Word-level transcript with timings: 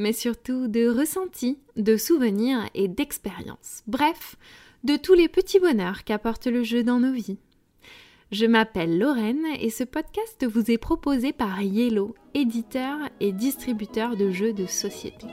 mais 0.00 0.12
surtout 0.12 0.66
de 0.66 0.88
ressentis, 0.88 1.58
de 1.76 1.96
souvenirs 1.96 2.68
et 2.74 2.88
d'expériences. 2.88 3.82
Bref, 3.86 4.36
de 4.82 4.96
tous 4.96 5.14
les 5.14 5.28
petits 5.28 5.60
bonheurs 5.60 6.04
qu'apporte 6.04 6.46
le 6.46 6.64
jeu 6.64 6.82
dans 6.82 6.98
nos 6.98 7.12
vies. 7.12 7.38
Je 8.32 8.46
m'appelle 8.46 8.98
Lorraine 8.98 9.44
et 9.60 9.70
ce 9.70 9.84
podcast 9.84 10.46
vous 10.46 10.70
est 10.70 10.78
proposé 10.78 11.32
par 11.32 11.60
Yellow, 11.60 12.14
éditeur 12.34 12.96
et 13.20 13.32
distributeur 13.32 14.16
de 14.16 14.30
jeux 14.30 14.52
de 14.52 14.66
société. 14.66 15.26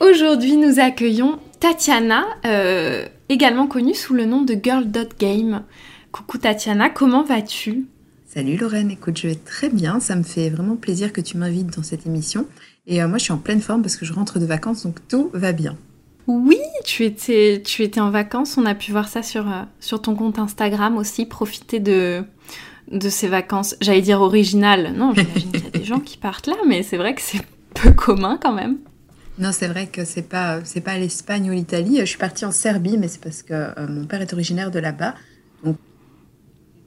Aujourd'hui, 0.00 0.56
nous 0.56 0.80
accueillons 0.80 1.38
Tatiana, 1.60 2.24
euh, 2.46 3.06
également 3.28 3.66
connue 3.66 3.94
sous 3.94 4.14
le 4.14 4.24
nom 4.24 4.42
de 4.42 4.56
Girl.game. 4.60 5.64
Coucou 6.10 6.38
Tatiana, 6.38 6.88
comment 6.88 7.22
vas-tu? 7.22 7.86
Salut 8.34 8.56
Lorraine, 8.56 8.90
écoute, 8.90 9.18
je 9.18 9.28
vais 9.28 9.34
très 9.34 9.68
bien. 9.68 10.00
Ça 10.00 10.16
me 10.16 10.22
fait 10.22 10.48
vraiment 10.48 10.76
plaisir 10.76 11.12
que 11.12 11.20
tu 11.20 11.36
m'invites 11.36 11.76
dans 11.76 11.82
cette 11.82 12.06
émission. 12.06 12.46
Et 12.86 13.02
euh, 13.02 13.06
moi, 13.06 13.18
je 13.18 13.24
suis 13.24 13.32
en 13.34 13.36
pleine 13.36 13.60
forme 13.60 13.82
parce 13.82 13.96
que 13.96 14.06
je 14.06 14.14
rentre 14.14 14.38
de 14.38 14.46
vacances, 14.46 14.84
donc 14.84 15.06
tout 15.06 15.30
va 15.34 15.52
bien. 15.52 15.76
Oui, 16.26 16.56
tu 16.82 17.04
étais, 17.04 17.60
tu 17.62 17.82
étais 17.82 18.00
en 18.00 18.10
vacances. 18.10 18.56
On 18.56 18.64
a 18.64 18.74
pu 18.74 18.90
voir 18.90 19.08
ça 19.08 19.22
sur, 19.22 19.46
euh, 19.46 19.64
sur 19.80 20.00
ton 20.00 20.14
compte 20.14 20.38
Instagram 20.38 20.96
aussi. 20.96 21.26
Profiter 21.26 21.78
de, 21.78 22.24
de 22.90 23.10
ces 23.10 23.28
vacances, 23.28 23.76
j'allais 23.82 24.00
dire 24.00 24.22
originales. 24.22 24.94
Non, 24.96 25.12
j'imagine 25.14 25.52
qu'il 25.52 25.64
y 25.64 25.66
a 25.66 25.78
des 25.78 25.84
gens 25.84 26.00
qui 26.00 26.16
partent 26.16 26.46
là, 26.46 26.56
mais 26.66 26.82
c'est 26.82 26.96
vrai 26.96 27.14
que 27.14 27.20
c'est 27.20 27.42
peu 27.74 27.92
commun 27.92 28.38
quand 28.42 28.54
même. 28.54 28.78
Non, 29.38 29.50
c'est 29.52 29.68
vrai 29.68 29.88
que 29.88 30.06
c'est 30.06 30.26
pas 30.26 30.64
c'est 30.64 30.80
pas 30.80 30.96
l'Espagne 30.96 31.50
ou 31.50 31.52
l'Italie. 31.52 31.98
Je 32.00 32.06
suis 32.06 32.18
partie 32.18 32.46
en 32.46 32.50
Serbie, 32.50 32.96
mais 32.96 33.08
c'est 33.08 33.20
parce 33.20 33.42
que 33.42 33.52
euh, 33.52 33.86
mon 33.90 34.06
père 34.06 34.22
est 34.22 34.32
originaire 34.32 34.70
de 34.70 34.78
là-bas. 34.78 35.16
Donc, 35.64 35.76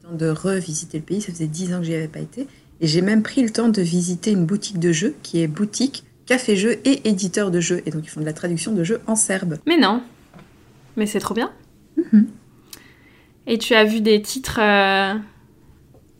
temps 0.05 0.15
de 0.15 0.29
revisiter 0.29 0.97
le 0.99 1.03
pays. 1.03 1.21
Ça 1.21 1.31
faisait 1.31 1.47
dix 1.47 1.73
ans 1.73 1.79
que 1.79 1.85
j'y 1.85 1.95
avais 1.95 2.07
pas 2.07 2.19
été. 2.19 2.47
Et 2.81 2.87
j'ai 2.87 3.01
même 3.01 3.23
pris 3.23 3.41
le 3.41 3.49
temps 3.49 3.69
de 3.69 3.81
visiter 3.81 4.31
une 4.31 4.45
boutique 4.45 4.79
de 4.79 4.91
jeux 4.91 5.15
qui 5.23 5.41
est 5.41 5.47
boutique, 5.47 6.03
café-jeu 6.25 6.79
et 6.83 7.07
éditeur 7.07 7.51
de 7.51 7.59
jeux. 7.59 7.81
Et 7.85 7.91
donc, 7.91 8.03
ils 8.05 8.09
font 8.09 8.19
de 8.19 8.25
la 8.25 8.33
traduction 8.33 8.73
de 8.73 8.83
jeux 8.83 9.01
en 9.07 9.15
serbe. 9.15 9.57
Mais 9.65 9.77
non. 9.77 10.01
Mais 10.97 11.05
c'est 11.05 11.19
trop 11.19 11.33
bien. 11.33 11.51
Mhm. 11.97 12.27
Et 13.47 13.57
tu 13.57 13.73
as 13.75 13.83
vu 13.83 14.01
des 14.01 14.21
titres 14.21 14.59
euh, 14.59 15.13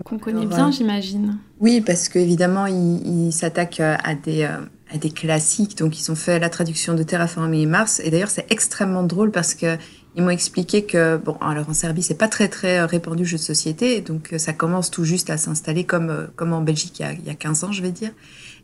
qu'on 0.04 0.20
connaît 0.20 0.42
Alors, 0.42 0.50
bien, 0.50 0.68
euh, 0.70 0.72
j'imagine. 0.72 1.38
Oui, 1.60 1.82
parce 1.82 2.08
qu'évidemment, 2.08 2.68
ils 2.68 3.28
il 3.28 3.34
s'attaquent 3.34 3.80
euh, 3.80 3.98
à 4.04 4.16
des, 4.16 4.44
euh, 4.44 4.60
à 4.94 4.98
des 4.98 5.10
classiques. 5.10 5.78
Donc, 5.78 6.00
ils 6.00 6.12
ont 6.12 6.16
fait 6.16 6.40
la 6.40 6.50
traduction 6.50 6.94
de 6.94 7.04
Terraforming 7.04 7.68
Mars. 7.68 8.00
Et 8.04 8.12
d'ailleurs, 8.12 8.30
c'est 8.30 8.46
extrêmement 8.52 9.04
drôle 9.04 9.32
parce 9.32 9.56
que 9.56 9.78
ils 10.16 10.24
m'ont 10.24 10.30
expliqué 10.30 10.84
que, 10.86 11.18
bon, 11.18 11.36
alors 11.42 11.70
en 11.70 11.74
Serbie, 11.74 12.02
c'est 12.04 12.18
pas 12.18 12.28
très, 12.28 12.48
très 12.48 12.80
euh, 12.80 12.86
répandu 12.86 13.24
le 13.24 13.30
jeu 13.30 13.38
de 13.38 13.42
société. 13.42 14.02
Donc, 14.02 14.34
euh, 14.34 14.38
ça 14.38 14.54
commence 14.54 14.90
tout 14.92 15.04
juste 15.04 15.30
à 15.30 15.38
s'installer 15.38 15.84
comme, 15.84 16.10
euh, 16.10 16.26
comme 16.36 16.54
en 16.54 16.62
Belgique 16.62 17.00
il 17.00 17.04
y, 17.04 17.06
a, 17.06 17.12
il 17.14 17.26
y 17.26 17.30
a 17.30 17.36
15 17.36 17.64
ans, 17.66 17.72
je 17.72 17.82
vais 17.82 17.92
dire. 17.92 18.12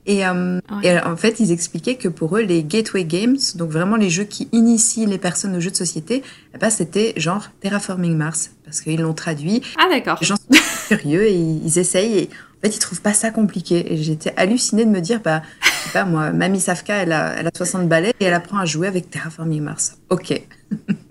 Et, 0.08 0.26
euh, 0.26 0.60
Ouais. 0.72 0.88
et 0.96 1.00
en 1.00 1.16
fait, 1.16 1.40
ils 1.40 1.52
expliquaient 1.52 1.96
que 1.96 2.08
pour 2.08 2.36
eux, 2.38 2.42
les 2.42 2.64
gateway 2.64 3.04
games, 3.06 3.38
donc 3.56 3.70
vraiment 3.70 3.98
les 3.98 4.10
jeux 4.10 4.24
qui 4.24 4.48
initient 4.52 5.06
les 5.06 5.20
personnes 5.20 5.56
aux 5.56 5.60
jeux 5.60 5.70
de 5.72 5.76
société, 5.76 6.24
eh 6.56 6.58
ben, 6.58 6.70
c'était 6.72 7.14
genre 7.18 7.50
Terraforming 7.60 8.16
Mars. 8.18 8.50
Parce 8.66 8.82
qu'ils 8.82 9.02
l'ont 9.02 9.14
traduit 9.14 9.62
Ah 9.78 9.88
d'accord. 9.92 10.18
les 10.22 10.26
gens 10.28 10.38
sont 10.38 10.58
curieux 10.88 11.28
et 11.28 11.36
ils 11.36 11.78
essayent 11.78 12.18
et 12.18 12.30
en 12.58 12.62
fait 12.68 12.76
ils 12.76 12.80
trouvent 12.80 13.02
pas 13.02 13.14
ça 13.14 13.30
compliqué 13.32 13.92
et 13.94 13.98
j'étais 14.02 14.34
hallucinée 14.38 14.86
de 14.86 14.90
me 14.90 15.02
dire 15.02 15.20
bah 15.22 15.42
je 15.62 15.68
sais 15.68 15.92
pas 15.92 16.06
moi 16.06 16.32
Mamie 16.32 16.62
Safka 16.62 16.96
elle 16.96 17.12
a, 17.12 17.34
elle 17.38 17.48
a 17.48 17.52
60 17.54 17.90
balais 17.90 18.14
et 18.22 18.26
elle 18.26 18.34
apprend 18.34 18.60
à 18.60 18.66
jouer 18.66 18.88
avec 18.88 19.10
Terraforming 19.10 19.62
Mars 19.62 19.98
ok 20.10 20.42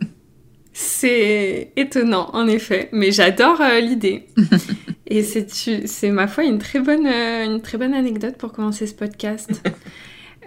C'est 0.82 1.72
étonnant, 1.76 2.30
en 2.32 2.48
effet, 2.48 2.88
mais 2.91 3.12
j'adore 3.12 3.60
euh, 3.60 3.80
l'idée. 3.80 4.24
Et 5.06 5.22
c'est, 5.22 6.10
ma 6.10 6.26
foi 6.26 6.44
une 6.44 6.58
très 6.58 6.80
bonne, 6.80 7.06
euh, 7.06 7.44
une 7.44 7.60
très 7.60 7.76
bonne 7.76 7.92
anecdote 7.92 8.38
pour 8.38 8.52
commencer 8.52 8.86
ce 8.86 8.94
podcast. 8.94 9.50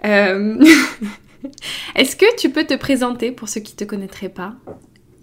Euh, 0.04 0.62
Est-ce 1.96 2.14
que 2.14 2.26
tu 2.36 2.50
peux 2.50 2.64
te 2.64 2.74
présenter 2.74 3.32
pour 3.32 3.48
ceux 3.48 3.62
qui 3.62 3.74
te 3.74 3.84
connaîtraient 3.84 4.28
pas? 4.28 4.52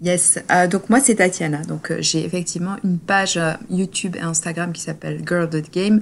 Yes 0.02 0.40
donc 0.72 0.90
moi 0.90 0.98
c'est 0.98 1.14
Tatiana 1.14 1.62
donc 1.62 1.92
j'ai 2.00 2.24
effectivement 2.24 2.74
une 2.82 2.98
page 2.98 3.38
YouTube 3.70 4.16
et 4.16 4.20
Instagram 4.22 4.72
qui 4.72 4.80
s'appelle 4.80 5.22
Girl.game 5.24 6.00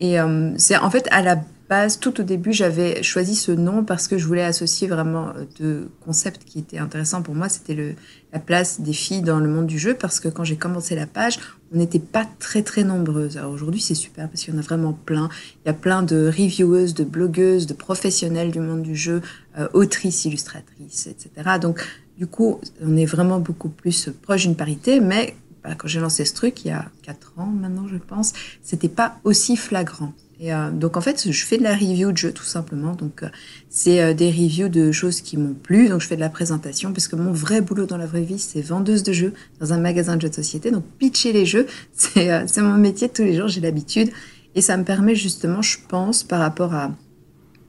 et 0.00 0.20
euh, 0.20 0.52
c'est 0.58 0.76
en 0.76 0.90
fait 0.90 1.08
à 1.10 1.22
la 1.22 1.38
base 1.68 2.00
tout 2.00 2.20
au 2.20 2.24
début 2.24 2.52
j'avais 2.52 3.02
choisi 3.02 3.34
ce 3.34 3.52
nom 3.52 3.84
parce 3.84 4.08
que 4.08 4.16
je 4.16 4.26
voulais 4.26 4.44
associer 4.44 4.88
vraiment 4.88 5.28
euh, 5.28 5.44
deux 5.58 5.90
concepts 6.04 6.44
qui 6.44 6.60
étaient 6.60 6.78
intéressants 6.78 7.22
pour 7.22 7.34
moi 7.34 7.48
c'était 7.48 7.96
la 8.32 8.38
place 8.38 8.80
des 8.80 8.92
filles 8.92 9.22
dans 9.22 9.40
le 9.40 9.48
monde 9.48 9.66
du 9.66 9.78
jeu 9.78 9.94
parce 9.94 10.20
que 10.20 10.28
quand 10.28 10.44
j'ai 10.44 10.56
commencé 10.56 10.94
la 10.94 11.06
page, 11.06 11.38
on 11.72 11.78
n'était 11.78 11.98
pas 11.98 12.26
très 12.38 12.62
très 12.62 12.84
nombreuses. 12.84 13.36
Alors 13.36 13.52
aujourd'hui, 13.52 13.80
c'est 13.80 13.94
super 13.94 14.28
parce 14.28 14.42
qu'il 14.42 14.54
y 14.54 14.56
en 14.56 14.60
a 14.60 14.62
vraiment 14.62 14.92
plein. 14.92 15.28
Il 15.64 15.68
y 15.68 15.70
a 15.70 15.74
plein 15.74 16.02
de 16.02 16.26
revieweuses, 16.26 16.94
de 16.94 17.04
blogueuses, 17.04 17.66
de 17.66 17.74
professionnels 17.74 18.50
du 18.50 18.60
monde 18.60 18.82
du 18.82 18.96
jeu, 18.96 19.22
euh, 19.58 19.68
autrices, 19.72 20.24
illustratrices, 20.24 21.06
etc. 21.06 21.58
Donc 21.60 21.80
du 22.18 22.26
coup, 22.26 22.60
on 22.82 22.96
est 22.96 23.06
vraiment 23.06 23.38
beaucoup 23.38 23.68
plus 23.68 24.10
proche 24.22 24.42
d'une 24.42 24.56
parité, 24.56 25.00
mais 25.00 25.36
bah, 25.62 25.74
quand 25.76 25.88
j'ai 25.88 26.00
lancé 26.00 26.24
ce 26.24 26.34
truc 26.34 26.64
il 26.64 26.68
y 26.68 26.72
a 26.72 26.90
quatre 27.02 27.32
ans 27.38 27.46
maintenant, 27.46 27.86
je 27.88 27.96
pense, 27.96 28.32
c'était 28.62 28.88
pas 28.88 29.18
aussi 29.24 29.56
flagrant. 29.56 30.12
Et 30.40 30.54
euh, 30.54 30.70
donc 30.70 30.96
en 30.96 31.00
fait, 31.00 31.30
je 31.30 31.44
fais 31.44 31.58
de 31.58 31.64
la 31.64 31.74
review 31.74 32.12
de 32.12 32.16
jeux 32.16 32.32
tout 32.32 32.44
simplement. 32.44 32.94
Donc 32.94 33.22
euh, 33.22 33.28
c'est 33.68 34.00
euh, 34.00 34.14
des 34.14 34.30
reviews 34.30 34.68
de 34.68 34.92
choses 34.92 35.20
qui 35.20 35.36
m'ont 35.36 35.54
plu. 35.54 35.88
Donc 35.88 36.00
je 36.00 36.06
fais 36.06 36.16
de 36.16 36.20
la 36.20 36.28
présentation 36.28 36.92
parce 36.92 37.08
que 37.08 37.16
mon 37.16 37.32
vrai 37.32 37.60
boulot 37.60 37.86
dans 37.86 37.96
la 37.96 38.06
vraie 38.06 38.22
vie, 38.22 38.38
c'est 38.38 38.62
vendeuse 38.62 39.02
de 39.02 39.12
jeux 39.12 39.32
dans 39.60 39.72
un 39.72 39.78
magasin 39.78 40.16
de 40.16 40.22
jeux 40.22 40.28
de 40.28 40.34
société. 40.34 40.70
Donc 40.70 40.84
pitcher 40.98 41.32
les 41.32 41.44
jeux, 41.44 41.66
c'est 41.92 42.46
c'est 42.46 42.62
mon 42.62 42.78
métier 42.78 43.08
de 43.08 43.12
tous 43.12 43.24
les 43.24 43.34
jours. 43.34 43.48
J'ai 43.48 43.60
l'habitude 43.60 44.10
et 44.54 44.60
ça 44.60 44.76
me 44.76 44.84
permet 44.84 45.14
justement, 45.14 45.62
je 45.62 45.78
pense, 45.88 46.22
par 46.22 46.40
rapport 46.40 46.74
à 46.74 46.92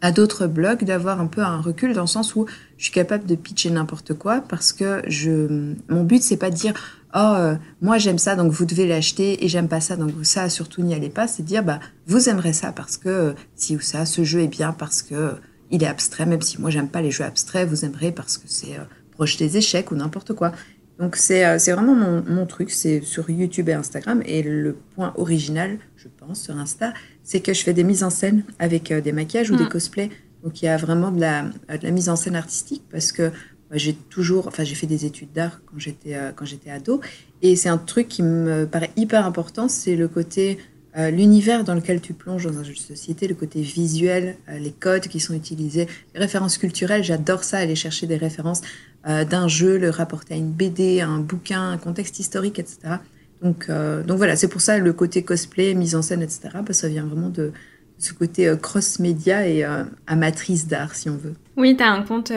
à 0.02 0.12
d'autres 0.12 0.48
blogs 0.48 0.86
d'avoir 0.86 1.20
un 1.20 1.28
peu 1.28 1.42
un 1.42 1.60
recul 1.60 1.94
dans 1.94 2.02
le 2.02 2.08
sens 2.08 2.36
où 2.36 2.46
je 2.78 2.86
suis 2.86 2.94
capable 2.94 3.26
de 3.26 3.36
pitcher 3.36 3.70
n'importe 3.70 4.14
quoi 4.14 4.42
parce 4.42 4.72
que 4.72 5.02
je 5.08 5.74
mon 5.90 6.04
but 6.04 6.24
c'est 6.24 6.38
pas 6.38 6.50
de 6.50 6.56
dire 6.56 6.74
oh 7.14 7.18
euh, 7.18 7.56
moi 7.82 7.98
j'aime 7.98 8.18
ça 8.18 8.36
donc 8.36 8.52
vous 8.52 8.66
devez 8.66 8.88
l'acheter 8.88 9.44
et 9.44 9.48
j'aime 9.48 9.68
pas 9.68 9.82
ça 9.82 9.96
donc 9.96 10.12
ça 10.24 10.50
surtout 10.50 10.82
n'y 10.82 10.94
allez 10.94 11.10
pas 11.10 11.28
c'est 11.28 11.44
dire 11.44 11.64
bah 11.64 11.80
vous 12.08 12.30
aimerez 12.30 12.54
ça 12.54 12.72
parce 12.72 12.98
que 12.98 13.10
euh, 13.10 13.34
si 13.56 13.76
ou 13.76 13.80
ça 13.80 14.06
ce 14.06 14.24
jeu 14.24 14.42
est 14.42 14.48
bien 14.48 14.74
parce 14.74 15.02
que 15.02 15.16
euh, 15.16 15.32
il 15.72 15.84
est 15.84 15.88
abstrait 15.88 16.26
même 16.26 16.42
si 16.42 16.60
moi 16.62 16.70
j'aime 16.70 16.90
pas 16.90 17.02
les 17.02 17.12
jeux 17.12 17.24
abstraits 17.24 17.68
vous 17.68 17.86
aimerez 17.86 18.12
parce 18.12 18.38
que 18.38 18.48
c'est 18.48 18.78
proche 19.12 19.38
des 19.38 19.58
échecs 19.58 19.92
ou 19.92 19.96
n'importe 19.96 20.34
quoi 20.34 20.52
donc 21.00 21.16
c'est 21.16 21.58
vraiment 21.72 21.96
mon, 21.96 22.24
mon 22.28 22.46
truc 22.46 22.70
c'est 22.72 23.00
sur 23.02 23.30
YouTube 23.30 23.70
et 23.70 23.74
Instagram. 23.74 24.22
Et 24.26 24.44
le 24.44 24.76
point 24.96 25.14
original 25.16 25.78
je 25.96 26.10
pense 26.10 26.42
sur 26.42 26.58
Insta 26.58 26.94
c'est 27.24 27.40
que 27.40 27.54
je 27.54 27.64
fais 27.64 27.74
des 27.74 27.86
mises 27.86 28.04
en 28.04 28.10
scène 28.10 28.44
avec 28.60 28.92
des 28.92 29.14
maquillages 29.14 29.50
ou 29.50 29.56
Mm. 29.56 29.60
des 29.60 29.70
cosplays. 29.70 30.10
Donc 30.44 30.62
il 30.62 30.66
y 30.66 30.68
a 30.68 30.76
vraiment 30.76 31.12
de 31.12 31.22
la, 31.22 31.44
de 31.44 31.84
la 31.84 31.92
mise 31.92 32.10
en 32.10 32.18
scène 32.18 32.36
artistique 32.36 32.84
parce 32.92 33.14
que 33.14 33.32
j'ai 33.72 33.94
toujours, 33.94 34.48
enfin 34.48 34.64
j'ai 34.64 34.76
fait 34.76 34.88
des 34.88 35.06
études 35.06 35.32
d'art 35.34 35.62
quand 35.66 35.80
j'étais 35.80 36.16
euh, 36.16 36.32
quand 36.36 36.46
j'étais 36.46 36.72
ado 36.72 37.02
et 37.42 37.56
c'est 37.56 37.70
un 37.70 37.78
truc 37.78 38.08
qui 38.08 38.24
me 38.24 38.66
paraît 38.66 38.92
hyper 38.96 39.26
important, 39.26 39.68
c'est 39.68 39.96
le 39.96 40.08
côté 40.08 40.58
euh, 40.98 41.12
l'univers 41.12 41.64
dans 41.64 41.76
lequel 41.76 42.02
tu 42.02 42.14
plonges 42.14 42.46
dans 42.46 42.58
un 42.58 42.64
jeu 42.64 42.74
de 42.74 42.80
société, 42.80 43.28
le 43.28 43.36
côté 43.36 43.62
visuel, 43.62 44.38
euh, 44.50 44.58
les 44.58 44.72
codes 44.72 45.08
qui 45.08 45.20
sont 45.20 45.36
utilisés, 45.36 45.88
les 46.16 46.20
références 46.20 46.58
culturelles, 46.58 47.04
j'adore 47.04 47.44
ça, 47.44 47.60
aller 47.60 47.76
chercher 47.76 48.08
des 48.08 48.18
références 48.18 48.62
d'un 49.06 49.48
jeu, 49.48 49.78
le 49.78 49.90
rapporter 49.90 50.34
à 50.34 50.38
une 50.38 50.52
BD, 50.52 51.00
un 51.00 51.20
bouquin, 51.20 51.72
un 51.72 51.78
contexte 51.78 52.20
historique, 52.20 52.60
etc. 52.60 52.96
Donc, 53.42 53.72
donc 53.72 54.18
voilà, 54.18 54.36
c'est 54.36 54.50
pour 54.50 54.60
ça 54.60 54.78
le 54.78 54.92
côté 54.92 55.24
cosplay, 55.24 55.74
mise 55.74 55.96
en 55.96 56.02
scène, 56.02 56.22
etc. 56.22 56.50
Bah, 56.56 56.74
ça 56.74 56.90
vient 56.90 57.06
vraiment 57.06 57.30
de 57.30 57.54
ce 57.98 58.12
côté 58.12 58.54
cross-média 58.62 59.48
et 59.48 59.66
amatrice 60.06 60.68
d'art, 60.68 60.96
si 60.96 61.10
on 61.10 61.16
veut. 61.16 61.34
Oui, 61.56 61.78
tu 61.78 61.84
as 61.84 61.90
un 61.94 62.04
compte 62.04 62.34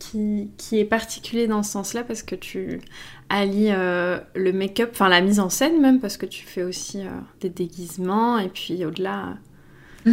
qui, 0.00 0.50
qui 0.56 0.80
est 0.80 0.84
particulier 0.84 1.46
dans 1.46 1.62
ce 1.62 1.70
sens-là 1.70 2.02
parce 2.02 2.24
que 2.24 2.34
tu 2.34 2.80
allies 3.28 3.70
euh, 3.70 4.18
le 4.34 4.52
make-up, 4.52 4.90
enfin 4.92 5.08
la 5.08 5.20
mise 5.20 5.38
en 5.38 5.50
scène 5.50 5.80
même, 5.80 6.00
parce 6.00 6.16
que 6.16 6.26
tu 6.26 6.44
fais 6.44 6.64
aussi 6.64 7.02
euh, 7.02 7.10
des 7.40 7.50
déguisements 7.50 8.38
et 8.38 8.48
puis 8.48 8.84
au-delà, 8.84 9.36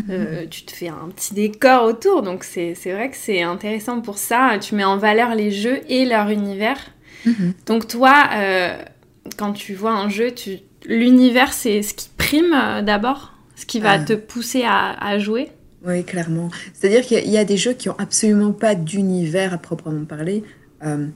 euh, 0.09 0.45
tu 0.51 0.65
te 0.65 0.71
fais 0.71 0.89
un 0.89 1.09
petit 1.15 1.33
décor 1.33 1.85
autour. 1.85 2.21
Donc 2.21 2.43
c'est 2.43 2.73
vrai 2.85 3.09
que 3.09 3.17
c'est 3.17 3.41
intéressant 3.41 4.01
pour 4.01 4.19
ça. 4.19 4.59
Tu 4.61 4.75
mets 4.75 4.83
en 4.83 4.97
valeur 4.97 5.33
les 5.33 5.49
jeux 5.49 5.79
et 5.87 6.05
leur 6.05 6.29
univers. 6.29 6.79
Mhm. 7.25 7.53
Donc 7.65 7.87
toi, 7.87 8.29
quand 9.37 9.53
tu 9.53 9.73
vois 9.73 9.93
un 9.93 10.09
jeu, 10.09 10.33
l'univers 10.85 11.53
c'est 11.53 11.81
ce 11.81 11.93
qui 11.93 12.09
prime 12.15 12.83
d'abord, 12.85 13.33
ce 13.55 13.65
qui 13.65 13.79
va 13.79 13.97
te 13.97 14.13
pousser 14.13 14.63
à, 14.63 14.91
à 15.03 15.17
jouer? 15.17 15.49
Oui, 15.85 16.03
clairement. 16.03 16.49
C'est-à-dire 16.73 17.01
qu'il 17.05 17.29
y 17.29 17.37
a 17.37 17.45
des 17.45 17.57
jeux 17.57 17.73
qui 17.73 17.89
ont 17.89 17.95
absolument 17.99 18.51
pas 18.51 18.75
d'univers 18.75 19.53
à 19.53 19.57
proprement 19.57 20.05
parler. 20.05 20.43
Euh, 20.83 21.07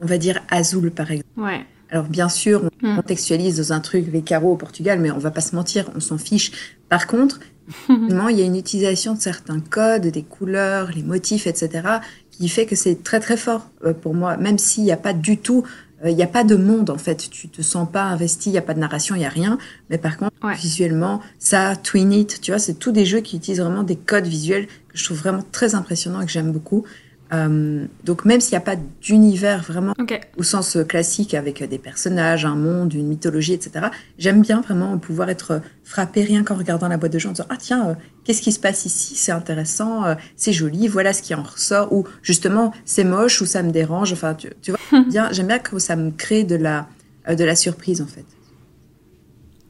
on 0.00 0.06
va 0.06 0.18
dire 0.18 0.40
Azul, 0.50 0.90
par 0.90 1.10
exemple. 1.10 1.28
Ouais. 1.36 1.60
Alors, 1.90 2.04
bien 2.04 2.28
sûr, 2.28 2.68
on 2.82 2.92
Hmm. 2.92 2.96
contextualise 2.96 3.56
dans 3.56 3.72
un 3.72 3.80
truc, 3.80 4.06
les 4.12 4.22
carreaux 4.22 4.52
au 4.52 4.56
Portugal, 4.56 4.98
mais 5.00 5.10
on 5.10 5.18
va 5.18 5.30
pas 5.30 5.40
se 5.40 5.54
mentir, 5.56 5.90
on 5.94 6.00
s'en 6.00 6.18
fiche. 6.18 6.52
Par 6.88 7.06
contre, 7.06 7.40
il 7.88 8.36
y 8.38 8.42
a 8.42 8.44
une 8.44 8.56
utilisation 8.56 9.14
de 9.14 9.20
certains 9.20 9.60
codes, 9.60 10.06
des 10.06 10.22
couleurs, 10.22 10.90
les 10.94 11.02
motifs, 11.02 11.46
etc., 11.46 11.86
qui 12.30 12.48
fait 12.48 12.66
que 12.66 12.76
c'est 12.76 13.02
très 13.02 13.20
très 13.20 13.36
fort 13.36 13.68
euh, 13.84 13.92
pour 13.92 14.14
moi, 14.14 14.36
même 14.36 14.58
s'il 14.58 14.84
n'y 14.84 14.92
a 14.92 14.96
pas 14.96 15.12
du 15.12 15.38
tout, 15.38 15.64
il 16.04 16.14
n'y 16.14 16.22
a 16.22 16.26
pas 16.28 16.44
de 16.44 16.54
monde 16.56 16.90
en 16.90 16.98
fait, 16.98 17.28
tu 17.30 17.48
te 17.48 17.60
sens 17.62 17.88
pas 17.90 18.04
investi, 18.04 18.50
il 18.50 18.52
n'y 18.52 18.58
a 18.58 18.62
pas 18.62 18.74
de 18.74 18.78
narration, 18.78 19.14
il 19.16 19.18
n'y 19.18 19.26
a 19.26 19.30
rien, 19.30 19.58
mais 19.90 19.98
par 19.98 20.16
contre, 20.16 20.32
Ouais. 20.44 20.54
visuellement, 20.54 21.20
ça, 21.40 21.74
Twin 21.74 22.12
It, 22.12 22.40
tu 22.40 22.52
vois, 22.52 22.60
c'est 22.60 22.74
tous 22.74 22.92
des 22.92 23.04
jeux 23.04 23.20
qui 23.20 23.36
utilisent 23.36 23.60
vraiment 23.60 23.82
des 23.82 23.96
codes 23.96 24.26
visuels 24.26 24.66
que 24.66 24.96
je 24.96 25.04
trouve 25.04 25.18
vraiment 25.18 25.42
très 25.50 25.74
impressionnants 25.74 26.20
et 26.20 26.26
que 26.26 26.30
j'aime 26.30 26.52
beaucoup. 26.52 26.84
Euh, 27.32 27.84
donc 28.04 28.24
même 28.24 28.40
s'il 28.40 28.52
n'y 28.52 28.62
a 28.62 28.64
pas 28.64 28.76
d'univers 29.02 29.62
vraiment 29.62 29.92
au 30.38 30.42
sens 30.42 30.76
euh, 30.76 30.84
classique 30.84 31.34
avec 31.34 31.60
euh, 31.60 31.66
des 31.66 31.78
personnages, 31.78 32.46
un 32.46 32.56
monde, 32.56 32.94
une 32.94 33.06
mythologie, 33.06 33.52
etc. 33.52 33.88
J'aime 34.16 34.40
bien 34.40 34.62
vraiment 34.62 34.96
pouvoir 34.96 35.28
être 35.28 35.60
frappé 35.84 36.22
rien 36.22 36.42
qu'en 36.42 36.54
regardant 36.54 36.88
la 36.88 36.96
boîte 36.96 37.12
de 37.12 37.18
jeu 37.18 37.28
en 37.28 37.32
disant 37.32 37.46
ah 37.50 37.56
tiens 37.58 37.88
euh, 37.88 37.94
qu'est-ce 38.24 38.40
qui 38.40 38.50
se 38.50 38.58
passe 38.58 38.86
ici? 38.86 39.14
C'est 39.14 39.32
intéressant 39.32 40.06
euh, 40.06 40.14
c'est 40.36 40.54
joli 40.54 40.88
voilà 40.88 41.12
ce 41.12 41.20
qui 41.20 41.34
en 41.34 41.42
ressort 41.42 41.92
ou 41.92 42.04
justement 42.22 42.72
c'est 42.86 43.04
moche 43.04 43.42
ou 43.42 43.46
ça 43.46 43.62
me 43.62 43.72
dérange 43.72 44.12
enfin 44.12 44.34
tu, 44.34 44.48
tu 44.62 44.70
vois. 44.70 45.02
Bien 45.08 45.30
j'aime 45.30 45.48
bien 45.48 45.58
que 45.58 45.78
ça 45.78 45.96
me 45.96 46.10
crée 46.10 46.44
de 46.44 46.56
la 46.56 46.88
de 47.28 47.44
la 47.44 47.56
surprise 47.56 48.00
en 48.00 48.06
fait. 48.06 48.24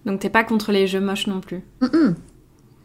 Donc 0.06 0.20
t'es 0.20 0.31
pas 0.31 0.44
contre 0.44 0.70
les 0.70 0.87
jeux 0.87 1.00
moches 1.00 1.26
non 1.26 1.40
plus? 1.40 1.60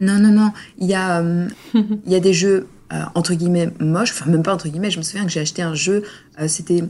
Non 0.00 0.18
non 0.18 0.32
non. 0.32 0.50
Il 0.78 0.88
y 0.88 0.94
a 0.94 1.22
il 1.74 2.12
y 2.12 2.16
a 2.16 2.20
des 2.20 2.32
jeux 2.32 2.66
entre 3.14 3.34
guillemets 3.34 3.70
moches 3.80 4.12
enfin 4.12 4.30
même 4.30 4.42
pas 4.42 4.54
entre 4.54 4.68
guillemets 4.68 4.90
je 4.90 4.98
me 4.98 5.02
souviens 5.02 5.24
que 5.24 5.30
j'ai 5.30 5.40
acheté 5.40 5.62
un 5.62 5.74
jeu 5.74 6.02
euh, 6.40 6.48
c'était 6.48 6.84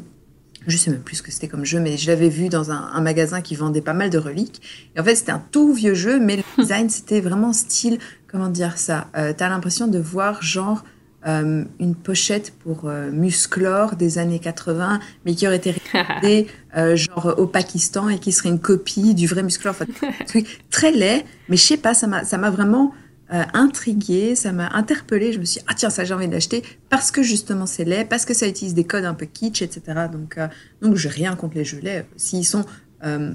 je 0.67 0.77
sais 0.77 0.91
même 0.91 1.01
plus 1.01 1.17
ce 1.17 1.23
que 1.23 1.31
c'était 1.31 1.49
comme 1.49 1.67
jeu, 1.67 1.79
mais 1.79 1.99
je 1.99 2.07
l'avais 2.07 2.31
vu 2.31 2.49
dans 2.49 2.71
un, 2.71 2.91
un 2.95 3.01
magasin 3.03 3.43
qui 3.43 3.55
vendait 3.55 3.83
pas 3.83 3.93
mal 3.93 4.09
de 4.09 4.17
reliques. 4.17 4.63
Et 4.97 5.01
en 5.01 5.05
fait, 5.05 5.15
c'était 5.15 5.33
un 5.33 5.43
tout 5.51 5.75
vieux 5.75 5.93
jeu, 5.93 6.19
mais 6.19 6.37
le 6.37 6.43
design, 6.59 6.89
c'était 6.89 7.21
vraiment 7.21 7.53
style, 7.53 7.99
comment 8.27 8.49
dire 8.49 8.79
ça 8.79 9.09
euh, 9.15 9.35
T'as 9.37 9.51
l'impression 9.51 9.89
de 9.89 9.99
voir 9.99 10.43
genre 10.43 10.83
euh, 11.27 11.65
une 11.81 11.95
pochette 11.95 12.53
pour 12.63 12.83
euh, 12.85 13.11
Musclor 13.11 13.97
des 13.97 14.19
années 14.19 14.41
80, 14.41 15.01
mais 15.25 15.35
qui 15.35 15.47
aurait 15.47 15.57
été 15.57 15.75
réalisée 15.93 16.49
euh, 16.77 16.97
genre 16.97 17.35
au 17.39 17.47
Pakistan 17.47 18.11
et 18.11 18.19
qui 18.19 18.31
serait 18.31 18.51
une 18.51 18.61
copie 18.61 19.15
du 19.15 19.27
vrai 19.27 19.43
Musclor. 19.43 19.75
Enfin, 19.75 19.87
un 20.03 20.25
truc 20.27 20.61
très 20.71 20.93
laid, 20.93 21.25
mais 21.49 21.57
je 21.57 21.63
sais 21.63 21.77
pas, 21.79 21.95
ça 21.95 22.07
m'a 22.07 22.25
ça 22.25 22.37
m'a 22.37 22.51
vraiment 22.51 22.93
euh, 23.33 23.43
intriguée, 23.55 24.35
ça 24.35 24.53
m'a 24.53 24.69
interpellée. 24.75 25.33
Je 25.33 25.39
me 25.41 25.45
suis 25.45 25.61
dit, 25.61 25.67
ah 25.69 25.75
tiens, 25.75 25.91
ça 25.91 26.05
j'ai 26.05 26.13
envie 26.15 26.29
de 26.29 26.33
l'acheter 26.33 26.63
parce 26.91 27.11
que 27.11 27.23
justement 27.23 27.67
c'est 27.67 27.85
laid, 27.85 28.05
parce 28.05 28.25
que 28.25 28.35
ça 28.35 28.47
utilise 28.47 28.75
des 28.75 28.85
codes 28.85 29.05
un 29.05 29.15
peu 29.15 29.27
kitsch, 29.27 29.63
etc. 29.63 29.83
Donc, 30.13 30.37
euh, 30.39 30.49
donc 30.83 30.97
j'ai 30.97 31.09
rien 31.09 31.35
contre 31.37 31.57
les 31.57 31.65
jeux 31.65 31.81
laids. 31.81 32.05
S'ils 32.17 32.45
sont. 32.47 32.65
euh, 33.05 33.33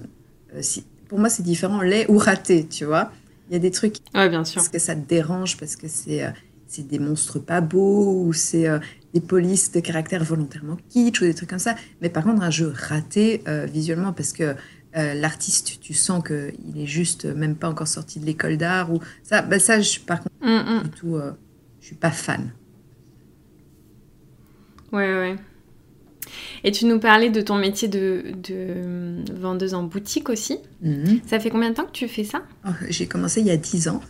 euh, 0.56 0.62
si, 0.62 0.86
pour 1.08 1.18
moi, 1.20 1.30
c'est 1.30 1.42
différent, 1.44 1.82
laid 1.82 2.06
ou 2.10 2.18
raté, 2.20 2.68
tu 2.68 2.86
vois. 2.86 3.12
Il 3.50 3.54
y 3.54 3.56
a 3.56 3.60
des 3.60 3.72
trucs 3.72 3.96
Ouais, 4.14 4.30
bien 4.30 4.46
sûr. 4.46 4.56
parce 4.62 4.70
que 4.70 4.78
ça 4.78 4.96
te 4.96 5.08
dérange, 5.08 5.58
parce 5.58 5.76
que 5.76 5.88
c'est 5.88 6.24
euh, 6.24 6.30
c'est 6.68 6.88
des 6.88 7.00
monstres 7.00 7.40
pas 7.40 7.62
beaux, 7.62 8.26
ou 8.26 8.32
c'est 8.32 8.68
euh, 8.68 8.78
des 9.16 9.22
polices 9.22 9.72
de 9.72 9.80
caractère 9.80 10.24
volontairement 10.24 10.78
kitsch, 10.90 11.20
ou 11.22 11.26
des 11.26 11.34
trucs 11.34 11.50
comme 11.50 11.58
ça. 11.58 11.76
Mais 12.02 12.10
par 12.10 12.24
contre, 12.24 12.44
un 12.44 12.52
jeu 12.52 12.72
raté 12.76 13.42
euh, 13.48 13.66
visuellement, 13.66 14.14
parce 14.14 14.34
que 14.34 14.54
euh, 14.98 15.14
l'artiste, 15.14 15.80
tu 15.82 15.94
sens 15.94 16.24
qu'il 16.24 16.82
est 16.82 16.88
juste 16.88 17.26
euh, 17.26 17.36
même 17.36 17.56
pas 17.56 17.70
encore 17.70 17.88
sorti 17.88 18.20
de 18.20 18.26
l'école 18.26 18.58
d'art, 18.58 18.92
ou 18.92 19.00
ça, 19.24 19.42
bah 19.42 19.60
ça 19.60 19.82
je, 19.82 20.00
par 20.00 20.20
contre, 20.20 20.36
hum. 20.42 20.84
du 20.84 20.90
tout, 20.90 21.16
euh, 21.16 21.32
je 21.80 21.88
suis 21.88 21.96
pas 21.96 22.12
fan. 22.12 22.52
Ouais, 24.92 25.14
ouais. 25.14 25.36
Et 26.64 26.72
tu 26.72 26.86
nous 26.86 27.00
parlais 27.00 27.30
de 27.30 27.42
ton 27.42 27.56
métier 27.56 27.88
de, 27.88 28.24
de 28.44 29.24
vendeuse 29.34 29.74
en 29.74 29.84
boutique 29.84 30.30
aussi. 30.30 30.60
Mhm. 30.82 31.22
Ça 31.26 31.40
fait 31.40 31.50
combien 31.50 31.70
de 31.70 31.76
temps 31.76 31.86
que 31.86 31.92
tu 31.92 32.08
fais 32.08 32.24
ça? 32.24 32.44
Oh, 32.68 32.72
J'ai 32.90 33.08
commencé 33.08 33.42
il 33.42 33.48
y 33.48 33.52
a 33.52 33.58
10 33.58 33.88
ans. 33.90 34.02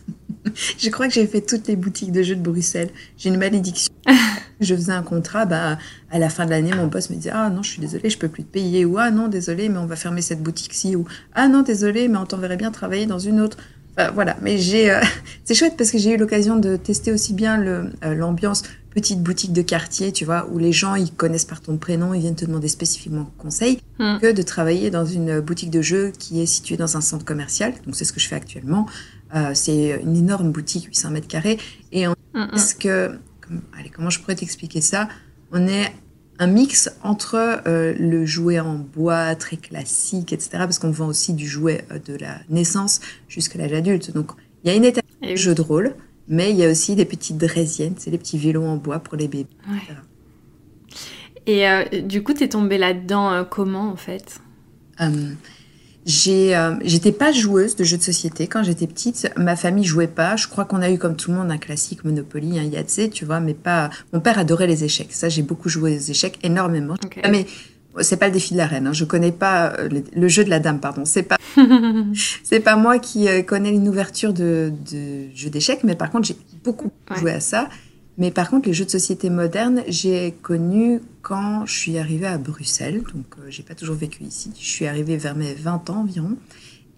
je 0.78 0.88
crois 0.90 1.06
que 1.08 1.14
j'ai 1.14 1.26
fait 1.26 1.40
toutes 1.40 1.68
les 1.68 1.76
boutiques 1.76 2.12
de 2.12 2.22
jeux 2.22 2.36
de 2.36 2.42
Bruxelles. 2.42 2.90
J'ai 3.18 3.28
une 3.28 3.38
malédiction. 3.38 3.92
je 4.60 4.74
faisais 4.74 4.92
un 4.92 5.02
contrat, 5.02 5.44
bah, 5.46 5.78
à 6.10 6.18
la 6.18 6.28
fin 6.30 6.44
de 6.46 6.50
l'année, 6.50 6.72
mon 6.74 6.86
boss 6.86 7.10
me 7.10 7.16
disait 7.16 7.30
Ah 7.32 7.50
non, 7.50 7.62
je 7.62 7.70
suis 7.70 7.80
désolée, 7.80 8.10
je 8.10 8.18
peux 8.18 8.28
plus 8.28 8.44
te 8.44 8.50
payer. 8.52 8.84
Ou 8.84 8.98
Ah 8.98 9.10
non, 9.10 9.28
désolé, 9.28 9.68
mais 9.68 9.78
on 9.78 9.86
va 9.86 9.96
fermer 9.96 10.22
cette 10.22 10.42
boutique-ci. 10.42 10.96
Ou 10.96 11.04
Ah 11.34 11.48
non, 11.48 11.62
désolé, 11.62 12.08
mais 12.08 12.18
on 12.18 12.26
t'enverrait 12.26 12.56
bien 12.56 12.70
travailler 12.70 13.06
dans 13.06 13.18
une 13.18 13.40
autre. 13.40 13.58
Enfin, 13.96 14.10
voilà, 14.12 14.36
mais 14.42 14.56
j'ai. 14.58 14.90
euh, 14.90 15.00
C'est 15.44 15.54
chouette 15.54 15.74
parce 15.76 15.90
que 15.90 15.98
j'ai 15.98 16.14
eu 16.14 16.16
l'occasion 16.16 16.56
de 16.56 16.76
tester 16.76 17.12
aussi 17.12 17.32
bien 17.34 17.56
le, 17.58 17.90
euh, 18.04 18.14
l'ambiance 18.14 18.62
petite 18.94 19.22
boutique 19.22 19.52
de 19.52 19.62
quartier, 19.62 20.10
tu 20.10 20.24
vois, 20.24 20.48
où 20.50 20.58
les 20.58 20.72
gens 20.72 20.96
ils 20.96 21.12
connaissent 21.12 21.44
par 21.44 21.60
ton 21.60 21.76
prénom, 21.76 22.12
ils 22.12 22.20
viennent 22.22 22.34
te 22.34 22.44
demander 22.44 22.66
spécifiquement 22.66 23.30
conseil, 23.38 23.78
Hmm. 24.00 24.18
que 24.18 24.32
de 24.32 24.42
travailler 24.42 24.90
dans 24.90 25.04
une 25.04 25.40
boutique 25.40 25.70
de 25.70 25.80
jeux 25.82 26.10
qui 26.18 26.40
est 26.40 26.46
située 26.46 26.76
dans 26.78 26.96
un 26.96 27.00
centre 27.02 27.24
commercial. 27.24 27.72
Donc 27.86 27.94
c'est 27.94 28.04
ce 28.04 28.12
que 28.12 28.18
je 28.18 28.26
fais 28.26 28.34
actuellement. 28.34 28.86
Euh, 29.34 29.52
c'est 29.54 30.00
une 30.02 30.16
énorme 30.16 30.50
boutique, 30.52 30.86
800 30.86 31.10
mètres 31.10 31.28
carrés, 31.28 31.58
et 31.92 32.08
on 32.08 32.14
Hum, 32.34 32.42
hum. 32.42 32.50
est-ce 32.54 32.74
que, 32.76 33.18
comme- 33.40 33.62
allez, 33.78 33.88
comment 33.90 34.10
je 34.10 34.20
pourrais 34.20 34.36
t'expliquer 34.36 34.80
ça? 34.80 35.08
On 35.52 35.66
est 35.66 35.92
un 36.38 36.46
mix 36.46 36.90
entre 37.02 37.34
euh, 37.66 37.92
le 37.98 38.24
jouet 38.24 38.60
en 38.60 38.74
bois 38.76 39.34
très 39.34 39.56
classique, 39.56 40.32
etc. 40.32 40.50
Parce 40.58 40.78
qu'on 40.78 40.90
vend 40.92 41.06
aussi 41.08 41.32
du 41.34 41.46
jouet 41.48 41.84
euh, 41.90 41.98
de 41.98 42.14
la 42.16 42.38
naissance 42.48 43.00
jusqu'à 43.28 43.58
l'âge 43.58 43.72
adulte. 43.72 44.12
Donc 44.12 44.30
il 44.64 44.70
y 44.70 44.72
a 44.72 44.76
une 44.76 44.84
étape 44.84 45.04
de 45.22 45.28
oui. 45.28 45.36
jeu 45.36 45.54
de 45.54 45.60
rôle, 45.62 45.94
mais 46.28 46.50
il 46.50 46.56
y 46.56 46.64
a 46.64 46.70
aussi 46.70 46.94
des 46.94 47.04
petites 47.04 47.36
draisiennes, 47.36 47.94
c'est 47.98 48.10
les 48.10 48.18
petits 48.18 48.38
vélos 48.38 48.64
en 48.64 48.76
bois 48.76 49.00
pour 49.00 49.16
les 49.16 49.26
bébés. 49.28 49.48
Ouais. 49.68 49.76
etc. 49.76 49.96
Et 51.92 52.02
du 52.02 52.22
coup, 52.22 52.32
t'es 52.32 52.48
tombée 52.48 52.78
là-dedans 52.78 53.44
comment 53.44 53.90
en 53.90 53.96
fait? 53.96 54.40
Euh, 55.00 55.32
j'ai, 56.06 56.56
euh, 56.56 56.74
j'étais 56.82 57.12
pas 57.12 57.30
joueuse 57.32 57.76
de 57.76 57.84
jeux 57.84 57.98
de 57.98 58.02
société 58.02 58.46
quand 58.46 58.62
j'étais 58.62 58.86
petite. 58.86 59.30
Ma 59.36 59.54
famille 59.56 59.84
jouait 59.84 60.06
pas. 60.06 60.36
Je 60.36 60.48
crois 60.48 60.64
qu'on 60.64 60.80
a 60.82 60.90
eu 60.90 60.98
comme 60.98 61.14
tout 61.16 61.30
le 61.30 61.36
monde 61.36 61.50
un 61.50 61.58
classique 61.58 62.04
Monopoly, 62.04 62.58
un 62.58 62.62
Yahtzee, 62.64 63.10
tu 63.10 63.24
vois. 63.24 63.40
Mais 63.40 63.54
pas. 63.54 63.90
Mon 64.12 64.20
père 64.20 64.38
adorait 64.38 64.66
les 64.66 64.82
échecs. 64.84 65.12
Ça, 65.12 65.28
j'ai 65.28 65.42
beaucoup 65.42 65.68
joué 65.68 65.96
aux 65.96 66.00
échecs, 66.10 66.38
énormément. 66.42 66.94
Ah, 67.22 67.28
mais 67.30 67.46
c'est 68.00 68.16
pas 68.16 68.26
le 68.28 68.32
défi 68.32 68.52
de 68.54 68.58
la 68.58 68.66
reine. 68.66 68.86
Hein. 68.86 68.92
Je 68.92 69.04
connais 69.04 69.32
pas 69.32 69.72
euh, 69.78 69.88
le, 69.88 70.02
le 70.14 70.28
jeu 70.28 70.42
de 70.44 70.50
la 70.50 70.58
dame, 70.60 70.80
pardon. 70.80 71.04
C'est 71.04 71.22
pas. 71.24 71.36
c'est 72.44 72.60
pas 72.60 72.76
moi 72.76 72.98
qui 72.98 73.28
euh, 73.28 73.42
connais 73.42 73.70
une 73.70 73.88
ouverture 73.88 74.32
de, 74.32 74.72
de 74.92 75.28
jeux 75.34 75.50
d'échecs, 75.50 75.80
mais 75.84 75.96
par 75.96 76.10
contre, 76.10 76.26
j'ai 76.28 76.36
beaucoup 76.64 76.90
Ouais. 77.10 77.18
joué 77.18 77.32
à 77.32 77.40
ça. 77.40 77.68
Mais 78.20 78.30
par 78.30 78.50
contre, 78.50 78.68
les 78.68 78.74
jeux 78.74 78.84
de 78.84 78.90
société 78.90 79.30
modernes, 79.30 79.82
j'ai 79.88 80.32
connu 80.42 81.00
quand 81.22 81.64
je 81.64 81.72
suis 81.72 81.98
arrivée 81.98 82.26
à 82.26 82.36
Bruxelles. 82.36 83.02
Donc, 83.14 83.24
euh, 83.38 83.46
j'ai 83.48 83.62
pas 83.62 83.74
toujours 83.74 83.96
vécu 83.96 84.22
ici. 84.24 84.52
Je 84.60 84.68
suis 84.68 84.86
arrivée 84.86 85.16
vers 85.16 85.34
mes 85.34 85.54
20 85.54 85.88
ans 85.88 86.00
environ. 86.02 86.36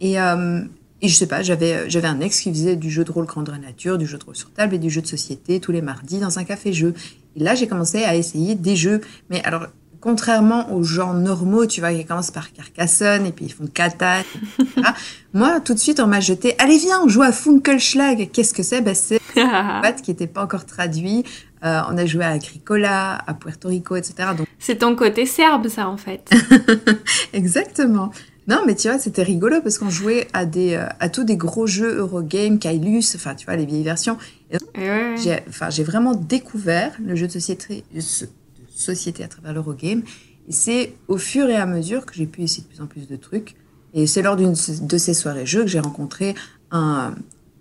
Et, 0.01 0.21
euh, 0.21 0.63
et 1.01 1.07
je 1.07 1.15
sais 1.15 1.29
pas, 1.29 1.43
j'avais 1.43 1.89
j'avais 1.89 2.09
un 2.09 2.21
ex 2.21 2.41
qui 2.41 2.51
faisait 2.51 2.75
du 2.75 2.91
jeu 2.91 3.05
de 3.05 3.13
rôle 3.13 3.27
grandeur 3.27 3.57
nature, 3.57 3.99
du 3.99 4.07
jeu 4.07 4.19
de 4.19 4.25
rôle 4.25 4.35
sur 4.35 4.51
table 4.53 4.75
et 4.75 4.79
du 4.81 4.91
jeu 4.91 5.01
de 5.01 5.07
société 5.07 5.61
tous 5.61 5.71
les 5.71 5.81
mardis 5.81 6.19
dans 6.19 6.41
un 6.41 6.45
café-jeu. 6.45 6.93
Et 7.37 7.41
là, 7.41 7.55
j'ai 7.55 7.69
commencé 7.69 8.03
à 8.03 8.17
essayer 8.17 8.57
des 8.57 8.75
jeux. 8.75 9.01
Mais 9.31 9.45
alors, 9.45 9.69
contrairement 10.03 10.71
aux 10.75 10.83
gens 10.83 11.15
normaux, 11.15 11.65
tu 11.65 11.81
vois, 11.81 11.95
qui 11.95 12.05
commencent 12.05 12.33
par 12.33 12.53
Carcassonne 12.53 13.25
et 13.25 13.33
puis 13.33 13.47
ils 13.47 13.53
font 13.53 13.67
Catan, 13.67 14.21
etc. 14.59 14.91
Moi, 15.33 15.61
tout 15.61 15.73
de 15.73 15.79
suite, 15.79 16.01
on 16.01 16.07
m'a 16.07 16.21
jeté, 16.21 16.55
allez 16.59 16.77
viens, 16.77 17.01
on 17.03 17.09
joue 17.09 17.23
à 17.23 17.33
Funkelschlag. 17.33 18.31
Qu'est-ce 18.33 18.53
que 18.53 18.63
c'est? 18.63 18.83
Ben, 18.83 18.95
C'est 18.95 19.21
Pat 19.35 20.03
qui 20.03 20.11
n'était 20.11 20.27
pas 20.27 20.43
encore 20.43 20.67
traduit. 20.67 21.25
Euh, 21.65 21.81
on 21.89 21.97
a 21.97 22.05
joué 22.05 22.25
à 22.25 22.31
Agricola, 22.31 23.19
à 23.27 23.35
Puerto 23.35 23.69
Rico, 23.69 23.95
etc. 23.95 24.31
Donc, 24.37 24.49
C'est 24.59 24.79
ton 24.79 24.97
côté 24.97 25.25
serbe, 25.25 25.69
ça 25.69 25.89
en 25.89 25.97
fait. 25.97 26.29
exactement. 27.33 28.11
Non, 28.49 28.63
mais 28.67 28.75
tu 28.75 28.89
vois, 28.89 28.99
c'était 28.99 29.23
rigolo 29.23 29.61
parce 29.63 29.79
qu'on 29.79 29.89
jouait 29.89 30.27
à 30.33 30.47
des, 30.47 30.75
euh, 30.75 30.87
à 30.99 31.09
tous 31.09 31.23
des 31.23 31.37
gros 31.37 31.69
jeux 31.69 31.99
Eurogame, 31.99 32.59
Kailus, 32.59 33.15
enfin, 33.15 33.37
tu 33.37 33.47
vois, 33.47 33.55
les 33.55 33.67
vieilles 33.67 33.85
versions. 33.85 34.19
Et 34.51 34.57
ouais, 34.57 34.89
ouais. 34.89 35.15
J'ai, 35.17 35.39
enfin, 35.49 35.71
j'ai 35.71 35.85
vraiment 35.85 36.17
découvert 36.17 36.93
le 37.01 37.15
jeu 37.15 37.29
de 37.29 37.33
société, 37.33 37.85
société 38.75 39.25
à 39.25 39.29
travers 39.29 39.53
l'Eurogame. 39.53 40.03
Et 40.49 40.53
c'est 40.53 40.95
au 41.09 41.19
fur 41.19 41.49
et 41.49 41.57
à 41.57 41.67
mesure 41.67 42.05
que 42.07 42.15
j'ai 42.15 42.27
pu 42.27 42.43
essayer 42.43 42.63
de 42.65 42.69
plus 42.69 42.81
en 42.83 42.87
plus 42.87 43.07
de 43.07 43.17
trucs. 43.17 43.55
Et 43.95 44.07
c'est 44.07 44.23
lors 44.23 44.37
d'une 44.37 44.55
de 44.83 44.99
ces 44.99 45.15
soirées 45.15 45.47
jeux 45.47 45.63
que 45.63 45.69
j'ai 45.69 45.79
rencontré 45.81 46.35
un, 46.71 47.15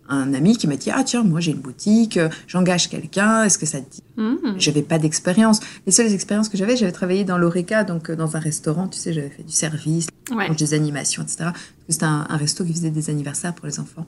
un 0.07 0.33
ami 0.33 0.57
qui 0.57 0.65
m'a 0.67 0.77
dit 0.77 0.89
Ah, 0.91 1.03
tiens, 1.03 1.23
moi 1.23 1.39
j'ai 1.41 1.51
une 1.51 1.59
boutique, 1.59 2.17
j'engage 2.47 2.89
quelqu'un, 2.89 3.43
est-ce 3.43 3.57
que 3.57 3.65
ça 3.65 3.81
te 3.81 3.91
dit? 3.91 4.03
Hum. 4.17 4.39
J'avais 4.57 4.81
pas 4.81 4.97
d'expérience. 4.97 5.59
Les 5.85 5.91
seules 5.91 6.11
expériences 6.13 6.49
que 6.49 6.57
j'avais, 6.57 6.75
j'avais 6.77 6.91
travaillé 6.91 7.23
dans 7.25 7.37
l'Oreca, 7.37 7.83
donc 7.83 8.09
euh, 8.09 8.15
dans 8.15 8.35
un 8.35 8.39
restaurant, 8.39 8.87
tu 8.87 8.97
sais, 8.97 9.13
j'avais 9.13 9.29
fait 9.29 9.43
du 9.43 9.51
service, 9.53 10.07
Ouais. 10.33 10.49
des 10.55 10.73
animations, 10.73 11.21
etc. 11.23 11.37
Parce 11.39 11.53
que 11.53 11.93
c'était 11.93 12.05
un, 12.05 12.25
un 12.29 12.37
resto 12.37 12.63
qui 12.63 12.73
faisait 12.73 12.89
des 12.89 13.09
anniversaires 13.09 13.53
pour 13.53 13.67
les 13.67 13.79
enfants. 13.81 14.05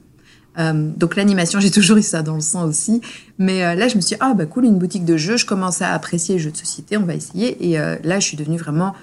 Euh, 0.60 0.90
donc 0.98 1.16
l'animation, 1.16 1.60
j'ai 1.60 1.72
toujours 1.72 1.98
eu 1.98 2.04
ça 2.04 2.22
dans 2.22 2.36
le 2.36 2.42
sang 2.42 2.68
aussi. 2.68 3.02
Mais 3.40 3.64
euh, 3.64 3.76
là, 3.76 3.88
je 3.88 3.96
me 3.96 4.02
suis 4.02 4.16
dit, 4.16 4.22
ah 4.22 4.34
bah 4.34 4.46
cool, 4.46 4.66
une 4.66 4.78
boutique 4.78 5.06
de 5.06 5.18
jeux. 5.18 5.38
Je 5.38 5.46
commence 5.46 5.82
à 5.82 5.94
apprécier 5.94 6.36
les 6.36 6.42
jeux 6.42 6.52
de 6.52 6.58
société, 6.58 6.98
on 6.98 7.06
va 7.06 7.16
essayer. 7.16 7.70
Et 7.70 7.80
euh, 7.80 7.96
là, 8.04 8.20
je 8.20 8.28
suis 8.28 8.38
devenue 8.38 8.58
vraiment 8.58 8.94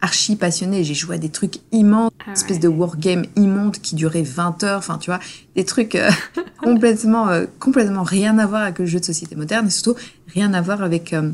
archi 0.00 0.36
passionnée. 0.36 0.84
J'ai 0.84 0.94
joué 0.94 1.16
à 1.16 1.18
des 1.18 1.28
trucs 1.28 1.56
immenses, 1.72 2.12
Ah 2.26 2.32
espèce 2.32 2.60
de 2.60 2.68
wargame 2.68 3.24
immonde 3.36 3.78
qui 3.78 3.96
durait 3.96 4.22
20 4.22 4.64
heures. 4.64 4.78
Enfin, 4.78 4.98
tu 4.98 5.10
vois, 5.10 5.20
des 5.56 5.64
trucs 5.64 5.94
euh, 5.94 6.10
complètement, 6.62 7.28
euh, 7.28 7.46
complètement 7.58 8.02
rien 8.02 8.38
à 8.38 8.46
voir 8.46 8.62
avec 8.62 8.78
le 8.78 8.86
jeu 8.86 9.00
de 9.00 9.04
société 9.04 9.34
moderne 9.36 9.66
et 9.66 9.70
surtout 9.70 9.96
rien 10.28 10.52
à 10.54 10.60
voir 10.60 10.82
avec 10.82 11.12
euh, 11.12 11.30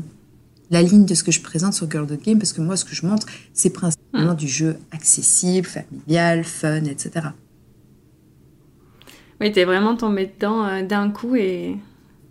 la 0.71 0.81
ligne 0.81 1.05
de 1.05 1.13
ce 1.13 1.23
que 1.23 1.31
je 1.31 1.41
présente 1.41 1.73
sur 1.73 1.89
Girl 1.89 2.07
Dot 2.07 2.21
Game 2.23 2.39
parce 2.39 2.53
que 2.53 2.61
moi, 2.61 2.75
ce 2.75 2.85
que 2.85 2.95
je 2.95 3.05
montre, 3.05 3.27
c'est 3.53 3.69
principalement 3.69 4.33
du 4.33 4.47
jeu 4.47 4.77
accessible, 4.91 5.67
familial, 5.67 6.43
fun, 6.43 6.85
etc. 6.85 7.27
Oui, 9.41 9.51
t'es 9.51 9.65
vraiment 9.65 9.95
tombée 9.95 10.31
dedans 10.33 10.65
euh, 10.65 10.81
d'un 10.83 11.09
coup 11.11 11.35
et, 11.35 11.75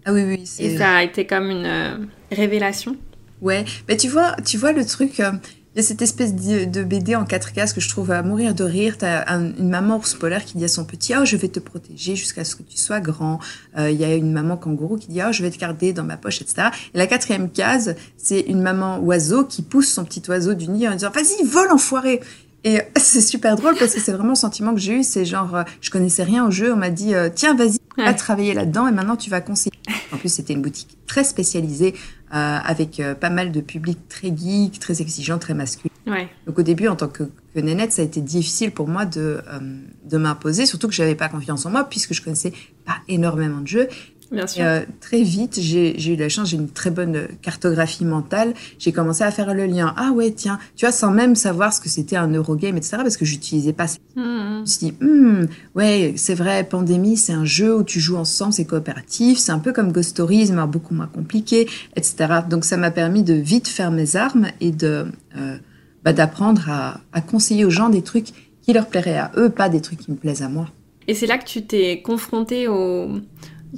Ah 0.04 0.12
oui, 0.12 0.22
oui, 0.24 0.50
et 0.58 0.76
ça 0.76 0.96
a 0.96 1.02
été 1.02 1.26
comme 1.26 1.50
une 1.50 1.66
euh, 1.66 1.96
révélation. 2.32 2.96
Ouais, 3.42 3.64
mais 3.88 3.96
tu 3.96 4.08
vois, 4.08 4.36
tu 4.44 4.56
vois 4.56 4.72
le 4.72 4.84
truc, 4.86 5.20
euh, 5.20 5.32
il 5.74 5.78
y 5.78 5.80
a 5.80 5.82
cette 5.82 6.02
espèce 6.02 6.34
de, 6.34 6.84
BD 6.84 7.16
en 7.16 7.24
quatre 7.24 7.52
cases 7.52 7.72
que 7.72 7.80
je 7.80 7.88
trouve 7.88 8.12
à 8.12 8.22
mourir 8.22 8.54
de 8.54 8.62
rire. 8.62 8.96
T'as 8.96 9.24
un- 9.30 9.52
une 9.56 9.68
maman 9.68 9.96
ours 9.96 10.14
polaire 10.14 10.44
qui 10.44 10.56
dit 10.56 10.64
à 10.64 10.68
son 10.68 10.84
petit, 10.84 11.12
oh, 11.20 11.24
je 11.24 11.36
vais 11.36 11.48
te 11.48 11.58
protéger 11.58 12.14
jusqu'à 12.14 12.44
ce 12.44 12.54
que 12.54 12.62
tu 12.62 12.76
sois 12.76 13.00
grand. 13.00 13.40
Euh, 13.76 13.90
Il 13.90 14.00
y 14.00 14.04
a 14.04 14.14
une 14.14 14.32
maman 14.32 14.56
kangourou 14.56 14.96
qui 14.98 15.08
dit, 15.08 15.20
oh, 15.26 15.32
je 15.32 15.42
vais 15.42 15.50
te 15.50 15.58
garder 15.58 15.92
dans 15.92 16.04
ma 16.04 16.16
poche, 16.16 16.40
etc. 16.40 16.68
Et 16.94 16.98
la 16.98 17.08
quatrième 17.08 17.50
case, 17.50 17.96
c'est 18.16 18.40
une 18.40 18.62
maman 18.62 19.00
oiseau 19.00 19.44
qui 19.44 19.62
pousse 19.62 19.88
son 19.92 20.04
petit 20.04 20.22
oiseau 20.28 20.54
du 20.54 20.68
nid 20.68 20.86
en 20.88 20.92
disant, 20.92 21.10
vas-y, 21.10 21.44
vole, 21.44 21.72
enfoiré. 21.72 22.20
Et 22.64 22.80
c'est 22.96 23.20
super 23.20 23.56
drôle 23.56 23.76
parce 23.78 23.94
que 23.94 24.00
c'est 24.00 24.12
vraiment 24.12 24.30
le 24.30 24.34
sentiment 24.36 24.74
que 24.74 24.80
j'ai 24.80 24.94
eu. 25.00 25.02
C'est 25.02 25.24
genre, 25.24 25.54
euh, 25.54 25.62
je 25.80 25.90
connaissais 25.90 26.22
rien 26.24 26.46
au 26.46 26.50
jeu. 26.50 26.72
On 26.72 26.76
m'a 26.76 26.90
dit, 26.90 27.14
euh, 27.14 27.28
tiens, 27.34 27.54
vas-y, 27.54 27.78
va 27.96 28.04
Ouais. 28.06 28.14
travailler 28.14 28.54
là-dedans 28.54 28.88
et 28.88 28.92
maintenant 28.92 29.16
tu 29.16 29.30
vas 29.30 29.40
conseiller. 29.40 29.72
En 30.12 30.16
plus, 30.16 30.28
c'était 30.32 30.52
une 30.54 30.62
boutique 30.62 30.98
très 31.06 31.22
spécialisée 31.24 31.94
euh, 32.34 32.58
avec 32.64 32.98
euh, 32.98 33.14
pas 33.14 33.30
mal 33.30 33.52
de 33.52 33.60
public 33.60 33.98
très 34.08 34.34
geek, 34.36 34.78
très 34.80 35.00
exigeant, 35.02 35.38
très 35.38 35.54
masculin. 35.54 35.90
Ouais. 36.06 36.28
Donc 36.46 36.58
au 36.58 36.62
début, 36.62 36.88
en 36.88 36.96
tant 36.96 37.08
que, 37.08 37.24
que 37.54 37.60
nénette, 37.60 37.92
ça 37.92 38.02
a 38.02 38.04
été 38.04 38.20
difficile 38.20 38.72
pour 38.72 38.88
moi 38.88 39.04
de, 39.04 39.40
euh, 39.46 39.60
de 40.04 40.16
m'imposer, 40.18 40.66
surtout 40.66 40.88
que 40.88 40.94
j'avais 40.94 41.14
pas 41.14 41.28
confiance 41.28 41.64
en 41.66 41.70
moi 41.70 41.84
puisque 41.84 42.12
je 42.14 42.22
connaissais 42.22 42.52
pas 42.84 42.96
énormément 43.08 43.60
de 43.60 43.68
jeux. 43.68 43.88
Bien 44.34 44.44
Et, 44.44 44.48
sûr. 44.48 44.64
euh, 44.64 44.80
très 45.00 45.22
vite, 45.22 45.58
j'ai 45.60 46.12
eu 46.12 46.16
la 46.16 46.28
chance, 46.28 46.48
j'ai 46.50 46.56
une 46.56 46.68
très 46.68 46.90
bonne 46.90 47.28
cartographie 47.42 48.04
mentale. 48.04 48.54
J'ai 48.78 48.92
commencé 48.92 49.22
à 49.24 49.30
faire 49.30 49.54
le 49.54 49.66
lien. 49.66 49.94
Ah 49.96 50.10
ouais, 50.12 50.30
tiens, 50.32 50.58
tu 50.76 50.84
vois, 50.84 50.92
sans 50.92 51.10
même 51.10 51.34
savoir 51.34 51.72
ce 51.72 51.80
que 51.80 51.88
c'était 51.88 52.16
un 52.16 52.28
Eurogame, 52.32 52.76
etc. 52.76 52.96
Parce 52.98 53.16
que 53.16 53.24
j'utilisais 53.24 53.72
pas 53.72 53.86
ça. 53.86 53.98
Mhm. 54.16 54.24
Je 54.24 54.60
me 54.60 54.66
suis 54.66 54.86
dit, 54.86 54.94
Hmm, 55.00 55.44
ouais, 55.74 56.14
c'est 56.16 56.34
vrai, 56.34 56.64
Pandémie, 56.64 57.16
c'est 57.16 57.32
un 57.32 57.44
jeu 57.44 57.76
où 57.76 57.84
tu 57.84 58.00
joues 58.00 58.16
ensemble, 58.16 58.52
c'est 58.52 58.64
coopératif, 58.64 59.38
c'est 59.38 59.52
un 59.52 59.58
peu 59.58 59.72
comme 59.72 59.92
Ghost 59.92 60.10
Stories, 60.10 60.50
mais 60.52 60.66
beaucoup 60.66 60.94
moins 60.94 61.06
compliqué, 61.06 61.68
etc. 61.96 62.40
Donc 62.48 62.64
ça 62.64 62.76
m'a 62.76 62.90
permis 62.90 63.22
de 63.22 63.34
vite 63.34 63.68
faire 63.68 63.90
mes 63.90 64.16
armes 64.16 64.48
et 64.60 64.70
de 64.70 65.06
euh, 65.36 65.56
bah, 66.04 66.12
d'apprendre 66.12 66.68
à, 66.70 67.00
à 67.12 67.20
conseiller 67.20 67.64
aux 67.64 67.70
gens 67.70 67.88
des 67.88 68.02
trucs 68.02 68.28
qui 68.62 68.72
leur 68.72 68.86
plairaient 68.86 69.18
à 69.18 69.30
eux, 69.36 69.50
pas 69.50 69.68
des 69.68 69.80
trucs 69.80 69.98
qui 70.00 70.10
me 70.10 70.16
plaisent 70.16 70.42
à 70.42 70.48
moi. 70.48 70.68
Et 71.06 71.12
c'est 71.14 71.26
là 71.26 71.36
que 71.36 71.44
tu 71.44 71.62
t'es 71.66 72.00
confrontée 72.00 72.66
au. 72.66 73.08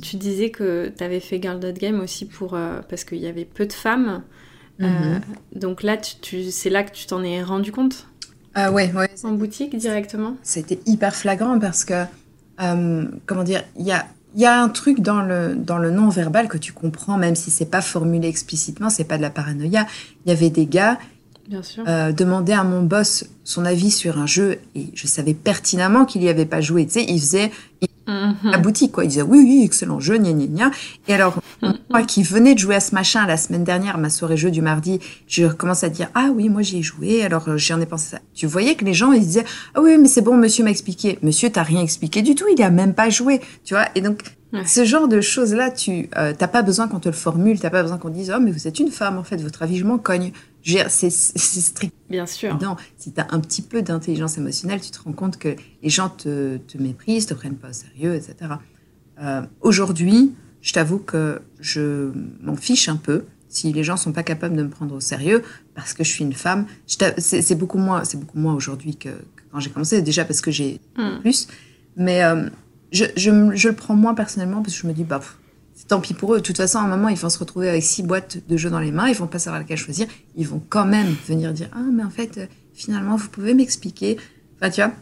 Tu 0.03 0.17
disais 0.17 0.51
que 0.51 0.93
tu 0.97 1.03
avais 1.05 1.21
fait 1.21 1.41
Girl 1.41 1.59
Dot 1.59 1.75
Game 1.79 2.01
aussi 2.01 2.27
pour, 2.27 2.55
euh, 2.55 2.81
parce 2.89 3.05
qu'il 3.05 3.19
y 3.19 3.27
avait 3.27 3.45
peu 3.45 3.67
de 3.67 3.73
femmes. 3.73 4.23
Euh, 4.83 4.85
Mhm. 5.15 5.21
donc 5.55 5.83
là, 5.83 5.97
tu, 5.97 6.17
tu- 6.21 6.51
c'est 6.51 6.69
là 6.71 6.83
que 6.83 6.93
tu 6.93 7.07
t'en 7.07 7.23
es 7.23 7.43
rendu 7.43 7.73
compte? 7.73 8.07
Ah 8.55 8.71
ouais, 8.73 8.93
ouais, 8.95 9.09
En 9.25 9.33
boutique 9.33 9.75
directement? 9.77 10.37
C'était 10.43 10.81
hyper 10.87 11.15
flagrant 11.15 11.59
parce 11.59 11.85
que, 11.85 12.05
euh, 12.63 13.05
comment 13.27 13.45
dire, 13.45 13.63
il 13.79 13.87
y 13.87 13.93
a, 13.93 14.07
il 14.35 14.41
y 14.43 14.45
a 14.47 14.61
un 14.63 14.69
truc 14.69 15.01
dans 15.01 15.23
le, 15.23 15.55
dans 15.55 15.79
le 15.79 15.91
non-verbal 15.91 16.49
que 16.49 16.59
tu 16.59 16.73
comprends, 16.75 17.17
même 17.17 17.35
si 17.37 17.51
c'est 17.51 17.71
pas 17.71 17.81
formulé 17.81 18.29
explicitement, 18.29 18.91
c'est 18.91 19.05
pas 19.05 19.17
de 19.17 19.23
la 19.23 19.31
paranoïa. 19.31 19.87
Il 20.25 20.29
y 20.31 20.33
avait 20.33 20.51
des 20.51 20.67
gars 20.67 20.99
Bien 21.49 21.63
sûr. 21.63 21.85
euh, 21.89 22.13
demander 22.13 22.53
à 22.53 22.65
mon 22.65 22.83
boss 22.83 23.25
son 23.45 23.65
avis 23.65 23.91
sur 23.91 24.19
un 24.19 24.27
jeu 24.27 24.59
et 24.75 24.87
je 24.95 25.07
savais 25.07 25.33
pertinemment 25.35 26.05
qu'il 26.05 26.23
y 26.23 26.29
avait 26.29 26.45
pas 26.47 26.61
joué. 26.61 26.85
Tu 26.87 26.93
sais, 26.93 27.05
il 27.09 27.19
faisait. 27.21 27.51
La 28.07 28.59
boutique 28.59 28.93
quoi. 28.93 29.05
Il 29.05 29.09
disait 29.09 29.23
oui 29.23 29.41
oui 29.43 29.63
excellent 29.65 30.01
jeu 30.01 30.19
gna 30.19 30.33
gna 30.33 30.47
gna. 30.47 30.71
Et 31.09 31.15
alors 31.15 31.41
moi 31.91 32.03
qui 32.03 32.23
venais 32.23 32.55
de 32.55 32.59
jouer 32.59 32.77
à 32.77 32.81
ce 32.81 32.95
machin 32.95 33.27
la 33.27 33.37
semaine 33.37 33.65
dernière, 33.65 33.99
ma 33.99 34.11
soirée 34.11 34.37
jeu 34.37 34.51
du 34.51 34.63
mardi, 34.63 35.01
je 35.27 35.47
commence 35.47 35.85
à 35.85 35.89
dire 35.89 36.09
ah 36.15 36.29
oui 36.35 36.49
moi 36.49 36.63
j'y 36.63 36.79
ai 36.79 36.83
joué. 36.83 37.23
Alors 37.23 37.49
euh, 37.49 37.57
j'en 37.57 37.81
ai 37.81 37.87
pensé 37.87 38.11
ça. 38.11 38.19
Tu 38.35 38.47
voyais 38.47 38.75
que 38.75 38.85
les 38.85 38.95
gens 38.95 39.13
ils 39.13 39.21
disaient 39.21 39.45
ah 39.75 39.81
oui 39.81 39.97
mais 39.99 40.09
c'est 40.09 40.23
bon 40.23 40.37
monsieur 40.37 40.65
m'a 40.65 40.71
expliqué. 40.71 41.19
Monsieur 41.23 41.51
t'as 41.51 41.63
rien 41.63 41.81
expliqué 41.81 42.23
du 42.23 42.35
tout. 42.35 42.47
Il 42.55 42.63
a 42.63 42.71
même 42.71 42.95
pas 42.95 43.11
joué. 43.11 43.41
Tu 43.65 43.75
vois 43.75 43.87
et 43.95 44.01
donc 44.01 44.23
ce 44.65 44.85
genre 44.85 45.09
de 45.09 45.21
choses 45.21 45.53
là 45.53 45.71
tu 45.71 46.09
euh, 46.17 46.33
t'as 46.37 46.49
pas 46.49 46.63
besoin 46.63 46.89
qu'on 46.89 47.01
te 47.01 47.09
le 47.09 47.15
formule. 47.15 47.59
T'as 47.59 47.71
pas 47.71 47.83
besoin 47.83 47.99
qu'on 47.99 48.09
te 48.09 48.15
dise 48.15 48.33
oh 48.35 48.41
mais 48.41 48.51
vous 48.51 48.69
êtes 48.69 48.79
une 48.79 48.91
femme 48.91 49.19
en 49.19 49.25
fait 49.25 49.37
votre 49.37 49.63
avis 49.63 49.79
je 49.79 49.85
m'en 49.85 49.99
cogne. 49.99 50.33
C'est 50.89 51.11
strict 51.11 51.95
Bien 52.11 52.27
sûr. 52.27 52.59
non, 52.61 52.77
si 52.97 53.13
tu 53.13 53.21
as 53.21 53.27
un 53.31 53.41
petit 53.41 53.63
peu 53.63 53.83
d'intelligence 53.83 54.37
émotionnelle, 54.39 54.81
tu 54.81 54.91
te 54.91 54.99
rends 55.01 55.13
compte 55.13 55.39
que 55.39 55.55
les 55.83 55.89
gens 55.91 56.09
te, 56.09 56.57
te 56.59 56.79
méprisent, 56.79 57.27
te 57.27 57.35
prennent 57.35 57.57
pas 57.57 57.71
au 57.71 57.73
sérieux, 57.73 58.15
etc. 58.15 58.35
Euh, 59.21 59.43
Aujourd'hui, 59.61 60.35
je 60.63 60.73
t'avoue 60.73 60.99
que 60.99 61.41
je 61.61 62.11
m'en 62.43 62.57
fiche 62.57 62.89
un 62.89 62.97
peu 62.97 63.25
si 63.49 63.73
les 63.73 63.85
gens 63.85 63.97
sont 63.97 64.13
pas 64.13 64.23
capables 64.25 64.57
de 64.57 64.63
me 64.65 64.69
prendre 64.69 64.95
au 64.97 65.01
sérieux 65.01 65.43
parce 65.75 65.95
que 65.95 66.03
je 66.05 66.11
suis 66.11 66.25
une 66.25 66.33
femme. 66.33 66.67
C'est 66.87 67.55
beaucoup 67.59 67.79
moins, 67.79 68.05
c'est 68.05 68.19
beaucoup 68.19 68.39
moins 68.39 68.55
aujourd'hui 68.55 68.97
que, 68.97 69.09
que 69.11 69.43
quand 69.53 69.61
j'ai 69.61 69.71
commencé. 69.71 70.03
Déjà 70.03 70.25
parce 70.25 70.41
que 70.41 70.51
j'ai 70.51 70.81
Mhm. 70.99 71.21
plus, 71.21 71.47
mais 71.97 72.23
euh, 72.25 72.49
je, 72.93 73.05
je, 73.17 73.31
le 73.69 73.75
prends 73.75 73.95
moins 73.95 74.15
personnellement 74.15 74.63
parce 74.63 74.75
que 74.75 74.83
je 74.83 74.87
me 74.87 74.93
dis 74.93 75.05
bah 75.05 75.19
pff, 75.21 75.39
tant 75.89 76.01
pis 76.01 76.15
pour 76.15 76.35
eux. 76.35 76.39
De 76.39 76.43
toute 76.43 76.57
façon, 76.57 76.79
à 76.79 76.83
un 76.83 76.89
moment, 76.89 77.09
ils 77.09 77.17
vont 77.17 77.29
se 77.29 77.39
retrouver 77.39 77.69
avec 77.69 77.83
six 77.83 78.03
boîtes 78.03 78.39
de 78.49 78.57
jeux 78.57 78.71
dans 78.71 78.81
les 78.81 78.93
mains, 78.93 79.09
ils 79.09 79.15
vont 79.15 79.27
pas 79.27 79.39
savoir 79.39 79.61
laquelle 79.61 79.79
choisir. 79.79 80.07
Ils 80.37 80.47
vont 80.47 80.63
quand 80.69 80.87
même 80.87 81.15
venir 81.27 81.53
dire 81.53 81.69
ah 81.73 81.85
mais 81.93 82.05
en 82.05 82.11
fait 82.11 82.39
euh, 82.39 82.47
finalement 82.75 83.17
vous 83.17 83.29
pouvez 83.29 83.55
m'expliquer. 83.55 84.17
Enfin 84.57 84.71
tu 84.71 84.81
vois, 84.83 84.93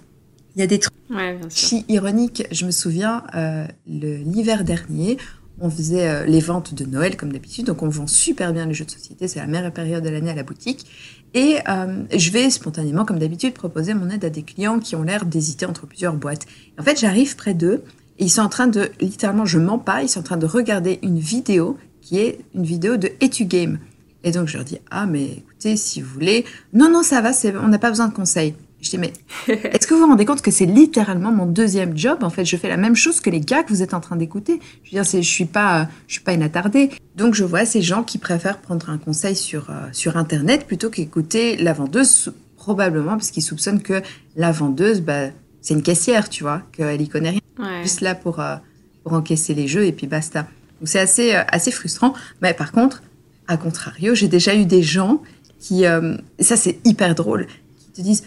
il 0.56 0.60
y 0.60 0.62
a 0.62 0.66
des 0.66 0.78
trucs 0.78 0.94
Ouais, 1.10 1.38
si 1.48 1.84
ironiques. 1.88 2.46
Je 2.50 2.64
me 2.64 2.70
souviens 2.70 3.24
euh, 3.34 3.66
l'hiver 3.86 4.64
dernier. 4.64 5.18
On 5.60 5.70
faisait 5.70 6.08
euh, 6.08 6.24
les 6.24 6.40
ventes 6.40 6.74
de 6.74 6.84
Noël 6.84 7.16
comme 7.16 7.32
d'habitude, 7.32 7.66
donc 7.66 7.82
on 7.82 7.88
vend 7.88 8.08
super 8.08 8.52
bien 8.52 8.66
les 8.66 8.74
jeux 8.74 8.86
de 8.86 8.90
société, 8.90 9.28
c'est 9.28 9.38
la 9.38 9.46
meilleure 9.46 9.72
période 9.72 10.02
de 10.02 10.08
l'année 10.08 10.30
à 10.30 10.34
la 10.34 10.42
boutique. 10.42 10.86
Et 11.32 11.58
euh, 11.68 12.02
je 12.16 12.30
vais 12.30 12.50
spontanément, 12.50 13.04
comme 13.04 13.18
d'habitude, 13.18 13.54
proposer 13.54 13.94
mon 13.94 14.10
aide 14.10 14.24
à 14.24 14.30
des 14.30 14.42
clients 14.42 14.80
qui 14.80 14.96
ont 14.96 15.02
l'air 15.02 15.26
d'hésiter 15.26 15.66
entre 15.66 15.86
plusieurs 15.86 16.14
boîtes. 16.14 16.46
Et 16.76 16.80
en 16.80 16.82
fait, 16.82 16.98
j'arrive 16.98 17.36
près 17.36 17.54
d'eux 17.54 17.84
et 18.18 18.24
ils 18.24 18.30
sont 18.30 18.42
en 18.42 18.48
train 18.48 18.66
de, 18.66 18.90
littéralement, 19.00 19.44
je 19.44 19.58
mens 19.58 19.78
pas, 19.78 20.02
ils 20.02 20.08
sont 20.08 20.20
en 20.20 20.24
train 20.24 20.36
de 20.36 20.46
regarder 20.46 20.98
une 21.02 21.18
vidéo 21.18 21.76
qui 22.00 22.18
est 22.18 22.40
une 22.54 22.64
vidéo 22.64 22.96
de 22.96 23.10
Etugame. 23.20 23.78
Et 24.24 24.30
donc 24.30 24.48
je 24.48 24.56
leur 24.56 24.64
dis 24.64 24.78
ah 24.90 25.06
mais 25.06 25.24
écoutez 25.24 25.76
si 25.76 26.00
vous 26.00 26.10
voulez 26.10 26.46
non 26.72 26.90
non 26.90 27.02
ça 27.02 27.20
va 27.20 27.32
on 27.62 27.68
n'a 27.68 27.78
pas 27.78 27.90
besoin 27.90 28.08
de 28.08 28.14
conseils. 28.14 28.54
Je 28.80 28.90
dis 28.90 28.98
mais 28.98 29.12
est-ce 29.48 29.86
que 29.86 29.94
vous 29.94 30.00
vous 30.00 30.06
rendez 30.06 30.26
compte 30.26 30.42
que 30.42 30.50
c'est 30.50 30.66
littéralement 30.66 31.30
mon 31.30 31.46
deuxième 31.46 31.96
job? 31.96 32.18
En 32.22 32.30
fait, 32.30 32.44
je 32.44 32.56
fais 32.56 32.68
la 32.68 32.76
même 32.76 32.96
chose 32.96 33.20
que 33.20 33.30
les 33.30 33.40
gars 33.40 33.62
que 33.62 33.70
vous 33.70 33.82
êtes 33.82 33.94
en 33.94 34.00
train 34.00 34.16
d'écouter. 34.16 34.60
Je 34.82 34.90
veux 34.90 35.02
dire, 35.02 35.22
je 35.22 35.26
suis 35.26 35.46
pas, 35.46 35.88
je 36.06 36.14
suis 36.14 36.22
pas 36.22 36.34
une 36.34 36.42
attardée. 36.42 36.90
Donc, 37.16 37.34
je 37.34 37.44
vois 37.44 37.64
ces 37.64 37.80
gens 37.80 38.02
qui 38.02 38.18
préfèrent 38.18 38.58
prendre 38.60 38.90
un 38.90 38.98
conseil 38.98 39.36
sur 39.36 39.70
euh, 39.70 39.88
sur 39.92 40.18
internet 40.18 40.66
plutôt 40.66 40.90
qu'écouter 40.90 41.56
la 41.56 41.72
vendeuse, 41.72 42.34
probablement 42.56 43.12
parce 43.12 43.30
qu'ils 43.30 43.42
soupçonnent 43.42 43.82
que 43.82 44.02
la 44.36 44.52
vendeuse, 44.52 45.00
bah, 45.00 45.28
c'est 45.64 45.74
une 45.74 45.82
caissière, 45.82 46.28
tu 46.28 46.44
vois, 46.44 46.62
qu'elle 46.72 47.00
y 47.00 47.08
connaît 47.08 47.30
rien, 47.30 47.40
Ouais. 47.58 47.82
juste 47.82 48.00
là 48.02 48.14
pour 48.14 48.38
euh, 48.38 48.56
pour 49.02 49.14
encaisser 49.14 49.54
les 49.54 49.66
jeux 49.66 49.84
et 49.86 49.92
puis 49.92 50.06
basta. 50.06 50.42
Donc, 50.80 50.88
c'est 50.88 51.00
assez 51.00 51.34
euh, 51.34 51.42
assez 51.48 51.70
frustrant. 51.72 52.12
Mais 52.42 52.52
par 52.54 52.70
contre, 52.70 53.02
à 53.48 53.56
contrario, 53.56 54.14
j'ai 54.14 54.28
déjà 54.28 54.54
eu 54.54 54.66
des 54.66 54.82
gens 54.82 55.22
qui, 55.58 55.86
euh, 55.86 56.16
et 56.38 56.44
ça 56.44 56.56
c'est 56.56 56.78
hyper 56.84 57.14
drôle, 57.14 57.46
qui 57.78 57.90
te 57.92 58.00
disent 58.02 58.22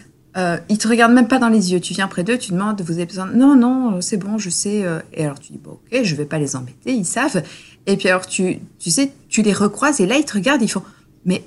ils 0.68 0.78
te 0.78 0.86
regardent 0.86 1.14
même 1.14 1.26
pas 1.26 1.40
dans 1.40 1.48
les 1.48 1.72
yeux. 1.72 1.80
Tu 1.80 1.94
viens 1.94 2.06
près 2.06 2.22
d'eux, 2.22 2.38
tu 2.38 2.52
demandes, 2.52 2.80
vous 2.82 2.92
avez 2.92 3.06
besoin. 3.06 3.26
Non, 3.26 3.56
non, 3.56 4.00
c'est 4.00 4.18
bon, 4.18 4.38
je 4.38 4.50
sais. 4.50 4.84
Et 5.12 5.24
alors 5.24 5.40
tu 5.40 5.50
dis, 5.50 5.58
bon, 5.58 5.72
ok, 5.72 6.04
je 6.04 6.14
vais 6.14 6.26
pas 6.26 6.38
les 6.38 6.54
embêter, 6.54 6.92
ils 6.92 7.04
savent. 7.04 7.42
Et 7.86 7.96
puis 7.96 8.08
alors 8.08 8.24
tu, 8.24 8.60
tu 8.78 8.90
sais, 8.90 9.10
tu 9.28 9.42
les 9.42 9.52
recroises 9.52 10.00
et 10.00 10.06
là 10.06 10.16
ils 10.16 10.24
te 10.24 10.34
regardent, 10.34 10.62
ils 10.62 10.68
font, 10.68 10.84
mais, 11.24 11.42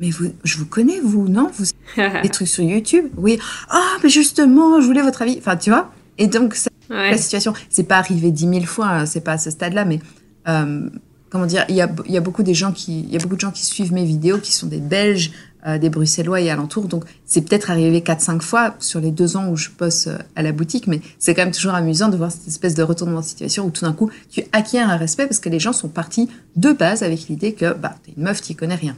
mais 0.00 0.10
vous, 0.10 0.26
je 0.44 0.58
vous 0.58 0.66
connais, 0.66 1.00
vous, 1.00 1.28
non? 1.28 1.50
Vous 1.56 1.64
des 2.22 2.28
trucs 2.28 2.48
sur 2.48 2.64
YouTube? 2.64 3.06
Oui. 3.16 3.38
Ah, 3.68 3.96
mais 4.02 4.08
justement, 4.08 4.80
je 4.80 4.86
voulais 4.86 5.02
votre 5.02 5.22
avis. 5.22 5.36
Enfin, 5.38 5.56
tu 5.56 5.70
vois? 5.70 5.92
Et 6.18 6.26
donc 6.26 6.54
ça, 6.54 6.70
Ouais. 6.90 7.10
la 7.12 7.16
situation, 7.16 7.54
c'est 7.70 7.84
pas 7.84 7.96
arrivé 7.96 8.30
dix 8.30 8.46
mille 8.46 8.66
fois, 8.66 8.88
hein, 8.88 9.06
c'est 9.06 9.22
pas 9.22 9.32
à 9.32 9.38
ce 9.38 9.50
stade-là, 9.50 9.86
mais 9.86 10.00
euh, 10.48 10.88
comment 11.30 11.46
dire, 11.46 11.64
il 11.70 11.74
y 11.76 11.80
a, 11.80 11.90
y 12.06 12.16
a 12.18 12.20
beaucoup 12.20 12.42
des 12.42 12.52
gens 12.52 12.72
qui, 12.72 13.00
il 13.00 13.10
y 13.10 13.16
a 13.16 13.18
beaucoup 13.18 13.36
de 13.36 13.40
gens 13.40 13.50
qui 13.52 13.64
suivent 13.64 13.92
mes 13.94 14.04
vidéos, 14.04 14.36
qui 14.38 14.52
sont 14.52 14.66
des 14.66 14.80
Belges, 14.80 15.32
euh, 15.66 15.78
des 15.78 15.88
Bruxellois 15.88 16.42
et 16.42 16.50
alentours, 16.50 16.84
donc 16.86 17.06
c'est 17.24 17.40
peut-être 17.40 17.70
arrivé 17.70 18.00
4-5 18.02 18.42
fois 18.42 18.74
sur 18.80 19.00
les 19.00 19.10
deux 19.12 19.38
ans 19.38 19.48
où 19.48 19.56
je 19.56 19.70
bosse 19.78 20.08
euh, 20.08 20.18
à 20.36 20.42
la 20.42 20.52
boutique, 20.52 20.86
mais 20.86 21.00
c'est 21.18 21.34
quand 21.34 21.40
même 21.42 21.54
toujours 21.54 21.72
amusant 21.72 22.08
de 22.10 22.18
voir 22.18 22.30
cette 22.30 22.46
espèce 22.46 22.74
de 22.74 22.82
retournement 22.82 23.20
de 23.20 23.24
situation 23.24 23.64
où 23.64 23.70
tout 23.70 23.86
d'un 23.86 23.94
coup 23.94 24.10
tu 24.30 24.42
acquiers 24.52 24.80
un 24.80 24.96
respect 24.98 25.26
parce 25.26 25.40
que 25.40 25.48
les 25.48 25.58
gens 25.60 25.72
sont 25.72 25.88
partis 25.88 26.28
de 26.56 26.70
base 26.72 27.02
avec 27.02 27.28
l'idée 27.28 27.54
que 27.54 27.72
bah 27.72 27.94
t'es 28.04 28.12
une 28.14 28.24
meuf, 28.24 28.42
tu 28.42 28.54
connais 28.54 28.74
rien. 28.74 28.94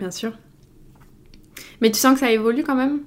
Bien 0.00 0.10
sûr. 0.10 0.32
Mais 1.80 1.90
tu 1.90 1.98
sens 1.98 2.14
que 2.14 2.20
ça 2.20 2.30
évolue 2.32 2.64
quand 2.64 2.74
même? 2.74 3.00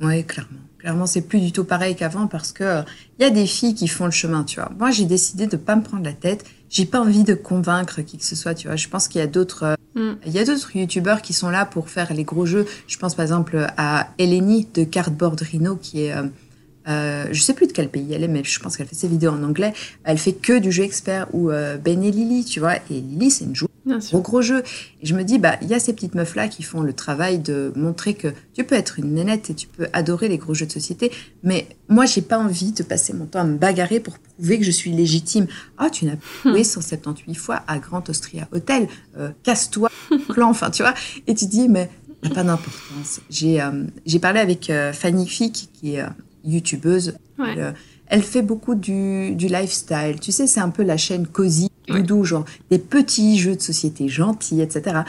Oui, 0.00 0.24
clairement. 0.24 0.58
Clairement, 0.78 1.06
c'est 1.06 1.22
plus 1.22 1.40
du 1.40 1.52
tout 1.52 1.64
pareil 1.64 1.96
qu'avant 1.96 2.26
parce 2.26 2.52
que 2.52 2.64
euh, 2.64 2.82
il 3.18 3.22
y 3.22 3.24
a 3.26 3.30
des 3.30 3.46
filles 3.46 3.74
qui 3.74 3.88
font 3.88 4.04
le 4.04 4.10
chemin, 4.10 4.44
tu 4.44 4.60
vois. 4.60 4.70
Moi, 4.78 4.90
j'ai 4.90 5.04
décidé 5.06 5.46
de 5.46 5.56
pas 5.56 5.76
me 5.76 5.82
prendre 5.82 6.04
la 6.04 6.12
tête. 6.12 6.44
j'ai 6.70 6.84
pas 6.86 7.00
envie 7.00 7.24
de 7.24 7.34
convaincre 7.34 8.02
qui 8.02 8.18
que 8.18 8.24
ce 8.24 8.36
soit, 8.36 8.54
tu 8.54 8.66
vois. 8.68 8.76
Je 8.76 8.88
pense 8.88 9.08
qu'il 9.08 9.20
y 9.20 9.24
a 9.24 9.26
d'autres, 9.26 9.76
Mm. 9.94 10.12
il 10.26 10.32
y 10.32 10.38
a 10.38 10.44
d'autres 10.44 10.76
youtubeurs 10.76 11.22
qui 11.22 11.32
sont 11.32 11.48
là 11.50 11.64
pour 11.64 11.88
faire 11.88 12.12
les 12.12 12.22
gros 12.24 12.46
jeux. 12.46 12.66
Je 12.86 12.98
pense 12.98 13.14
par 13.14 13.22
exemple 13.24 13.66
à 13.76 14.08
Eleni 14.18 14.68
de 14.74 14.84
Cardboard 14.84 15.40
Rhino 15.40 15.76
qui 15.76 16.02
est, 16.04 16.12
euh, 16.14 16.24
euh, 16.88 17.26
je 17.30 17.42
sais 17.42 17.54
plus 17.54 17.66
de 17.66 17.72
quel 17.72 17.88
pays 17.88 18.12
elle 18.12 18.24
est, 18.24 18.28
mais 18.28 18.42
je 18.44 18.60
pense 18.60 18.76
qu'elle 18.76 18.86
fait 18.86 18.94
ses 18.94 19.08
vidéos 19.08 19.32
en 19.32 19.42
anglais. 19.42 19.72
Elle 20.04 20.18
fait 20.18 20.32
que 20.32 20.58
du 20.58 20.72
jeu 20.72 20.84
expert 20.84 21.26
ou 21.32 21.50
euh, 21.50 21.76
Ben 21.76 22.02
et 22.02 22.10
Lily, 22.10 22.44
tu 22.44 22.60
vois. 22.60 22.76
Et 22.90 23.00
Lily, 23.00 23.30
c'est 23.30 23.44
une 23.44 23.54
joueuse 23.54 23.68
gros 24.10 24.20
gros 24.20 24.42
jeu. 24.42 24.62
Et 25.02 25.06
je 25.06 25.14
me 25.14 25.24
dis, 25.24 25.38
bah, 25.38 25.56
il 25.62 25.68
y 25.68 25.74
a 25.74 25.78
ces 25.78 25.92
petites 25.92 26.14
meufs-là 26.14 26.48
qui 26.48 26.62
font 26.62 26.82
le 26.82 26.92
travail 26.92 27.38
de 27.38 27.72
montrer 27.76 28.14
que 28.14 28.28
tu 28.54 28.64
peux 28.64 28.74
être 28.74 28.98
une 28.98 29.14
nénette 29.14 29.50
et 29.50 29.54
tu 29.54 29.66
peux 29.66 29.86
adorer 29.92 30.28
les 30.28 30.38
gros 30.38 30.54
jeux 30.54 30.66
de 30.66 30.72
société. 30.72 31.10
Mais 31.42 31.66
moi, 31.88 32.04
j'ai 32.04 32.22
pas 32.22 32.38
envie 32.38 32.72
de 32.72 32.82
passer 32.82 33.12
mon 33.12 33.26
temps 33.26 33.40
à 33.40 33.44
me 33.44 33.56
bagarrer 33.56 34.00
pour 34.00 34.18
prouver 34.18 34.58
que 34.58 34.64
je 34.64 34.70
suis 34.70 34.92
légitime. 34.92 35.46
Ah, 35.78 35.90
tu 35.90 36.04
n'as 36.04 36.16
joué 36.44 36.64
178 36.64 37.34
fois 37.34 37.62
à 37.66 37.78
Grand 37.78 38.08
Austria 38.08 38.48
Hotel. 38.52 38.88
Euh, 39.18 39.30
Casse-toi, 39.42 39.90
clan. 40.28 40.50
Enfin, 40.50 40.70
tu 40.70 40.82
vois. 40.82 40.94
Et 41.26 41.34
tu 41.34 41.46
dis, 41.46 41.68
mais 41.68 41.88
n'a 42.22 42.30
pas 42.30 42.44
d'importance. 42.44 43.20
J'ai 43.30 43.60
euh, 43.60 44.18
parlé 44.20 44.40
avec 44.40 44.70
euh, 44.70 44.92
Fanny 44.92 45.26
Fick, 45.26 45.70
qui 45.72 45.94
est 45.94 46.02
euh, 46.02 46.08
youtubeuse. 46.44 47.16
Ouais. 47.38 47.48
Elle, 47.52 47.60
euh, 47.60 47.70
elle 48.08 48.22
fait 48.22 48.42
beaucoup 48.42 48.74
du, 48.74 49.34
du 49.34 49.48
lifestyle. 49.48 50.16
Tu 50.20 50.32
sais, 50.32 50.46
c'est 50.46 50.60
un 50.60 50.70
peu 50.70 50.82
la 50.82 50.96
chaîne 50.96 51.26
cosy, 51.26 51.68
Ouais. 51.88 52.00
doudou, 52.02 52.24
genre 52.24 52.44
des 52.70 52.78
petits 52.78 53.38
jeux 53.38 53.56
de 53.56 53.60
société 53.62 54.08
gentils, 54.08 54.60
etc. 54.60 55.00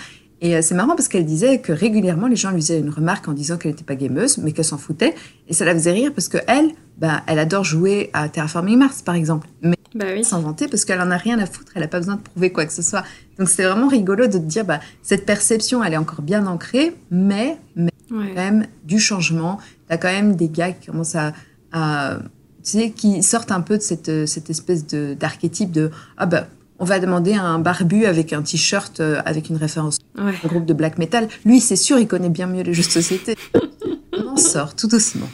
Et 0.42 0.56
euh, 0.56 0.62
c'est 0.62 0.76
marrant 0.76 0.96
parce 0.96 1.10
qu'elle 1.10 1.26
disait 1.26 1.60
que 1.60 1.74
régulièrement, 1.74 2.28
les 2.28 2.38
gens 2.38 2.52
lui 2.52 2.62
faisaient 2.62 2.80
une 2.80 2.90
remarque 2.90 3.28
en 3.28 3.34
disant 3.34 3.58
qu'elle 3.58 3.72
n'était 3.72 3.84
pas 3.84 3.96
gameuse, 3.96 4.38
mais 4.38 4.54
qu'elle 4.54 4.64
s'en 4.64 4.78
foutait. 4.78 5.14
Et 5.50 5.54
ça 5.54 5.66
la 5.66 5.74
faisait 5.74 5.92
rire 5.92 6.14
parce 6.16 6.30
que 6.30 6.38
elle, 6.48 6.70
bah, 6.98 7.24
elle 7.28 7.40
adore 7.40 7.66
jouer 7.66 8.10
à 8.14 8.30
Terraforming 8.30 8.78
Mars, 8.78 9.02
par 9.02 9.16
exemple. 9.16 9.50
Mais 9.62 9.76
Bah 9.94 10.06
oui. 10.14 10.24
s'inventer 10.24 10.70
parce 10.70 10.86
qu'elle 10.86 11.02
en 11.02 11.12
a 11.12 11.18
rien 11.18 11.38
à 11.40 11.46
foutre, 11.46 11.74
elle 11.76 11.82
n'a 11.82 11.90
pas 11.90 12.00
besoin 12.00 12.16
de 12.16 12.22
prouver 12.22 12.52
quoi 12.54 12.66
que 12.66 12.72
ce 12.72 12.82
soit. 12.82 13.04
Donc 13.38 13.50
c'était 13.50 13.66
vraiment 13.66 13.90
rigolo 13.90 14.28
de 14.28 14.34
te 14.34 14.38
dire, 14.38 14.64
bah, 14.64 14.80
cette 15.04 15.26
perception, 15.26 15.84
elle 15.84 15.94
est 15.94 15.98
encore 15.98 16.22
bien 16.22 16.48
ancrée, 16.48 16.96
mais, 17.12 17.58
mais 17.76 17.92
Ouais. 18.12 18.30
quand 18.30 18.44
même 18.44 18.68
du 18.84 19.00
changement. 19.00 19.60
T'as 19.88 19.98
quand 19.98 20.12
même 20.12 20.36
des 20.36 20.50
gars 20.50 20.72
qui 20.72 20.88
commencent 20.88 21.16
à, 21.16 21.34
à- 21.72 22.20
tu 22.64 22.72
sais, 22.72 22.92
qui 22.92 23.24
sortent 23.24 23.52
un 23.52 23.62
peu 23.62 23.78
de 23.78 23.82
cette, 23.82 24.26
cette 24.28 24.50
espèce 24.50 24.86
de 24.88 25.14
d'archétype 25.14 25.72
de 25.72 25.92
ah 26.18 26.26
bah 26.26 26.48
on 26.80 26.86
va 26.86 27.00
demander 27.00 27.34
à 27.34 27.44
un 27.44 27.60
barbu 27.60 28.06
avec 28.06 28.32
un 28.34 28.42
t-shirt 28.42 29.00
euh, 29.00 29.22
avec 29.26 29.50
une 29.50 29.58
référence 29.58 29.98
Ouais. 30.18 30.34
au 30.44 30.48
groupe 30.48 30.66
de 30.66 30.74
black 30.74 30.98
metal. 30.98 31.28
Lui, 31.46 31.60
c'est 31.62 31.76
sûr, 31.76 32.00
il 32.00 32.08
connaît 32.08 32.30
bien 32.30 32.48
mieux 32.48 32.64
les 32.64 32.74
jeux 32.74 32.84
de 32.84 32.88
société. 32.90 33.36
on 34.14 34.28
en 34.28 34.38
sort 34.38 34.76
tout 34.76 34.88
doucement. 34.88 35.30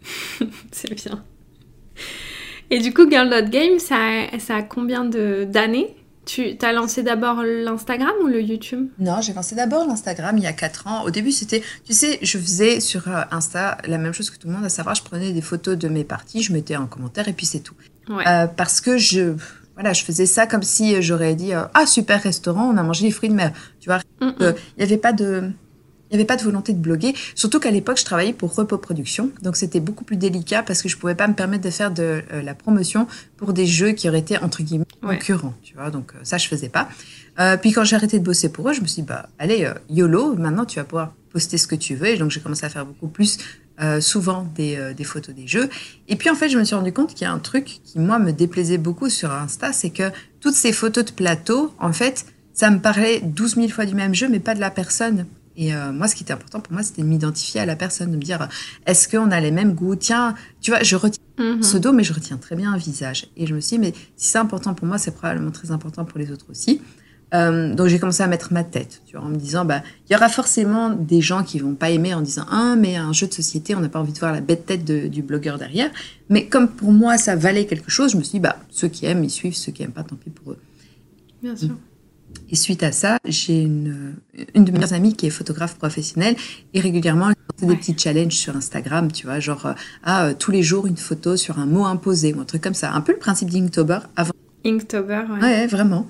C'est 0.72 0.92
bien. 0.94 1.22
Et 2.70 2.78
du 2.80 2.92
coup, 2.92 3.08
Girl 3.10 3.28
Game, 3.50 3.78
ça, 3.78 3.96
a- 3.96 4.38
ça 4.38 4.56
a 4.56 4.62
combien 4.62 5.04
de- 5.04 5.44
d'années? 5.48 5.94
Tu 6.26 6.56
as 6.60 6.72
lancé 6.72 7.02
d'abord 7.02 7.42
l'Instagram 7.42 8.12
ou 8.22 8.26
le 8.26 8.42
YouTube? 8.42 8.88
Non, 8.98 9.20
j'ai 9.22 9.32
lancé 9.32 9.54
d'abord 9.54 9.86
l'Instagram 9.86 10.36
il 10.36 10.44
y 10.44 10.46
a 10.46 10.52
4 10.52 10.86
ans. 10.88 11.04
Au 11.04 11.10
début, 11.10 11.32
c'était, 11.32 11.62
tu 11.84 11.92
sais, 11.94 12.18
je 12.20 12.36
faisais 12.36 12.80
sur 12.80 13.08
euh, 13.08 13.22
Insta 13.30 13.78
la 13.86 13.96
même 13.96 14.12
chose 14.12 14.28
que 14.30 14.36
tout 14.36 14.48
le 14.48 14.54
monde, 14.54 14.64
à 14.64 14.68
savoir, 14.68 14.94
je 14.94 15.02
prenais 15.02 15.32
des 15.32 15.40
photos 15.40 15.78
de 15.78 15.88
mes 15.88 16.04
parties, 16.04 16.42
je 16.42 16.52
mettais 16.52 16.74
un 16.74 16.86
commentaire 16.86 17.28
et 17.28 17.32
puis 17.32 17.46
c'est 17.46 17.60
tout. 17.60 17.74
Ouais. 18.08 18.26
Euh, 18.26 18.46
parce 18.46 18.80
que 18.80 18.98
je, 18.98 19.34
voilà, 19.74 19.92
je 19.92 20.04
faisais 20.04 20.26
ça 20.26 20.46
comme 20.46 20.62
si 20.62 21.00
j'aurais 21.00 21.34
dit, 21.34 21.54
euh, 21.54 21.62
ah 21.74 21.86
super 21.86 22.22
restaurant, 22.22 22.70
on 22.72 22.76
a 22.76 22.82
mangé 22.82 23.06
des 23.06 23.12
fruits 23.12 23.30
de 23.30 23.34
mer. 23.34 23.52
Tu 23.80 23.88
vois, 23.88 24.00
Mm, 24.20 24.26
mm. 24.26 24.34
euh, 24.40 24.52
il 24.76 24.78
n'y 24.78 24.84
avait 24.84 24.96
pas 24.96 25.12
de, 25.12 25.50
il 26.10 26.14
y 26.14 26.16
avait 26.16 26.24
pas 26.24 26.36
de 26.36 26.42
volonté 26.42 26.72
de 26.72 26.78
bloguer. 26.78 27.14
Surtout 27.34 27.60
qu'à 27.60 27.70
l'époque, 27.70 27.98
je 27.98 28.04
travaillais 28.04 28.32
pour 28.32 28.54
Repos 28.54 28.78
Production, 28.78 29.30
donc 29.42 29.56
c'était 29.56 29.80
beaucoup 29.80 30.04
plus 30.04 30.16
délicat 30.16 30.62
parce 30.62 30.82
que 30.82 30.88
je 30.88 30.96
pouvais 30.96 31.14
pas 31.14 31.28
me 31.28 31.34
permettre 31.34 31.64
de 31.64 31.70
faire 31.70 31.90
de 31.90 32.22
euh, 32.32 32.42
la 32.42 32.54
promotion 32.54 33.06
pour 33.36 33.52
des 33.52 33.66
jeux 33.66 33.92
qui 33.92 34.08
auraient 34.08 34.18
été 34.20 34.38
entre 34.38 34.62
guillemets 34.62 34.84
Ouais. 35.02 35.16
concurrents. 35.18 35.54
Tu 35.62 35.74
vois, 35.74 35.90
donc 35.90 36.12
euh, 36.14 36.18
ça 36.22 36.38
je 36.38 36.48
faisais 36.48 36.68
pas. 36.68 36.88
Euh, 37.38 37.56
puis 37.56 37.72
quand 37.72 37.84
j'ai 37.84 37.96
arrêté 37.96 38.18
de 38.18 38.24
bosser 38.24 38.48
pour 38.50 38.68
eux, 38.68 38.72
je 38.72 38.80
me 38.80 38.86
suis 38.86 39.02
dit, 39.02 39.08
bah 39.08 39.28
allez, 39.38 39.70
YOLO, 39.90 40.36
maintenant 40.36 40.64
tu 40.64 40.78
vas 40.78 40.84
pouvoir 40.84 41.12
poster 41.32 41.58
ce 41.58 41.66
que 41.66 41.74
tu 41.74 41.94
veux. 41.94 42.06
Et 42.08 42.16
donc 42.16 42.30
j'ai 42.30 42.40
commencé 42.40 42.64
à 42.64 42.70
faire 42.70 42.86
beaucoup 42.86 43.08
plus 43.08 43.36
euh, 43.82 44.00
souvent 44.00 44.50
des, 44.54 44.76
euh, 44.76 44.94
des 44.94 45.04
photos 45.04 45.34
des 45.34 45.46
jeux. 45.46 45.68
Et 46.08 46.16
puis 46.16 46.30
en 46.30 46.34
fait, 46.34 46.48
je 46.48 46.56
me 46.58 46.64
suis 46.64 46.74
rendu 46.74 46.94
compte 46.94 47.10
qu'il 47.12 47.22
y 47.22 47.24
a 47.26 47.32
un 47.32 47.38
truc 47.38 47.80
qui, 47.84 47.98
moi, 47.98 48.18
me 48.18 48.32
déplaisait 48.32 48.78
beaucoup 48.78 49.10
sur 49.10 49.30
Insta, 49.30 49.74
c'est 49.74 49.90
que 49.90 50.10
toutes 50.40 50.54
ces 50.54 50.72
photos 50.72 51.04
de 51.04 51.10
plateau, 51.10 51.74
en 51.78 51.92
fait, 51.92 52.24
ça 52.54 52.70
me 52.70 52.78
parlait 52.78 53.20
12 53.22 53.56
000 53.56 53.68
fois 53.68 53.84
du 53.84 53.94
même 53.94 54.14
jeu, 54.14 54.28
mais 54.30 54.40
pas 54.40 54.54
de 54.54 54.60
la 54.60 54.70
personne. 54.70 55.26
Et 55.56 55.74
euh, 55.74 55.92
moi, 55.92 56.06
ce 56.08 56.14
qui 56.14 56.22
était 56.22 56.32
important 56.32 56.60
pour 56.60 56.72
moi, 56.74 56.82
c'était 56.82 57.02
de 57.02 57.06
m'identifier 57.06 57.60
à 57.60 57.66
la 57.66 57.76
personne, 57.76 58.10
de 58.10 58.16
me 58.16 58.22
dire, 58.22 58.48
est-ce 58.86 59.08
qu'on 59.08 59.30
a 59.30 59.40
les 59.40 59.50
mêmes 59.50 59.72
goûts? 59.74 59.96
Tiens, 59.96 60.34
tu 60.60 60.70
vois, 60.70 60.82
je 60.82 60.96
retiens 60.96 61.22
Mhm. 61.38 61.60
pseudo, 61.60 61.92
mais 61.92 62.02
je 62.04 62.12
retiens 62.14 62.36
très 62.38 62.56
bien 62.56 62.72
un 62.72 62.76
visage. 62.78 63.28
Et 63.36 63.46
je 63.46 63.54
me 63.54 63.60
suis 63.60 63.76
dit, 63.76 63.80
mais 63.80 63.92
si 64.16 64.28
c'est 64.30 64.38
important 64.38 64.74
pour 64.74 64.86
moi, 64.86 64.96
c'est 64.98 65.10
probablement 65.14 65.50
très 65.50 65.70
important 65.70 66.04
pour 66.04 66.18
les 66.18 66.30
autres 66.30 66.46
aussi. 66.50 66.80
Euh, 67.34 67.74
donc 67.74 67.88
j'ai 67.88 67.98
commencé 67.98 68.22
à 68.22 68.26
mettre 68.28 68.52
ma 68.52 68.62
tête, 68.64 69.02
tu 69.04 69.16
vois, 69.16 69.26
en 69.26 69.28
me 69.30 69.36
disant, 69.36 69.64
bah, 69.64 69.82
il 70.08 70.12
y 70.12 70.16
aura 70.16 70.28
forcément 70.28 70.90
des 70.90 71.20
gens 71.20 71.42
qui 71.42 71.58
vont 71.58 71.74
pas 71.74 71.90
aimer 71.90 72.14
en 72.14 72.20
disant, 72.22 72.46
ah, 72.50 72.76
mais 72.78 72.96
un 72.96 73.12
jeu 73.12 73.26
de 73.26 73.34
société, 73.34 73.74
on 73.74 73.80
n'a 73.80 73.88
pas 73.88 73.98
envie 73.98 74.12
de 74.12 74.18
voir 74.18 74.32
la 74.32 74.40
bête 74.40 74.64
tête 74.64 74.84
de- 74.84 75.08
du 75.08 75.22
blogueur 75.22 75.58
derrière. 75.58 75.90
Mais 76.30 76.46
comme 76.46 76.68
pour 76.68 76.92
moi, 76.92 77.18
ça 77.18 77.34
valait 77.34 77.66
quelque 77.66 77.90
chose, 77.90 78.12
je 78.12 78.16
me 78.16 78.22
suis 78.22 78.32
dit, 78.32 78.40
bah, 78.40 78.56
ceux 78.70 78.88
qui 78.88 79.06
aiment, 79.06 79.24
ils 79.24 79.30
suivent, 79.30 79.56
ceux 79.56 79.72
qui 79.72 79.82
aiment 79.82 79.90
pas, 79.90 80.04
tant 80.04 80.16
pis 80.16 80.30
pour 80.30 80.52
eux. 80.52 80.58
Bien 81.42 81.56
sûr. 81.56 81.76
Et 82.50 82.56
suite 82.56 82.82
à 82.82 82.92
ça, 82.92 83.18
j'ai 83.24 83.62
une, 83.62 84.14
une 84.54 84.64
de 84.64 84.70
mes 84.72 84.78
meilleures 84.78 84.92
amies 84.94 85.14
qui 85.14 85.26
est 85.26 85.30
photographe 85.30 85.76
professionnelle 85.76 86.36
et 86.74 86.80
régulièrement, 86.80 87.28
elle 87.30 87.34
fait 87.58 87.66
Ouais. 87.66 87.72
des 87.74 87.76
petits 87.80 87.96
challenges 87.98 88.34
sur 88.34 88.54
Instagram, 88.56 89.10
tu 89.10 89.26
vois, 89.26 89.40
genre, 89.40 89.64
euh, 89.66 89.72
ah, 90.04 90.26
euh, 90.26 90.34
tous 90.38 90.50
les 90.50 90.62
jours 90.62 90.86
une 90.86 90.96
photo 90.98 91.36
sur 91.36 91.58
un 91.58 91.64
mot 91.66 91.84
imposé 91.86 92.34
ou 92.34 92.40
un 92.40 92.44
truc 92.44 92.62
comme 92.62 92.74
ça. 92.74 92.92
Un 92.92 93.00
peu 93.00 93.12
le 93.12 93.18
principe 93.18 93.48
d'Inktober 93.50 94.00
avant. 94.16 94.32
Inktober, 94.64 95.22
ouais. 95.32 95.40
Ouais, 95.40 95.66
vraiment. 95.66 96.06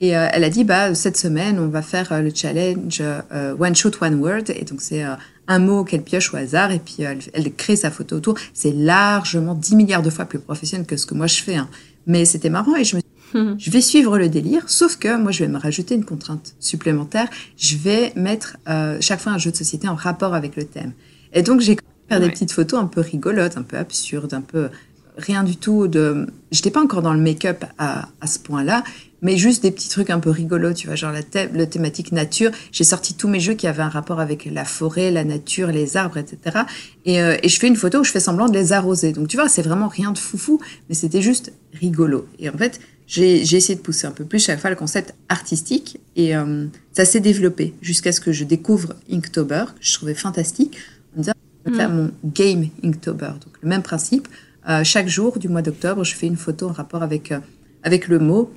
Et 0.00 0.16
euh, 0.16 0.28
elle 0.32 0.44
a 0.44 0.50
dit, 0.50 0.64
bah, 0.64 0.94
cette 0.94 1.16
semaine, 1.16 1.58
on 1.58 1.68
va 1.68 1.82
faire 1.82 2.12
euh, 2.12 2.20
le 2.22 2.30
challenge 2.34 3.00
euh, 3.00 3.54
One 3.58 3.74
Shot, 3.74 3.92
One 4.00 4.14
Word. 4.20 4.44
Et 4.54 4.64
donc, 4.64 4.80
c'est 4.80 5.04
un 5.48 5.58
mot 5.58 5.84
qu'elle 5.84 6.02
pioche 6.02 6.32
au 6.34 6.36
hasard 6.36 6.70
et 6.70 6.78
puis 6.78 6.96
elle, 7.02 7.18
elle 7.34 7.52
crée 7.54 7.76
sa 7.76 7.90
photo 7.90 8.16
autour. 8.16 8.34
C'est 8.54 8.72
largement 8.72 9.54
10 9.54 9.76
milliards 9.76 10.02
de 10.02 10.10
fois 10.10 10.24
plus 10.26 10.38
professionnel 10.38 10.86
que 10.86 10.96
ce 10.96 11.06
que 11.06 11.14
moi 11.14 11.26
je 11.26 11.42
fais. 11.42 11.56
hein. 11.56 11.68
Mais 12.06 12.24
c'était 12.24 12.50
marrant 12.50 12.74
et 12.76 12.84
je 12.84 12.96
me 12.96 13.00
Mhm. 13.00 13.06
je 13.58 13.70
vais 13.70 13.80
suivre 13.80 14.18
le 14.18 14.28
délire, 14.28 14.62
sauf 14.68 14.96
que 14.96 15.16
moi, 15.16 15.32
je 15.32 15.44
vais 15.44 15.48
me 15.50 15.58
rajouter 15.58 15.94
une 15.94 16.04
contrainte 16.04 16.54
supplémentaire. 16.60 17.28
Je 17.56 17.76
vais 17.76 18.12
mettre 18.16 18.56
euh, 18.68 18.98
chaque 19.00 19.20
fois 19.20 19.32
un 19.32 19.38
jeu 19.38 19.50
de 19.50 19.56
société 19.56 19.88
en 19.88 19.94
rapport 19.94 20.34
avec 20.34 20.56
le 20.56 20.64
thème. 20.64 20.92
Et 21.32 21.42
donc, 21.42 21.60
j'ai 21.60 21.76
commencé 21.76 21.86
à 22.10 22.14
faire 22.14 22.20
Ouais. 22.20 22.26
des 22.26 22.30
petites 22.32 22.52
photos 22.52 22.80
un 22.80 22.86
peu 22.86 23.00
rigolotes, 23.00 23.56
un 23.56 23.62
peu 23.62 23.76
absurdes, 23.76 24.32
un 24.34 24.40
peu 24.40 24.68
rien 25.16 25.42
du 25.42 25.56
tout 25.56 25.88
de. 25.88 26.26
J'étais 26.52 26.70
pas 26.70 26.80
encore 26.82 27.02
dans 27.02 27.12
le 27.14 27.20
make-up 27.20 27.64
à, 27.78 28.08
à 28.20 28.26
ce 28.26 28.38
point-là, 28.38 28.84
mais 29.22 29.36
juste 29.36 29.62
des 29.62 29.70
petits 29.72 29.88
trucs 29.88 30.10
un 30.10 30.20
peu 30.20 30.30
rigolos, 30.30 30.74
tu 30.74 30.86
vois, 30.86 30.94
genre 30.94 31.10
la, 31.10 31.22
thé- 31.22 31.48
la 31.52 31.66
thématique 31.66 32.12
nature. 32.12 32.50
J'ai 32.70 32.84
sorti 32.84 33.14
tous 33.14 33.26
mes 33.28 33.40
jeux 33.40 33.54
qui 33.54 33.66
avaient 33.66 33.82
un 33.82 33.88
rapport 33.88 34.20
avec 34.20 34.44
la 34.44 34.64
forêt, 34.64 35.10
la 35.10 35.24
nature, 35.24 35.68
les 35.68 35.96
arbres, 35.96 36.18
etc. 36.18 36.58
Et, 37.06 37.20
euh, 37.20 37.36
et 37.42 37.48
je 37.48 37.58
fais 37.58 37.66
une 37.66 37.76
photo 37.76 38.00
où 38.00 38.04
je 38.04 38.12
fais 38.12 38.20
semblant 38.20 38.48
de 38.48 38.54
les 38.56 38.72
arroser. 38.72 39.12
Donc, 39.12 39.26
tu 39.28 39.36
vois, 39.36 39.48
c'est 39.48 39.62
vraiment 39.62 39.88
rien 39.88 40.12
de 40.12 40.18
foufou, 40.18 40.60
mais 40.88 40.94
c'était 40.94 41.22
juste 41.22 41.52
rigolo. 41.72 42.28
Et 42.38 42.48
en 42.50 42.56
fait, 42.56 42.78
j'ai 43.06 43.40
essayé 43.40 43.76
de 43.76 43.80
pousser 43.80 44.06
un 44.06 44.10
peu 44.10 44.24
plus 44.24 44.44
chaque 44.44 44.60
fois 44.60 44.70
le 44.70 44.76
concept 44.76 45.14
artistique 45.28 46.00
et 46.16 46.36
euh, 46.36 46.66
ça 46.92 47.04
s'est 47.04 47.20
développé 47.20 47.74
jusqu'à 47.80 48.12
ce 48.12 48.20
que 48.20 48.32
je 48.32 48.44
découvre 48.44 48.94
Inktober, 49.10 49.64
que 49.78 49.84
je 49.84 49.94
trouvais 49.94 50.14
fantastique, 50.14 50.76
en 51.16 51.20
disant, 51.20 51.32
je 51.64 51.70
vais 51.70 51.76
faire 51.76 51.90
mon 51.90 52.10
game 52.24 52.68
Inktober. 52.82 53.32
Donc, 53.44 53.54
le 53.62 53.68
même 53.68 53.82
principe. 53.82 54.28
Euh, 54.68 54.82
chaque 54.82 55.08
jour 55.08 55.38
du 55.38 55.48
mois 55.48 55.62
d'octobre, 55.62 56.02
je 56.02 56.14
fais 56.14 56.26
une 56.26 56.36
photo 56.36 56.68
en 56.68 56.72
rapport 56.72 57.02
avec, 57.02 57.30
euh, 57.30 57.38
avec 57.84 58.08
le 58.08 58.18
mot 58.18 58.52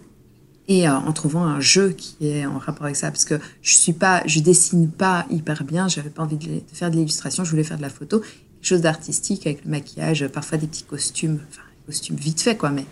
et 0.68 0.88
euh, 0.88 0.94
en 0.94 1.12
trouvant 1.12 1.44
un 1.44 1.60
jeu 1.60 1.90
qui 1.90 2.16
est 2.28 2.46
en 2.46 2.58
rapport 2.58 2.86
avec 2.86 2.96
ça 2.96 3.12
parce 3.12 3.26
que 3.26 3.36
je 3.62 3.76
suis 3.76 3.94
pas 3.94 4.22
je 4.26 4.40
dessine 4.40 4.90
pas 4.90 5.26
hyper 5.32 5.64
bien 5.64 5.88
j'avais 5.88 6.12
pas 6.12 6.22
envie 6.22 6.38
de, 6.38 6.46
de 6.46 6.62
faire 6.72 6.92
de 6.92 6.96
l'illustration 6.96 7.44
je 7.44 7.50
voulais 7.50 7.64
faire 7.64 7.78
de 7.78 7.82
la 7.82 7.90
photo 7.90 8.20
quelque 8.20 8.30
chose 8.62 8.82
d'artistique 8.82 9.48
avec 9.48 9.66
le 9.66 9.72
maquillage 9.72 10.28
parfois 10.28 10.60
des 10.60 10.68
petits 10.68 10.84
costumes 10.84 11.40
enfin 11.50 11.64
costumes 11.88 12.18
vite 12.18 12.40
fait 12.42 12.56
quoi 12.56 12.70
mais 12.70 12.86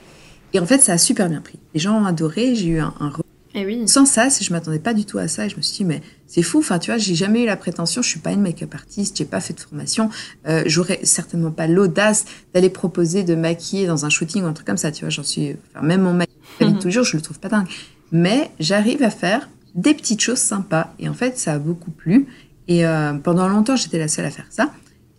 et 0.54 0.60
en 0.60 0.66
fait 0.66 0.80
ça 0.80 0.94
a 0.94 0.98
super 0.98 1.30
bien 1.30 1.42
pris 1.42 1.60
les 1.74 1.80
gens 1.80 2.02
ont 2.02 2.06
adoré 2.06 2.56
j'ai 2.56 2.68
eu 2.68 2.80
un, 2.80 2.94
un 3.00 3.12
oui. 3.56 3.88
sans 3.88 4.06
ça 4.06 4.28
je 4.30 4.52
m'attendais 4.54 4.80
pas 4.80 4.94
du 4.94 5.06
tout 5.06 5.18
à 5.18 5.28
ça 5.28 5.46
et 5.46 5.50
je 5.50 5.58
me 5.58 5.62
suis 5.62 5.78
dit 5.78 5.86
mais 5.86 6.02
c'est 6.28 6.44
fou 6.44 6.60
enfin 6.60 6.80
tu 6.80 6.92
vois 6.92 6.98
j'ai 6.98 7.16
jamais 7.16 7.44
eu 7.44 7.46
la 7.46 7.58
prétention 7.58 8.02
je 8.02 8.08
suis 8.08 8.20
pas 8.20 8.32
une 8.32 8.42
make-up 8.42 8.74
artiste 8.76 9.18
j'ai 9.18 9.26
pas 9.26 9.40
fait 9.40 9.54
de 9.54 9.60
formation 9.60 10.10
euh, 10.48 10.64
j'aurais 10.66 11.00
certainement 11.04 11.52
pas 11.52 11.68
l'audace 11.68 12.26
d'aller 12.54 12.70
proposer 12.70 13.24
de 13.24 13.36
maquiller 13.36 13.88
dans 13.88 14.06
un 14.06 14.10
shooting 14.10 14.44
ou 14.44 14.48
un 14.48 14.54
truc 14.54 14.68
comme 14.68 14.78
ça 14.78 14.92
tu 14.92 15.02
vois 15.02 15.10
j'en 15.10 15.24
suis 15.24 15.56
enfin 15.74 15.86
même 15.86 16.02
mon 16.02 16.14
maquillage 16.14 16.38
la 16.60 16.68
vie 16.68 16.74
de 16.74 16.80
tous 16.80 16.88
les 16.88 16.94
jours, 16.94 17.04
je 17.04 17.16
le 17.16 17.22
trouve 17.22 17.40
pas 17.40 17.50
dingue. 17.50 17.68
Mais 18.12 18.52
j'arrive 18.60 19.04
à 19.04 19.10
faire 19.10 19.50
des 19.76 19.94
petites 19.94 20.22
choses 20.22 20.40
sympas. 20.40 20.94
Et 21.00 21.10
en 21.10 21.14
fait, 21.14 21.38
ça 21.38 21.54
a 21.54 21.60
beaucoup 21.60 21.92
plu. 21.92 22.28
Et 22.68 22.86
euh, 22.86 23.14
pendant 23.14 23.48
longtemps, 23.48 23.76
j'étais 23.76 24.00
la 24.00 24.08
seule 24.08 24.26
à 24.26 24.32
faire 24.32 24.48
ça. 24.50 24.72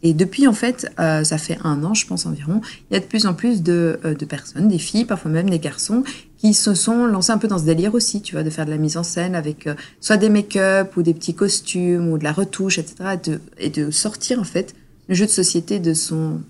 Et 0.03 0.15
depuis, 0.15 0.47
en 0.47 0.53
fait, 0.53 0.91
euh, 1.01 1.25
ça 1.25 1.39
fait 1.39 1.59
un 1.65 1.83
an, 1.83 1.93
je 1.93 2.07
pense 2.07 2.25
environ, 2.27 2.61
il 2.91 2.95
y 2.95 2.97
a 2.97 3.01
de 3.01 3.05
plus 3.05 3.27
en 3.27 3.35
plus 3.35 3.63
de, 3.63 3.99
euh, 4.05 4.15
de 4.15 4.25
personnes, 4.25 4.69
des 4.69 4.79
filles, 4.79 5.05
parfois 5.05 5.31
même 5.31 5.51
des 5.51 5.59
garçons, 5.59 6.05
qui 6.37 6.55
se 6.55 6.75
sont 6.75 7.07
lancés 7.07 7.33
un 7.33 7.39
peu 7.39 7.49
dans 7.49 7.59
ce 7.59 7.65
délire 7.65 7.95
aussi, 7.95 8.23
tu 8.23 8.37
vois, 8.37 8.45
de 8.45 8.51
faire 8.51 8.65
de 8.65 8.71
la 8.71 8.77
mise 8.77 8.97
en 8.97 9.03
scène 9.03 9.35
avec 9.35 9.67
euh, 9.67 9.75
soit 10.01 10.17
des 10.17 10.29
make-up 10.29 10.97
ou 10.97 11.03
des 11.03 11.15
petits 11.15 11.35
costumes 11.35 12.09
ou 12.09 12.19
de 12.19 12.25
la 12.25 12.33
retouche, 12.33 12.79
etc. 12.79 13.15
Et 13.15 13.31
de, 13.31 13.41
et 13.59 13.71
de 13.71 13.91
sortir, 13.91 14.39
en 14.39 14.45
fait, 14.45 14.75
le 15.09 15.15
jeu 15.15 15.27
de 15.27 15.31
société 15.31 15.81
de 15.81 15.95
son, 15.95 16.43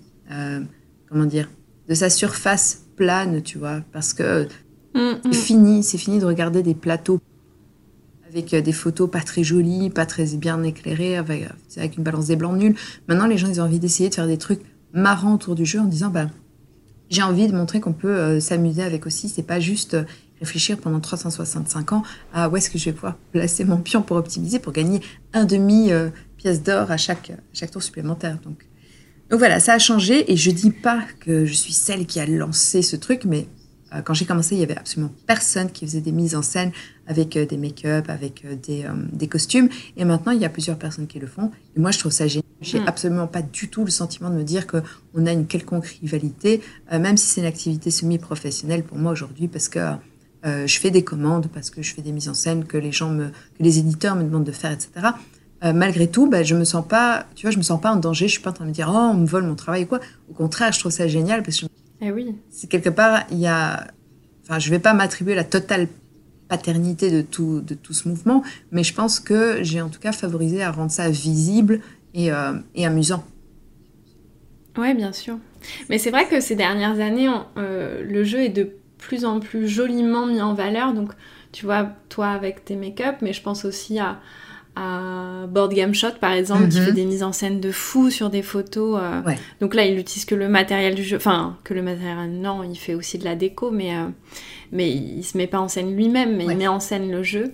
comment 1.09 1.25
dire, 1.25 1.49
de 1.87 1.95
sa 1.95 2.09
surface 2.09 2.83
plane, 2.97 3.41
tu 3.41 3.57
vois, 3.57 3.81
parce 3.93 4.13
que 4.13 4.47
Mm, 4.93 5.19
C'est 5.23 5.29
mm. 5.29 5.33
fini, 5.33 5.83
c'est 5.83 5.97
fini 5.97 6.19
de 6.19 6.25
regarder 6.25 6.63
des 6.63 6.73
plateaux 6.73 7.19
avec 8.29 8.53
euh, 8.53 8.61
des 8.61 8.71
photos 8.71 9.09
pas 9.09 9.21
très 9.21 9.43
jolies, 9.43 9.89
pas 9.89 10.05
très 10.05 10.25
bien 10.37 10.61
éclairées, 10.63 11.17
avec, 11.17 11.47
avec 11.77 11.97
une 11.97 12.03
balance 12.03 12.27
des 12.27 12.35
blancs 12.35 12.57
nuls. 12.57 12.75
Maintenant, 13.07 13.27
les 13.27 13.37
gens, 13.37 13.47
ils 13.47 13.59
ont 13.59 13.65
envie 13.65 13.79
d'essayer 13.79 14.09
de 14.09 14.15
faire 14.15 14.27
des 14.27 14.37
trucs 14.37 14.61
marrants 14.93 15.35
autour 15.35 15.55
du 15.55 15.65
jeu 15.65 15.79
en 15.79 15.85
disant, 15.85 16.09
bah, 16.09 16.29
j'ai 17.09 17.23
envie 17.23 17.47
de 17.47 17.55
montrer 17.55 17.79
qu'on 17.79 17.93
peut 17.93 18.15
euh, 18.15 18.39
s'amuser 18.39 18.83
avec 18.83 19.05
aussi. 19.05 19.29
C'est 19.29 19.43
pas 19.43 19.59
juste 19.59 19.95
euh, 19.95 20.03
réfléchir 20.39 20.77
pendant 20.77 20.99
365 20.99 21.93
ans 21.93 22.03
à 22.33 22.49
où 22.49 22.57
est-ce 22.57 22.69
que 22.69 22.77
je 22.77 22.85
vais 22.85 22.93
pouvoir 22.93 23.15
placer 23.31 23.65
mon 23.65 23.77
pion 23.77 24.01
pour 24.01 24.17
optimiser, 24.17 24.59
pour 24.59 24.73
gagner 24.73 25.01
un 25.33 25.45
demi 25.45 25.91
pièce 26.37 26.63
d'or 26.63 26.91
à 26.91 26.97
chaque, 26.97 27.33
chaque 27.51 27.71
tour 27.71 27.83
supplémentaire. 27.83 28.37
Donc, 28.45 28.65
donc 29.29 29.39
voilà, 29.39 29.59
ça 29.59 29.73
a 29.73 29.79
changé 29.79 30.31
et 30.31 30.37
je 30.37 30.49
dis 30.49 30.71
pas 30.71 31.03
que 31.19 31.45
je 31.45 31.53
suis 31.53 31.73
celle 31.73 32.05
qui 32.05 32.21
a 32.21 32.25
lancé 32.25 32.81
ce 32.81 32.95
truc, 32.95 33.25
mais 33.25 33.47
quand 34.05 34.13
j'ai 34.13 34.23
commencé, 34.23 34.55
il 34.55 34.61
y 34.61 34.63
avait 34.63 34.77
absolument 34.77 35.11
personne 35.27 35.69
qui 35.71 35.85
faisait 35.85 35.99
des 35.99 36.13
mises 36.13 36.35
en 36.37 36.41
scène 36.41 36.71
avec 37.09 37.35
euh, 37.35 37.45
des 37.45 37.57
make-up, 37.57 38.05
avec 38.09 38.45
euh, 38.45 38.55
des, 38.55 38.85
euh, 38.85 38.89
des 39.11 39.27
costumes. 39.27 39.67
Et 39.97 40.05
maintenant, 40.05 40.31
il 40.31 40.39
y 40.39 40.45
a 40.45 40.49
plusieurs 40.49 40.77
personnes 40.77 41.07
qui 41.07 41.19
le 41.19 41.27
font. 41.27 41.51
Et 41.75 41.79
moi, 41.81 41.91
je 41.91 41.99
trouve 41.99 42.13
ça 42.13 42.27
génial. 42.27 42.45
J'ai 42.61 42.79
Mm. 42.79 42.87
absolument 42.87 43.27
pas 43.27 43.41
du 43.41 43.67
tout 43.69 43.83
le 43.83 43.91
sentiment 43.91 44.29
de 44.29 44.35
me 44.35 44.43
dire 44.43 44.65
qu'on 44.67 45.25
a 45.25 45.31
une 45.33 45.45
quelconque 45.47 45.87
rivalité, 46.01 46.61
même 46.91 47.17
si 47.17 47.25
c'est 47.27 47.41
une 47.41 47.47
activité 47.47 47.89
semi-professionnelle 47.91 48.83
pour 48.83 48.97
moi 48.97 49.11
aujourd'hui, 49.11 49.47
parce 49.47 49.67
que 49.69 49.79
euh, 50.45 50.67
je 50.67 50.79
fais 50.79 50.91
des 50.91 51.03
commandes, 51.03 51.47
parce 51.53 51.69
que 51.69 51.81
je 51.81 51.93
fais 51.93 52.01
des 52.01 52.11
mises 52.13 52.29
en 52.29 52.33
scène 52.33 52.63
que 52.65 52.77
les 52.77 52.91
gens 52.93 53.09
me, 53.09 53.27
que 53.29 53.61
les 53.61 53.77
éditeurs 53.79 54.15
me 54.15 54.23
demandent 54.23 54.43
de 54.45 54.51
faire, 54.53 54.71
etc. 54.71 54.89
Euh, 55.63 55.73
malgré 55.73 56.07
tout, 56.09 56.29
bah, 56.29 56.43
je 56.43 56.55
me 56.55 56.63
sens 56.63 56.85
pas, 56.87 57.25
tu 57.35 57.45
vois, 57.45 57.51
je 57.51 57.57
me 57.57 57.63
sens 57.63 57.81
pas 57.81 57.91
en 57.91 57.97
danger. 57.97 58.27
Je 58.27 58.33
suis 58.33 58.41
pas 58.41 58.51
en 58.51 58.53
train 58.53 58.63
de 58.65 58.69
me 58.69 58.73
dire, 58.73 58.89
oh, 58.93 59.09
on 59.13 59.15
me 59.15 59.25
vole 59.25 59.43
mon 59.43 59.55
travail 59.55 59.83
ou 59.83 59.87
quoi. 59.87 59.99
Au 60.29 60.33
contraire, 60.33 60.71
je 60.71 60.79
trouve 60.79 60.91
ça 60.91 61.07
génial 61.07 61.43
parce 61.43 61.59
que 61.61 61.65
Eh 62.01 62.11
oui. 62.11 62.35
c'est 62.49 62.67
quelque 62.67 62.89
part, 62.89 63.23
il 63.31 63.39
y 63.39 63.47
a, 63.47 63.87
enfin, 64.43 64.59
je 64.59 64.69
vais 64.69 64.79
pas 64.79 64.93
m'attribuer 64.93 65.35
la 65.35 65.43
totale 65.43 65.87
paternité 66.49 67.11
de 67.11 67.21
tout, 67.21 67.61
de 67.61 67.75
tout 67.75 67.93
ce 67.93 68.09
mouvement, 68.09 68.43
mais 68.71 68.83
je 68.83 68.93
pense 68.93 69.19
que 69.19 69.63
j'ai 69.63 69.81
en 69.81 69.89
tout 69.89 69.99
cas 69.99 70.11
favorisé 70.11 70.61
à 70.63 70.71
rendre 70.71 70.91
ça 70.91 71.09
visible 71.09 71.79
et, 72.13 72.31
euh, 72.31 72.53
et 72.75 72.85
amusant. 72.85 73.23
Ouais, 74.77 74.93
bien 74.93 75.13
sûr. 75.13 75.37
Mais 75.89 75.97
c'est 75.97 76.09
vrai 76.09 76.27
que 76.27 76.39
ces 76.39 76.55
dernières 76.55 76.99
années, 76.99 77.29
euh, 77.57 78.03
le 78.03 78.23
jeu 78.23 78.39
est 78.39 78.49
de 78.49 78.71
plus 78.97 79.25
en 79.25 79.39
plus 79.39 79.67
joliment 79.67 80.25
mis 80.25 80.41
en 80.41 80.53
valeur. 80.53 80.93
Donc, 80.93 81.11
tu 81.51 81.65
vois, 81.65 81.89
toi 82.09 82.29
avec 82.29 82.65
tes 82.65 82.75
make-up, 82.75 83.17
mais 83.21 83.33
je 83.33 83.41
pense 83.41 83.65
aussi 83.65 83.99
à, 83.99 84.19
à 84.79 85.45
Board 85.47 85.73
Game 85.73 85.93
Shot, 85.93 86.13
par 86.21 86.31
exemple, 86.31 86.69
qui 86.69 86.79
Mhm. 86.79 86.85
fait 86.85 86.91
des 86.93 87.05
mises 87.05 87.23
en 87.23 87.31
scène 87.33 87.59
de 87.59 87.71
fou 87.71 88.09
sur 88.09 88.29
des 88.29 88.41
photos. 88.41 88.99
euh. 89.01 89.21
Ouais. 89.23 89.37
Donc 89.61 89.73
là, 89.75 89.85
il 89.85 89.99
utilise 89.99 90.25
que 90.25 90.35
le 90.35 90.47
matériel 90.49 90.95
du 90.95 91.03
jeu. 91.03 91.17
Enfin, 91.17 91.57
que 91.63 91.73
le 91.73 91.81
matériel, 91.81 92.31
non, 92.31 92.63
il 92.63 92.75
fait 92.77 92.93
aussi 92.93 93.17
de 93.17 93.25
la 93.25 93.35
déco, 93.35 93.71
mais, 93.71 93.95
euh, 93.95 94.05
mais 94.71 94.89
il 94.91 95.23
se 95.23 95.37
met 95.37 95.47
pas 95.47 95.59
en 95.59 95.67
scène 95.67 95.95
lui-même, 95.95 96.35
mais 96.37 96.45
Ouais. 96.45 96.53
il 96.53 96.57
met 96.57 96.67
en 96.67 96.79
scène 96.79 97.11
le 97.11 97.23
jeu. 97.23 97.53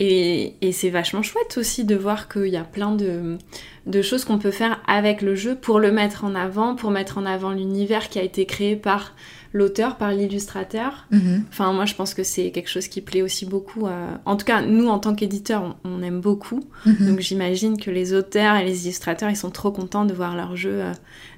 Et, 0.00 0.54
et 0.60 0.72
c'est 0.72 0.90
vachement 0.90 1.22
chouette 1.22 1.56
aussi 1.56 1.84
de 1.84 1.94
voir 1.94 2.28
qu'il 2.28 2.48
y 2.48 2.56
a 2.56 2.64
plein 2.64 2.96
de, 2.96 3.38
de 3.86 4.02
choses 4.02 4.24
qu'on 4.24 4.38
peut 4.38 4.50
faire 4.50 4.80
avec 4.88 5.22
le 5.22 5.36
jeu 5.36 5.54
pour 5.54 5.78
le 5.78 5.92
mettre 5.92 6.24
en 6.24 6.34
avant, 6.34 6.74
pour 6.74 6.90
mettre 6.90 7.16
en 7.16 7.24
avant 7.24 7.52
l'univers 7.52 8.08
qui 8.08 8.18
a 8.18 8.22
été 8.24 8.44
créé 8.44 8.74
par 8.74 9.14
l'auteur, 9.54 9.96
par 9.96 10.10
l'illustrateur. 10.12 11.06
Enfin, 11.48 11.72
moi, 11.72 11.86
je 11.86 11.94
pense 11.94 12.12
que 12.12 12.22
c'est 12.24 12.50
quelque 12.50 12.68
chose 12.68 12.88
qui 12.88 13.00
plaît 13.00 13.22
aussi 13.22 13.46
beaucoup. 13.46 13.86
à- 13.86 14.20
En 14.26 14.36
tout 14.36 14.44
cas, 14.44 14.60
nous, 14.60 14.88
en 14.88 14.98
tant 14.98 15.14
qu'éditeurs, 15.14 15.76
on, 15.84 15.90
on 15.98 16.02
aime 16.02 16.20
beaucoup. 16.20 16.60
Mhm. 16.84 17.06
Donc, 17.06 17.20
j'imagine 17.20 17.80
que 17.80 17.90
les 17.90 18.12
auteurs 18.12 18.56
et 18.56 18.64
les 18.64 18.84
illustrateurs, 18.84 19.30
ils 19.30 19.36
sont 19.36 19.50
trop 19.50 19.70
contents 19.70 20.04
de 20.04 20.12
voir 20.12 20.36
leur 20.36 20.56
jeu 20.56 20.82
euh, 20.82 20.92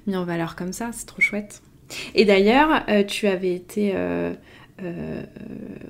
mis 0.08 0.16
en 0.16 0.24
valeur 0.24 0.56
comme 0.56 0.72
ça. 0.72 0.90
C'est 0.92 1.06
trop 1.06 1.20
chouette. 1.20 1.62
Et 2.16 2.24
d'ailleurs, 2.24 2.82
euh, 2.88 3.04
tu 3.04 3.28
avais 3.28 3.54
été 3.54 3.92
euh, 3.94 4.32
euh, 4.82 5.22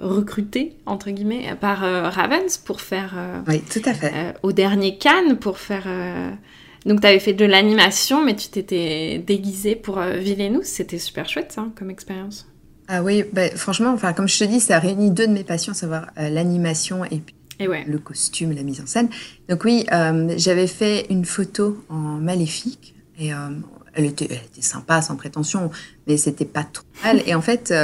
recruté, 0.00 0.76
entre 0.84 1.10
guillemets, 1.10 1.54
par 1.60 1.84
euh, 1.84 2.08
Ravens 2.10 2.58
pour 2.58 2.80
faire... 2.80 3.14
euh, 3.16 3.40
Oui, 3.48 3.60
tout 3.72 3.82
à 3.84 3.94
fait. 3.94 4.12
euh, 4.14 4.32
au 4.42 4.52
dernier 4.52 4.98
Cannes 4.98 5.36
pour 5.38 5.58
faire. 5.58 5.84
Donc, 6.86 7.02
tu 7.02 7.06
avais 7.06 7.18
fait 7.18 7.34
de 7.34 7.44
l'animation, 7.44 8.24
mais 8.24 8.34
tu 8.34 8.48
t'étais 8.48 9.18
déguisée 9.18 9.76
pour 9.76 9.98
euh, 9.98 10.16
Villainous. 10.16 10.62
C'était 10.62 10.98
super 10.98 11.28
chouette, 11.28 11.52
ça, 11.52 11.66
comme 11.76 11.90
expérience. 11.90 12.46
Ah 12.88 13.02
oui, 13.02 13.24
bah, 13.32 13.48
franchement, 13.56 13.90
enfin, 13.92 14.12
comme 14.12 14.28
je 14.28 14.38
te 14.38 14.44
dis, 14.44 14.60
ça 14.60 14.78
réunit 14.78 15.10
deux 15.10 15.26
de 15.26 15.32
mes 15.32 15.44
passions, 15.44 15.72
à 15.72 15.74
savoir 15.74 16.06
euh, 16.18 16.28
l'animation 16.28 17.04
et 17.04 17.18
puis 17.18 17.34
Et 17.58 17.66
ouais. 17.66 17.84
le 17.86 17.98
costume, 17.98 18.52
la 18.52 18.62
mise 18.62 18.80
en 18.80 18.86
scène. 18.86 19.08
Donc 19.48 19.64
oui, 19.64 19.86
euh, 19.92 20.34
j'avais 20.36 20.68
fait 20.68 21.06
une 21.10 21.24
photo 21.24 21.84
en 21.88 22.18
maléfique 22.18 22.94
et 23.18 23.34
euh, 23.34 23.48
elle, 23.94 24.04
était, 24.04 24.28
elle 24.30 24.36
était 24.36 24.62
sympa, 24.62 25.02
sans 25.02 25.16
prétention, 25.16 25.70
mais 26.06 26.16
c'était 26.16 26.44
pas 26.44 26.62
trop 26.62 26.84
mal. 27.02 27.22
Et 27.26 27.34
en 27.34 27.40
fait, 27.40 27.74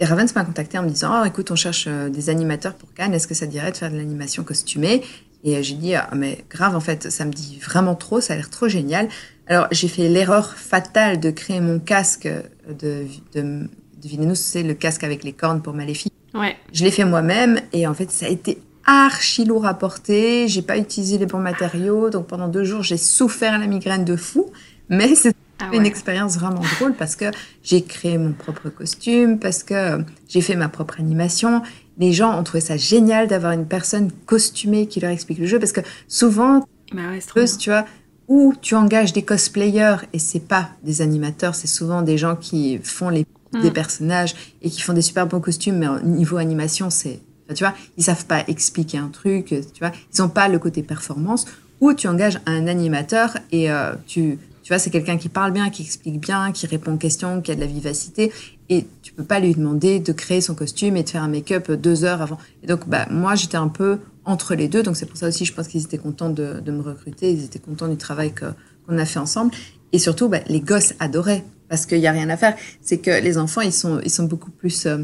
Ravens 0.00 0.34
m'a 0.34 0.44
contacté 0.44 0.76
en 0.76 0.82
me 0.82 0.90
disant, 0.90 1.22
oh 1.22 1.24
écoute, 1.24 1.50
on 1.50 1.56
cherche 1.56 1.88
des 1.88 2.28
animateurs 2.28 2.74
pour 2.74 2.92
Cannes, 2.92 3.14
est-ce 3.14 3.26
que 3.26 3.34
ça 3.34 3.46
te 3.46 3.52
dirait 3.52 3.72
de 3.72 3.76
faire 3.76 3.90
de 3.90 3.96
l'animation 3.96 4.44
costumée? 4.44 5.02
Et 5.44 5.56
euh, 5.56 5.62
j'ai 5.62 5.74
dit, 5.74 5.94
ah, 5.94 6.08
mais 6.16 6.44
grave, 6.50 6.74
en 6.74 6.80
fait, 6.80 7.10
ça 7.10 7.24
me 7.24 7.32
dit 7.32 7.58
vraiment 7.62 7.94
trop, 7.94 8.20
ça 8.20 8.32
a 8.32 8.36
l'air 8.36 8.50
trop 8.50 8.68
génial. 8.68 9.08
Alors 9.46 9.66
j'ai 9.70 9.88
fait 9.88 10.08
l'erreur 10.08 10.54
fatale 10.54 11.20
de 11.20 11.30
créer 11.30 11.60
mon 11.60 11.78
casque 11.78 12.26
de, 12.68 13.06
de, 13.34 13.68
de 14.02 14.08
Villainous, 14.08 14.36
c'est 14.36 14.62
le 14.62 14.74
casque 14.74 15.04
avec 15.04 15.22
les 15.22 15.32
cornes 15.32 15.60
pour 15.60 15.74
Maléfique. 15.74 16.14
Ouais. 16.32 16.56
Je 16.72 16.82
l'ai 16.82 16.90
fait 16.90 17.04
moi-même 17.04 17.60
et 17.72 17.86
en 17.86 17.94
fait, 17.94 18.10
ça 18.10 18.26
a 18.26 18.28
été 18.30 18.58
archi 18.86 19.44
lourd 19.44 19.66
à 19.66 19.74
porter. 19.74 20.48
J'ai 20.48 20.62
pas 20.62 20.78
utilisé 20.78 21.18
les 21.18 21.26
bons 21.26 21.38
matériaux. 21.38 22.10
Donc 22.10 22.26
pendant 22.26 22.48
deux 22.48 22.64
jours, 22.64 22.82
j'ai 22.82 22.96
souffert 22.96 23.58
la 23.58 23.66
migraine 23.66 24.04
de 24.04 24.16
fou. 24.16 24.50
Mais 24.88 25.14
c'était 25.14 25.36
Ah 25.58 25.70
une 25.72 25.86
expérience 25.86 26.36
vraiment 26.36 26.62
drôle 26.78 26.94
parce 26.94 27.16
que 27.16 27.26
j'ai 27.62 27.82
créé 27.82 28.18
mon 28.18 28.32
propre 28.32 28.68
costume, 28.68 29.38
parce 29.38 29.62
que 29.62 29.74
euh, 29.74 29.98
j'ai 30.28 30.40
fait 30.40 30.56
ma 30.56 30.68
propre 30.68 31.00
animation. 31.00 31.62
Les 31.98 32.12
gens 32.12 32.38
ont 32.38 32.42
trouvé 32.42 32.60
ça 32.60 32.76
génial 32.76 33.28
d'avoir 33.28 33.52
une 33.52 33.66
personne 33.66 34.10
costumée 34.26 34.86
qui 34.86 35.00
leur 35.00 35.10
explique 35.10 35.38
le 35.38 35.46
jeu 35.46 35.58
parce 35.58 35.72
que 35.72 35.80
souvent, 36.08 36.66
Bah 36.92 37.02
ouais, 37.10 37.46
tu 37.58 37.70
vois, 37.70 37.84
où 38.28 38.54
tu 38.60 38.74
engages 38.74 39.12
des 39.12 39.22
cosplayers 39.22 39.96
et 40.12 40.18
c'est 40.18 40.40
pas 40.40 40.70
des 40.82 41.02
animateurs, 41.02 41.54
c'est 41.54 41.66
souvent 41.66 42.02
des 42.02 42.18
gens 42.18 42.36
qui 42.36 42.78
font 42.82 43.10
les 43.10 43.26
Mm. 43.54 43.62
des 43.62 43.70
personnages 43.70 44.34
et 44.62 44.70
qui 44.70 44.80
font 44.80 44.92
des 44.92 45.02
super 45.02 45.26
bons 45.26 45.40
costumes, 45.40 45.76
mais 45.78 45.88
au 45.88 46.00
niveau 46.00 46.36
animation, 46.36 46.90
c'est, 46.90 47.20
enfin, 47.44 47.54
tu 47.54 47.64
vois, 47.64 47.74
ils 47.96 48.04
savent 48.04 48.26
pas 48.26 48.44
expliquer 48.48 48.98
un 48.98 49.08
truc, 49.08 49.46
tu 49.46 49.78
vois, 49.80 49.92
ils 50.12 50.22
ont 50.22 50.28
pas 50.28 50.48
le 50.48 50.58
côté 50.58 50.82
performance. 50.82 51.46
Ou 51.80 51.92
tu 51.92 52.08
engages 52.08 52.38
un 52.46 52.66
animateur 52.66 53.36
et 53.52 53.70
euh, 53.70 53.94
tu, 54.06 54.38
tu 54.62 54.68
vois, 54.68 54.78
c'est 54.78 54.90
quelqu'un 54.90 55.18
qui 55.18 55.28
parle 55.28 55.52
bien, 55.52 55.70
qui 55.70 55.82
explique 55.82 56.20
bien, 56.20 56.52
qui 56.52 56.66
répond 56.66 56.94
aux 56.94 56.98
questions, 56.98 57.42
qui 57.42 57.50
a 57.50 57.54
de 57.54 57.60
la 57.60 57.66
vivacité, 57.66 58.32
et 58.70 58.86
peux 59.14 59.24
pas 59.24 59.40
lui 59.40 59.54
demander 59.54 60.00
de 60.00 60.12
créer 60.12 60.40
son 60.40 60.54
costume 60.54 60.96
et 60.96 61.02
de 61.02 61.08
faire 61.08 61.22
un 61.22 61.28
make-up 61.28 61.70
deux 61.70 62.04
heures 62.04 62.22
avant. 62.22 62.38
Et 62.62 62.66
donc, 62.66 62.88
bah, 62.88 63.06
moi, 63.10 63.34
j'étais 63.34 63.56
un 63.56 63.68
peu 63.68 63.98
entre 64.24 64.54
les 64.54 64.68
deux, 64.68 64.82
donc 64.82 64.96
c'est 64.96 65.06
pour 65.06 65.16
ça 65.16 65.28
aussi, 65.28 65.44
je 65.44 65.52
pense 65.52 65.68
qu'ils 65.68 65.82
étaient 65.82 65.98
contents 65.98 66.30
de, 66.30 66.60
de 66.60 66.72
me 66.72 66.80
recruter, 66.80 67.30
ils 67.30 67.44
étaient 67.44 67.58
contents 67.58 67.88
du 67.88 67.96
travail 67.96 68.32
qu'on 68.34 68.98
a 68.98 69.04
fait 69.04 69.18
ensemble. 69.18 69.52
Et 69.92 69.98
surtout, 69.98 70.28
bah, 70.28 70.40
les 70.48 70.60
gosses 70.60 70.94
adoraient, 70.98 71.44
parce 71.68 71.86
qu'il 71.86 71.98
y 71.98 72.06
a 72.06 72.12
rien 72.12 72.28
à 72.30 72.36
faire. 72.36 72.56
C'est 72.80 72.98
que 72.98 73.10
les 73.10 73.38
enfants, 73.38 73.60
ils 73.60 73.72
sont, 73.72 74.00
ils 74.02 74.10
sont 74.10 74.24
beaucoup 74.24 74.50
plus, 74.50 74.86
euh, 74.86 74.98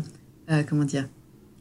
euh, 0.50 0.62
comment 0.68 0.84
dire, 0.84 1.08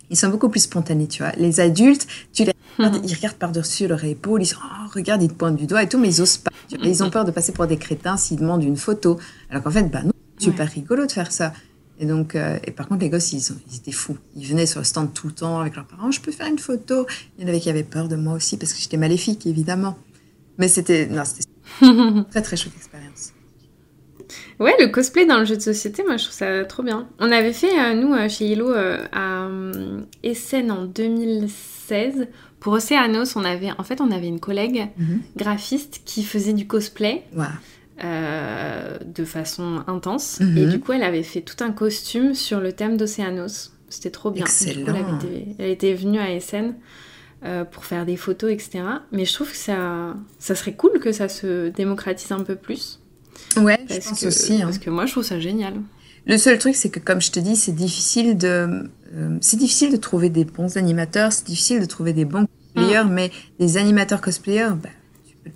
ils 0.09 0.17
sont 0.17 0.29
beaucoup 0.29 0.49
plus 0.49 0.61
spontanés, 0.61 1.07
tu 1.07 1.21
vois. 1.21 1.31
Les 1.37 1.59
adultes, 1.59 2.07
tu 2.33 2.43
les 2.43 2.53
regardes, 2.77 3.05
ils 3.05 3.13
regardent 3.13 3.37
par-dessus 3.37 3.87
leur 3.87 4.03
épaule, 4.03 4.41
ils 4.41 4.47
sont, 4.47 4.57
oh, 4.63 4.89
regarde, 4.93 5.21
ils 5.21 5.27
te 5.27 5.33
pointent 5.33 5.57
du 5.57 5.67
doigt 5.67 5.83
et 5.83 5.89
tout, 5.89 5.99
mais 5.99 6.09
ils 6.09 6.21
osent 6.21 6.37
pas. 6.37 6.51
vois. 6.71 6.87
Ils 6.87 7.03
ont 7.03 7.09
peur 7.09 7.25
de 7.25 7.31
passer 7.31 7.51
pour 7.51 7.67
des 7.67 7.77
crétins 7.77 8.17
s'ils 8.17 8.37
demandent 8.37 8.63
une 8.63 8.77
photo. 8.77 9.19
Alors 9.49 9.63
qu'en 9.63 9.71
fait, 9.71 9.83
bah 9.83 10.01
non, 10.03 10.11
super 10.39 10.67
rigolo 10.67 11.05
de 11.05 11.11
faire 11.11 11.31
ça. 11.31 11.53
Et 12.01 12.05
donc, 12.05 12.35
euh, 12.35 12.57
et 12.63 12.71
par 12.71 12.87
contre, 12.87 13.01
les 13.01 13.09
gosses, 13.09 13.33
ils, 13.33 13.75
étaient 13.75 13.91
fous. 13.91 14.17
Ils 14.35 14.45
venaient 14.45 14.65
sur 14.65 14.79
le 14.79 14.85
stand 14.85 15.13
tout 15.13 15.27
le 15.27 15.33
temps 15.33 15.59
avec 15.59 15.75
leurs 15.75 15.85
parents. 15.85 16.11
Je 16.11 16.21
peux 16.21 16.31
faire 16.31 16.47
une 16.47 16.59
photo. 16.59 17.05
Il 17.37 17.43
y 17.43 17.45
en 17.45 17.49
avait 17.49 17.59
qui 17.59 17.69
avaient 17.69 17.83
peur 17.83 18.07
de 18.07 18.15
moi 18.15 18.33
aussi 18.33 18.57
parce 18.57 18.73
que 18.73 18.79
j'étais 18.79 18.97
maléfique, 18.97 19.45
évidemment. 19.45 19.97
Mais 20.57 20.67
c'était, 20.69 21.07
non, 21.07 21.23
c'était 21.25 21.49
très 22.31 22.41
très 22.41 22.55
chouette 22.57 22.73
expérience. 22.77 23.33
Ouais, 24.59 24.73
le 24.79 24.87
cosplay 24.87 25.25
dans 25.25 25.39
le 25.39 25.45
jeu 25.45 25.55
de 25.55 25.61
société, 25.61 26.03
moi 26.03 26.17
je 26.17 26.25
trouve 26.25 26.35
ça 26.35 26.63
trop 26.65 26.83
bien. 26.83 27.07
On 27.19 27.31
avait 27.31 27.53
fait, 27.53 27.79
euh, 27.79 27.93
nous, 27.95 28.13
euh, 28.13 28.29
chez 28.29 28.45
Yellow, 28.45 28.69
euh, 28.71 29.03
à 29.11 29.47
Essen 30.23 30.71
en 30.71 30.85
2016. 30.85 32.27
Pour 32.59 32.73
Océanos, 32.73 33.35
on 33.35 33.43
avait, 33.45 33.71
en 33.77 33.83
fait, 33.83 34.01
on 34.01 34.11
avait 34.11 34.27
une 34.27 34.39
collègue 34.41 34.87
Mhm. 34.97 35.21
graphiste 35.37 36.01
qui 36.05 36.23
faisait 36.23 36.53
du 36.53 36.67
cosplay 36.67 37.23
Waouh. 37.35 37.47
Euh, 38.03 38.97
de 39.05 39.25
façon 39.25 39.83
intense. 39.87 40.39
Mhm. 40.39 40.57
Et 40.57 40.65
du 40.67 40.79
coup, 40.79 40.91
elle 40.93 41.03
avait 41.03 41.23
fait 41.23 41.41
tout 41.41 41.63
un 41.63 41.71
costume 41.71 42.33
sur 42.33 42.59
le 42.59 42.71
thème 42.73 42.97
d'Océanos. 42.97 43.71
C'était 43.89 44.11
trop 44.11 44.31
bien. 44.31 44.45
Coup, 44.45 44.51
elle, 44.67 45.15
été, 45.55 45.71
était 45.71 45.93
venue 45.93 46.19
à 46.19 46.31
Essen 46.31 46.75
euh, 47.43 47.63
pour 47.63 47.85
faire 47.85 48.05
des 48.05 48.17
photos, 48.17 48.51
etc. 48.51 48.81
Mais 49.11 49.25
je 49.25 49.33
trouve 49.33 49.49
que 49.51 49.57
ça, 49.57 50.15
ça 50.37 50.55
serait 50.55 50.73
cool 50.73 50.99
que 50.99 51.11
ça 51.11 51.27
se 51.29 51.69
démocratise 51.69 52.31
un 52.31 52.43
peu 52.43 52.55
plus. 52.55 52.99
Ouais, 53.57 53.79
je 53.89 53.95
Parce 53.95 54.07
pense 54.09 54.21
que, 54.21 54.27
aussi. 54.27 54.55
hein. 54.61 54.65
Parce 54.65 54.77
que 54.77 54.89
moi, 54.89 55.05
je 55.05 55.11
trouve 55.13 55.23
ça 55.23 55.39
génial. 55.39 55.73
Le 56.25 56.37
seul 56.37 56.59
truc, 56.59 56.75
c'est 56.75 56.89
que 56.89 56.99
comme 56.99 57.21
je 57.21 57.31
te 57.31 57.39
dis, 57.39 57.55
c'est 57.55 57.71
difficile 57.71 58.37
de, 58.37 58.87
euh, 59.15 59.37
c'est 59.41 59.57
difficile 59.57 59.91
de 59.91 59.97
trouver 59.97 60.29
des 60.29 60.45
bons 60.45 60.77
animateurs, 60.77 61.31
c'est 61.31 61.45
difficile 61.47 61.79
de 61.79 61.85
trouver 61.85 62.13
des 62.13 62.25
bons 62.25 62.45
cosplayers, 62.75 63.07
mais 63.09 63.31
des 63.59 63.77
animateurs 63.77 64.21
cosplayers, 64.21 64.73
bah, 64.83 64.89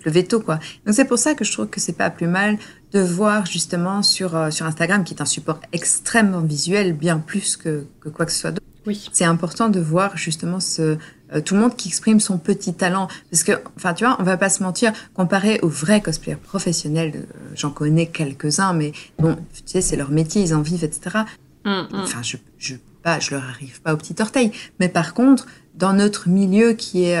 le 0.04 0.10
veto 0.10 0.40
quoi. 0.40 0.58
Donc 0.86 0.94
c'est 0.94 1.04
pour 1.04 1.18
ça 1.18 1.34
que 1.34 1.44
je 1.44 1.52
trouve 1.52 1.68
que 1.68 1.80
c'est 1.80 1.92
pas 1.96 2.10
plus 2.10 2.26
mal 2.26 2.58
de 2.94 3.00
voir 3.00 3.44
justement 3.44 4.02
sur 4.02 4.36
euh, 4.36 4.50
sur 4.50 4.66
Instagram, 4.66 5.04
qui 5.04 5.14
est 5.14 5.20
un 5.20 5.26
support 5.26 5.60
extrêmement 5.72 6.40
visuel, 6.40 6.92
bien 6.92 7.18
plus 7.18 7.56
que, 7.56 7.86
que 8.00 8.08
quoi 8.08 8.24
que 8.24 8.32
ce 8.32 8.38
soit 8.38 8.52
d'autre. 8.52 8.64
Oui. 8.86 9.08
C'est 9.12 9.24
important 9.24 9.68
de 9.68 9.80
voir 9.80 10.16
justement 10.16 10.60
ce, 10.60 10.96
euh, 11.34 11.40
tout 11.40 11.54
le 11.54 11.60
monde 11.60 11.74
qui 11.74 11.88
exprime 11.88 12.20
son 12.20 12.38
petit 12.38 12.74
talent. 12.74 13.08
Parce 13.30 13.42
que, 13.42 13.52
enfin, 13.76 13.94
tu 13.94 14.04
vois, 14.04 14.16
on 14.20 14.24
va 14.24 14.36
pas 14.36 14.50
se 14.50 14.62
mentir, 14.62 14.92
comparé 15.14 15.58
aux 15.62 15.68
vrais 15.68 16.02
cosplayers 16.02 16.36
professionnels, 16.36 17.12
euh, 17.16 17.52
j'en 17.54 17.70
connais 17.70 18.06
quelques-uns, 18.06 18.74
mais 18.74 18.92
bon, 19.18 19.36
tu 19.54 19.62
sais, 19.64 19.80
c'est 19.80 19.96
leur 19.96 20.10
métier, 20.10 20.42
ils 20.42 20.54
en 20.54 20.60
vivent, 20.60 20.84
etc. 20.84 21.20
Mm, 21.64 21.70
mm. 21.70 21.86
Enfin, 21.94 22.22
je, 22.22 22.36
je, 22.58 22.74
pas, 23.02 23.18
je 23.20 23.34
leur 23.34 23.42
arrive 23.44 23.80
pas 23.80 23.94
au 23.94 23.96
petit 23.96 24.16
orteil. 24.20 24.52
Mais 24.78 24.90
par 24.90 25.14
contre, 25.14 25.46
dans 25.74 25.94
notre 25.94 26.28
milieu 26.28 26.74
qui 26.74 27.04
est, 27.04 27.20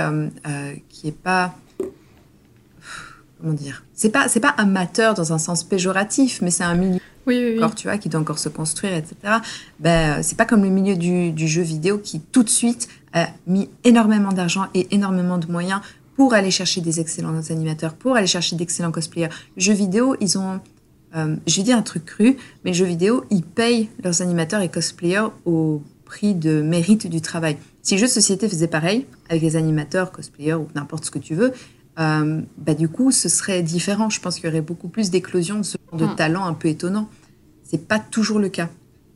qui 0.88 1.08
est 1.08 1.18
pas, 1.18 1.54
comment 3.44 3.54
dire, 3.54 3.84
c'est 3.92 4.08
pas, 4.08 4.26
c'est 4.28 4.40
pas 4.40 4.48
amateur 4.56 5.14
dans 5.14 5.32
un 5.34 5.38
sens 5.38 5.64
péjoratif, 5.64 6.40
mais 6.40 6.50
c'est 6.50 6.64
un 6.64 6.74
milieu 6.74 7.00
Oui, 7.26 7.36
oui, 7.38 7.50
oui. 7.52 7.58
encore, 7.58 7.74
tu 7.74 7.88
vois, 7.88 7.98
qui 7.98 8.08
doit 8.08 8.20
encore 8.20 8.38
se 8.38 8.48
construire, 8.48 8.94
etc. 8.94 9.16
Ben, 9.80 10.18
euh, 10.18 10.20
c'est 10.22 10.36
pas 10.36 10.46
comme 10.46 10.62
le 10.62 10.70
milieu 10.70 10.96
du, 10.96 11.30
du 11.30 11.46
jeu 11.46 11.60
vidéo 11.60 11.98
qui 11.98 12.20
tout 12.20 12.42
de 12.42 12.48
suite 12.48 12.88
a 13.12 13.28
mis 13.46 13.68
énormément 13.84 14.32
d'argent 14.32 14.66
et 14.72 14.94
énormément 14.94 15.36
de 15.36 15.46
moyens 15.50 15.82
pour 16.16 16.32
aller 16.32 16.50
chercher 16.50 16.80
des 16.80 17.00
excellents 17.00 17.38
animateurs, 17.50 17.92
pour 17.94 18.16
aller 18.16 18.26
chercher 18.26 18.56
d'excellents 18.56 18.92
cosplayers. 18.92 19.28
Le 19.56 19.62
jeu 19.62 19.74
vidéo, 19.74 20.16
ils 20.20 20.38
ont, 20.38 20.60
euh, 21.14 21.36
je 21.46 21.56
vais 21.56 21.62
dire 21.64 21.76
un 21.76 21.82
truc 21.82 22.06
cru, 22.06 22.36
mais 22.64 22.70
le 22.70 22.76
jeu 22.76 22.86
vidéo, 22.86 23.24
ils 23.30 23.42
payent 23.42 23.90
leurs 24.02 24.22
animateurs 24.22 24.62
et 24.62 24.70
cosplayers 24.70 25.28
au 25.44 25.82
prix 26.06 26.34
de 26.34 26.62
mérite 26.62 27.08
du 27.08 27.20
travail. 27.20 27.58
Si 27.82 27.94
le 27.94 28.00
jeu 28.00 28.06
de 28.06 28.12
société 28.12 28.48
faisait 28.48 28.68
pareil, 28.68 29.06
avec 29.28 29.42
les 29.42 29.56
animateurs, 29.56 30.12
cosplayers 30.12 30.54
ou 30.54 30.68
n'importe 30.74 31.04
ce 31.04 31.10
que 31.10 31.18
tu 31.18 31.34
veux, 31.34 31.52
euh, 31.98 32.40
bah 32.58 32.74
du 32.74 32.88
coup, 32.88 33.10
ce 33.12 33.28
serait 33.28 33.62
différent. 33.62 34.10
Je 34.10 34.20
pense 34.20 34.36
qu'il 34.36 34.46
y 34.46 34.48
aurait 34.48 34.60
beaucoup 34.60 34.88
plus 34.88 35.10
d'éclosion 35.10 35.58
de 35.58 35.62
ce 35.62 35.76
genre 35.90 36.00
de 36.00 36.06
Mm. 36.12 36.16
talent 36.16 36.44
un 36.44 36.54
peu 36.54 36.68
étonnant. 36.68 37.08
C'est 37.62 37.86
pas 37.86 37.98
toujours 37.98 38.38
le 38.38 38.48
cas. 38.48 38.68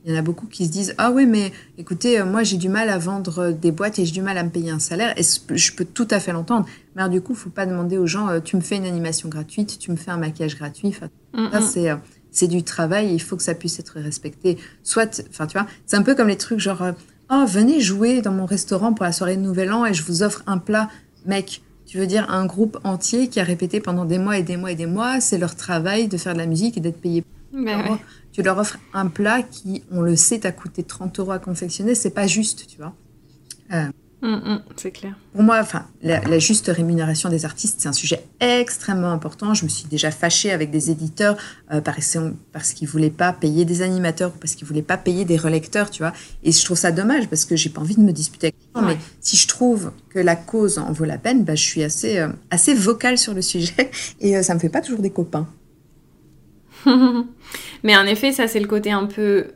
Il 0.04 0.12
y 0.12 0.16
en 0.16 0.18
a 0.18 0.22
beaucoup 0.22 0.46
qui 0.46 0.64
se 0.66 0.70
disent 0.70 0.94
Ah 0.96 1.10
ouais, 1.10 1.26
mais 1.26 1.52
écoutez, 1.76 2.20
euh, 2.20 2.24
moi 2.24 2.42
j'ai 2.44 2.56
du 2.56 2.68
mal 2.68 2.88
à 2.88 2.98
vendre 2.98 3.50
des 3.52 3.72
boîtes 3.72 3.98
et 3.98 4.04
j'ai 4.06 4.12
du 4.12 4.22
mal 4.22 4.38
à 4.38 4.44
me 4.44 4.48
payer 4.50 4.70
un 4.70 4.78
salaire. 4.78 5.12
Et 5.18 5.22
je 5.22 5.72
peux 5.74 5.84
tout 5.84 6.06
à 6.10 6.20
fait 6.20 6.32
l'entendre? 6.32 6.66
Mais 6.94 7.02
alors, 7.02 7.12
du 7.12 7.20
coup, 7.20 7.34
faut 7.34 7.50
pas 7.50 7.66
demander 7.66 7.98
aux 7.98 8.06
gens 8.06 8.28
euh, 8.28 8.40
Tu 8.40 8.56
me 8.56 8.60
fais 8.60 8.76
une 8.76 8.86
animation 8.86 9.28
gratuite, 9.28 9.78
tu 9.78 9.90
me 9.90 9.96
fais 9.96 10.10
un 10.10 10.16
maquillage 10.16 10.56
gratuit. 10.56 10.88
Enfin, 10.88 11.08
Mm, 11.34 11.50
ça, 11.52 11.60
mm. 11.60 11.62
c'est, 11.62 11.90
euh, 11.90 11.96
c'est 12.30 12.46
du 12.48 12.62
travail, 12.62 13.12
il 13.12 13.18
faut 13.18 13.36
que 13.36 13.42
ça 13.42 13.54
puisse 13.54 13.78
être 13.80 13.98
respecté. 14.00 14.56
Soit, 14.82 15.22
enfin, 15.30 15.46
tu 15.46 15.58
vois, 15.58 15.66
c'est 15.84 15.96
un 15.96 16.02
peu 16.02 16.14
comme 16.14 16.28
les 16.28 16.38
trucs 16.38 16.60
genre, 16.60 16.80
euh, 16.82 16.92
oh, 17.30 17.44
venez 17.46 17.80
jouer 17.80 18.22
dans 18.22 18.32
mon 18.32 18.46
restaurant 18.46 18.94
pour 18.94 19.04
la 19.04 19.12
soirée 19.12 19.36
de 19.36 19.42
Nouvel 19.42 19.72
An 19.72 19.84
et 19.84 19.92
je 19.92 20.02
vous 20.04 20.22
offre 20.22 20.42
un 20.46 20.56
plat. 20.58 20.88
Mec, 21.26 21.60
tu 21.88 21.96
veux 21.96 22.06
dire 22.06 22.30
un 22.30 22.44
groupe 22.44 22.78
entier 22.84 23.28
qui 23.28 23.40
a 23.40 23.44
répété 23.44 23.80
pendant 23.80 24.04
des 24.04 24.18
mois 24.18 24.36
et 24.36 24.42
des 24.42 24.58
mois 24.58 24.70
et 24.70 24.74
des 24.74 24.86
mois, 24.86 25.20
c'est 25.20 25.38
leur 25.38 25.56
travail 25.56 26.06
de 26.06 26.18
faire 26.18 26.34
de 26.34 26.38
la 26.38 26.46
musique 26.46 26.76
et 26.76 26.80
d'être 26.80 27.00
payé. 27.00 27.24
Ben 27.50 27.80
ouais. 27.80 27.96
Tu 28.30 28.42
leur 28.42 28.58
offres 28.58 28.76
un 28.92 29.06
plat 29.06 29.42
qui, 29.42 29.82
on 29.90 30.02
le 30.02 30.14
sait, 30.14 30.40
t'a 30.40 30.52
coûté 30.52 30.82
30 30.82 31.18
euros 31.18 31.32
à 31.32 31.38
confectionner, 31.38 31.94
c'est 31.94 32.10
pas 32.10 32.26
juste, 32.26 32.66
tu 32.68 32.76
vois. 32.76 32.94
Mm, 34.20 34.28
mm, 34.30 34.62
c'est 34.76 34.90
clair. 34.90 35.14
Pour 35.32 35.42
moi, 35.42 35.58
enfin, 35.60 35.86
la, 36.02 36.20
la 36.20 36.38
juste 36.38 36.66
rémunération 36.66 37.30
des 37.30 37.44
artistes, 37.44 37.76
c'est 37.78 37.88
un 37.88 37.92
sujet 37.92 38.24
extrêmement 38.40 39.12
important. 39.12 39.54
Je 39.54 39.64
me 39.64 39.68
suis 39.68 39.86
déjà 39.86 40.10
fâchée 40.10 40.50
avec 40.50 40.70
des 40.70 40.90
éditeurs 40.90 41.36
euh, 41.72 41.80
parce, 41.80 42.18
parce 42.52 42.72
qu'ils 42.72 42.88
voulaient 42.88 43.10
pas 43.10 43.32
payer 43.32 43.64
des 43.64 43.80
animateurs 43.80 44.32
ou 44.34 44.38
parce 44.38 44.56
qu'ils 44.56 44.66
voulaient 44.66 44.82
pas 44.82 44.96
payer 44.96 45.24
des 45.24 45.36
relecteurs, 45.36 45.90
tu 45.90 46.02
vois. 46.02 46.12
Et 46.42 46.50
je 46.50 46.64
trouve 46.64 46.76
ça 46.76 46.90
dommage 46.90 47.28
parce 47.28 47.44
que 47.44 47.54
j'ai 47.54 47.70
pas 47.70 47.80
envie 47.80 47.96
de 47.96 48.02
me 48.02 48.12
disputer 48.12 48.48
avec. 48.48 48.56
Ouais. 48.80 48.94
Mais 48.94 48.96
si 49.20 49.36
je 49.36 49.48
trouve 49.48 49.92
que 50.10 50.18
la 50.18 50.36
cause 50.36 50.78
en 50.78 50.92
vaut 50.92 51.04
la 51.04 51.18
peine, 51.18 51.44
bah, 51.44 51.54
je 51.54 51.62
suis 51.62 51.82
assez, 51.82 52.18
euh, 52.18 52.28
assez 52.50 52.74
vocale 52.74 53.18
sur 53.18 53.34
le 53.34 53.42
sujet 53.42 53.90
et 54.20 54.36
euh, 54.36 54.42
ça 54.42 54.54
me 54.54 54.58
fait 54.58 54.68
pas 54.68 54.80
toujours 54.80 55.00
des 55.00 55.10
copains. 55.10 55.48
Mais 57.82 57.96
en 57.96 58.06
effet, 58.06 58.32
ça 58.32 58.46
c'est 58.46 58.60
le 58.60 58.68
côté 58.68 58.90
un 58.90 59.06
peu 59.06 59.48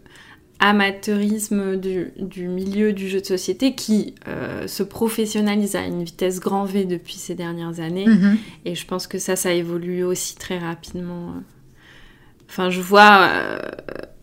amateurisme 0.63 1.77
du, 1.77 2.13
du 2.19 2.47
milieu 2.47 2.93
du 2.93 3.09
jeu 3.09 3.21
de 3.21 3.27
société 3.27 3.75
qui 3.75 4.15
euh, 4.29 4.69
se 4.69 4.85
professionnalise 4.85 5.75
à 5.75 5.85
une 5.85 6.05
vitesse 6.05 6.39
grand 6.39 6.65
V 6.65 6.85
depuis 6.85 7.15
ces 7.17 7.35
dernières 7.35 7.81
années. 7.81 8.07
Mhm. 8.07 8.39
Et 8.65 8.77
je 8.77 8.87
pense 8.87 9.09
que 9.09 9.19
ça, 9.19 9.35
ça 9.35 9.53
évolue 9.53 10.05
aussi 10.05 10.37
très 10.37 10.59
rapidement. 10.59 11.35
Enfin, 12.49 12.71
je 12.71 12.81
vois 12.81 13.29
euh, 13.29 13.59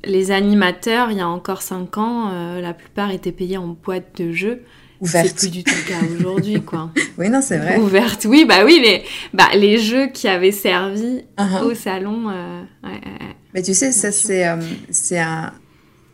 les 0.06 0.32
animateurs, 0.32 1.12
il 1.12 1.18
y 1.18 1.22
a 1.22 1.28
encore 1.28 1.62
5 1.62 1.98
ans, 1.98 2.30
euh, 2.32 2.62
la 2.62 2.74
plupart 2.74 3.12
étaient 3.12 3.34
payés 3.34 3.58
en 3.58 3.68
boîte 3.68 4.22
de 4.22 4.32
jeu. 4.32 4.62
C'est 5.02 5.20
Ouverte. 5.20 5.36
plus 5.38 5.50
du 5.50 5.64
tout 5.64 5.74
le 5.76 5.88
cas 5.90 6.00
aujourd'hui, 6.20 6.62
quoi. 6.62 6.92
Oui, 7.18 7.30
non, 7.30 7.42
c'est 7.42 7.58
vrai. 7.58 7.78
Ouverte, 7.78 8.26
oui, 8.30 8.46
bah 8.48 8.66
oui, 8.66 8.80
les, 8.84 9.04
bah, 9.34 9.48
les 9.56 9.78
jeux 9.78 10.08
qui 10.08 10.28
avaient 10.28 10.52
servi 10.52 11.22
Uh-huh. 11.38 11.64
au 11.64 11.74
salon. 11.74 12.30
euh, 12.30 12.62
ouais, 12.84 12.90
ouais, 12.90 12.96
ouais. 12.96 13.36
Mais 13.54 13.62
tu 13.62 13.74
sais, 13.74 13.92
ça, 13.92 14.12
c'est 14.12 14.48
euh, 14.48 14.58
c'est 14.90 15.20
un, 15.20 15.54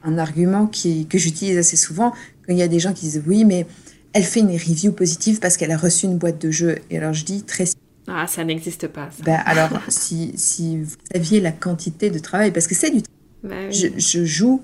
un 0.04 0.18
argument 0.18 0.68
qui, 0.68 1.08
que 1.08 1.18
j'utilise 1.18 1.58
assez 1.58 1.76
souvent 1.78 2.12
quand 2.46 2.54
il 2.54 2.58
y 2.58 2.62
a 2.62 2.68
des 2.68 2.80
gens 2.80 2.94
qui 2.94 3.06
disent 3.06 3.24
oui, 3.26 3.44
mais 3.44 3.66
elle 4.14 4.24
fait 4.24 4.40
une 4.42 4.52
review 4.52 4.92
positive 4.92 5.40
parce 5.40 5.58
qu'elle 5.58 5.72
a 5.72 5.78
reçu 5.78 6.06
une 6.06 6.18
boîte 6.18 6.40
de 6.40 6.52
jeu. 6.52 6.78
Et 6.92 6.98
alors 7.00 7.14
je 7.14 7.26
dis 7.26 7.42
très 7.44 7.66
Ah, 8.08 8.28
ça 8.28 8.44
n'existe 8.44 8.88
pas, 8.88 9.10
ça. 9.18 9.24
ben, 9.24 9.40
alors 9.46 9.70
si, 9.90 10.32
si 10.36 10.78
vous 10.78 10.96
saviez 11.12 11.42
la 11.42 11.52
quantité 11.52 12.10
de 12.12 12.20
travail, 12.20 12.52
parce 12.52 12.68
que 12.68 12.76
c'est 12.76 12.92
du 12.92 13.02
Bah 13.44 13.56
oui. 13.68 13.74
je, 13.74 13.88
je 13.98 14.24
joue, 14.24 14.62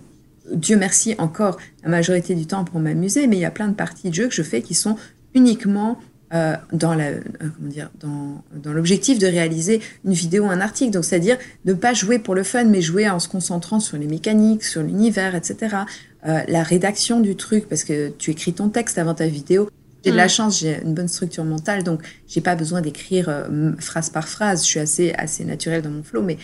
Dieu 0.51 0.77
merci 0.77 1.15
encore, 1.17 1.57
la 1.83 1.89
majorité 1.89 2.35
du 2.35 2.45
temps 2.45 2.63
pour 2.63 2.79
m'amuser, 2.79 3.27
mais 3.27 3.37
il 3.37 3.41
y 3.41 3.45
a 3.45 3.51
plein 3.51 3.67
de 3.67 3.75
parties 3.75 4.09
de 4.09 4.15
jeu 4.15 4.27
que 4.27 4.33
je 4.33 4.43
fais 4.43 4.61
qui 4.61 4.73
sont 4.73 4.97
uniquement 5.33 5.99
euh, 6.33 6.55
dans 6.71 6.93
la, 6.93 7.07
euh, 7.07 7.19
comment 7.39 7.67
dire, 7.67 7.89
dans, 7.99 8.41
dans 8.55 8.71
l'objectif 8.71 9.19
de 9.19 9.27
réaliser 9.27 9.81
une 10.05 10.13
vidéo, 10.13 10.45
un 10.45 10.61
article. 10.61 10.91
Donc, 10.91 11.03
c'est-à-dire 11.03 11.37
ne 11.65 11.73
pas 11.73 11.93
jouer 11.93 12.19
pour 12.19 12.35
le 12.35 12.43
fun, 12.43 12.63
mais 12.63 12.81
jouer 12.81 13.09
en 13.09 13.19
se 13.19 13.27
concentrant 13.27 13.81
sur 13.81 13.97
les 13.97 14.07
mécaniques, 14.07 14.63
sur 14.63 14.81
l'univers, 14.81 15.35
etc. 15.35 15.75
Euh, 16.25 16.39
la 16.47 16.63
rédaction 16.63 17.19
du 17.19 17.35
truc, 17.35 17.67
parce 17.67 17.83
que 17.83 18.09
tu 18.17 18.31
écris 18.31 18.53
ton 18.53 18.69
texte 18.69 18.97
avant 18.97 19.13
ta 19.13 19.27
vidéo. 19.27 19.69
J'ai 20.05 20.11
de 20.11 20.15
la 20.15 20.27
Mm. 20.27 20.29
chance, 20.29 20.59
j'ai 20.61 20.81
une 20.83 20.93
bonne 20.93 21.09
structure 21.09 21.43
mentale, 21.43 21.83
donc 21.83 22.01
j'ai 22.27 22.41
pas 22.41 22.55
besoin 22.55 22.79
d'écrire 22.79 23.45
phrase 23.79 24.09
par 24.09 24.27
phrase. 24.27 24.63
Je 24.63 24.67
suis 24.67 24.79
assez, 24.79 25.13
assez 25.17 25.43
naturelle 25.43 25.81
dans 25.81 25.91
mon 25.91 26.01
flow, 26.01 26.23
mais 26.23 26.37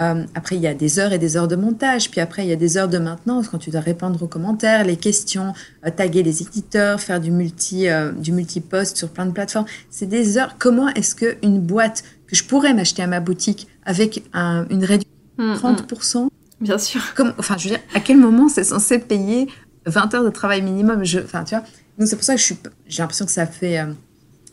euh, 0.00 0.24
après, 0.34 0.56
il 0.56 0.62
y 0.62 0.66
a 0.66 0.74
des 0.74 0.98
heures 0.98 1.12
et 1.12 1.18
des 1.18 1.36
heures 1.36 1.46
de 1.48 1.56
montage. 1.56 2.10
Puis 2.10 2.20
après, 2.20 2.44
il 2.44 2.48
y 2.48 2.52
a 2.52 2.56
des 2.56 2.76
heures 2.76 2.88
de 2.88 2.98
maintenance 2.98 3.48
quand 3.48 3.58
tu 3.58 3.70
dois 3.70 3.80
répondre 3.80 4.20
aux 4.22 4.26
commentaires, 4.26 4.84
les 4.84 4.96
questions, 4.96 5.52
euh, 5.86 5.90
taguer 5.90 6.22
les 6.22 6.42
éditeurs, 6.42 7.00
faire 7.00 7.20
du 7.20 7.30
multi, 7.30 7.88
euh, 7.88 8.10
du 8.12 8.32
multi-post 8.32 8.96
sur 8.96 9.08
plein 9.10 9.26
de 9.26 9.30
plateformes. 9.32 9.66
C'est 9.90 10.06
des 10.06 10.36
heures. 10.38 10.56
Comment 10.58 10.88
est-ce 10.88 11.14
que 11.14 11.36
une 11.42 11.60
boîte 11.60 12.02
que 12.26 12.34
je 12.34 12.44
pourrais 12.44 12.74
m'acheter 12.74 13.02
à 13.02 13.06
ma 13.06 13.20
boutique 13.20 13.68
avec 13.84 14.24
un- 14.32 14.66
une 14.70 14.84
réduction 14.84 15.10
Mm, 15.36 15.50
de 15.52 15.56
30%, 15.58 16.24
mm. 16.26 16.28
Bien 16.60 16.78
sûr. 16.78 17.00
comme, 17.14 17.32
enfin, 17.38 17.56
je 17.58 17.64
veux 17.68 17.74
dire, 17.76 17.84
à 17.94 18.00
quel 18.00 18.16
moment 18.18 18.48
c'est 18.48 18.62
censé 18.64 18.98
payer 19.00 19.48
20 19.86 20.14
heures 20.14 20.24
de 20.24 20.30
travail 20.30 20.62
minimum? 20.62 21.04
Je, 21.04 21.18
Enfin, 21.18 21.42
tu 21.44 21.54
vois. 21.56 21.64
Donc 21.98 22.08
c'est 22.08 22.16
pour 22.16 22.24
ça 22.24 22.34
que 22.34 22.40
je 22.40 22.44
suis, 22.46 22.56
j'ai 22.88 23.02
l'impression 23.02 23.26
que 23.26 23.32
ça 23.32 23.46
fait, 23.46 23.78
euh, 23.80 23.86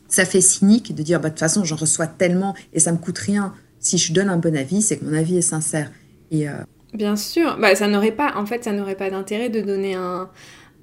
ça 0.08 0.26
fait 0.26 0.42
cynique 0.42 0.94
de 0.94 1.02
dire, 1.04 1.20
bah, 1.20 1.30
de 1.30 1.34
toute 1.34 1.40
façon, 1.40 1.64
j'en 1.64 1.76
reçois 1.76 2.06
tellement 2.08 2.54
et 2.74 2.80
ça 2.80 2.92
me 2.92 2.98
coûte 2.98 3.18
rien. 3.20 3.54
Si 3.82 3.98
je 3.98 4.14
donne 4.14 4.30
un 4.30 4.38
bon 4.38 4.56
avis, 4.56 4.82
c'est 4.82 4.98
que 4.98 5.06
mon 5.06 5.14
avis 5.18 5.38
est 5.38 5.42
sincère. 5.42 5.92
Et 6.32 6.48
euh, 6.48 6.54
Bien 6.94 7.16
sûr. 7.18 7.58
Bah, 7.60 7.76
ça 7.76 7.88
n'aurait 7.88 8.12
pas, 8.14 8.34
en 8.38 8.46
fait, 8.46 8.64
ça 8.64 8.72
n'aurait 8.72 8.96
pas 8.96 9.10
d'intérêt 9.10 9.50
de 9.50 9.60
donner 9.62 9.96
un, 9.96 10.30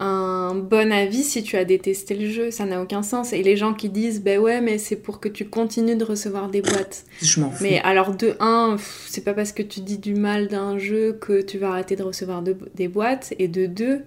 un 0.01 0.55
bon 0.55 0.93
avis 0.93 1.23
si 1.23 1.43
tu 1.43 1.57
as 1.57 1.65
détesté 1.65 2.15
le 2.17 2.29
jeu. 2.31 2.51
Ça 2.51 2.65
n'a 2.65 2.83
aucun 2.83 3.03
sens. 3.03 3.33
Et 3.33 3.43
les 3.43 3.57
gens 3.57 3.73
qui 3.75 3.89
disent, 3.89 4.21
ben 4.23 4.39
ouais, 4.41 4.61
mais 4.61 4.79
c'est 4.79 4.97
pour 4.97 5.21
que 5.21 5.29
tu 5.29 5.45
continues 5.49 5.97
de 5.97 6.05
recevoir 6.05 6.49
des 6.51 6.61
boîtes. 6.61 7.05
je 7.23 7.41
m'en 7.41 7.51
fous. 7.51 7.63
Mais 7.63 7.81
alors, 7.81 8.15
de 8.15 8.35
un, 8.41 8.77
c'est 9.07 9.23
pas 9.25 9.35
parce 9.35 9.53
que 9.53 9.63
tu 9.63 9.81
dis 9.81 9.99
du 9.99 10.15
mal 10.15 10.49
d'un 10.49 10.77
jeu 10.79 11.17
que 11.21 11.41
tu 11.41 11.59
vas 11.59 11.71
arrêter 11.71 11.95
de 11.97 12.03
recevoir 12.03 12.43
de- 12.43 12.57
des 12.75 12.89
boîtes. 12.89 13.33
Et 13.39 13.47
de 13.49 13.67
deux, 13.67 14.01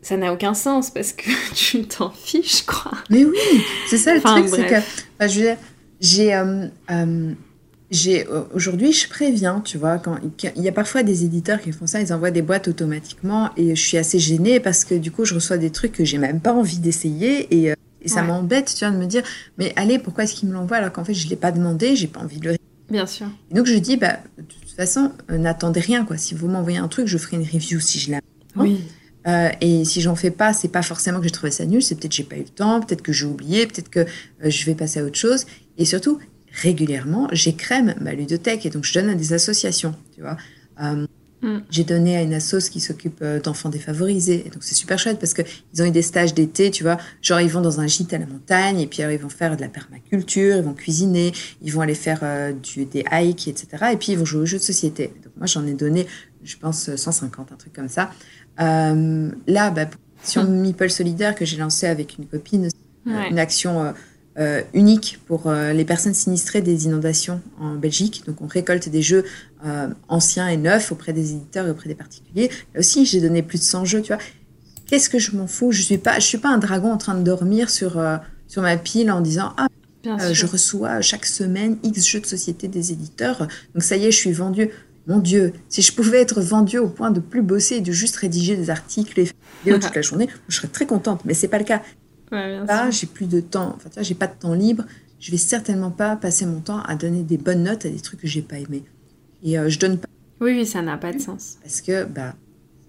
ça 0.00 0.16
n'a 0.16 0.32
aucun 0.32 0.54
sens 0.54 0.90
parce 0.90 1.12
que 1.12 1.28
tu 1.54 1.82
t'en 1.84 2.10
fiches, 2.10 2.62
quoi. 2.62 2.92
Mais 3.10 3.24
oui, 3.24 3.36
c'est 3.88 3.98
ça 3.98 4.12
le 4.14 4.18
Enfin, 4.18 4.40
truc, 4.40 4.54
c'est 4.54 4.66
que, 4.66 4.74
enfin, 4.76 5.26
je 5.28 5.34
veux 5.40 5.46
dire, 5.46 5.56
j'ai, 6.00 6.34
euh, 6.34 6.66
euh, 6.90 7.32
j'ai, 7.92 8.26
euh, 8.26 8.42
aujourd'hui, 8.54 8.92
je 8.92 9.08
préviens, 9.08 9.60
tu 9.64 9.78
vois, 9.78 9.98
quand 9.98 10.16
il 10.56 10.62
y 10.62 10.68
a 10.68 10.72
parfois 10.72 11.02
des 11.02 11.24
éditeurs 11.24 11.60
qui 11.60 11.70
font 11.72 11.86
ça, 11.86 12.00
ils 12.00 12.12
envoient 12.12 12.30
des 12.30 12.42
boîtes 12.42 12.66
automatiquement 12.66 13.50
et 13.56 13.76
je 13.76 13.80
suis 13.80 13.98
assez 13.98 14.18
gênée 14.18 14.58
parce 14.60 14.84
que 14.84 14.94
du 14.94 15.10
coup, 15.12 15.24
je 15.24 15.34
reçois 15.34 15.58
des 15.58 15.70
trucs 15.70 15.92
que 15.92 16.04
j'ai 16.04 16.18
même 16.18 16.40
pas 16.40 16.52
envie 16.54 16.78
d'essayer 16.78 17.54
et, 17.54 17.70
euh, 17.70 17.74
et 18.00 18.08
ça 18.08 18.22
Ouais. 18.22 18.26
m'embête, 18.28 18.74
tu 18.76 18.84
vois, 18.84 18.92
de 18.92 18.98
me 18.98 19.06
dire, 19.06 19.22
mais 19.58 19.72
allez, 19.76 19.98
pourquoi 19.98 20.24
est-ce 20.24 20.34
qu'ils 20.34 20.48
me 20.48 20.54
l'envoient 20.54 20.78
alors 20.78 20.90
qu'en 20.92 21.04
fait, 21.04 21.14
je 21.14 21.28
l'ai 21.28 21.36
pas 21.36 21.52
demandé, 21.52 21.94
j'ai 21.94 22.08
pas 22.08 22.20
envie 22.20 22.38
de 22.40 22.48
le. 22.50 22.56
Bien 22.90 23.06
sûr. 23.06 23.26
Et 23.50 23.54
donc, 23.54 23.66
je 23.66 23.76
dis, 23.76 23.96
bah, 23.96 24.18
de 24.38 24.42
toute 24.42 24.70
façon, 24.76 25.12
euh, 25.30 25.38
n'attendez 25.38 25.80
rien, 25.80 26.04
quoi. 26.04 26.16
Si 26.16 26.34
vous 26.34 26.48
m'envoyez 26.48 26.78
un 26.78 26.88
truc, 26.88 27.06
je 27.06 27.16
ferai 27.18 27.36
une 27.36 27.44
review 27.44 27.78
si 27.78 27.98
je 28.00 28.10
l'aime. 28.10 28.20
Oui. 28.56 28.80
Euh, 29.28 29.50
et 29.60 29.84
si 29.84 30.00
j'en 30.00 30.16
fais 30.16 30.32
pas, 30.32 30.52
c'est 30.52 30.66
pas 30.68 30.82
forcément 30.82 31.18
que 31.18 31.24
j'ai 31.24 31.30
trouvé 31.30 31.52
ça 31.52 31.64
nul, 31.64 31.80
c'est 31.82 31.94
peut-être 31.94 32.10
que 32.10 32.16
j'ai 32.16 32.24
pas 32.24 32.34
eu 32.36 32.40
le 32.40 32.44
temps, 32.48 32.80
peut-être 32.80 33.02
que 33.02 33.12
j'ai 33.12 33.24
oublié, 33.26 33.66
peut-être 33.68 33.88
que 33.88 34.00
euh, 34.00 34.06
je 34.50 34.66
vais 34.66 34.74
passer 34.74 34.98
à 34.98 35.04
autre 35.04 35.16
chose. 35.16 35.46
Et 35.78 35.84
surtout, 35.84 36.18
régulièrement, 36.52 37.28
j'écrème 37.32 37.94
ma 38.00 38.12
ludothèque 38.14 38.66
et 38.66 38.70
donc 38.70 38.84
je 38.84 38.94
donne 38.94 39.08
à 39.08 39.14
des 39.14 39.32
associations, 39.32 39.94
tu 40.14 40.20
vois. 40.20 40.36
Euh, 40.82 41.06
Mm. 41.42 41.58
J'ai 41.70 41.82
donné 41.82 42.16
à 42.16 42.22
une 42.22 42.34
asso 42.34 42.70
qui 42.70 42.80
s'occupe 42.80 43.18
euh, 43.20 43.40
d'enfants 43.40 43.68
défavorisés. 43.68 44.44
Et 44.46 44.50
donc 44.50 44.62
c'est 44.62 44.74
super 44.74 44.98
chouette 44.98 45.18
parce 45.18 45.34
que 45.34 45.42
ils 45.74 45.82
ont 45.82 45.86
eu 45.86 45.90
des 45.90 46.02
stages 46.02 46.34
d'été, 46.34 46.70
tu 46.70 46.84
vois. 46.84 46.98
Genre 47.20 47.40
ils 47.40 47.48
vont 47.48 47.60
dans 47.60 47.80
un 47.80 47.86
gîte 47.88 48.14
à 48.14 48.18
la 48.18 48.26
montagne 48.26 48.80
et 48.80 48.86
puis 48.86 49.02
alors, 49.02 49.12
ils 49.12 49.20
vont 49.20 49.28
faire 49.28 49.56
de 49.56 49.60
la 49.60 49.68
permaculture, 49.68 50.56
ils 50.56 50.62
vont 50.62 50.74
cuisiner, 50.74 51.32
ils 51.60 51.72
vont 51.72 51.80
aller 51.80 51.96
faire 51.96 52.20
euh, 52.22 52.52
du, 52.52 52.84
des 52.84 53.04
hikes, 53.10 53.48
etc. 53.48 53.86
Et 53.92 53.96
puis 53.96 54.12
ils 54.12 54.18
vont 54.18 54.24
jouer 54.24 54.42
aux 54.42 54.46
jeux 54.46 54.58
de 54.58 54.62
société. 54.62 55.08
Donc 55.24 55.32
moi 55.36 55.46
j'en 55.46 55.66
ai 55.66 55.74
donné, 55.74 56.06
je 56.44 56.56
pense, 56.56 56.94
150, 56.94 57.52
un 57.52 57.56
truc 57.56 57.72
comme 57.72 57.88
ça. 57.88 58.12
Euh, 58.60 59.30
là, 59.48 59.70
bah, 59.70 59.86
Sur 60.22 60.44
Meeple 60.44 60.90
Solidaire 60.90 61.34
que 61.34 61.44
j'ai 61.44 61.56
lancé 61.56 61.86
avec 61.86 62.18
une 62.18 62.26
copine, 62.26 62.68
une 63.04 63.38
action 63.40 63.92
euh, 64.38 64.62
unique 64.72 65.20
pour 65.26 65.46
euh, 65.46 65.74
les 65.74 65.84
personnes 65.84 66.14
sinistrées 66.14 66.62
des 66.62 66.86
inondations 66.86 67.42
en 67.60 67.74
Belgique. 67.74 68.22
Donc 68.26 68.40
on 68.40 68.46
récolte 68.46 68.88
des 68.88 69.02
jeux 69.02 69.24
euh, 69.66 69.88
anciens 70.08 70.48
et 70.48 70.56
neufs 70.56 70.90
auprès 70.90 71.12
des 71.12 71.32
éditeurs 71.32 71.66
et 71.66 71.70
auprès 71.70 71.88
des 71.88 71.94
particuliers. 71.94 72.50
Là 72.72 72.80
aussi, 72.80 73.04
j'ai 73.04 73.20
donné 73.20 73.42
plus 73.42 73.58
de 73.58 73.64
100 73.64 73.84
jeux, 73.84 74.00
tu 74.00 74.12
vois. 74.12 74.22
Qu'est-ce 74.86 75.10
que 75.10 75.18
je 75.18 75.36
m'en 75.36 75.46
fous? 75.46 75.70
Je 75.72 75.82
suis 75.82 75.98
pas, 75.98 76.18
je 76.18 76.26
suis 76.26 76.38
pas 76.38 76.48
un 76.48 76.56
dragon 76.56 76.90
en 76.90 76.96
train 76.96 77.14
de 77.14 77.22
dormir 77.22 77.68
sur 77.68 78.02
sur 78.48 78.62
ma 78.62 78.76
pile 78.76 79.10
en 79.10 79.20
disant 79.20 79.54
ah 79.56 79.68
je 80.32 80.46
reçois 80.46 81.00
chaque 81.00 81.24
semaine 81.26 81.78
X 81.82 82.06
jeux 82.06 82.20
de 82.20 82.26
société 82.26 82.68
des 82.68 82.92
éditeurs. 82.92 83.46
Donc 83.74 83.82
ça 83.82 83.96
y 83.96 84.06
est, 84.06 84.12
je 84.12 84.16
suis 84.16 84.32
vendu. 84.32 84.70
Mon 85.08 85.18
Dieu, 85.18 85.52
si 85.68 85.82
je 85.82 85.92
pouvais 85.92 86.20
être 86.20 86.40
vendu 86.40 86.78
au 86.78 86.88
point 86.88 87.10
de 87.10 87.20
plus 87.20 87.42
bosser 87.42 87.76
et 87.76 87.80
de 87.80 87.90
juste 87.90 88.16
rédiger 88.16 88.56
des 88.56 88.70
articles 88.70 89.18
et 89.18 89.28
vidéos 89.64 89.78
toute 89.78 89.94
la 89.94 90.02
journée, 90.02 90.28
je 90.48 90.56
serais 90.56 90.68
très 90.68 90.86
contente. 90.86 91.22
Mais 91.24 91.34
c'est 91.34 91.48
pas 91.48 91.58
le 91.58 91.64
cas. 91.64 91.82
Là, 92.32 92.90
j'ai 92.90 93.06
plus 93.06 93.26
de 93.26 93.40
temps. 93.40 93.76
Enfin, 93.76 93.90
j'ai 94.02 94.14
pas 94.14 94.26
de 94.26 94.34
temps 94.38 94.54
libre. 94.54 94.84
Je 95.20 95.30
vais 95.30 95.36
certainement 95.36 95.90
pas 95.90 96.16
passer 96.16 96.46
mon 96.46 96.60
temps 96.60 96.82
à 96.82 96.96
donner 96.96 97.22
des 97.22 97.38
bonnes 97.38 97.62
notes 97.62 97.86
à 97.86 97.88
des 97.88 98.00
trucs 98.00 98.20
que 98.20 98.26
j'ai 98.26 98.42
pas 98.42 98.58
aimés. 98.58 98.84
Et 99.42 99.58
euh, 99.58 99.68
je 99.68 99.78
donne 99.78 99.98
pas. 99.98 100.08
Oui, 100.40 100.52
oui, 100.52 100.66
ça 100.66 100.82
n'a 100.82 100.96
pas 100.96 101.12
de 101.12 101.18
sens. 101.18 101.58
Parce 101.62 101.80
que, 101.80 102.04
bah, 102.04 102.34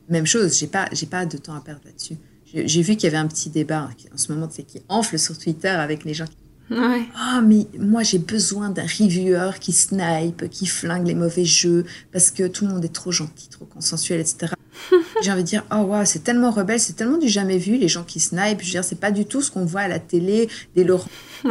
même 0.10 0.26
chose, 0.26 0.58
j'ai 0.58 0.68
pas, 0.68 0.88
j'ai 0.92 1.06
pas 1.06 1.26
de 1.26 1.38
temps 1.38 1.54
à 1.54 1.62
perdre 1.62 1.82
là-dessus. 1.86 2.16
J'ai 2.46 2.82
vu 2.84 2.96
qu'il 2.96 3.06
y 3.06 3.08
avait 3.08 3.18
un 3.18 3.28
petit 3.28 3.50
débat 3.50 3.90
en 4.14 4.18
ce 4.18 4.32
moment, 4.32 4.48
c'est 4.52 4.64
qui 4.64 4.80
enfle 4.88 5.18
sur 5.18 5.38
Twitter 5.38 5.70
avec 5.70 6.04
les 6.04 6.14
gens 6.14 6.26
qui 6.26 6.38
Ouais. 6.69 7.04
Ah, 7.15 7.41
mais 7.43 7.67
moi 7.78 8.04
j'ai 8.04 8.19
besoin 8.19 8.69
d'un 8.69 8.84
reviewer 8.84 9.52
qui 9.60 9.73
snipe, 9.73 10.49
qui 10.49 10.65
flingue 10.65 11.08
les 11.08 11.15
mauvais 11.15 11.45
jeux, 11.45 11.86
parce 12.12 12.32
que 12.32 12.47
tout 12.47 12.65
le 12.65 12.71
monde 12.71 12.86
est 12.86 12.93
trop 12.93 13.12
gentil, 13.12 13.49
trop 13.49 13.65
consensuel, 13.65 14.21
etc. 14.21 14.54
j'ai 15.21 15.32
envie 15.32 15.43
de 15.43 15.47
dire, 15.47 15.65
oh 15.71 15.82
wow, 15.82 16.06
c'est 16.06 16.23
tellement 16.23 16.52
rebelle, 16.52 16.80
c'est 16.80 16.93
tellement 16.93 17.17
du 17.17 17.28
jamais 17.28 17.58
vu, 17.58 17.78
les 17.78 17.88
gens 17.88 18.04
qui 18.04 18.19
snipe. 18.19 18.62
Je 18.62 18.65
veux 18.65 18.71
dire, 18.71 18.84
c'est 18.84 18.99
pas 18.99 19.12
du 19.12 19.26
tout 19.26 19.41
ce 19.41 19.52
qu'on 19.52 19.65
voit 19.65 19.82
à 19.82 19.88
la 19.88 19.99
télé, 19.99 20.49
des 20.76 20.84
Laurent 20.84 21.10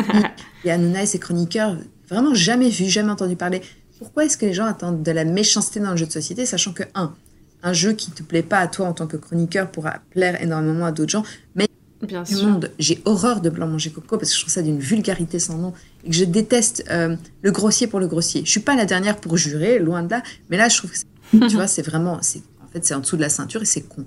et 0.64 0.70
Hanouna 0.70 1.02
et 1.02 1.06
ses 1.06 1.18
chroniqueurs. 1.18 1.76
Vraiment 2.08 2.34
jamais 2.34 2.68
vu, 2.68 2.86
jamais 2.86 3.10
entendu 3.10 3.36
parler. 3.36 3.62
Pourquoi 3.98 4.24
est-ce 4.24 4.36
que 4.36 4.46
les 4.46 4.52
gens 4.52 4.66
attendent 4.66 5.02
de 5.02 5.12
la 5.12 5.24
méchanceté 5.24 5.78
dans 5.78 5.92
le 5.92 5.96
jeu 5.96 6.06
de 6.06 6.12
société, 6.12 6.44
sachant 6.46 6.72
que, 6.72 6.82
un, 6.94 7.14
un 7.62 7.72
jeu 7.72 7.92
qui 7.92 8.10
te 8.10 8.22
plaît 8.22 8.42
pas 8.42 8.58
à 8.58 8.66
toi 8.66 8.86
en 8.86 8.92
tant 8.92 9.06
que 9.06 9.16
chroniqueur 9.16 9.70
pourra 9.70 10.00
plaire 10.10 10.42
énormément 10.42 10.86
à 10.86 10.92
d'autres 10.92 11.12
gens, 11.12 11.24
mais 11.54 11.68
Bien 12.02 12.24
du 12.24 12.34
monde. 12.36 12.70
J'ai 12.78 13.00
horreur 13.04 13.40
de 13.40 13.48
blanc 13.48 13.68
manger 13.68 13.90
coco 13.90 14.18
parce 14.18 14.30
que 14.30 14.36
je 14.36 14.40
trouve 14.40 14.52
ça 14.52 14.62
d'une 14.62 14.80
vulgarité 14.80 15.38
sans 15.38 15.56
nom 15.56 15.72
et 16.04 16.10
que 16.10 16.14
je 16.14 16.24
déteste 16.24 16.84
euh, 16.90 17.16
le 17.42 17.52
grossier 17.52 17.86
pour 17.86 18.00
le 18.00 18.08
grossier. 18.08 18.42
Je 18.44 18.50
suis 18.50 18.60
pas 18.60 18.74
la 18.74 18.86
dernière 18.86 19.16
pour 19.16 19.36
jurer, 19.36 19.78
loin 19.78 20.02
de 20.02 20.10
là, 20.10 20.22
mais 20.50 20.56
là 20.56 20.68
je 20.68 20.78
trouve 20.78 20.90
que 20.90 20.98
tu 21.48 21.54
vois, 21.54 21.68
c'est 21.68 21.82
vraiment, 21.82 22.18
c'est 22.20 22.42
en 22.62 22.66
fait 22.72 22.84
c'est 22.84 22.94
en 22.94 23.00
dessous 23.00 23.16
de 23.16 23.22
la 23.22 23.28
ceinture 23.28 23.62
et 23.62 23.66
c'est 23.66 23.82
con. 23.82 24.04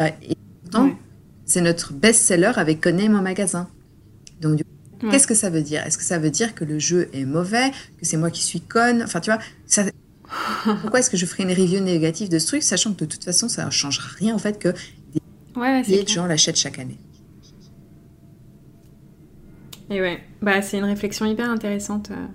Euh, 0.00 0.08
et 0.22 0.36
pourtant, 0.62 0.90
c'est 1.44 1.60
notre 1.60 1.92
best-seller 1.92 2.52
avec 2.56 2.80
Connais 2.80 3.08
mon 3.08 3.20
magasin. 3.20 3.68
Donc 4.40 4.56
du 4.56 4.64
qu'est-ce 5.10 5.26
que 5.26 5.34
ça 5.34 5.50
veut 5.50 5.62
dire? 5.62 5.82
Est-ce 5.84 5.98
que 5.98 6.04
ça 6.04 6.18
veut 6.18 6.30
dire 6.30 6.54
que 6.54 6.64
le 6.64 6.78
jeu 6.78 7.08
est 7.12 7.24
mauvais, 7.24 7.70
que 7.98 8.06
c'est 8.06 8.16
moi 8.16 8.30
qui 8.30 8.42
suis 8.42 8.60
conne? 8.60 9.02
Enfin, 9.02 9.20
tu 9.20 9.30
vois, 9.30 9.40
ça, 9.66 9.84
pourquoi 10.80 11.00
est-ce 11.00 11.10
que 11.10 11.16
je 11.16 11.26
ferais 11.26 11.42
une 11.42 11.50
review 11.50 11.80
négative 11.80 12.28
de 12.28 12.38
ce 12.38 12.46
truc, 12.46 12.62
sachant 12.62 12.92
que 12.94 13.00
de 13.00 13.06
toute 13.06 13.24
façon, 13.24 13.48
ça 13.48 13.64
ne 13.64 13.70
change 13.70 13.98
rien 13.98 14.34
en 14.34 14.38
fait 14.38 14.58
que 14.58 14.72
des 15.12 15.20
milliers 15.60 16.04
de 16.04 16.08
gens 16.08 16.26
l'achètent 16.26 16.56
chaque 16.56 16.78
année? 16.78 16.98
Et 19.94 20.00
ouais, 20.00 20.18
bah, 20.42 20.60
c'est 20.60 20.76
une 20.76 20.84
réflexion 20.84 21.24
hyper 21.24 21.48
intéressante. 21.48 22.10
Euh. 22.10 22.26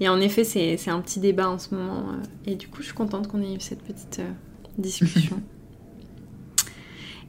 Et 0.00 0.08
en 0.08 0.18
effet, 0.18 0.44
c'est 0.44 0.88
un 0.88 1.00
petit 1.02 1.20
débat 1.20 1.50
en 1.50 1.58
ce 1.58 1.74
moment. 1.74 2.04
Euh. 2.08 2.50
Et 2.50 2.54
du 2.54 2.68
coup, 2.68 2.78
je 2.80 2.86
suis 2.86 2.94
contente 2.94 3.28
qu'on 3.28 3.42
ait 3.42 3.54
eu 3.54 3.60
cette 3.60 3.82
petite 3.82 4.20
euh, 4.20 4.30
discussion. 4.78 5.40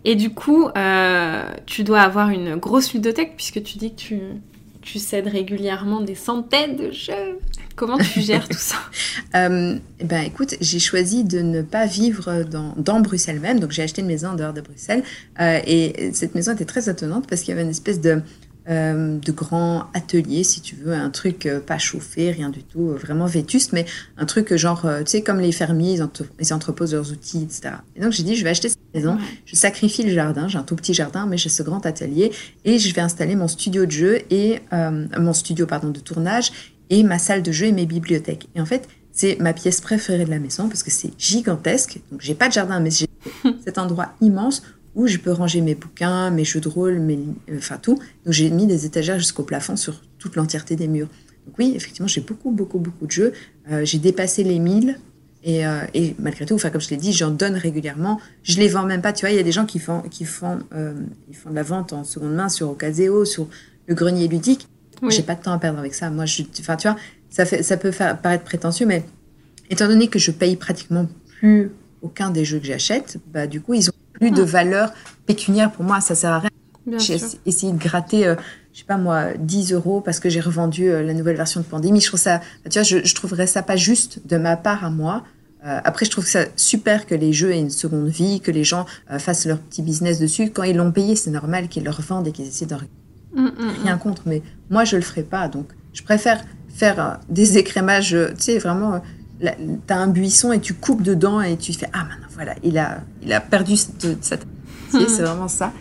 Et 0.06 0.16
du 0.16 0.32
coup, 0.32 0.68
tu 1.66 1.84
dois 1.86 2.02
avoir 2.02 2.30
une 2.30 2.58
grosse 2.58 2.94
ludothèque 2.94 3.38
puisque 3.38 3.64
tu 3.64 3.78
dis 3.78 3.92
que 3.92 3.96
tu, 3.96 4.20
tu 4.82 5.00
cèdes 5.00 5.28
régulièrement 5.28 6.02
des 6.02 6.16
centaines 6.16 6.76
de 6.76 6.92
jeux. 6.92 7.40
Comment 7.78 7.98
tu 7.98 8.20
gères 8.20 8.48
tout 8.50 8.58
ça? 8.58 8.76
Euh, 9.36 9.80
Ben 10.04 10.22
écoute, 10.24 10.56
j'ai 10.60 10.80
choisi 10.80 11.24
de 11.24 11.40
ne 11.40 11.62
pas 11.62 11.86
vivre 11.86 12.44
dans, 12.44 12.74
dans 12.76 13.00
Bruxelles 13.00 13.40
même, 13.40 13.62
donc 13.62 13.72
j'ai 13.72 13.82
acheté 13.82 14.02
une 14.02 14.08
maison 14.08 14.30
en 14.30 14.36
dehors 14.36 14.54
de 14.54 14.60
Bruxelles. 14.60 15.04
et 15.40 16.12
cette 16.14 16.36
maison 16.36 16.52
était 16.52 16.66
très 16.66 16.90
étonnante 16.90 17.26
parce 17.26 17.42
qu'il 17.42 17.50
y 17.50 17.54
avait 17.54 17.64
une 17.64 17.70
espèce 17.70 18.02
de 18.02 18.22
euh, 18.70 19.20
de 19.20 19.32
grands 19.34 19.90
ateliers, 19.94 20.46
si 20.46 20.62
tu 20.62 20.76
veux, 20.76 20.94
un 20.94 21.10
truc 21.10 21.46
euh, 21.46 21.60
pas 21.60 21.78
chauffé, 21.78 22.32
rien 22.32 22.50
du 22.50 22.64
tout, 22.64 22.92
euh, 22.92 22.96
vraiment 22.96 23.26
vétuste, 23.26 23.74
mais 23.74 23.86
un 24.18 24.26
truc 24.26 24.56
genre, 24.56 24.88
tu 25.00 25.04
sais, 25.06 25.22
comme 25.22 25.40
les 25.40 25.52
fermiers, 25.52 26.00
ils, 26.40 26.54
entreposent 26.54 26.94
leurs 26.94 27.12
outils, 27.12 27.44
etc. 27.44 27.76
Et 27.98 28.02
donc 28.02 28.14
j'ai 28.14 28.24
dit, 28.24 28.36
je 28.38 28.44
vais 28.44 28.52
acheter 28.52 28.70
cette 28.70 28.80
maison, 28.94 29.18
je 29.46 29.56
sacrifie 29.58 30.04
le 30.04 30.14
jardin, 30.14 30.48
j'ai 30.48 30.58
un 30.58 30.64
tout 30.64 30.78
petit 30.78 30.94
jardin, 30.94 31.26
mais 31.26 31.38
j'ai 31.38 31.50
ce 31.50 31.62
grand 31.62 31.86
atelier, 31.86 32.32
et 32.64 32.80
je 32.80 32.94
vais 32.94 33.02
installer 33.02 33.36
mon 33.36 33.50
studio 33.50 33.86
de 33.86 33.92
jeu 33.92 34.22
et 34.30 34.62
mon 34.72 35.34
studio 35.34 35.66
pardon 35.66 35.90
de 35.90 36.00
tournage 36.00 36.52
et 36.90 37.04
ma 37.04 37.20
salle 37.20 37.44
de 37.44 37.52
jeu 37.52 37.66
et 37.66 37.72
mes 37.72 37.86
bibliothèques. 37.86 38.48
Et 38.56 38.62
en 38.62 38.66
fait, 38.66 38.88
c'est 39.12 39.38
ma 39.40 39.54
pièce 39.54 39.82
préférée 39.82 40.26
de 40.26 40.30
la 40.30 40.40
maison 40.40 40.70
parce 40.70 40.84
que 40.84 40.92
c'est 40.92 41.12
gigantesque. 41.20 42.00
Donc 42.12 42.22
j'ai 42.22 42.36
pas 42.36 42.48
de 42.48 42.54
jardin, 42.54 42.80
mais 42.80 42.92
j'ai 42.92 43.08
cet 43.66 43.78
endroit 43.78 44.14
immense 44.22 44.64
où 44.96 45.08
je 45.08 45.18
peux 45.18 45.32
ranger 45.32 45.62
mes 45.62 45.76
bouquins, 45.76 46.30
mes 46.30 46.46
jeux 46.46 46.60
de 46.60 46.70
rôle, 46.70 47.00
mes, 47.00 47.20
euh, 47.50 47.58
enfin 47.58 47.78
tout. 47.78 47.96
Donc 48.26 48.34
j'ai 48.34 48.50
mis 48.50 48.68
des 48.68 48.86
étagères 48.86 49.18
jusqu'au 49.18 49.44
plafond 49.44 49.76
sur 49.76 50.02
toute 50.20 50.36
l'entièreté 50.36 50.76
des 50.76 50.88
murs. 50.88 51.08
Donc 51.46 51.56
oui, 51.58 51.74
effectivement, 51.76 52.08
j'ai 52.08 52.22
beaucoup, 52.22 52.52
beaucoup, 52.52 52.80
beaucoup 52.80 53.06
de 53.06 53.12
jeux. 53.12 53.34
Euh, 53.72 53.84
j'ai 53.86 53.98
dépassé 53.98 54.44
les 54.44 54.60
1000 54.60 55.00
et, 55.46 55.66
euh, 55.66 55.82
et, 55.94 56.16
malgré 56.20 56.46
tout, 56.46 56.56
enfin 56.56 56.70
comme 56.70 56.80
je 56.80 56.90
l'ai 56.90 56.98
dit, 56.98 57.12
j'en 57.12 57.32
donne 57.32 57.56
régulièrement. 57.56 58.20
Je 58.44 58.58
les 58.60 58.70
vends 58.70 58.86
même 58.86 59.02
pas. 59.02 59.12
Tu 59.14 59.26
vois, 59.26 59.32
il 59.32 59.36
y 59.36 59.40
a 59.40 59.44
des 59.44 59.52
gens 59.52 59.66
qui 59.66 59.80
font, 59.80 60.02
qui 60.02 60.26
font, 60.26 60.60
ils 61.30 61.36
font 61.36 61.50
de 61.50 61.56
la 61.56 61.64
vente 61.64 61.92
en 61.92 62.04
seconde 62.04 62.34
main 62.34 62.48
sur 62.48 62.70
Ocaseo, 62.70 63.26
sur 63.26 63.48
le 63.88 63.96
grenier 63.96 64.28
ludique. 64.28 64.68
J'ai 65.10 65.24
pas 65.24 65.36
de 65.36 65.42
temps 65.42 65.52
à 65.52 65.60
perdre 65.60 65.80
avec 65.80 65.94
ça. 65.94 66.10
Moi, 66.10 66.26
je, 66.26 66.44
enfin 66.62 66.78
tu 66.78 66.88
vois, 66.88 66.98
ça 67.30 67.46
fait, 67.46 67.64
ça 67.64 67.76
peut 67.78 67.92
faire, 67.92 68.18
paraître 68.22 68.44
prétentieux, 68.44 68.86
mais 68.86 69.04
étant 69.70 69.88
donné 69.88 70.08
que 70.08 70.20
je 70.20 70.32
paye 70.32 70.56
pratiquement 70.56 71.08
plus 71.40 71.72
aucun 72.02 72.30
des 72.30 72.46
jeux 72.46 72.60
que 72.60 72.66
j'achète, 72.66 73.18
bah 73.34 73.48
du 73.48 73.62
coup 73.62 73.74
ils 73.74 73.90
ont 73.90 73.93
plus 74.14 74.32
de 74.32 74.44
valeur 74.44 74.94
pécuniaire 75.26 75.72
pour 75.72 75.84
moi, 75.84 76.02
ça 76.02 76.16
sert 76.16 76.32
à 76.32 76.40
rien. 76.40 76.50
J'ai 76.98 77.18
essayé 77.46 77.72
de 77.72 77.78
gratter, 77.78 78.28
euh, 78.28 78.36
je 78.74 78.80
sais 78.80 78.86
pas 78.86 78.98
moi, 78.98 79.34
10 79.38 79.74
euros 79.74 80.02
parce 80.02 80.20
que 80.20 80.30
j'ai 80.30 80.42
revendu 80.42 80.90
euh, 80.90 81.02
la 81.02 81.14
nouvelle 81.14 81.38
version 81.38 81.62
de 81.62 81.66
Pandémie. 81.66 82.02
Je 82.02 82.08
trouve 82.08 82.20
ça, 82.20 82.42
tu 82.70 82.80
vois, 82.80 82.84
je, 82.84 83.16
trouverais 83.16 83.48
ça 83.48 83.64
pas 83.64 83.78
juste 83.78 84.28
de 84.28 84.38
ma 84.38 84.58
part 84.58 84.84
à 84.84 84.90
moi. 84.90 85.24
Euh, 85.66 85.80
après, 85.86 86.06
je 86.06 86.12
trouve 86.12 86.28
ça 86.28 86.46
super 86.58 87.06
que 87.06 87.16
les 87.16 87.32
jeux 87.32 87.52
aient 87.52 87.60
une 87.60 87.70
seconde 87.70 88.10
vie, 88.10 88.42
que 88.42 88.52
les 88.52 88.66
gens 88.66 88.86
fassent 89.18 89.46
leur 89.46 89.60
petit 89.60 89.82
business 89.82 90.20
dessus. 90.20 90.50
Quand 90.52 90.64
ils 90.64 90.76
l'ont 90.76 90.92
payé, 90.92 91.16
c'est 91.16 91.32
normal 91.32 91.70
qu'ils 91.70 91.86
le 91.86 91.92
revendent 91.92 92.28
et 92.28 92.34
qu'ils 92.34 92.48
essaient 92.48 92.66
de 92.66 92.76
mm, 92.76 93.42
mm, 93.42 93.52
rien 93.84 93.96
mm. 93.96 94.00
contre. 94.00 94.24
Mais 94.26 94.42
moi, 94.70 94.84
je 94.84 94.98
le 94.98 95.02
ferai 95.02 95.24
pas. 95.24 95.48
Donc, 95.48 95.68
je 95.94 96.04
préfère 96.04 96.44
faire 96.68 97.20
des 97.30 97.58
écrémages, 97.58 98.18
tu 98.38 98.44
sais, 98.44 98.58
vraiment 98.58 99.02
tu 99.44 99.94
as 99.94 99.98
un 99.98 100.08
buisson 100.08 100.52
et 100.52 100.60
tu 100.60 100.74
coupes 100.74 101.04
dedans 101.04 101.42
et 101.42 101.58
tu 101.58 101.74
fais 101.74 101.90
ah 101.94 102.06
maintenant 102.06 102.28
voilà 102.32 102.56
il 102.64 102.78
a 102.78 103.02
il 103.22 103.34
a 103.34 103.42
perdu 103.42 103.76
cette, 103.78 104.08
cette... 104.22 104.46
c'est 104.92 105.22
vraiment 105.22 105.48
ça. 105.48 105.74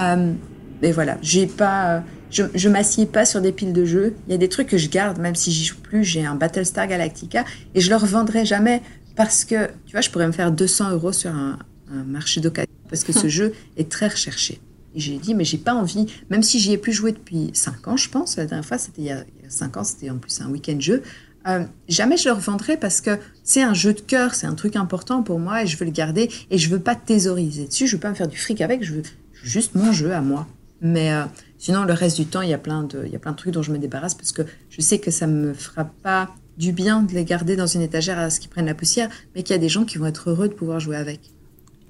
Euh, 0.00 0.32
mais 0.80 0.92
voilà 0.92 1.18
j'ai 1.22 1.46
pas 1.46 2.02
je, 2.30 2.44
je 2.54 2.68
m'assieds 2.68 3.04
pas 3.04 3.26
sur 3.26 3.42
des 3.42 3.52
piles 3.52 3.74
de 3.74 3.84
jeux. 3.84 4.14
Il 4.26 4.32
y 4.32 4.34
a 4.34 4.38
des 4.38 4.48
trucs 4.48 4.68
que 4.68 4.78
je 4.78 4.88
garde 4.88 5.18
même 5.18 5.34
si 5.34 5.52
j'y 5.52 5.64
joue 5.64 5.76
plus 5.82 6.04
j'ai 6.04 6.24
un 6.24 6.34
Battlestar 6.34 6.86
Galactica 6.86 7.44
et 7.74 7.80
je 7.80 7.90
le 7.90 7.96
revendrai 7.96 8.46
jamais 8.46 8.82
parce 9.14 9.44
que 9.44 9.66
tu 9.86 9.92
vois 9.92 10.00
je 10.00 10.10
pourrais 10.10 10.26
me 10.26 10.32
faire 10.32 10.50
200 10.50 10.92
euros 10.92 11.12
sur 11.12 11.30
un, 11.30 11.58
marché 12.06 12.40
d'occasion 12.40 12.72
parce 12.88 13.04
que 13.04 13.12
ce 13.12 13.28
jeu 13.28 13.52
est 13.76 13.90
très 13.90 14.08
recherché. 14.08 14.60
Et 14.94 15.00
j'ai 15.00 15.18
dit 15.18 15.34
mais 15.34 15.44
j'ai 15.44 15.58
pas 15.58 15.74
envie 15.74 16.06
même 16.30 16.42
si 16.42 16.58
j'y 16.58 16.72
ai 16.72 16.78
plus 16.78 16.94
joué 16.94 17.12
depuis 17.12 17.50
5 17.52 17.88
ans 17.88 17.96
je 17.98 18.08
pense 18.08 18.38
la 18.38 18.46
dernière 18.46 18.64
fois 18.64 18.78
c'était 18.78 19.02
il 19.02 19.06
y 19.08 19.12
a 19.12 19.24
5 19.48 19.76
ans 19.76 19.84
c'était 19.84 20.08
en 20.08 20.16
plus 20.16 20.40
un 20.40 20.48
week-end 20.48 20.80
jeu 20.80 21.02
euh, 21.48 21.64
jamais 21.88 22.16
je 22.16 22.28
le 22.28 22.34
revendrai 22.34 22.76
parce 22.76 23.00
que 23.00 23.18
c'est 23.42 23.62
un 23.62 23.74
jeu 23.74 23.92
de 23.92 24.00
cœur, 24.00 24.34
c'est 24.34 24.46
un 24.46 24.54
truc 24.54 24.76
important 24.76 25.22
pour 25.22 25.38
moi 25.38 25.62
et 25.62 25.66
je 25.66 25.76
veux 25.76 25.84
le 25.84 25.90
garder 25.90 26.30
et 26.50 26.58
je 26.58 26.68
veux 26.68 26.78
pas 26.78 26.94
thésauriser 26.94 27.66
dessus, 27.66 27.86
je 27.86 27.96
veux 27.96 28.00
pas 28.00 28.10
me 28.10 28.14
faire 28.14 28.28
du 28.28 28.36
fric 28.36 28.60
avec, 28.60 28.84
je 28.84 28.94
veux, 28.94 29.02
juste 29.42 29.74
mon 29.74 29.92
jeu 29.92 30.12
à 30.12 30.20
moi. 30.20 30.46
Mais 30.80 31.12
euh, 31.12 31.24
sinon, 31.58 31.84
le 31.84 31.92
reste 31.92 32.16
du 32.16 32.26
temps, 32.26 32.42
il 32.42 32.50
y, 32.50 32.54
a 32.54 32.58
plein 32.58 32.82
de, 32.82 33.04
il 33.06 33.12
y 33.12 33.16
a 33.16 33.18
plein 33.18 33.32
de 33.32 33.36
trucs 33.36 33.52
dont 33.52 33.62
je 33.62 33.72
me 33.72 33.78
débarrasse 33.78 34.14
parce 34.14 34.32
que 34.32 34.42
je 34.68 34.80
sais 34.80 34.98
que 34.98 35.10
ça 35.10 35.26
me 35.26 35.54
fera 35.54 35.84
pas 35.84 36.30
du 36.58 36.72
bien 36.72 37.02
de 37.02 37.12
les 37.12 37.24
garder 37.24 37.56
dans 37.56 37.66
une 37.66 37.82
étagère 37.82 38.18
à 38.18 38.30
ce 38.30 38.40
qu'ils 38.40 38.50
prennent 38.50 38.66
la 38.66 38.74
poussière, 38.74 39.08
mais 39.34 39.42
qu'il 39.42 39.54
y 39.54 39.58
a 39.58 39.60
des 39.60 39.68
gens 39.68 39.84
qui 39.84 39.98
vont 39.98 40.06
être 40.06 40.30
heureux 40.30 40.48
de 40.48 40.54
pouvoir 40.54 40.80
jouer 40.80 40.96
avec. 40.96 41.20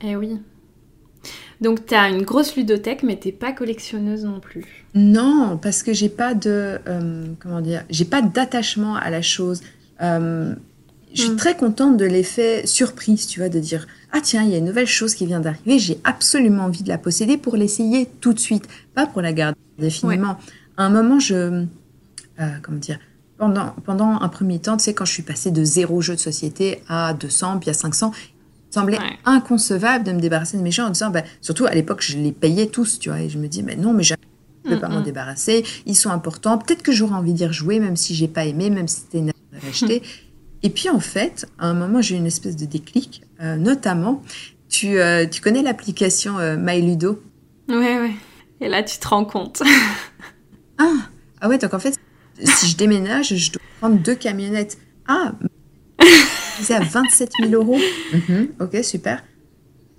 Eh 0.02 0.16
oui, 0.16 0.40
donc 1.60 1.86
tu 1.86 1.94
as 1.94 2.08
une 2.08 2.22
grosse 2.22 2.56
ludothèque, 2.56 3.02
mais 3.02 3.16
t'es 3.16 3.32
pas 3.32 3.52
collectionneuse 3.52 4.24
non 4.24 4.40
plus. 4.40 4.64
Non, 4.94 5.58
parce 5.60 5.82
que 5.82 5.92
j'ai 5.92 6.08
pas 6.08 6.34
de 6.34 6.78
euh, 6.88 7.26
comment 7.40 7.60
dire, 7.60 7.84
j'ai 7.90 8.04
pas 8.04 8.22
d'attachement 8.22 8.96
à 8.96 9.10
la 9.10 9.22
chose. 9.22 9.60
Euh, 10.02 10.54
je 11.14 11.22
suis 11.22 11.30
hmm. 11.30 11.36
très 11.36 11.56
contente 11.56 11.96
de 11.96 12.04
l'effet 12.04 12.66
surprise, 12.66 13.26
tu 13.26 13.40
vois, 13.40 13.48
de 13.48 13.60
dire 13.60 13.86
ah 14.12 14.20
tiens 14.22 14.42
il 14.42 14.50
y 14.50 14.54
a 14.54 14.58
une 14.58 14.64
nouvelle 14.64 14.86
chose 14.86 15.14
qui 15.14 15.26
vient 15.26 15.40
d'arriver, 15.40 15.78
j'ai 15.78 15.98
absolument 16.04 16.64
envie 16.64 16.82
de 16.82 16.88
la 16.88 16.98
posséder 16.98 17.36
pour 17.36 17.56
l'essayer 17.56 18.08
tout 18.20 18.32
de 18.32 18.38
suite, 18.38 18.66
pas 18.94 19.06
pour 19.06 19.22
la 19.22 19.32
garder 19.32 19.58
définitivement. 19.78 20.38
À 20.76 20.84
un 20.84 20.90
moment 20.90 21.18
je 21.18 21.34
euh, 22.40 22.46
comment 22.62 22.78
dire 22.78 22.98
pendant, 23.42 23.74
pendant 23.84 24.20
un 24.20 24.28
premier 24.28 24.60
temps, 24.60 24.76
tu 24.76 24.84
sais, 24.84 24.94
quand 24.94 25.04
je 25.04 25.12
suis 25.12 25.24
passée 25.24 25.50
de 25.50 25.64
zéro 25.64 26.00
jeu 26.00 26.14
de 26.14 26.20
société 26.20 26.80
à 26.88 27.12
200, 27.12 27.58
puis 27.58 27.70
à 27.70 27.74
500, 27.74 28.12
semblait 28.72 28.98
inconcevable 29.24 30.04
de 30.04 30.12
me 30.12 30.20
débarrasser 30.20 30.56
de 30.56 30.62
mes 30.62 30.70
jeux 30.70 30.82
en 30.82 30.90
disant, 30.90 31.10
bah, 31.10 31.22
surtout 31.40 31.66
à 31.66 31.74
l'époque, 31.74 32.02
je 32.02 32.18
les 32.18 32.32
payais 32.32 32.66
tous, 32.66 32.98
tu 32.98 33.10
vois, 33.10 33.20
et 33.20 33.28
je 33.28 33.38
me 33.38 33.46
dis, 33.46 33.62
mais 33.62 33.76
non, 33.76 33.92
mais 33.92 34.02
jamais 34.02 34.22
je 34.64 34.70
ne 34.70 34.74
peux 34.74 34.80
pas 34.80 34.88
m'en 34.88 35.00
débarrasser, 35.00 35.64
ils 35.86 35.96
sont 35.96 36.10
importants, 36.10 36.56
peut-être 36.58 36.82
que 36.82 36.92
j'aurais 36.92 37.14
envie 37.14 37.32
d'y 37.32 37.46
rejouer, 37.46 37.80
même 37.80 37.96
si 37.96 38.14
j'ai 38.14 38.28
pas 38.28 38.44
aimé, 38.44 38.70
même 38.70 38.88
si 38.88 39.00
c'était 39.00 39.18
une 39.18 39.30
à 39.30 39.66
acheter. 39.68 40.02
Et 40.62 40.70
puis 40.70 40.88
en 40.88 41.00
fait, 41.00 41.46
à 41.58 41.66
un 41.66 41.74
moment, 41.74 42.00
j'ai 42.00 42.14
eu 42.14 42.18
une 42.18 42.26
espèce 42.26 42.56
de 42.56 42.64
déclic, 42.64 43.22
euh, 43.40 43.56
notamment, 43.56 44.22
tu, 44.68 44.98
euh, 44.98 45.26
tu 45.26 45.40
connais 45.40 45.62
l'application 45.62 46.38
euh, 46.38 46.56
MyLudo? 46.56 47.22
Ouais, 47.68 48.00
ouais. 48.00 48.14
Et 48.60 48.68
là, 48.68 48.82
tu 48.82 48.98
te 48.98 49.08
rends 49.08 49.24
compte. 49.24 49.62
ah, 50.78 50.92
ah 51.40 51.48
ouais, 51.48 51.58
donc 51.58 51.74
en 51.74 51.78
fait, 51.80 51.98
si 52.42 52.68
je 52.68 52.76
déménage, 52.76 53.34
je 53.34 53.52
dois 53.52 53.62
prendre 53.80 53.98
deux 53.98 54.14
camionnettes. 54.14 54.78
Ah, 55.08 55.32
c'est 56.60 56.74
à 56.74 56.80
27 56.80 57.30
000 57.40 57.52
euros. 57.52 57.78
Mhm, 58.12 58.48
ok, 58.60 58.84
super. 58.84 59.22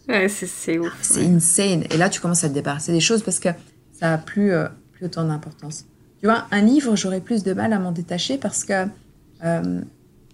Ouais, 0.07 0.27
c'est 0.27 0.77
ouf. 0.79 0.93
C'est 1.01 1.25
insane. 1.25 1.85
Et 1.89 1.97
là, 1.97 2.09
tu 2.09 2.19
commences 2.19 2.43
à 2.43 2.49
te 2.49 2.53
débarrasser 2.53 2.91
des 2.91 2.99
choses 2.99 3.23
parce 3.23 3.39
que 3.39 3.49
ça 3.93 4.13
a 4.13 4.17
plus, 4.17 4.51
plus 4.91 5.05
autant 5.05 5.23
d'importance. 5.23 5.85
Tu 6.19 6.27
vois, 6.27 6.45
un 6.51 6.61
livre, 6.61 6.95
j'aurais 6.95 7.21
plus 7.21 7.43
de 7.43 7.53
mal 7.53 7.71
à 7.73 7.79
m'en 7.79 7.91
détacher 7.91 8.37
parce 8.37 8.65
que 8.65 8.85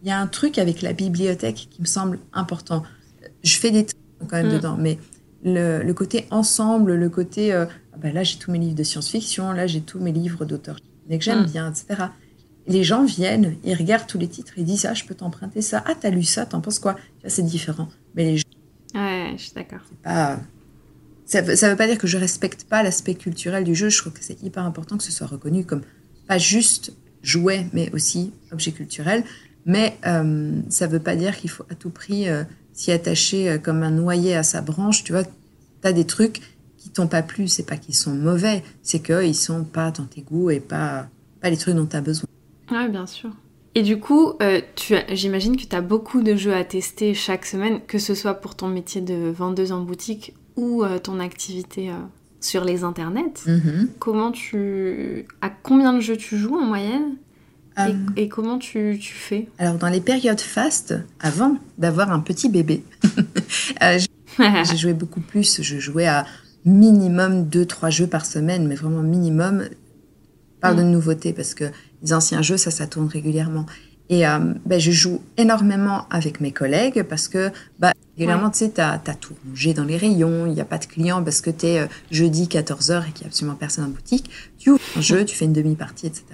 il 0.02 0.08
y 0.08 0.12
a 0.12 0.20
un 0.20 0.28
truc 0.28 0.58
avec 0.58 0.82
la 0.82 0.94
bibliothèque 0.94 1.68
qui 1.70 1.82
me 1.82 1.88
semble 1.88 2.20
important. 2.34 2.84
Je 3.44 3.56
fais 3.58 3.72
des 3.72 3.86
trucs 3.86 4.00
quand 4.28 4.38
même 4.38 4.48
mm. 4.48 4.54
dedans, 4.54 4.78
mais 4.78 4.98
le, 5.44 5.92
côté 5.94 6.26
ensemble, 6.32 6.96
le 6.96 7.10
côté 7.10 7.54
euh, 7.54 7.66
ah 7.94 7.98
bah 8.02 8.12
là 8.12 8.24
j'ai 8.24 8.38
tous 8.38 8.52
mes 8.52 8.60
livres 8.60 8.76
de 8.76 8.84
science-fiction, 8.84 9.52
là 9.52 9.68
j'ai 9.68 9.82
tous 9.82 10.00
mes 10.00 10.12
livres 10.12 10.46
d'auteurs 10.46 10.80
que 11.10 11.20
j'aime 11.20 11.44
mm. 11.44 11.46
bien, 11.46 11.72
etc. 11.72 12.04
Les 12.70 12.84
gens 12.84 13.04
viennent, 13.04 13.58
ils 13.64 13.74
regardent 13.74 14.08
tous 14.08 14.20
les 14.20 14.28
titres, 14.28 14.54
ils 14.58 14.64
disent 14.64 14.86
ah 14.86 14.94
je 14.94 15.04
peux 15.04 15.16
t'emprunter 15.16 15.62
ça, 15.62 15.84
ah 15.86 15.94
t'as 16.00 16.12
lu 16.12 16.24
ça, 16.24 16.46
t'en 16.46 16.62
penses 16.62 16.80
quoi? 16.80 16.96
C'est 17.26 17.44
différent. 17.44 17.90
Mais 18.16 18.24
les 18.24 18.38
gens, 18.38 18.44
ouais, 18.96 19.34
je 19.36 19.44
suis 19.44 19.54
d'accord. 19.54 19.82
Pas, 20.04 20.40
ça 21.26 21.42
ne 21.42 21.72
veut 21.72 21.76
pas 21.76 21.88
dire 21.88 21.98
que 21.98 22.08
je 22.08 22.18
respecte 22.18 22.64
pas 22.64 22.82
l'aspect 22.82 23.16
culturel 23.16 23.64
du 23.64 23.76
jeu. 23.76 23.90
Je 23.90 24.00
trouve 24.00 24.14
que 24.14 24.24
c'est 24.24 24.42
hyper 24.42 24.64
important 24.64 24.98
que 24.98 25.04
ce 25.04 25.12
soit 25.12 25.28
reconnu 25.28 25.64
comme 25.66 25.82
pas 26.28 26.38
juste 26.38 26.94
jouet, 27.22 27.68
mais 27.74 27.92
aussi 27.94 28.34
objet 28.52 28.72
culturel. 28.72 29.24
Mais 29.66 29.98
euh, 30.08 30.62
ça 30.70 30.88
ne 30.88 30.92
veut 30.92 31.00
pas 31.00 31.16
dire 31.16 31.38
qu'il 31.38 31.50
faut 31.50 31.66
à 31.70 31.76
tout 31.76 31.92
prix 31.92 32.30
euh, 32.30 32.44
s'y 32.74 32.92
attacher 32.92 33.50
euh, 33.50 33.58
comme 33.60 33.84
un 33.84 33.92
noyer 33.92 34.36
à 34.36 34.44
sa 34.44 34.62
branche. 34.62 35.04
Tu 35.04 35.12
vois, 35.12 35.24
tu 35.24 35.32
as 35.84 35.94
des 35.94 36.06
trucs 36.06 36.42
qui 36.78 36.90
t'ont 36.90 37.08
pas 37.08 37.22
plu, 37.22 37.48
c'est 37.48 37.66
pas 37.66 37.78
qu'ils 37.78 37.96
sont 37.96 38.16
mauvais, 38.16 38.64
c'est 38.82 39.00
qu'ils 39.00 39.36
sont 39.36 39.64
pas 39.64 39.92
dans 39.92 40.06
tes 40.06 40.22
goûts 40.22 40.50
et 40.50 40.60
pas, 40.60 41.10
pas 41.42 41.50
les 41.50 41.58
trucs 41.58 41.76
dont 41.76 41.86
tu 41.86 41.96
as 41.96 42.02
besoin. 42.02 42.26
Oui, 42.72 42.90
bien 42.90 43.06
sûr. 43.06 43.30
Et 43.76 43.84
du 43.84 44.00
coup, 44.00 44.34
j'imagine 45.12 45.56
que 45.56 45.64
tu 45.64 45.76
as 45.76 45.82
beaucoup 45.82 46.22
de 46.22 46.36
jeux 46.36 46.54
à 46.54 46.64
tester 46.64 47.14
chaque 47.14 47.46
semaine, 47.46 47.82
que 47.88 47.98
ce 48.00 48.16
soit 48.16 48.34
pour 48.34 48.56
ton 48.56 48.68
métier 48.68 49.02
de 49.02 49.30
vendeuse 49.30 49.72
en 49.72 49.82
boutique 49.82 50.34
ou 50.56 50.84
ton 51.04 51.20
activité 51.20 51.92
sur 52.42 52.64
les 52.64 52.84
internets. 52.84 53.46
Mm-hmm. 53.46 53.88
Comment 54.00 54.32
tu. 54.32 55.26
À 55.42 55.50
combien 55.50 55.94
de 55.94 56.00
jeux 56.00 56.18
tu 56.18 56.38
joues 56.38 56.58
en 56.58 56.66
moyenne 56.66 57.16
euh, 57.78 57.94
et, 58.18 58.28
comment 58.28 58.58
tu, 58.58 58.98
tu, 59.00 59.14
fais? 59.14 59.48
Alors, 59.58 59.76
dans 59.76 59.88
les 59.88 60.02
périodes 60.02 60.42
fastes, 60.42 60.96
avant 61.20 61.58
d'avoir 61.78 62.12
un 62.12 62.20
petit 62.20 62.50
bébé, 62.50 62.84
euh, 63.84 64.00
j'ai 64.64 64.78
joué 64.78 64.94
beaucoup 64.94 65.22
plus. 65.22 65.62
Je 65.62 65.80
jouais 65.80 66.08
à 66.08 66.26
minimum 66.66 67.46
2-3 67.46 67.92
jeux 67.92 68.08
par 68.08 68.26
semaine, 68.26 68.68
mais 68.68 68.76
vraiment 68.76 69.02
minimum. 69.02 69.64
Parle 70.60 70.78
de 70.78 70.84
mm. 70.84 70.92
nouveautés 70.92 71.32
parce 71.32 71.54
que 71.54 71.66
les 72.04 72.14
anciens 72.14 72.42
jeux, 72.42 72.58
ça, 72.58 72.72
ça 72.72 72.88
tourne 72.88 73.08
régulièrement. 73.08 73.66
Et 74.10 74.28
euh, 74.28 74.40
ben, 74.66 74.80
je 74.80 74.92
joue 74.92 75.22
énormément 75.38 76.08
avec 76.10 76.42
mes 76.42 76.52
collègues 76.52 77.04
parce 77.04 77.28
que 77.28 77.52
bah, 77.78 77.94
régulièrement, 78.18 78.50
tu 78.50 78.60
sais, 78.60 78.72
tu 78.72 78.82
as, 78.82 78.98
tout 79.20 79.36
rangé 79.48 79.74
dans 79.74 79.84
les 79.84 79.98
rayons, 79.98 80.48
il 80.48 80.54
n'y 80.54 80.62
a 80.62 80.66
pas 80.66 80.80
de 80.80 80.86
clients 80.86 81.24
parce 81.24 81.42
que 81.42 81.52
tu 81.52 81.68
es 81.68 81.88
jeudi 82.10 82.46
14h 82.46 83.08
et 83.08 83.12
qu'il 83.12 83.22
n'y 83.22 83.26
a 83.26 83.28
absolument 83.28 83.56
personne 83.56 83.86
en 83.86 83.90
boutique. 83.90 84.30
Tu 84.58 84.72
ouvres 84.72 84.82
un 84.96 85.02
jeu, 85.02 85.26
tu 85.26 85.36
fais 85.36 85.46
une 85.46 85.54
demi-partie, 85.54 86.08
etc. 86.08 86.26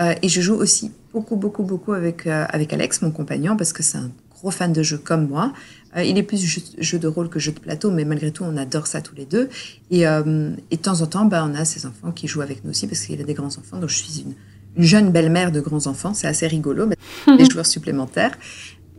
Euh, 0.00 0.14
et 0.22 0.28
je 0.28 0.40
joue 0.40 0.54
aussi 0.54 0.92
beaucoup, 1.12 1.36
beaucoup, 1.36 1.64
beaucoup 1.64 1.92
avec, 1.92 2.26
euh, 2.26 2.46
avec 2.50 2.72
Alex, 2.72 3.02
mon 3.02 3.10
compagnon, 3.10 3.56
parce 3.56 3.72
que 3.72 3.82
c'est 3.82 3.98
un 3.98 4.10
gros 4.30 4.50
fan 4.50 4.72
de 4.72 4.82
jeux 4.82 4.98
comme 4.98 5.28
moi. 5.28 5.52
Euh, 5.96 6.04
il 6.04 6.16
est 6.18 6.22
plus 6.22 6.44
jeu, 6.78 6.98
de 6.98 7.08
rôle 7.08 7.28
que 7.28 7.38
jeu 7.38 7.52
de 7.52 7.58
plateau, 7.58 7.90
mais 7.90 8.04
malgré 8.04 8.30
tout, 8.30 8.44
on 8.44 8.56
adore 8.56 8.86
ça 8.86 9.00
tous 9.00 9.16
les 9.16 9.24
deux. 9.24 9.48
Et, 9.90 10.02
et 10.02 10.76
de 10.76 10.82
temps 10.82 11.00
en 11.00 11.06
temps, 11.06 11.24
bah, 11.24 11.44
on 11.48 11.54
a 11.54 11.64
ses 11.64 11.86
enfants 11.86 12.12
qui 12.12 12.28
jouent 12.28 12.42
avec 12.42 12.64
nous 12.64 12.70
aussi, 12.70 12.86
parce 12.86 13.00
qu'il 13.00 13.20
a 13.20 13.24
des 13.24 13.34
grands-enfants. 13.34 13.78
Donc, 13.78 13.88
je 13.88 13.96
suis 13.96 14.22
une 14.22 14.34
jeune 14.78 15.10
belle-mère 15.10 15.52
de 15.52 15.60
grands-enfants. 15.60 16.14
C'est 16.14 16.26
assez 16.26 16.46
rigolo, 16.46 16.86
mais 16.86 16.96
des 17.36 17.44
joueurs 17.44 17.66
supplémentaires. 17.66 18.38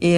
Et 0.02 0.18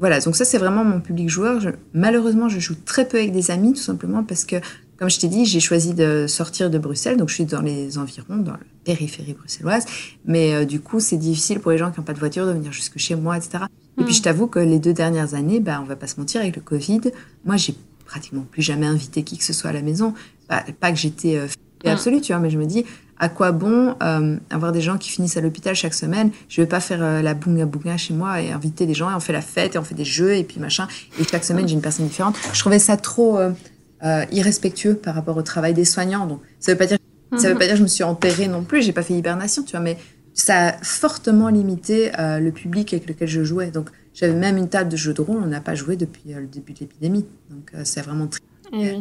voilà, 0.00 0.18
donc 0.20 0.34
ça, 0.34 0.44
c'est 0.46 0.58
vraiment 0.58 0.84
mon 0.84 1.00
public 1.00 1.28
joueur. 1.28 1.60
malheureusement, 1.92 2.48
je 2.48 2.58
joue 2.58 2.74
très 2.86 3.06
peu 3.06 3.18
avec 3.18 3.32
des 3.32 3.50
amis, 3.50 3.74
tout 3.74 3.80
simplement 3.80 4.24
parce 4.24 4.44
que 4.44 4.56
comme 5.00 5.08
je 5.08 5.18
t'ai 5.18 5.28
dit, 5.28 5.46
j'ai 5.46 5.60
choisi 5.60 5.94
de 5.94 6.26
sortir 6.28 6.68
de 6.68 6.76
Bruxelles, 6.76 7.16
donc 7.16 7.30
je 7.30 7.34
suis 7.34 7.46
dans 7.46 7.62
les 7.62 7.96
environs, 7.96 8.36
dans 8.36 8.52
la 8.52 8.60
périphérie 8.84 9.32
bruxelloise. 9.32 9.86
Mais 10.26 10.52
euh, 10.52 10.66
du 10.66 10.78
coup, 10.78 11.00
c'est 11.00 11.16
difficile 11.16 11.58
pour 11.58 11.70
les 11.70 11.78
gens 11.78 11.90
qui 11.90 11.98
n'ont 11.98 12.04
pas 12.04 12.12
de 12.12 12.18
voiture 12.18 12.46
de 12.46 12.52
venir 12.52 12.70
jusque 12.70 12.98
chez 12.98 13.14
moi, 13.14 13.38
etc. 13.38 13.64
Et 13.96 14.02
puis, 14.02 14.12
hmm. 14.12 14.16
je 14.16 14.22
t'avoue 14.22 14.46
que 14.46 14.58
les 14.58 14.78
deux 14.78 14.92
dernières 14.92 15.32
années, 15.32 15.58
bah, 15.58 15.80
on 15.82 15.86
va 15.86 15.96
pas 15.96 16.06
se 16.06 16.20
mentir, 16.20 16.42
avec 16.42 16.54
le 16.54 16.60
Covid, 16.60 17.00
moi, 17.46 17.56
j'ai 17.56 17.74
pratiquement 18.04 18.42
plus 18.42 18.60
jamais 18.60 18.84
invité 18.84 19.22
qui 19.22 19.38
que 19.38 19.44
ce 19.44 19.54
soit 19.54 19.70
à 19.70 19.72
la 19.72 19.80
maison. 19.80 20.12
Pas, 20.48 20.66
pas 20.78 20.92
que 20.92 20.98
j'étais 20.98 21.36
euh, 21.36 21.46
hmm. 21.86 21.88
absolue, 21.88 22.20
tu 22.20 22.34
vois, 22.34 22.42
mais 22.42 22.50
je 22.50 22.58
me 22.58 22.66
dis, 22.66 22.84
à 23.20 23.28
quoi 23.28 23.52
bon 23.52 23.94
euh, 24.02 24.36
avoir 24.48 24.72
des 24.72 24.80
gens 24.80 24.96
qui 24.96 25.10
finissent 25.10 25.36
à 25.36 25.42
l'hôpital 25.42 25.74
chaque 25.76 25.94
semaine? 25.94 26.30
Je 26.48 26.60
vais 26.60 26.66
pas 26.66 26.80
faire 26.80 27.02
euh, 27.02 27.22
la 27.22 27.34
bunga 27.34 27.66
bunga 27.66 27.96
chez 27.98 28.14
moi 28.14 28.40
et 28.40 28.50
inviter 28.50 28.86
des 28.86 28.94
gens 28.94 29.10
et 29.10 29.14
on 29.14 29.20
fait 29.20 29.34
la 29.34 29.42
fête 29.42 29.74
et 29.76 29.78
on 29.78 29.84
fait 29.84 29.94
des 29.94 30.06
jeux 30.06 30.34
et 30.34 30.42
puis 30.42 30.58
machin. 30.58 30.88
Et 31.20 31.24
chaque 31.24 31.44
semaine, 31.44 31.68
j'ai 31.68 31.74
une 31.74 31.82
personne 31.82 32.06
différente. 32.06 32.34
Je 32.52 32.58
trouvais 32.58 32.78
ça 32.78 32.96
trop 32.96 33.38
euh, 33.38 34.24
irrespectueux 34.32 34.94
par 34.94 35.14
rapport 35.14 35.36
au 35.36 35.42
travail 35.42 35.74
des 35.74 35.84
soignants. 35.84 36.26
Donc, 36.26 36.40
ça 36.58 36.72
veut 36.72 36.78
pas 36.78 36.86
dire, 36.86 36.96
ça 37.36 37.48
veut 37.50 37.58
pas 37.58 37.66
dire 37.66 37.74
que 37.74 37.78
je 37.78 37.82
me 37.82 37.88
suis 37.88 38.04
enterrée 38.04 38.48
non 38.48 38.64
plus. 38.64 38.82
J'ai 38.82 38.92
pas 38.92 39.02
fait 39.02 39.14
hibernation, 39.14 39.62
tu 39.64 39.72
vois, 39.72 39.80
mais 39.80 39.98
ça 40.32 40.68
a 40.68 40.72
fortement 40.82 41.50
limité 41.50 42.10
le 42.18 42.50
public 42.50 42.94
avec 42.94 43.06
lequel 43.06 43.28
je 43.28 43.44
jouais. 43.44 43.70
Donc, 43.70 43.90
j'avais 44.14 44.32
même 44.32 44.56
une 44.56 44.68
table 44.68 44.88
de 44.88 44.96
jeux 44.96 45.12
de 45.12 45.20
rôle. 45.20 45.42
On 45.42 45.46
n'a 45.46 45.60
pas 45.60 45.74
joué 45.74 45.96
depuis 45.96 46.22
le 46.26 46.46
début 46.46 46.72
de 46.72 46.80
l'épidémie. 46.80 47.26
Donc, 47.50 47.72
c'est 47.84 48.00
vraiment 48.00 48.28
très. 48.28 48.40
Eh 48.72 48.96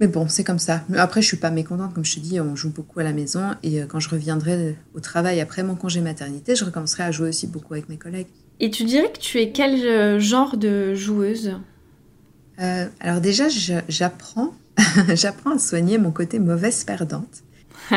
mais 0.00 0.08
bon, 0.08 0.28
c'est 0.28 0.44
comme 0.44 0.58
ça. 0.58 0.82
Mais 0.88 0.98
après, 0.98 1.22
je 1.22 1.26
suis 1.26 1.36
pas 1.36 1.50
mécontente. 1.50 1.94
Comme 1.94 2.04
je 2.04 2.14
te 2.14 2.20
dis, 2.20 2.40
on 2.40 2.54
joue 2.54 2.70
beaucoup 2.70 3.00
à 3.00 3.02
la 3.02 3.12
maison. 3.12 3.54
Et 3.62 3.80
quand 3.88 4.00
je 4.00 4.08
reviendrai 4.10 4.76
au 4.94 5.00
travail 5.00 5.40
après 5.40 5.62
mon 5.62 5.74
congé 5.74 6.00
maternité, 6.00 6.54
je 6.54 6.64
recommencerai 6.64 7.04
à 7.04 7.10
jouer 7.10 7.30
aussi 7.30 7.46
beaucoup 7.46 7.74
avec 7.74 7.88
mes 7.88 7.96
collègues. 7.96 8.26
Et 8.60 8.70
tu 8.70 8.84
dirais 8.84 9.10
que 9.12 9.18
tu 9.18 9.38
es 9.38 9.52
quel 9.52 10.18
genre 10.20 10.56
de 10.56 10.94
joueuse? 10.94 11.54
Euh, 12.60 12.86
alors 13.00 13.20
déjà, 13.20 13.44
j'apprends, 13.88 14.54
j'apprends 15.14 15.52
à 15.52 15.58
soigner 15.58 15.98
mon 15.98 16.10
côté 16.10 16.38
mauvaise 16.38 16.84
perdante. 16.84 17.42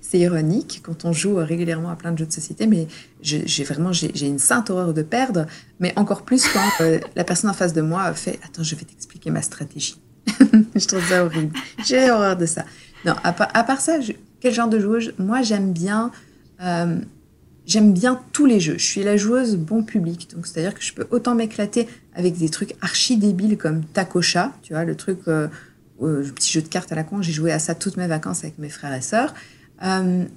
c'est 0.00 0.18
ironique 0.18 0.80
quand 0.82 1.04
on 1.04 1.12
joue 1.12 1.36
régulièrement 1.36 1.90
à 1.90 1.96
plein 1.96 2.12
de 2.12 2.18
jeux 2.18 2.26
de 2.26 2.32
société, 2.32 2.66
mais 2.66 2.88
j'ai 3.20 3.64
vraiment 3.64 3.92
j'ai 3.92 4.26
une 4.26 4.38
sainte 4.38 4.70
horreur 4.70 4.94
de 4.94 5.02
perdre, 5.02 5.46
mais 5.80 5.92
encore 5.96 6.22
plus 6.22 6.46
quand 6.48 6.70
euh, 6.80 6.98
la 7.14 7.24
personne 7.24 7.50
en 7.50 7.54
face 7.54 7.72
de 7.72 7.82
moi 7.82 8.12
fait 8.14 8.38
attends 8.44 8.62
je 8.62 8.74
vais 8.74 8.84
t'expliquer 8.84 9.30
ma 9.30 9.42
stratégie. 9.42 9.96
je 10.74 10.86
trouve 10.86 11.06
ça 11.06 11.24
horrible. 11.24 11.54
J'ai 11.84 12.10
horreur 12.10 12.36
de 12.36 12.46
ça. 12.46 12.64
Non, 13.04 13.14
à, 13.22 13.32
part, 13.32 13.80
ça, 13.80 13.98
quel 14.40 14.52
genre 14.52 14.68
de 14.68 14.78
joueuse? 14.78 15.14
Moi, 15.18 15.42
j'aime 15.42 15.72
bien 15.72 16.10
euh, 16.60 16.98
j'aime 17.66 17.92
bien 17.92 18.20
tous 18.32 18.46
les 18.46 18.60
jeux. 18.60 18.78
Je 18.78 18.84
suis 18.84 19.04
la 19.04 19.16
joueuse 19.16 19.56
bon 19.56 19.82
public, 19.82 20.28
donc 20.34 20.46
c'est-à-dire 20.46 20.74
que 20.74 20.82
je 20.82 20.92
peux 20.92 21.06
autant 21.10 21.34
m'éclater 21.34 21.86
avec 22.14 22.36
des 22.36 22.48
trucs 22.48 22.74
archi 22.80 23.16
débiles 23.16 23.56
comme 23.56 23.84
Takocha, 23.84 24.52
tu 24.62 24.72
vois, 24.72 24.84
le 24.84 24.96
truc, 24.96 25.20
euh, 25.28 25.48
euh, 26.02 26.22
le 26.24 26.32
petit 26.32 26.50
jeu 26.50 26.62
de 26.62 26.68
cartes 26.68 26.90
à 26.92 26.96
la 26.96 27.04
con. 27.04 27.22
J'ai 27.22 27.32
joué 27.32 27.52
à 27.52 27.58
ça 27.58 27.74
toutes 27.74 27.96
mes 27.96 28.08
vacances 28.08 28.42
avec 28.42 28.58
mes 28.58 28.70
frères 28.70 28.94
et 28.94 29.02
sœurs. 29.02 29.34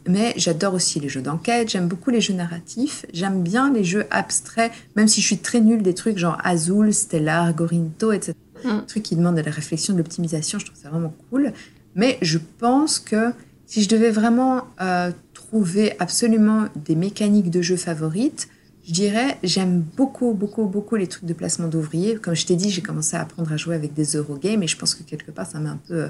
Mais 0.08 0.34
j'adore 0.38 0.76
aussi 0.76 1.00
les 1.00 1.10
jeux 1.10 1.24
d'enquête, 1.24 1.70
j'aime 1.70 1.88
beaucoup 1.88 2.12
les 2.12 2.22
jeux 2.22 2.36
narratifs, 2.36 3.08
j'aime 3.12 3.42
bien 3.42 3.74
les 3.74 3.84
jeux 3.84 4.06
abstraits, 4.12 4.72
même 4.96 5.08
si 5.08 5.20
je 5.20 5.26
suis 5.26 5.39
très 5.39 5.62
nulle 5.62 5.82
des 5.82 5.96
trucs 5.96 6.20
genre 6.20 6.38
Azul, 6.44 6.94
Stellar, 6.94 7.52
Gorinto, 7.56 8.12
etc. 8.12 8.36
Mm. 8.64 8.80
Des 8.80 8.86
trucs 8.88 9.03
qui 9.03 9.16
demandent 9.16 9.38
de 9.38 9.41
la 9.41 9.51
réflexion, 9.51 9.93
de 9.93 9.99
l'optimisation, 9.99 10.59
je 10.59 10.66
trouve 10.66 10.78
ça 10.78 10.89
vraiment 10.89 11.14
cool. 11.30 11.53
Mais 11.95 12.18
je 12.22 12.38
pense 12.59 12.99
que 12.99 13.32
si 13.66 13.84
je 13.84 13.89
devais 13.89 14.12
vraiment 14.12 14.66
trouver 15.34 15.93
absolument 15.99 16.68
des 16.76 16.95
mécaniques 16.95 17.49
de 17.49 17.62
jeu 17.62 17.76
favorites, 17.76 18.47
je 18.88 18.93
dirais, 18.93 19.38
j'aime 19.43 19.84
beaucoup, 19.95 20.34
beaucoup, 20.34 20.66
beaucoup 20.66 20.95
les 20.95 21.07
trucs 21.07 21.26
de 21.26 21.34
placement 21.34 21.68
d'ouvriers. 21.68 22.16
Comme 22.16 22.36
je 22.36 22.45
t'ai 22.45 22.55
dit, 22.55 22.70
j'ai 22.70 22.82
commencé 22.82 23.16
à 23.16 23.22
apprendre 23.22 23.51
à 23.51 23.57
jouer 23.57 23.76
avec 23.76 23.93
des 23.93 24.16
Eurogames 24.16 24.64
et 24.64 24.68
je 24.68 24.78
pense 24.78 24.95
que 24.95 25.03
quelque 25.03 25.32
part, 25.32 25.45
ça 25.45 25.59
m'a 25.59 25.72
un 25.72 25.80
peu, 25.88 26.09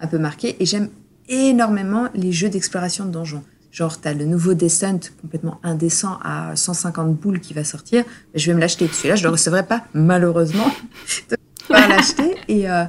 un 0.00 0.06
peu 0.06 0.18
marqué. 0.18 0.56
Et 0.60 0.66
j'aime 0.66 0.90
énormément 1.28 2.08
les 2.14 2.32
jeux 2.32 2.50
d'exploration 2.50 3.06
de 3.06 3.10
donjons. 3.10 3.42
Genre, 3.72 4.00
tu 4.00 4.08
as 4.08 4.14
le 4.14 4.24
nouveau 4.24 4.54
Descent 4.54 4.98
complètement 5.22 5.60
indécent 5.62 6.18
à 6.22 6.56
150 6.56 7.16
boules 7.16 7.40
qui 7.40 7.54
va 7.54 7.64
sortir. 7.64 8.04
Je 8.34 8.50
vais 8.50 8.54
me 8.54 8.60
l'acheter. 8.60 8.88
Celui-là, 8.88 9.14
je 9.14 9.22
ne 9.22 9.28
le 9.28 9.32
recevrai 9.32 9.64
pas, 9.64 9.84
malheureusement, 9.94 10.66
pas 11.70 11.88
l'acheter. 11.88 12.34
Et, 12.48 12.68
euh, 12.68 12.84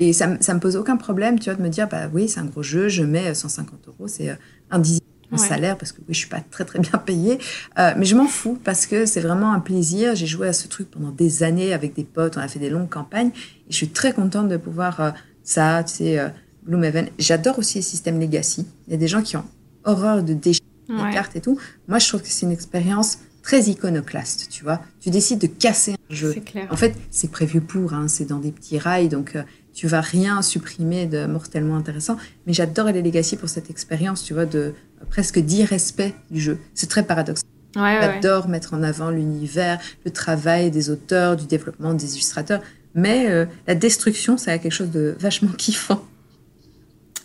et 0.00 0.12
ça, 0.12 0.28
ça 0.40 0.54
me 0.54 0.60
pose 0.60 0.76
aucun 0.76 0.96
problème, 0.96 1.38
tu 1.38 1.50
vois, 1.50 1.54
de 1.54 1.62
me 1.62 1.68
dire, 1.68 1.88
bah 1.88 2.08
oui, 2.12 2.28
c'est 2.28 2.40
un 2.40 2.44
gros 2.44 2.62
jeu, 2.62 2.88
je 2.88 3.02
mets 3.02 3.34
150 3.34 3.88
euros, 3.88 4.08
c'est 4.08 4.30
euh, 4.30 4.34
un 4.70 4.78
dixième 4.78 5.06
mon 5.30 5.38
salaire 5.38 5.76
parce 5.76 5.92
que 5.92 5.98
oui, 6.00 6.14
je 6.14 6.18
suis 6.18 6.28
pas 6.28 6.40
très 6.50 6.64
très 6.64 6.78
bien 6.78 6.98
payée, 7.04 7.38
euh, 7.78 7.92
mais 7.96 8.04
je 8.04 8.14
m'en 8.16 8.26
fous 8.26 8.58
parce 8.62 8.86
que 8.86 9.06
c'est 9.06 9.20
vraiment 9.20 9.52
un 9.52 9.60
plaisir. 9.60 10.14
J'ai 10.14 10.26
joué 10.26 10.48
à 10.48 10.52
ce 10.52 10.68
truc 10.68 10.90
pendant 10.90 11.10
des 11.10 11.42
années 11.42 11.72
avec 11.72 11.94
des 11.94 12.04
potes, 12.04 12.36
on 12.36 12.40
a 12.40 12.48
fait 12.48 12.58
des 12.58 12.70
longues 12.70 12.88
campagnes 12.88 13.30
et 13.68 13.70
je 13.70 13.76
suis 13.76 13.88
très 13.88 14.12
contente 14.12 14.48
de 14.48 14.56
pouvoir 14.56 15.00
euh, 15.00 15.10
ça, 15.42 15.82
tu 15.84 15.94
sais, 15.94 16.18
euh, 16.18 16.28
Gloomhaven. 16.66 17.08
J'adore 17.18 17.58
aussi 17.58 17.78
les 17.78 17.82
systèmes 17.82 18.20
legacy. 18.20 18.66
Il 18.86 18.92
y 18.92 18.94
a 18.94 18.98
des 18.98 19.08
gens 19.08 19.22
qui 19.22 19.36
ont 19.36 19.44
horreur 19.84 20.22
de 20.22 20.34
déchirer 20.34 20.66
les 20.88 21.12
cartes 21.12 21.36
et 21.36 21.40
tout. 21.40 21.58
Moi, 21.88 21.98
je 21.98 22.08
trouve 22.08 22.22
que 22.22 22.28
c'est 22.28 22.46
une 22.46 22.52
expérience 22.52 23.18
très 23.46 23.62
iconoclaste, 23.62 24.48
tu 24.50 24.64
vois. 24.64 24.80
Tu 25.00 25.10
décides 25.10 25.38
de 25.38 25.46
casser 25.46 25.92
un 25.92 26.14
jeu. 26.14 26.34
Clair. 26.44 26.66
En 26.72 26.76
fait, 26.76 26.96
c'est 27.12 27.30
prévu 27.30 27.60
pour, 27.60 27.94
hein, 27.94 28.08
c'est 28.08 28.24
dans 28.24 28.40
des 28.40 28.50
petits 28.50 28.76
rails, 28.76 29.08
donc 29.08 29.36
tu 29.76 29.86
vas 29.86 30.00
rien 30.00 30.40
supprimer 30.40 31.06
de 31.06 31.26
mortellement 31.26 31.76
intéressant. 31.76 32.16
Mais 32.46 32.54
j'adore 32.54 32.86
les 32.86 33.02
Legacy 33.02 33.36
pour 33.36 33.50
cette 33.50 33.68
expérience, 33.68 34.24
tu 34.24 34.32
vois, 34.32 34.46
de 34.46 34.58
euh, 34.58 35.04
presque 35.10 35.38
d'irrespect 35.38 36.14
du 36.30 36.40
jeu. 36.40 36.58
C'est 36.72 36.88
très 36.88 37.04
paradoxal. 37.04 37.48
Ouais, 37.76 37.98
j'adore 38.00 38.48
mettre 38.48 38.72
en 38.72 38.82
avant 38.82 39.10
l'univers, 39.10 39.78
le 40.06 40.10
travail 40.10 40.70
des 40.70 40.88
auteurs, 40.88 41.36
du 41.36 41.46
développement 41.46 41.92
des 41.92 42.14
illustrateurs. 42.14 42.62
Mais 42.94 43.28
euh, 43.28 43.44
la 43.66 43.74
destruction, 43.74 44.38
ça 44.38 44.52
a 44.52 44.58
quelque 44.58 44.72
chose 44.72 44.90
de 44.90 45.14
vachement 45.20 45.52
kiffant. 45.58 46.02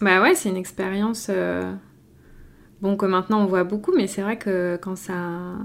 Bah 0.01 0.21
ouais, 0.21 0.35
c'est 0.35 0.49
une 0.49 0.57
expérience. 0.57 1.27
Euh, 1.29 1.73
bon, 2.81 2.97
que 2.97 3.05
maintenant 3.05 3.41
on 3.41 3.45
voit 3.45 3.63
beaucoup, 3.63 3.93
mais 3.95 4.07
c'est 4.07 4.23
vrai 4.23 4.37
que 4.37 4.77
quand 4.81 4.97
ça, 4.97 5.55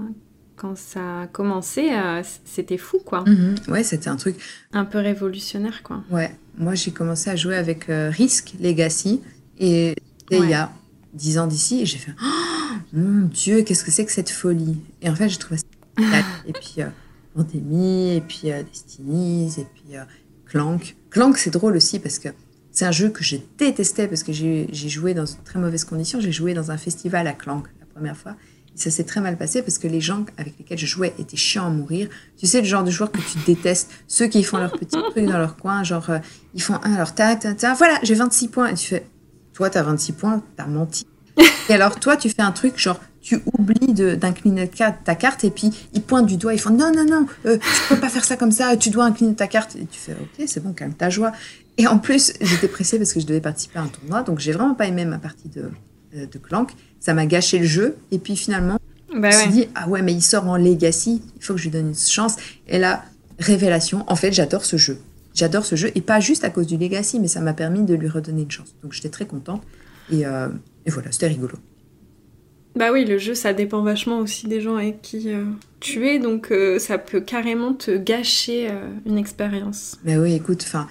quand 0.57 0.75
ça 0.75 1.21
a 1.21 1.27
commencé, 1.27 1.91
euh, 1.91 2.21
c'était 2.43 2.77
fou, 2.77 2.99
quoi. 3.05 3.23
Mhm. 3.25 3.55
Ouais, 3.69 3.83
c'était 3.83 4.09
un 4.09 4.15
truc... 4.15 4.35
Un 4.73 4.85
peu 4.85 4.97
révolutionnaire, 4.97 5.83
quoi. 5.83 6.03
Ouais, 6.09 6.35
moi 6.57 6.73
j'ai 6.75 6.91
commencé 6.91 7.29
à 7.29 7.35
jouer 7.35 7.55
avec 7.55 7.89
euh, 7.89 8.09
Risk 8.09 8.55
Legacy, 8.59 9.21
et 9.59 9.95
il 10.31 10.49
y 10.49 10.53
a 10.53 10.71
10 11.13 11.37
ans 11.37 11.47
d'ici, 11.47 11.81
et 11.81 11.85
j'ai 11.85 11.99
fait 11.99 12.13
oh, 12.21 12.75
Mon 12.91 13.27
Dieu, 13.27 13.61
qu'est-ce 13.61 13.85
que 13.85 13.91
c'est 13.91 14.05
que 14.05 14.11
cette 14.11 14.31
folie?» 14.31 14.79
Et 15.01 15.09
en 15.09 15.15
fait, 15.15 15.29
j'ai 15.29 15.37
trouvé 15.37 15.57
ça... 15.57 15.63
et 16.47 16.53
puis 16.53 16.75
euh, 16.79 16.87
Pandémie, 17.35 18.15
et 18.15 18.21
puis 18.21 18.49
Destinies, 18.71 19.53
et 19.59 19.65
puis 19.73 19.95
Clank. 20.47 20.95
Clank, 21.11 21.37
c'est 21.37 21.51
drôle 21.51 21.75
aussi, 21.75 21.99
parce 21.99 22.17
que 22.17 22.29
c'est 22.71 22.85
un 22.85 22.91
jeu 22.91 23.09
que 23.09 23.23
je 23.23 23.37
détestais, 23.57 24.07
parce 24.07 24.23
que 24.23 24.31
j'ai 24.31 24.67
joué 24.71 25.13
dans 25.13 25.23
de 25.23 25.29
très 25.45 25.59
mauvaises 25.59 25.83
conditions. 25.83 26.19
J'ai 26.19 26.31
joué 26.31 26.53
dans 26.55 26.71
un 26.71 26.77
festival 26.77 27.27
à 27.27 27.33
Clank 27.33 27.67
la 27.79 27.85
première 27.85 28.17
fois, 28.17 28.35
ça 28.77 28.91
s'est 28.91 29.03
très 29.03 29.21
mal 29.21 29.37
passé 29.37 29.61
parce 29.61 29.77
que 29.79 29.87
les 29.87 30.01
gens 30.01 30.25
avec 30.37 30.57
lesquels 30.59 30.77
je 30.77 30.85
jouais 30.85 31.13
étaient 31.17 31.37
chiants 31.37 31.65
à 31.65 31.69
mourir. 31.69 32.09
Tu 32.37 32.45
sais, 32.45 32.59
le 32.61 32.67
genre 32.67 32.83
de 32.83 32.91
joueurs 32.91 33.11
que 33.11 33.17
tu 33.17 33.39
détestes, 33.45 33.89
ceux 34.07 34.27
qui 34.27 34.43
font 34.43 34.57
leur 34.57 34.71
petit 34.71 34.97
truc 35.11 35.25
dans 35.25 35.39
leur 35.39 35.57
coin, 35.57 35.83
genre, 35.83 36.09
euh, 36.09 36.19
ils 36.53 36.61
font 36.61 36.75
un, 36.83 36.93
alors, 36.93 37.15
ta, 37.15 37.35
ta, 37.35 37.53
ta, 37.53 37.73
voilà, 37.73 37.99
j'ai 38.03 38.13
26 38.13 38.49
points. 38.49 38.67
Et 38.67 38.73
tu 38.75 38.87
fais, 38.87 39.05
toi, 39.53 39.69
t'as 39.69 39.81
26 39.81 40.11
points, 40.13 40.43
t'as 40.55 40.67
menti. 40.67 41.07
Et 41.69 41.73
alors, 41.73 41.99
toi, 41.99 42.17
tu 42.17 42.29
fais 42.29 42.43
un 42.43 42.51
truc, 42.51 42.77
genre, 42.77 42.99
tu 43.19 43.41
oublies 43.57 43.93
d'incliner 43.93 44.69
ta 44.69 45.15
carte 45.15 45.43
et 45.43 45.49
puis 45.49 45.71
ils 45.93 46.01
pointent 46.01 46.27
du 46.27 46.37
doigt, 46.37 46.53
ils 46.53 46.59
font 46.61 46.69
non, 46.69 46.93
non, 46.95 47.03
non, 47.03 47.25
euh, 47.45 47.57
tu 47.57 47.81
peux 47.89 47.99
pas 47.99 48.07
faire 48.07 48.23
ça 48.23 48.37
comme 48.37 48.51
ça, 48.51 48.77
tu 48.77 48.89
dois 48.89 49.03
incliner 49.03 49.35
ta 49.35 49.47
carte. 49.47 49.75
Et 49.75 49.85
tu 49.85 49.99
fais, 49.99 50.13
ok, 50.13 50.45
c'est 50.47 50.63
bon, 50.63 50.71
calme 50.71 50.93
ta 50.93 51.09
joie. 51.09 51.33
Et 51.77 51.87
en 51.87 51.97
plus, 51.97 52.33
j'étais 52.39 52.67
pressée 52.67 52.97
parce 52.97 53.11
que 53.11 53.19
je 53.19 53.25
devais 53.25 53.41
participer 53.41 53.79
à 53.79 53.81
un 53.81 53.87
tournoi, 53.87 54.21
donc 54.23 54.39
j'ai 54.39 54.51
vraiment 54.51 54.75
pas 54.75 54.87
aimé 54.87 55.03
ma 55.03 55.17
partie 55.17 55.49
de, 55.49 55.69
de 56.25 56.37
Clank 56.37 56.71
ça 56.99 57.13
m'a 57.13 57.25
gâché 57.25 57.59
le 57.59 57.65
jeu. 57.65 57.95
Et 58.11 58.19
puis 58.19 58.35
finalement, 58.35 58.79
bah 59.13 59.31
je 59.31 59.37
me 59.37 59.41
suis 59.41 59.51
dit, 59.51 59.67
ah 59.75 59.87
ouais, 59.87 60.01
mais 60.01 60.13
il 60.13 60.21
sort 60.21 60.47
en 60.47 60.57
Legacy, 60.57 61.21
il 61.35 61.43
faut 61.43 61.53
que 61.53 61.59
je 61.59 61.65
lui 61.65 61.71
donne 61.71 61.89
une 61.89 61.95
chance. 61.95 62.35
Et 62.67 62.79
là, 62.79 63.05
révélation, 63.39 64.03
en 64.07 64.15
fait, 64.15 64.33
j'adore 64.33 64.65
ce 64.65 64.77
jeu. 64.77 64.99
J'adore 65.33 65.65
ce 65.65 65.75
jeu, 65.75 65.91
et 65.93 66.01
pas 66.01 66.19
juste 66.19 66.43
à 66.43 66.49
cause 66.49 66.65
du 66.65 66.77
Legacy, 66.77 67.19
mais 67.19 67.27
ça 67.27 67.41
m'a 67.41 67.53
permis 67.53 67.83
de 67.83 67.93
lui 67.93 68.09
redonner 68.09 68.41
une 68.41 68.51
chance. 68.51 68.75
Donc 68.83 68.93
j'étais 68.93 69.09
très 69.09 69.25
contente. 69.25 69.61
Et, 70.11 70.25
euh, 70.25 70.47
voilà, 70.87 71.11
c'était 71.11 71.27
rigolo. 71.27 71.55
Bah 72.75 72.91
oui, 72.91 73.05
le 73.05 73.17
jeu, 73.17 73.33
ça 73.33 73.53
dépend 73.53 73.81
vachement 73.81 74.19
aussi 74.19 74.47
des 74.47 74.61
gens 74.61 74.75
avec 74.75 75.01
qui 75.01 75.33
euh, 75.33 75.45
tu 75.79 76.07
es, 76.07 76.19
donc 76.19 76.51
euh, 76.51 76.77
ça 76.77 76.97
peut 76.97 77.21
carrément 77.21 77.73
te 77.73 77.91
gâcher 77.97 78.69
une 79.05 79.17
expérience. 79.17 79.97
Mais 80.03 80.17
oui, 80.17 80.33
écoute, 80.33 80.63
enfin, 80.65 80.87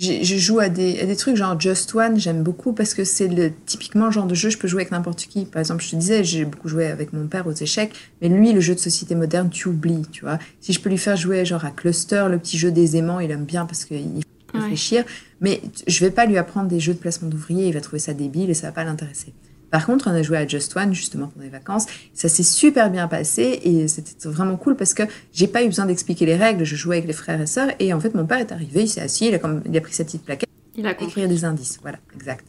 je 0.00 0.38
joue 0.38 0.60
à 0.60 0.68
des, 0.68 1.04
des, 1.04 1.16
trucs 1.16 1.36
genre 1.36 1.60
Just 1.60 1.94
One, 1.94 2.18
j'aime 2.18 2.42
beaucoup 2.42 2.72
parce 2.72 2.94
que 2.94 3.04
c'est 3.04 3.28
le 3.28 3.52
typiquement 3.66 4.06
le 4.06 4.12
genre 4.12 4.26
de 4.26 4.34
jeu 4.34 4.48
je 4.48 4.56
peux 4.56 4.66
jouer 4.66 4.82
avec 4.82 4.92
n'importe 4.92 5.26
qui. 5.26 5.44
Par 5.44 5.60
exemple, 5.60 5.84
je 5.84 5.90
te 5.90 5.96
disais, 5.96 6.24
j'ai 6.24 6.44
beaucoup 6.44 6.68
joué 6.68 6.86
avec 6.86 7.12
mon 7.12 7.26
père 7.26 7.46
aux 7.46 7.52
échecs, 7.52 7.92
mais 8.22 8.28
lui, 8.28 8.52
le 8.52 8.60
jeu 8.60 8.74
de 8.74 8.80
société 8.80 9.14
moderne, 9.14 9.50
tu 9.50 9.68
oublies, 9.68 10.06
tu 10.10 10.24
vois. 10.24 10.38
Si 10.60 10.72
je 10.72 10.80
peux 10.80 10.88
lui 10.88 10.98
faire 10.98 11.16
jouer 11.16 11.44
genre 11.44 11.64
à 11.64 11.70
Cluster, 11.70 12.26
le 12.30 12.38
petit 12.38 12.56
jeu 12.56 12.70
des 12.70 12.96
aimants, 12.96 13.20
il 13.20 13.30
aime 13.30 13.44
bien 13.44 13.66
parce 13.66 13.84
qu'il 13.84 14.22
faut 14.50 14.58
réfléchir, 14.58 15.04
mais 15.40 15.60
je 15.86 16.04
vais 16.04 16.10
pas 16.10 16.24
lui 16.24 16.38
apprendre 16.38 16.68
des 16.68 16.80
jeux 16.80 16.94
de 16.94 16.98
placement 16.98 17.28
d'ouvriers, 17.28 17.68
il 17.68 17.74
va 17.74 17.80
trouver 17.80 18.00
ça 18.00 18.14
débile 18.14 18.48
et 18.50 18.54
ça 18.54 18.68
va 18.68 18.72
pas 18.72 18.84
l'intéresser. 18.84 19.34
Par 19.70 19.86
contre, 19.86 20.08
on 20.08 20.14
a 20.14 20.22
joué 20.22 20.36
à 20.36 20.46
Just 20.46 20.76
One 20.76 20.92
justement 20.92 21.28
pendant 21.28 21.44
les 21.44 21.50
vacances. 21.50 21.86
Ça 22.12 22.28
s'est 22.28 22.42
super 22.42 22.90
bien 22.90 23.06
passé 23.08 23.60
et 23.62 23.88
c'était 23.88 24.28
vraiment 24.28 24.56
cool 24.56 24.76
parce 24.76 24.94
que 24.94 25.04
j'ai 25.32 25.46
pas 25.46 25.62
eu 25.62 25.66
besoin 25.66 25.86
d'expliquer 25.86 26.26
les 26.26 26.36
règles. 26.36 26.64
Je 26.64 26.76
jouais 26.76 26.96
avec 26.96 27.06
les 27.06 27.12
frères 27.12 27.40
et 27.40 27.46
sœurs 27.46 27.70
et 27.78 27.92
en 27.92 28.00
fait, 28.00 28.14
mon 28.14 28.26
père 28.26 28.38
est 28.38 28.52
arrivé, 28.52 28.82
il 28.82 28.88
s'est 28.88 29.00
assis, 29.00 29.28
il 29.28 29.34
a, 29.34 29.38
comme, 29.38 29.62
il 29.64 29.76
a 29.76 29.80
pris 29.80 29.94
sa 29.94 30.04
petite 30.04 30.24
plaquette. 30.24 30.48
Il 30.76 30.86
a 30.86 30.90
écrire 30.90 31.28
des 31.28 31.44
indices. 31.44 31.78
Voilà, 31.82 31.98
exact. 32.14 32.44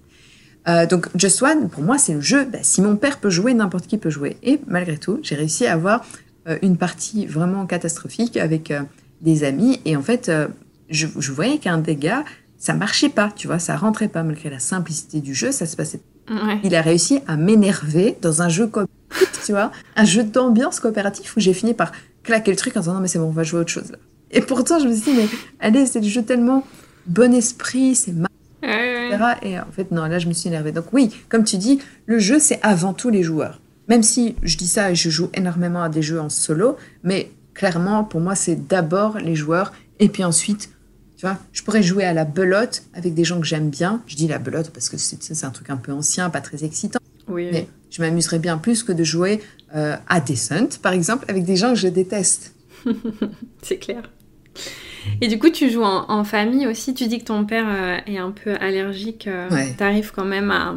Euh, 0.68 0.86
donc 0.86 1.08
Just 1.16 1.42
One, 1.42 1.70
pour 1.70 1.84
moi, 1.84 1.98
c'est 1.98 2.14
le 2.14 2.22
jeu. 2.22 2.46
Bah, 2.46 2.60
si 2.62 2.82
mon 2.82 2.96
père 2.96 3.20
peut 3.20 3.30
jouer, 3.30 3.54
n'importe 3.54 3.88
qui 3.88 3.98
peut 3.98 4.10
jouer. 4.10 4.38
Et 4.44 4.60
malgré 4.68 4.98
tout, 4.98 5.20
j'ai 5.22 5.36
réussi 5.36 5.66
à 5.66 5.74
avoir 5.74 6.06
euh, 6.48 6.58
une 6.62 6.78
partie 6.78 7.26
vraiment 7.26 7.66
catastrophique 7.66 8.38
avec 8.38 8.72
euh, 8.72 8.82
des 9.22 9.44
amis. 9.44 9.80
Et 9.86 9.96
en 9.96 10.02
fait, 10.02 10.32
je, 10.90 11.08
je, 11.18 11.32
voyais 11.32 11.58
qu'un 11.58 11.80
gars, 11.80 12.24
ça 12.58 12.74
marchait 12.74 13.10
pas, 13.10 13.32
tu 13.36 13.48
vois, 13.48 13.60
ça 13.60 13.76
rentrait 13.76 14.08
pas 14.08 14.24
malgré 14.24 14.50
la 14.50 14.60
simplicité 14.60 15.20
du 15.20 15.34
jeu, 15.34 15.52
ça 15.52 15.66
se 15.66 15.76
passait 15.76 16.00
il 16.64 16.76
a 16.76 16.82
réussi 16.82 17.20
à 17.28 17.38
m'énerver 17.38 18.18
dans 18.22 18.42
un 18.42 18.50
jeu 18.50 18.68
coopératif, 18.68 19.42
tu 19.46 19.52
vois, 19.52 19.72
un 19.96 20.06
jeu 20.06 20.24
d'ambiance 20.24 20.80
coopératif 20.80 21.36
où 21.36 21.40
j'ai 21.40 21.54
fini 21.54 21.74
par 21.74 21.92
claquer 22.24 22.52
le 22.52 22.58
truc 22.58 22.78
en 22.78 22.82
disant 22.82 22.94
non 22.94 23.00
mais 23.00 23.08
c'est 23.08 23.20
bon, 23.20 23.26
on 23.26 23.32
va 23.32 23.44
jouer 23.44 23.60
à 23.60 23.62
autre 23.62 23.72
chose 23.72 23.92
là. 23.92 23.98
Et 24.32 24.42
pourtant 24.42 24.80
je 24.80 24.88
me 24.88 24.94
suis 24.94 25.12
dit 25.12 25.18
mais 25.18 25.28
allez, 25.60 25.86
c'est 25.86 26.00
du 26.00 26.10
jeu 26.10 26.24
tellement 26.24 26.64
bon 27.06 27.34
esprit, 27.34 27.96
c'est 27.96 28.14
mal, 28.14 28.30
etc. 28.64 29.24
Et 29.42 29.60
en 29.60 29.72
fait 29.72 29.92
non, 29.92 30.06
là 30.06 30.20
je 30.20 30.28
me 30.28 30.34
suis 30.34 30.48
énervée. 30.48 30.72
Donc 30.72 30.86
oui, 30.94 31.10
comme 31.30 31.44
tu 31.44 31.58
dis, 31.58 31.80
le 32.06 32.20
jeu 32.20 32.40
c'est 32.40 32.60
avant 32.62 32.94
tout 32.94 33.10
les 33.10 33.24
joueurs. 33.24 33.60
Même 33.88 34.04
si 34.04 34.36
je 34.44 34.58
dis 34.58 34.68
ça 34.68 34.92
et 34.92 34.96
je 34.96 35.10
joue 35.10 35.30
énormément 35.34 35.84
à 35.84 35.90
des 35.90 36.02
jeux 36.02 36.22
en 36.22 36.30
solo, 36.30 36.78
mais 37.04 37.32
clairement 37.54 38.04
pour 38.04 38.22
moi 38.22 38.36
c'est 38.36 38.68
d'abord 38.68 39.18
les 39.18 39.36
joueurs 39.36 39.74
et 40.00 40.08
puis 40.08 40.24
ensuite 40.24 40.70
je 41.52 41.64
pourrais 41.64 41.84
jouer 41.84 42.04
à 42.04 42.14
la 42.14 42.26
belote 42.26 42.84
avec 42.94 43.14
des 43.14 43.24
gens 43.24 43.40
que 43.40 43.46
j'aime 43.46 43.70
bien. 43.70 44.02
Je 44.08 44.16
dis 44.16 44.28
la 44.28 44.40
belote 44.40 44.72
parce 44.72 44.90
que 44.90 44.98
c'est 44.98 45.46
un 45.46 45.52
truc 45.52 45.70
un 45.70 45.78
peu 45.78 45.92
ancien, 45.92 46.30
pas 46.30 46.42
très 46.42 46.64
excitant. 46.64 47.00
Oui, 47.28 47.50
mais 47.52 47.68
je 47.90 48.02
m'amuserais 48.02 48.40
bien 48.40 48.58
plus 48.58 48.84
que 48.84 48.92
de 48.92 49.04
jouer 49.04 49.42
euh, 49.76 49.96
à 50.08 50.20
Descent, 50.20 50.80
par 50.82 50.94
exemple, 50.94 51.26
avec 51.28 51.46
des 51.46 51.56
gens 51.56 51.70
que 51.70 51.80
je 51.80 51.88
déteste. 51.88 52.54
c'est 53.62 53.78
clair. 53.78 54.04
Et 55.20 55.28
du 55.28 55.40
coup, 55.40 55.50
tu 55.50 55.70
joues 55.70 55.84
en, 55.84 56.24
famille 56.24 56.68
aussi. 56.68 56.94
Tu 56.94 57.08
dis 57.08 57.20
que 57.20 57.26
ton 57.26 57.46
père 57.46 57.66
euh, 57.68 57.98
est 58.06 58.18
un 58.18 58.32
peu 58.32 58.56
allergique. 58.56 59.28
Euh, 59.28 59.50
tu 59.78 59.84
arrives 59.84 60.12
quand 60.12 60.26
même 60.26 60.52
à, 60.52 60.76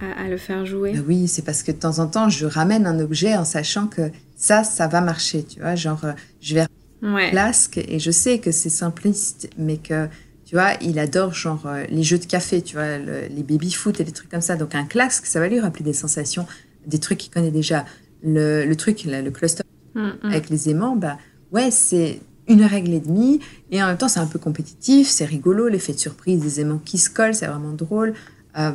à, 0.00 0.28
le 0.28 0.36
faire 0.36 0.66
jouer. 0.66 0.92
Bah 0.92 1.02
oui, 1.06 1.28
c'est 1.28 1.42
parce 1.42 1.62
que 1.62 1.72
de 1.72 1.78
temps 1.78 2.00
en 2.00 2.06
temps, 2.06 2.28
je 2.28 2.46
ramène 2.46 2.86
un 2.86 2.98
objet 3.00 3.34
en 3.36 3.44
sachant 3.44 3.86
que 3.86 4.10
ça, 4.36 4.62
ça 4.64 4.88
va 4.88 5.00
marcher. 5.00 5.44
Tu 5.44 5.60
vois, 5.60 5.74
genre, 5.74 6.04
je 6.42 6.54
vais 6.54 6.66
ouais. 7.04 7.32
et 7.76 7.98
je 7.98 8.10
sais 8.10 8.38
que 8.38 8.50
c'est 8.50 8.70
simpliste, 8.70 9.48
mais 9.58 9.76
que 9.76 10.08
tu 10.44 10.56
vois, 10.56 10.72
il 10.80 10.98
adore 10.98 11.32
genre 11.32 11.66
euh, 11.66 11.84
les 11.88 12.02
jeux 12.02 12.18
de 12.18 12.26
café, 12.26 12.62
tu 12.62 12.76
vois, 12.76 12.98
les 12.98 13.42
baby 13.42 13.72
foot 13.72 14.00
et 14.00 14.04
des 14.04 14.12
trucs 14.12 14.30
comme 14.30 14.40
ça. 14.40 14.56
Donc 14.56 14.74
un 14.74 14.84
clasque, 14.84 15.26
ça 15.26 15.40
va 15.40 15.48
lui 15.48 15.58
rappeler 15.60 15.84
des 15.84 15.92
sensations, 15.92 16.46
des 16.86 16.98
trucs 16.98 17.18
qu'il 17.18 17.32
connaît 17.32 17.50
déjà. 17.50 17.84
Le, 18.22 18.64
le 18.64 18.76
truc, 18.76 19.04
le 19.04 19.30
cluster 19.30 19.64
mm, 19.94 20.00
mm. 20.00 20.16
avec 20.22 20.48
les 20.50 20.70
aimants, 20.70 20.96
bah 20.96 21.18
ouais, 21.52 21.70
c'est 21.70 22.20
une 22.46 22.62
règle 22.62 22.92
et 22.92 23.00
demie, 23.00 23.40
et 23.70 23.82
en 23.82 23.86
même 23.86 23.96
temps 23.96 24.08
c'est 24.08 24.20
un 24.20 24.26
peu 24.26 24.38
compétitif, 24.38 25.08
c'est 25.08 25.24
rigolo, 25.24 25.68
l'effet 25.68 25.92
de 25.92 25.98
surprise, 25.98 26.40
des 26.40 26.60
aimants 26.60 26.80
qui 26.84 26.98
se 26.98 27.08
collent, 27.08 27.34
c'est 27.34 27.46
vraiment 27.46 27.72
drôle. 27.72 28.14
Euh, 28.58 28.72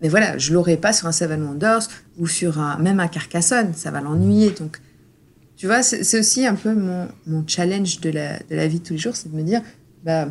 mais 0.00 0.08
voilà, 0.08 0.38
je 0.38 0.54
l'aurais 0.54 0.78
pas 0.78 0.92
sur 0.92 1.06
un 1.06 1.12
Seven 1.12 1.42
Wonders 1.42 1.88
ou 2.18 2.26
sur 2.26 2.58
un, 2.58 2.78
même 2.78 3.00
un 3.00 3.08
Carcassonne, 3.08 3.74
ça 3.74 3.90
va 3.90 4.00
l'ennuyer. 4.00 4.50
Donc 4.50 4.80
tu 5.60 5.66
vois, 5.66 5.82
c'est 5.82 6.18
aussi 6.18 6.46
un 6.46 6.54
peu 6.54 6.74
mon, 6.74 7.06
mon 7.26 7.44
challenge 7.46 8.00
de 8.00 8.08
la, 8.08 8.38
de 8.38 8.56
la, 8.56 8.66
vie 8.66 8.80
de 8.80 8.84
tous 8.86 8.94
les 8.94 8.98
jours, 8.98 9.14
c'est 9.14 9.30
de 9.30 9.36
me 9.36 9.42
dire, 9.42 9.60
bah, 10.02 10.26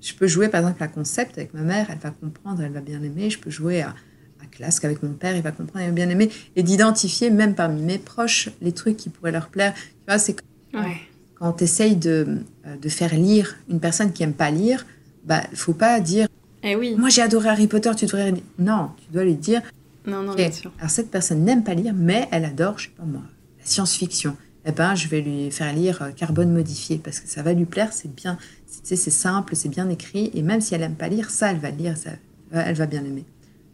je 0.00 0.14
peux 0.14 0.26
jouer 0.26 0.48
par 0.48 0.60
exemple 0.62 0.82
à 0.82 0.88
concept 0.88 1.36
avec 1.36 1.52
ma 1.52 1.60
mère, 1.60 1.88
elle 1.90 1.98
va 1.98 2.08
comprendre, 2.12 2.62
elle 2.62 2.72
va 2.72 2.80
bien 2.80 3.02
aimer. 3.02 3.28
Je 3.28 3.38
peux 3.38 3.50
jouer 3.50 3.82
à, 3.82 3.90
à 3.90 4.46
classe 4.50 4.82
avec 4.82 5.02
mon 5.02 5.12
père, 5.12 5.36
il 5.36 5.42
va 5.42 5.52
comprendre, 5.52 5.84
il 5.84 5.88
va 5.88 5.92
bien 5.92 6.08
aimer. 6.08 6.30
Et 6.56 6.62
d'identifier 6.62 7.28
même 7.28 7.54
parmi 7.54 7.82
mes 7.82 7.98
proches 7.98 8.48
les 8.62 8.72
trucs 8.72 8.96
qui 8.96 9.10
pourraient 9.10 9.32
leur 9.32 9.48
plaire. 9.48 9.74
Tu 9.74 9.82
vois, 10.08 10.16
c'est 10.16 10.36
ouais. 10.72 10.96
quand 11.34 11.52
tu 11.52 11.64
essayes 11.64 11.96
de, 11.96 12.38
de, 12.80 12.88
faire 12.88 13.14
lire 13.14 13.56
une 13.68 13.80
personne 13.80 14.14
qui 14.14 14.22
aime 14.22 14.32
pas 14.32 14.50
lire, 14.50 14.86
bah, 15.24 15.42
faut 15.52 15.74
pas 15.74 16.00
dire. 16.00 16.26
Eh 16.62 16.74
oui. 16.74 16.94
Moi 16.96 17.10
j'ai 17.10 17.20
adoré 17.20 17.50
Harry 17.50 17.66
Potter, 17.66 17.90
tu 17.98 18.06
devrais. 18.06 18.32
Non, 18.58 18.92
tu 18.96 19.12
dois 19.12 19.24
lui 19.24 19.34
dire. 19.34 19.60
Non, 20.06 20.22
non, 20.22 20.34
bien 20.34 20.50
sûr. 20.50 20.72
Alors 20.78 20.90
cette 20.90 21.10
personne 21.10 21.44
n'aime 21.44 21.64
pas 21.64 21.74
lire, 21.74 21.92
mais 21.94 22.28
elle 22.32 22.46
adore, 22.46 22.78
je 22.78 22.84
sais 22.84 22.92
pas 22.96 23.04
moi, 23.04 23.20
la 23.58 23.66
science-fiction 23.66 24.38
eh 24.64 24.72
ben, 24.72 24.94
je 24.94 25.08
vais 25.08 25.20
lui 25.20 25.50
faire 25.50 25.72
lire 25.72 26.02
euh, 26.02 26.10
Carbone 26.10 26.52
modifié 26.52 26.98
parce 26.98 27.20
que 27.20 27.28
ça 27.28 27.42
va 27.42 27.52
lui 27.52 27.64
plaire, 27.64 27.92
c'est 27.92 28.14
bien, 28.14 28.38
c'est 28.66 28.96
simple, 28.96 29.56
c'est 29.56 29.68
bien 29.68 29.88
écrit, 29.88 30.30
et 30.34 30.42
même 30.42 30.60
si 30.60 30.74
elle 30.74 30.82
aime 30.82 30.96
pas 30.96 31.08
lire, 31.08 31.30
ça, 31.30 31.50
elle 31.50 31.58
va 31.58 31.70
lire, 31.70 31.96
ça, 31.96 32.10
elle 32.52 32.74
va 32.74 32.86
bien 32.86 33.04
aimer. 33.04 33.24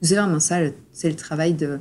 C'est 0.03 0.15
vraiment 0.15 0.41
ça, 0.41 0.59
c'est 0.93 1.09
le 1.09 1.17
travail 1.17 1.55
de, 1.55 1.81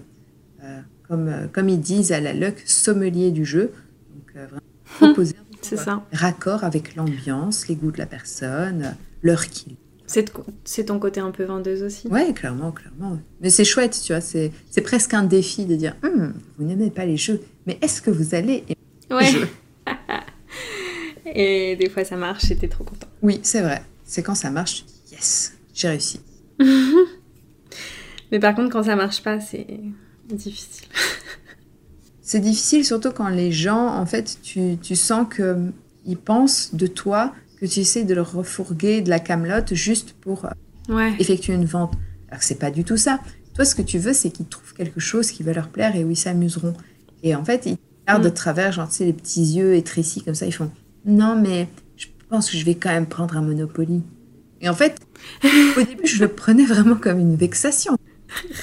euh, 0.63 0.79
comme, 1.07 1.27
euh, 1.27 1.47
comme 1.51 1.69
ils 1.69 1.79
disent 1.79 2.11
à 2.11 2.19
la 2.19 2.33
Luck, 2.33 2.61
sommelier 2.65 3.31
du 3.31 3.45
jeu. 3.45 3.71
Donc, 4.13 4.35
euh, 4.35 4.45
vraiment 4.47 4.61
proposer 4.99 5.35
C'est 5.61 5.77
ça. 5.77 6.03
raccord 6.11 6.63
avec 6.63 6.95
l'ambiance, 6.95 7.67
les 7.67 7.75
goûts 7.75 7.91
de 7.91 7.97
la 7.97 8.05
personne, 8.05 8.95
l'heure 9.21 9.47
qu'il 9.47 9.75
C'est 10.07 10.85
ton 10.85 10.99
côté 10.99 11.19
un 11.19 11.31
peu 11.31 11.43
vendeuse 11.43 11.83
aussi. 11.83 12.07
Ouais, 12.07 12.33
clairement, 12.33 12.71
clairement. 12.71 13.19
Mais 13.41 13.49
c'est 13.49 13.65
chouette, 13.65 13.99
tu 14.03 14.13
vois. 14.13 14.21
C'est 14.21 14.81
presque 14.83 15.13
un 15.13 15.23
défi 15.23 15.65
de 15.65 15.75
dire 15.75 15.95
Hum, 16.03 16.33
vous 16.57 16.65
n'aimez 16.65 16.91
pas 16.91 17.05
les 17.05 17.17
jeux, 17.17 17.41
mais 17.65 17.77
est-ce 17.81 18.01
que 18.01 18.11
vous 18.11 18.33
allez 18.33 18.63
aimer 18.67 18.77
Ouais. 19.11 19.31
Et 21.25 21.75
des 21.75 21.89
fois 21.89 22.03
ça 22.05 22.15
marche 22.15 22.51
et 22.51 22.55
t'es 22.55 22.67
trop 22.67 22.83
content. 22.83 23.07
Oui, 23.21 23.39
c'est 23.43 23.61
vrai. 23.61 23.83
C'est 24.03 24.21
quand 24.23 24.35
ça 24.35 24.51
marche, 24.51 24.85
tu 24.85 24.91
dis 25.07 25.13
Yes, 25.13 25.53
j'ai 25.73 25.87
réussi. 25.89 26.19
Mais 28.31 28.39
par 28.39 28.55
contre, 28.55 28.71
quand 28.71 28.83
ça 28.83 28.95
marche 28.95 29.21
pas, 29.23 29.39
c'est 29.39 29.67
difficile. 30.29 30.87
C'est 32.27 32.39
difficile, 32.39 32.83
surtout 32.83 33.11
quand 33.11 33.29
les 33.29 33.51
gens, 33.51 33.85
en 33.87 34.05
fait, 34.07 34.39
tu, 34.41 34.77
tu 34.81 34.95
sens 34.95 35.27
qu'ils 35.31 36.17
pensent 36.17 36.73
de 36.73 36.87
toi 36.87 37.35
que 37.61 37.67
tu 37.67 37.81
essaies 37.81 38.03
de 38.03 38.15
leur 38.15 38.31
refourguer 38.33 39.01
de 39.01 39.11
la 39.11 39.19
camelote 39.19 39.75
juste 39.75 40.13
pour 40.21 40.45
euh, 40.45 40.49
Ouais. 40.89 41.13
effectuer 41.19 41.53
une 41.53 41.65
vente. 41.65 41.93
Alors 42.29 42.39
que 42.39 42.45
c'est 42.45 42.57
pas 42.57 42.71
du 42.71 42.83
tout 42.83 42.97
ça. 42.97 43.19
Toi, 43.53 43.63
ce 43.63 43.75
que 43.75 43.83
tu 43.83 43.99
veux, 43.99 44.13
c'est 44.13 44.31
qu'ils 44.31 44.47
trouvent 44.47 44.73
quelque 44.73 44.99
chose 44.99 45.29
qui 45.29 45.43
va 45.43 45.53
leur 45.53 45.69
plaire 45.69 45.95
et 45.95 46.03
où 46.03 46.09
ils 46.09 46.17
s'amuseront. 46.17 46.73
Et 47.21 47.35
en 47.35 47.45
fait, 47.45 47.67
ils 47.67 47.77
regardent 48.07 48.23
Mm. 48.25 48.29
de 48.29 48.35
travers, 48.35 48.71
genre, 48.71 48.87
tu 48.89 48.95
sais, 48.95 49.05
les 49.05 49.13
petits 49.13 49.43
yeux 49.43 49.75
étrécis 49.75 50.21
comme 50.21 50.35
ça, 50.35 50.45
ils 50.45 50.51
font 50.53 50.71
Non, 51.05 51.35
mais 51.39 51.67
je 51.97 52.07
pense 52.29 52.49
que 52.51 52.57
je 52.57 52.65
vais 52.65 52.75
quand 52.75 52.89
même 52.89 53.05
prendre 53.07 53.35
un 53.37 53.41
Monopoly. 53.41 54.01
Et 54.61 54.69
en 54.69 54.73
fait, 54.73 54.95
au 55.43 55.81
début, 55.83 56.07
je 56.07 56.21
le 56.21 56.27
prenais 56.27 56.65
vraiment 56.65 56.95
comme 56.95 57.19
une 57.19 57.35
vexation. 57.35 57.95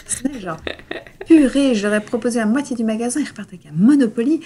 C'était 0.06 0.40
genre, 0.40 0.58
purée, 1.26 1.74
je 1.74 1.86
leur 1.86 1.94
ai 1.94 2.00
proposé 2.04 2.38
la 2.40 2.46
moitié 2.46 2.76
du 2.76 2.84
magasin, 2.84 3.20
ils 3.20 3.28
repartent 3.28 3.50
avec 3.50 3.66
un 3.66 3.72
Monopoly. 3.72 4.40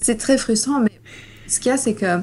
c'est 0.00 0.16
très 0.16 0.38
frustrant, 0.38 0.80
mais 0.80 0.90
ce 1.46 1.60
qu'il 1.60 1.70
y 1.70 1.72
a, 1.72 1.76
c'est 1.76 1.94
que 1.94 2.20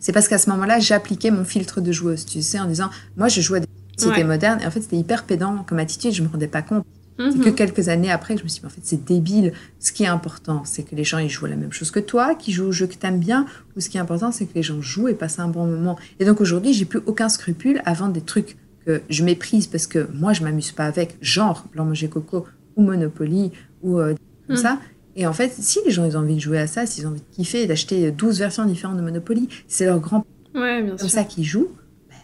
c'est 0.00 0.12
parce 0.12 0.28
qu'à 0.28 0.38
ce 0.38 0.50
moment-là, 0.50 0.78
j'appliquais 0.80 1.30
mon 1.30 1.44
filtre 1.44 1.80
de 1.80 1.90
joueuse, 1.92 2.24
tu 2.26 2.42
sais, 2.42 2.58
en 2.60 2.66
disant, 2.66 2.90
moi, 3.16 3.28
je 3.28 3.40
jouais 3.40 3.58
à 3.58 3.60
des 3.60 3.66
sociétés 3.96 4.20
Ouais. 4.22 4.24
modernes, 4.26 4.60
et 4.62 4.66
en 4.66 4.70
fait, 4.70 4.80
c'était 4.82 4.96
hyper 4.98 5.24
pédant 5.24 5.64
comme 5.66 5.78
attitude, 5.78 6.12
je 6.12 6.22
me 6.22 6.28
rendais 6.28 6.48
pas 6.48 6.62
compte. 6.62 6.84
C'est 7.18 7.36
Mhm. 7.36 7.44
que 7.44 7.50
quelques 7.50 7.88
années 7.88 8.10
après 8.10 8.34
que 8.34 8.40
je 8.40 8.44
me 8.44 8.48
suis 8.48 8.60
dit, 8.60 8.66
mais 8.66 8.72
en 8.72 8.74
fait, 8.74 8.80
c'est 8.82 9.04
débile. 9.04 9.52
Ce 9.78 9.92
qui 9.92 10.02
est 10.02 10.08
important, 10.08 10.62
c'est 10.64 10.82
que 10.82 10.96
les 10.96 11.04
gens, 11.04 11.18
ils 11.18 11.28
jouent 11.30 11.46
à 11.46 11.48
la 11.48 11.54
même 11.56 11.72
chose 11.72 11.92
que 11.92 12.00
toi, 12.00 12.34
qu'ils 12.34 12.54
jouent 12.54 12.66
au 12.66 12.72
jeu 12.72 12.86
que 12.88 12.94
t'aimes 12.94 13.20
bien, 13.20 13.46
ou 13.76 13.80
ce 13.80 13.88
qui 13.88 13.98
est 13.98 14.00
important, 14.00 14.32
c'est 14.32 14.46
que 14.46 14.54
les 14.54 14.64
gens 14.64 14.80
jouent 14.82 15.06
et 15.08 15.14
passent 15.14 15.38
un 15.38 15.46
bon 15.48 15.66
moment. 15.66 15.96
Et 16.18 16.24
donc, 16.24 16.40
aujourd'hui, 16.40 16.72
j'ai 16.72 16.84
plus 16.86 17.00
aucun 17.06 17.28
scrupule 17.28 17.80
à 17.84 17.92
vendre 17.94 18.12
des 18.14 18.20
trucs 18.20 18.56
que 18.84 19.00
je 19.08 19.22
méprise 19.24 19.66
parce 19.68 19.86
que 19.86 20.08
moi, 20.12 20.32
je 20.32 20.42
m'amuse 20.42 20.72
pas 20.72 20.86
avec, 20.86 21.16
genre 21.20 21.64
Blanc 21.72 21.84
Manger 21.84 22.08
Coco, 22.08 22.46
ou 22.76 22.82
Monopoly, 22.82 23.52
ou 23.82 23.98
euh, 24.00 24.14
comme 24.48 24.56
Mm. 24.56 24.58
ça. 24.58 24.80
Et 25.14 25.26
en 25.28 25.32
fait, 25.32 25.52
si 25.56 25.78
les 25.86 25.92
gens, 25.92 26.04
ils 26.04 26.16
ont 26.16 26.20
envie 26.20 26.34
de 26.34 26.40
jouer 26.40 26.58
à 26.58 26.66
ça, 26.66 26.84
s'ils 26.84 27.06
ont 27.06 27.10
envie 27.10 27.20
de 27.20 27.26
kiffer 27.36 27.62
et 27.62 27.66
d'acheter 27.68 28.10
12 28.10 28.40
versions 28.40 28.64
différentes 28.64 28.96
de 28.96 29.02
Monopoly, 29.02 29.48
c'est 29.68 29.84
leur 29.86 30.00
grand 30.00 30.26
Ouais, 30.56 30.82
bien 30.82 30.90
comme 30.96 30.98
sûr. 30.98 31.10
ça 31.10 31.22
qui 31.22 31.44
joue, 31.44 31.68
ben, 32.10 32.16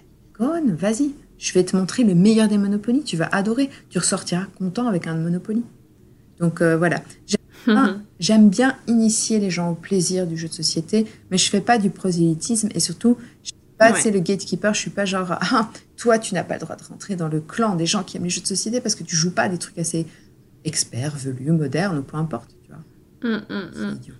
go 0.46 0.52
on, 0.52 0.74
vas-y. 0.74 1.12
Je 1.40 1.52
vais 1.54 1.64
te 1.64 1.74
montrer 1.74 2.04
le 2.04 2.14
meilleur 2.14 2.48
des 2.48 2.58
Monopoly. 2.58 3.02
Tu 3.02 3.16
vas 3.16 3.26
adorer. 3.32 3.70
Tu 3.88 3.98
ressortiras 3.98 4.44
content 4.58 4.86
avec 4.86 5.06
un 5.06 5.14
Monopoly. 5.16 5.62
Donc 6.38 6.60
euh, 6.60 6.76
voilà. 6.76 7.02
J'aime 7.26 7.38
Mhm. 7.66 7.74
bien- 7.74 8.02
J'aime 8.20 8.48
bien 8.50 8.76
initier 8.86 9.38
les 9.38 9.50
gens 9.50 9.70
au 9.70 9.74
plaisir 9.74 10.26
du 10.26 10.36
jeu 10.36 10.48
de 10.48 10.52
société, 10.52 11.06
mais 11.30 11.36
je 11.38 11.48
fais 11.50 11.60
pas 11.62 11.78
du 11.78 11.90
prosélytisme 11.90 12.68
et 12.74 12.80
surtout, 12.80 13.16
je 13.42 13.48
suis 13.48 13.54
pas 13.78 13.92
Ouais. 13.92 14.00
c'est 14.00 14.10
le 14.10 14.20
gatekeeper. 14.20 14.72
Je 14.74 14.80
suis 14.80 14.90
pas 14.90 15.04
genre 15.06 15.32
ah 15.40 15.70
toi 15.96 16.18
tu 16.18 16.34
n'as 16.34 16.44
pas 16.44 16.54
le 16.54 16.60
droit 16.60 16.76
de 16.76 16.84
rentrer 16.84 17.16
dans 17.16 17.28
le 17.28 17.40
clan 17.40 17.74
des 17.76 17.86
gens 17.86 18.02
qui 18.02 18.16
aiment 18.18 18.24
les 18.24 18.30
jeux 18.30 18.42
de 18.42 18.46
société 18.46 18.80
parce 18.82 18.94
que 18.94 19.04
tu 19.04 19.16
joues 19.16 19.30
pas 19.32 19.42
à 19.44 19.48
des 19.48 19.56
trucs 19.58 19.78
assez 19.78 20.06
experts, 20.64 21.16
velus, 21.16 21.52
modernes 21.52 21.98
ou 21.98 22.02
peu 22.02 22.16
importe. 22.18 22.50
Tu 22.62 22.70
vois. 22.70 23.30
Mm, 23.30 23.42
mm, 23.48 23.84
mm. 23.86 23.94
idiot. 23.96 24.14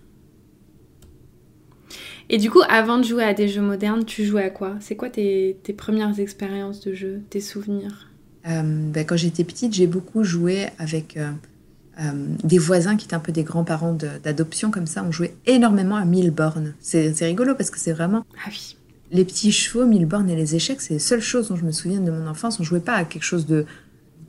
Et 2.32 2.38
du 2.38 2.48
coup, 2.48 2.62
avant 2.68 2.98
de 2.98 3.02
jouer 3.02 3.24
à 3.24 3.34
des 3.34 3.48
jeux 3.48 3.60
modernes, 3.60 4.04
tu 4.04 4.24
jouais 4.24 4.44
à 4.44 4.50
quoi? 4.50 4.76
C'est 4.80 4.94
quoi 4.94 5.10
tes, 5.10 5.56
tes 5.64 5.72
premières 5.72 6.18
expériences 6.20 6.80
de 6.80 6.94
jeu, 6.94 7.22
tes 7.28 7.40
souvenirs? 7.40 8.06
Euh, 8.46 8.62
ben, 8.64 9.04
quand 9.04 9.16
j'étais 9.16 9.42
petite, 9.42 9.74
j'ai 9.74 9.88
beaucoup 9.88 10.22
joué 10.22 10.68
avec 10.78 11.16
euh, 11.16 11.30
euh, 12.00 12.12
des 12.44 12.58
voisins 12.58 12.96
qui 12.96 13.06
étaient 13.06 13.16
un 13.16 13.20
peu 13.20 13.32
des 13.32 13.42
grands-parents 13.42 13.94
d'adoption, 14.22 14.70
comme 14.70 14.86
ça. 14.86 15.02
On 15.04 15.10
jouait 15.10 15.34
énormément 15.46 15.96
à 15.96 16.04
Milborn. 16.04 16.74
C'est 16.78 17.12
c'est 17.14 17.26
rigolo 17.26 17.56
parce 17.56 17.68
que 17.70 17.80
c'est 17.80 17.92
vraiment 17.92 18.24
Ah 18.46 18.48
oui. 18.48 18.76
les 19.10 19.24
petits 19.24 19.50
chevaux, 19.50 19.84
Milborn 19.84 20.30
et 20.30 20.36
les 20.36 20.54
échecs, 20.54 20.80
c'est 20.80 20.94
les 20.94 21.00
seules 21.00 21.20
choses 21.20 21.48
dont 21.48 21.56
je 21.56 21.64
me 21.64 21.72
souviens 21.72 22.00
de 22.00 22.12
mon 22.12 22.28
enfance. 22.28 22.60
On 22.60 22.62
jouait 22.62 22.78
pas 22.78 22.94
à 22.94 23.04
quelque 23.04 23.24
chose 23.24 23.44
de. 23.44 23.66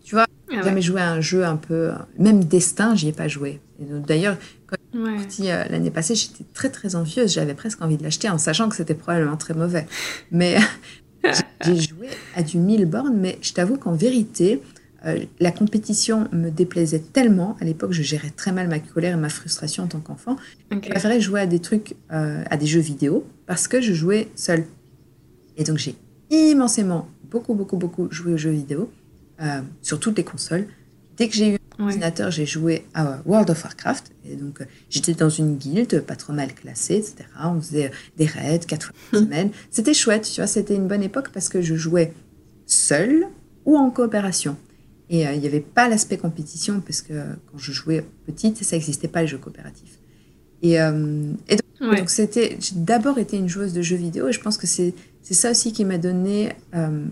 Tu 0.04 0.16
vois, 0.16 0.26
Ah 0.52 0.64
jamais 0.64 0.82
joué 0.82 1.00
à 1.02 1.12
un 1.12 1.22
jeu 1.22 1.46
un 1.46 1.56
peu. 1.56 1.92
Même 2.18 2.44
Destin, 2.44 2.96
j'y 2.96 3.10
ai 3.10 3.14
pas 3.14 3.28
joué. 3.28 3.60
D'ailleurs, 4.08 4.38
Ouais. 4.94 5.20
sorti, 5.20 5.50
euh, 5.50 5.64
l'année 5.70 5.92
passée, 5.92 6.16
j'étais 6.16 6.44
très 6.54 6.70
très 6.70 6.96
envieuse. 6.96 7.32
J'avais 7.34 7.54
presque 7.54 7.82
envie 7.82 7.98
de 7.98 8.04
l'acheter 8.04 8.30
en 8.30 8.38
sachant 8.38 8.70
que 8.70 8.76
c'était 8.76 8.94
probablement 8.94 9.38
très 9.38 9.54
mauvais. 9.54 9.86
Mais 10.32 10.58
j'ai 11.66 11.76
joué 11.80 12.10
à 12.36 12.44
du 12.44 12.58
Milborn, 12.58 13.16
mais 13.16 13.38
je 13.42 13.54
t'avoue 13.54 13.78
qu'en 13.78 13.94
vérité, 13.94 14.62
euh, 15.06 15.20
la 15.40 15.52
compétition 15.52 16.28
me 16.32 16.50
déplaisait 16.50 17.00
tellement. 17.00 17.56
À 17.62 17.66
l'époque, 17.66 17.92
je 17.94 18.02
gérais 18.02 18.32
très 18.32 18.52
mal 18.52 18.68
ma 18.68 18.80
colère 18.80 19.16
et 19.18 19.20
ma 19.20 19.30
frustration 19.30 19.84
en 19.84 19.88
tant 19.88 20.00
qu'enfant. 20.00 20.36
Ok. 20.72 20.84
Je 20.84 20.90
préférais 20.90 21.22
jouer 21.22 21.42
à 21.42 21.48
des 21.48 21.60
trucs, 21.60 21.96
euh, 22.12 22.44
à 22.50 22.58
des 22.58 22.68
jeux 22.68 22.82
vidéo, 22.82 23.26
parce 23.48 23.68
que 23.68 23.82
je 23.82 23.94
jouais 23.94 24.28
seule. 24.36 24.66
Et 25.58 25.64
donc 25.64 25.78
j'ai 25.78 25.96
immensément, 26.30 27.08
beaucoup, 27.30 27.54
beaucoup, 27.54 27.78
beaucoup 27.78 28.08
joué 28.12 28.34
aux 28.34 28.38
jeux 28.38 28.52
vidéo, 28.52 28.90
sur 29.82 30.00
toutes 30.00 30.18
les 30.18 30.24
consoles. 30.24 30.68
Dès 31.18 31.28
que 31.28 31.34
j'ai 31.36 31.56
eu 31.56 31.58
Ouais. 31.80 31.86
ordinateur, 31.86 32.30
j'ai 32.32 32.46
joué 32.46 32.86
à 32.94 33.20
World 33.26 33.50
of 33.50 33.64
Warcraft. 33.64 34.12
Et 34.26 34.36
donc 34.36 34.62
euh, 34.62 34.66
j'étais 34.90 35.14
dans 35.14 35.30
une 35.30 35.56
guilde, 35.58 36.02
pas 36.02 36.16
trop 36.16 36.34
mal 36.34 36.54
classée, 36.54 36.96
etc. 36.96 37.16
On 37.44 37.60
faisait 37.62 37.88
euh, 37.88 37.96
des 38.18 38.26
raids 38.26 38.60
quatre 38.68 38.88
fois 38.88 38.96
par 39.12 39.20
semaine. 39.22 39.50
C'était 39.70 39.94
chouette, 39.94 40.30
tu 40.32 40.42
vois, 40.42 40.48
c'était 40.48 40.76
une 40.76 40.88
bonne 40.88 41.04
époque 41.04 41.30
parce 41.34 41.50
que 41.50 41.62
je 41.62 41.76
jouais 41.76 42.14
seule 42.66 43.26
ou 43.66 43.78
en 43.78 43.90
coopération. 43.90 44.58
Et 45.10 45.28
euh, 45.28 45.34
il 45.34 45.42
n'y 45.42 45.48
avait 45.48 45.60
pas 45.60 45.90
l'aspect 45.90 46.18
compétition 46.18 46.82
parce 46.82 47.02
que 47.02 47.14
euh, 47.14 47.24
quand 47.52 47.58
je 47.58 47.72
jouais 47.72 48.06
petite, 48.26 48.64
ça 48.64 48.76
n'existait 48.76 49.08
pas 49.08 49.22
les 49.22 49.28
jeux 49.28 49.38
coopératifs. 49.40 50.00
Et, 50.62 50.80
euh, 50.80 51.34
et 51.50 51.56
donc, 51.56 51.62
Ouais. 51.82 51.98
donc 51.98 52.12
c'était, 52.12 52.58
j'ai 52.60 52.76
d'abord 52.76 53.18
été 53.18 53.38
une 53.38 53.50
joueuse 53.50 53.74
de 53.74 53.82
jeux 53.82 53.96
vidéo 53.96 54.28
et 54.28 54.32
je 54.32 54.40
pense 54.40 54.56
que 54.58 54.68
c'est, 54.68 54.94
c'est 55.24 55.34
ça 55.34 55.50
aussi 55.50 55.74
qui 55.74 55.84
m'a 55.84 55.98
donné 55.98 56.54
euh, 56.76 57.06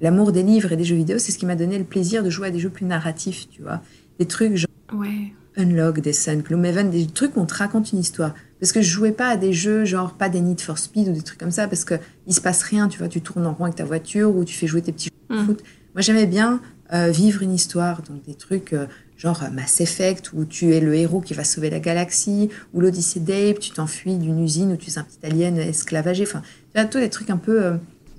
l'amour 0.00 0.32
des 0.32 0.42
livres 0.42 0.72
et 0.72 0.76
des 0.78 0.84
jeux 0.84 0.96
vidéo, 0.96 1.18
c'est 1.18 1.30
ce 1.30 1.36
qui 1.38 1.44
m'a 1.44 1.56
donné 1.56 1.76
le 1.78 1.84
plaisir 1.84 2.22
de 2.24 2.30
jouer 2.30 2.48
à 2.48 2.50
des 2.50 2.58
jeux 2.58 2.70
plus 2.70 2.86
narratifs, 2.86 3.46
tu 3.50 3.60
vois. 3.60 3.82
Des 4.18 4.26
trucs 4.26 4.56
genre 4.56 4.68
Ouais. 4.92 5.32
Unlock, 5.56 6.00
des 6.00 6.12
Sun, 6.12 6.40
Gloomhaven, 6.42 6.90
des 6.90 7.06
trucs 7.06 7.36
où 7.36 7.40
on 7.40 7.46
te 7.46 7.54
raconte 7.54 7.92
une 7.92 8.00
histoire. 8.00 8.34
Parce 8.60 8.72
que 8.72 8.80
je 8.82 8.90
jouais 8.90 9.12
pas 9.12 9.28
à 9.28 9.36
des 9.36 9.52
jeux 9.52 9.84
genre 9.84 10.14
pas 10.14 10.28
des 10.28 10.40
Need 10.40 10.60
for 10.60 10.78
Speed 10.78 11.08
ou 11.08 11.12
des 11.12 11.22
trucs 11.22 11.38
comme 11.38 11.50
ça 11.52 11.68
parce 11.68 11.84
que 11.84 11.94
il 12.26 12.34
se 12.34 12.40
passe 12.40 12.62
rien, 12.62 12.88
tu 12.88 12.98
vois, 12.98 13.08
tu 13.08 13.20
tournes 13.20 13.46
en 13.46 13.52
rond 13.54 13.64
avec 13.64 13.76
ta 13.76 13.84
voiture 13.84 14.34
ou 14.34 14.44
tu 14.44 14.54
fais 14.54 14.66
jouer 14.66 14.82
tes 14.82 14.92
petits 14.92 15.10
jeux 15.10 15.36
de 15.36 15.42
Mm. 15.42 15.46
foot. 15.46 15.62
Moi 15.94 16.02
j'aimais 16.02 16.26
bien 16.26 16.60
euh, 16.92 17.08
vivre 17.10 17.42
une 17.42 17.52
histoire, 17.52 18.02
donc 18.02 18.22
des 18.24 18.34
trucs 18.34 18.72
euh, 18.72 18.86
genre 19.16 19.42
euh, 19.42 19.50
Mass 19.50 19.80
Effect 19.80 20.32
où 20.34 20.44
tu 20.44 20.72
es 20.74 20.80
le 20.80 20.94
héros 20.94 21.20
qui 21.20 21.34
va 21.34 21.44
sauver 21.44 21.70
la 21.70 21.78
galaxie 21.80 22.50
ou 22.72 22.80
l'Odyssée 22.80 23.20
d'Ape, 23.20 23.58
tu 23.60 23.70
t'enfuis 23.70 24.16
d'une 24.16 24.40
usine 24.42 24.72
où 24.72 24.76
tu 24.76 24.90
es 24.90 24.98
un 24.98 25.04
petit 25.04 25.18
alien 25.24 25.56
esclavagé. 25.58 26.24
Enfin, 26.24 26.42
tu 26.74 26.80
vois, 26.80 26.84
tous 26.84 26.98
des 26.98 27.10
trucs 27.10 27.30
un 27.30 27.36
peu 27.36 27.62
euh, 27.64 27.76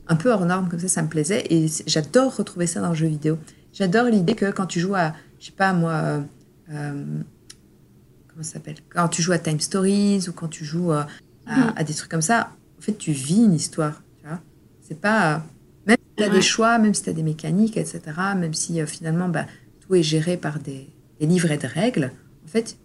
un 0.08 0.16
peu 0.16 0.32
hors 0.32 0.46
normes 0.46 0.70
comme 0.70 0.80
ça, 0.80 0.88
ça 0.88 1.02
me 1.02 1.08
plaisait 1.10 1.44
et 1.50 1.68
j'adore 1.88 2.36
retrouver 2.36 2.66
ça 2.68 2.80
dans 2.82 2.90
le 2.90 2.96
jeu 2.96 3.08
vidéo. 3.08 3.38
J'adore 3.74 4.06
l'idée 4.06 4.36
que 4.36 4.52
quand 4.52 4.68
tu 4.68 4.80
joues 4.80 4.96
à, 4.96 5.14
je 5.46 5.52
sais 5.52 5.56
pas 5.56 5.74
moi. 5.74 5.92
euh, 5.92 6.22
euh, 6.72 7.06
comment 8.30 8.44
ça 8.44 8.54
s'appelle 8.54 8.78
Quand 8.90 9.08
tu 9.10 9.22
joues 9.22 9.32
à 9.32 9.38
Time 9.38 9.60
Stories 9.60 10.26
ou 10.28 10.32
quand 10.34 10.48
tu 10.48 10.66
joues 10.66 10.92
euh, 10.92 11.04
à, 11.46 11.56
Mhm. 11.60 11.74
à 11.76 11.84
des 11.84 11.94
trucs 11.94 12.10
comme 12.10 12.24
ça, 12.24 12.50
en 12.80 12.82
fait, 12.82 12.94
tu 12.98 13.12
vis 13.12 13.44
une 13.44 13.54
histoire. 13.54 14.02
Tu 14.20 14.28
vois 14.28 14.40
C'est 14.82 15.00
pas. 15.00 15.44
même 15.86 15.98
si 16.00 16.16
tu 16.18 16.24
as 16.24 16.28
Ouais. 16.28 16.34
des 16.34 16.42
choix, 16.42 16.80
même 16.80 16.96
si 16.96 17.04
tu 17.04 17.10
as 17.12 17.14
des 17.14 17.22
mécaniques, 17.22 17.78
etc., 17.78 18.02
même 18.36 18.56
si 18.56 18.82
euh, 18.82 18.88
finalement 18.88 19.30
bah, 19.30 19.46
tout 19.82 19.94
est 19.94 20.02
géré 20.02 20.36
par 20.36 20.58
des, 20.58 20.90
des 21.20 21.28
livrets 21.28 21.60
de 21.60 21.68
règles, 21.68 22.12
en 22.44 22.48
fait, 22.48 22.78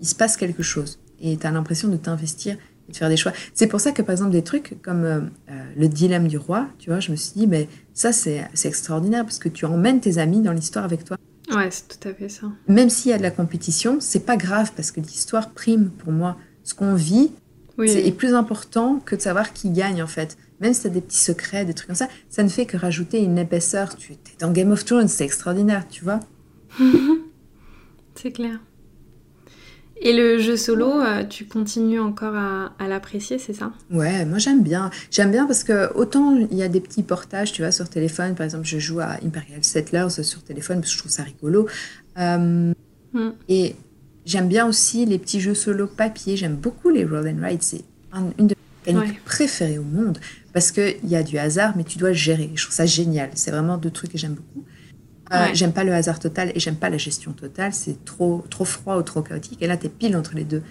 il 0.00 0.08
se 0.08 0.14
passe 0.14 0.38
quelque 0.38 0.62
chose. 0.62 0.98
Et 1.20 1.36
tu 1.36 1.46
as 1.46 1.50
l'impression 1.50 1.88
de 1.88 1.98
t'investir 1.98 2.56
et 2.88 2.92
de 2.92 2.96
faire 2.96 3.10
des 3.10 3.18
choix. 3.18 3.32
C'est 3.52 3.66
pour 3.66 3.80
ça 3.80 3.92
que, 3.92 4.00
par 4.00 4.12
exemple, 4.12 4.30
des 4.30 4.42
trucs 4.44 4.80
comme 4.82 5.04
euh, 5.04 5.20
le 5.76 5.88
dilemme 5.88 6.28
du 6.28 6.38
roi, 6.38 6.68
tu 6.78 6.88
vois, 6.88 7.00
je 7.00 7.10
me 7.10 7.16
suis 7.16 7.34
dit, 7.38 7.46
mais 7.46 7.68
ça, 7.92 8.10
c'est 8.12 8.48
extraordinaire 8.64 9.24
parce 9.24 9.38
que 9.38 9.50
tu 9.50 9.66
emmènes 9.66 10.00
tes 10.00 10.16
amis 10.16 10.40
dans 10.40 10.52
l'histoire 10.52 10.86
avec 10.86 11.04
toi 11.04 11.18
Ouais, 11.50 11.70
c'est 11.70 11.86
tout 11.88 12.08
à 12.08 12.12
fait 12.14 12.28
ça. 12.28 12.48
même 12.68 12.90
s'il 12.90 13.10
y 13.10 13.14
a 13.14 13.18
de 13.18 13.22
la 13.22 13.30
compétition, 13.30 13.98
c'est 14.00 14.26
pas 14.26 14.36
grave 14.36 14.72
parce 14.74 14.90
que 14.90 15.00
l'histoire 15.00 15.50
prime 15.50 15.90
pour 15.90 16.12
moi. 16.12 16.36
Ce 16.64 16.74
qu'on 16.74 16.94
vit 16.94 17.30
Oui. 17.78 17.88
c'est 17.88 18.04
est 18.04 18.12
plus 18.12 18.34
important 18.34 18.98
que 19.04 19.14
de 19.14 19.20
savoir 19.20 19.52
qui 19.52 19.70
gagne 19.70 20.02
en 20.02 20.08
fait. 20.08 20.36
Même 20.60 20.74
si 20.74 20.82
t'as 20.82 20.88
des 20.88 21.00
petits 21.02 21.18
secrets, 21.18 21.64
des 21.64 21.74
trucs 21.74 21.86
comme 21.86 21.94
ça, 21.96 22.08
ça 22.30 22.42
ne 22.42 22.48
fait 22.48 22.66
que 22.66 22.76
rajouter 22.76 23.22
une 23.22 23.38
épaisseur. 23.38 23.94
Tu 23.94 24.14
es 24.14 24.18
dans 24.40 24.50
Game 24.50 24.72
of 24.72 24.84
Thrones, 24.84 25.06
c'est 25.08 25.24
extraordinaire, 25.24 25.86
tu 25.88 26.02
vois. 26.02 26.20
C'est 28.14 28.32
clair. 28.32 28.58
Et 30.02 30.12
le 30.12 30.38
jeu 30.38 30.56
solo, 30.56 31.00
euh, 31.00 31.24
tu 31.24 31.46
continues 31.46 31.98
encore 32.00 32.34
à, 32.36 32.72
à 32.78 32.86
l'apprécier, 32.86 33.38
c'est 33.38 33.54
ça? 33.54 33.72
Ouais, 33.90 34.24
moi 34.26 34.38
j'aime 34.38 34.62
bien. 34.62 34.90
J'aime 35.10 35.30
bien 35.30 35.46
parce 35.46 35.64
que 35.64 35.92
autant 35.94 36.36
il 36.36 36.56
y 36.56 36.62
a 36.62 36.68
des 36.68 36.80
petits 36.80 37.02
portages, 37.02 37.52
tu 37.52 37.62
vois, 37.62 37.72
sur 37.72 37.88
téléphone. 37.88 38.34
Par 38.34 38.44
exemple, 38.44 38.66
je 38.66 38.78
joue 38.78 39.00
à 39.00 39.16
Imperial 39.24 39.64
Settlers 39.64 40.22
sur 40.22 40.42
téléphone 40.42 40.80
parce 40.80 40.90
que 40.90 40.94
je 40.96 40.98
trouve 41.00 41.12
ça 41.12 41.22
rigolo. 41.22 41.66
Euh, 42.18 42.72
Mm. 43.12 43.30
Et 43.48 43.76
j'aime 44.26 44.48
bien 44.48 44.66
aussi 44.66 45.06
les 45.06 45.18
petits 45.18 45.40
jeux 45.40 45.54
solo 45.54 45.86
papier. 45.86 46.36
J'aime 46.36 46.56
beaucoup 46.56 46.90
les 46.90 47.04
roll 47.04 47.26
and 47.28 47.42
ride. 47.42 47.62
C'est 47.62 47.82
un- 48.12 48.30
une 48.38 48.48
de 48.48 48.54
mes 48.86 48.92
mécaniques 48.92 49.14
Ouais. 49.14 49.20
préférées 49.24 49.78
au 49.78 49.84
monde 49.84 50.18
parce 50.52 50.70
qu'il 50.72 50.96
y 51.04 51.16
a 51.16 51.22
du 51.22 51.38
hasard, 51.38 51.74
mais 51.76 51.84
tu 51.84 51.96
dois 51.98 52.12
gérer. 52.12 52.50
Je 52.54 52.62
trouve 52.64 52.74
ça 52.74 52.84
génial. 52.84 53.30
C'est 53.34 53.52
vraiment 53.52 53.78
deux 53.78 53.90
trucs 53.90 54.12
que 54.12 54.18
j'aime 54.18 54.34
beaucoup. 54.34 54.66
Euh, 55.32 55.46
Ouais. 55.46 55.54
J'aime 55.54 55.72
pas 55.72 55.82
le 55.84 55.92
hasard 55.92 56.18
total 56.20 56.52
et 56.54 56.60
j'aime 56.60 56.76
pas 56.76 56.88
la 56.90 56.98
gestion 56.98 57.32
totale. 57.32 57.72
C'est 57.72 58.04
trop, 58.04 58.44
trop 58.48 58.64
froid 58.64 58.96
ou 58.96 59.02
trop 59.02 59.22
chaotique. 59.22 59.58
Et 59.60 59.66
là, 59.66 59.76
t'es 59.76 59.88
pile 59.88 60.16
entre 60.16 60.34
les 60.36 60.44
deux. 60.44 60.62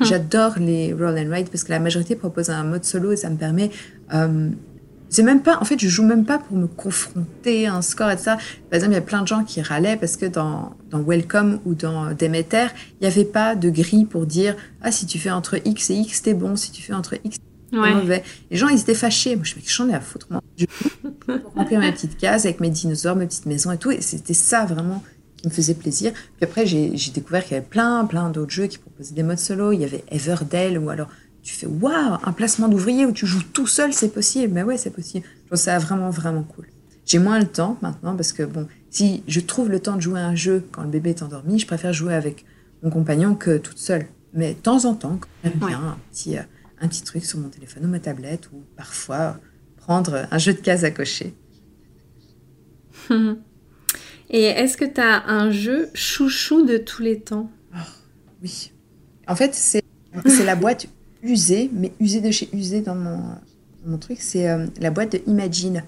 J'adore 0.00 0.54
les 0.58 0.94
roll 0.94 1.18
and 1.18 1.30
ride 1.30 1.50
parce 1.50 1.62
que 1.64 1.70
la 1.70 1.78
majorité 1.80 2.16
propose 2.16 2.48
un 2.48 2.64
mode 2.64 2.84
solo 2.84 3.12
et 3.12 3.16
ça 3.16 3.28
me 3.28 3.36
permet. 3.36 3.70
euh, 4.14 4.48
c'est 5.10 5.22
même 5.22 5.42
pas. 5.42 5.58
En 5.60 5.64
fait, 5.64 5.78
je 5.78 5.86
joue 5.86 6.02
même 6.02 6.24
pas 6.24 6.38
pour 6.38 6.56
me 6.56 6.66
confronter 6.66 7.66
à 7.68 7.74
un 7.74 7.82
score 7.82 8.10
et 8.10 8.16
tout 8.16 8.22
ça. 8.24 8.36
Par 8.70 8.74
exemple, 8.76 8.92
il 8.92 8.96
y 8.96 8.98
a 8.98 9.02
plein 9.02 9.22
de 9.22 9.28
gens 9.28 9.44
qui 9.44 9.60
râlaient 9.62 9.96
parce 9.96 10.16
que 10.16 10.26
dans, 10.26 10.74
dans 10.90 11.00
Welcome 11.02 11.60
ou 11.66 11.74
dans 11.74 12.12
Demeter, 12.14 12.68
il 13.00 13.02
n'y 13.02 13.06
avait 13.06 13.24
pas 13.26 13.54
de 13.54 13.70
grille 13.70 14.06
pour 14.06 14.26
dire 14.26 14.56
Ah, 14.82 14.90
si 14.90 15.06
tu 15.06 15.18
fais 15.20 15.30
entre 15.30 15.60
X 15.64 15.90
et 15.90 15.94
X, 15.96 16.22
t'es 16.22 16.34
bon. 16.34 16.56
Si 16.56 16.72
tu 16.72 16.82
fais 16.82 16.94
entre 16.94 17.14
X, 17.22 17.36
t'es 17.36 17.42
Ouais. 17.80 17.94
mauvais. 17.94 18.22
Les 18.50 18.56
gens, 18.56 18.68
ils 18.68 18.80
étaient 18.80 18.94
fâchés. 18.94 19.36
Moi, 19.36 19.44
je 19.44 19.54
me 19.56 19.60
dis 19.60 19.68
J'en 19.68 19.88
ai 19.88 19.94
à 19.94 20.00
foutre. 20.00 20.26
Moi? 20.30 20.40
Je 20.56 20.66
remplir 21.56 21.80
ma 21.80 21.92
petite 21.92 22.16
case 22.16 22.46
avec 22.46 22.60
mes 22.60 22.70
dinosaures, 22.70 23.16
mes 23.16 23.26
petites 23.26 23.46
maisons 23.46 23.72
et 23.72 23.78
tout. 23.78 23.90
Et 23.90 24.00
c'était 24.00 24.34
ça 24.34 24.64
vraiment 24.64 25.02
qui 25.36 25.48
me 25.48 25.52
faisait 25.52 25.74
plaisir. 25.74 26.12
Puis 26.12 26.44
après, 26.44 26.66
j'ai 26.66 26.90
découvert 27.12 27.42
qu'il 27.44 27.52
y 27.52 27.56
avait 27.56 27.66
plein, 27.66 28.04
plein 28.04 28.30
d'autres 28.30 28.50
jeux 28.52 28.66
qui 28.66 28.78
proposaient 28.78 29.14
des 29.14 29.22
modes 29.22 29.38
solo. 29.38 29.72
Il 29.72 29.80
y 29.80 29.84
avait 29.84 30.04
Everdell 30.10 30.78
ou 30.78 30.90
alors 30.90 31.08
tu 31.42 31.52
fais 31.54 31.66
waouh, 31.66 32.16
un 32.24 32.32
placement 32.32 32.68
d'ouvrier 32.68 33.04
où 33.04 33.12
tu 33.12 33.26
joues 33.26 33.42
tout 33.52 33.66
seul, 33.66 33.92
c'est 33.92 34.08
possible. 34.08 34.52
Mais 34.54 34.62
ouais, 34.62 34.78
c'est 34.78 34.90
possible. 34.90 35.26
Je 35.42 35.46
trouve 35.48 35.58
ça 35.58 35.78
vraiment, 35.78 36.08
vraiment 36.10 36.42
cool. 36.42 36.66
J'ai 37.04 37.18
moins 37.18 37.38
le 37.38 37.46
temps 37.46 37.76
maintenant 37.82 38.16
parce 38.16 38.32
que 38.32 38.42
bon, 38.44 38.66
si 38.90 39.22
je 39.28 39.40
trouve 39.40 39.68
le 39.68 39.78
temps 39.78 39.96
de 39.96 40.00
jouer 40.00 40.20
à 40.20 40.26
un 40.26 40.34
jeu 40.34 40.64
quand 40.72 40.82
le 40.82 40.88
bébé 40.88 41.10
est 41.10 41.22
endormi, 41.22 41.58
je 41.58 41.66
préfère 41.66 41.92
jouer 41.92 42.14
avec 42.14 42.46
mon 42.82 42.88
compagnon 42.88 43.34
que 43.34 43.58
toute 43.58 43.76
seule. 43.78 44.06
Mais 44.32 44.54
de 44.54 44.58
temps 44.58 44.86
en 44.86 44.94
temps, 44.94 45.18
quand 45.20 45.28
j'aime 45.44 45.52
Ouais. 45.62 45.68
bien 45.68 45.78
un 45.80 45.96
petit, 46.10 46.38
euh, 46.38 46.42
un 46.80 46.88
petit 46.88 47.02
truc 47.02 47.24
sur 47.24 47.38
mon 47.38 47.48
téléphone 47.48 47.84
ou 47.84 47.88
ma 47.88 48.00
tablette 48.00 48.50
ou 48.52 48.62
parfois 48.76 49.38
prendre 49.76 50.26
un 50.30 50.38
jeu 50.38 50.52
de 50.54 50.58
cases 50.60 50.84
à 50.84 50.90
cocher. 50.90 51.34
Et 54.30 54.42
est-ce 54.44 54.76
que 54.76 54.84
tu 54.84 55.00
as 55.00 55.26
un 55.28 55.50
jeu 55.50 55.88
chouchou 55.94 56.64
de 56.64 56.78
tous 56.78 57.02
les 57.02 57.20
temps? 57.20 57.50
Oui. 58.42 58.72
En 59.28 59.36
fait, 59.36 59.54
c'est 59.54 59.82
la 60.44 60.56
boîte 60.56 60.86
usée, 61.22 61.70
mais 61.72 61.92
usée 62.00 62.20
de 62.20 62.30
chez 62.30 62.48
usée 62.52 62.80
dans 62.80 62.94
mon, 62.94 63.18
dans 63.18 63.36
mon 63.86 63.98
truc, 63.98 64.18
c'est 64.20 64.48
euh, 64.48 64.66
la 64.80 64.90
boîte 64.90 65.12
de 65.12 65.20
Imagine. 65.26 65.84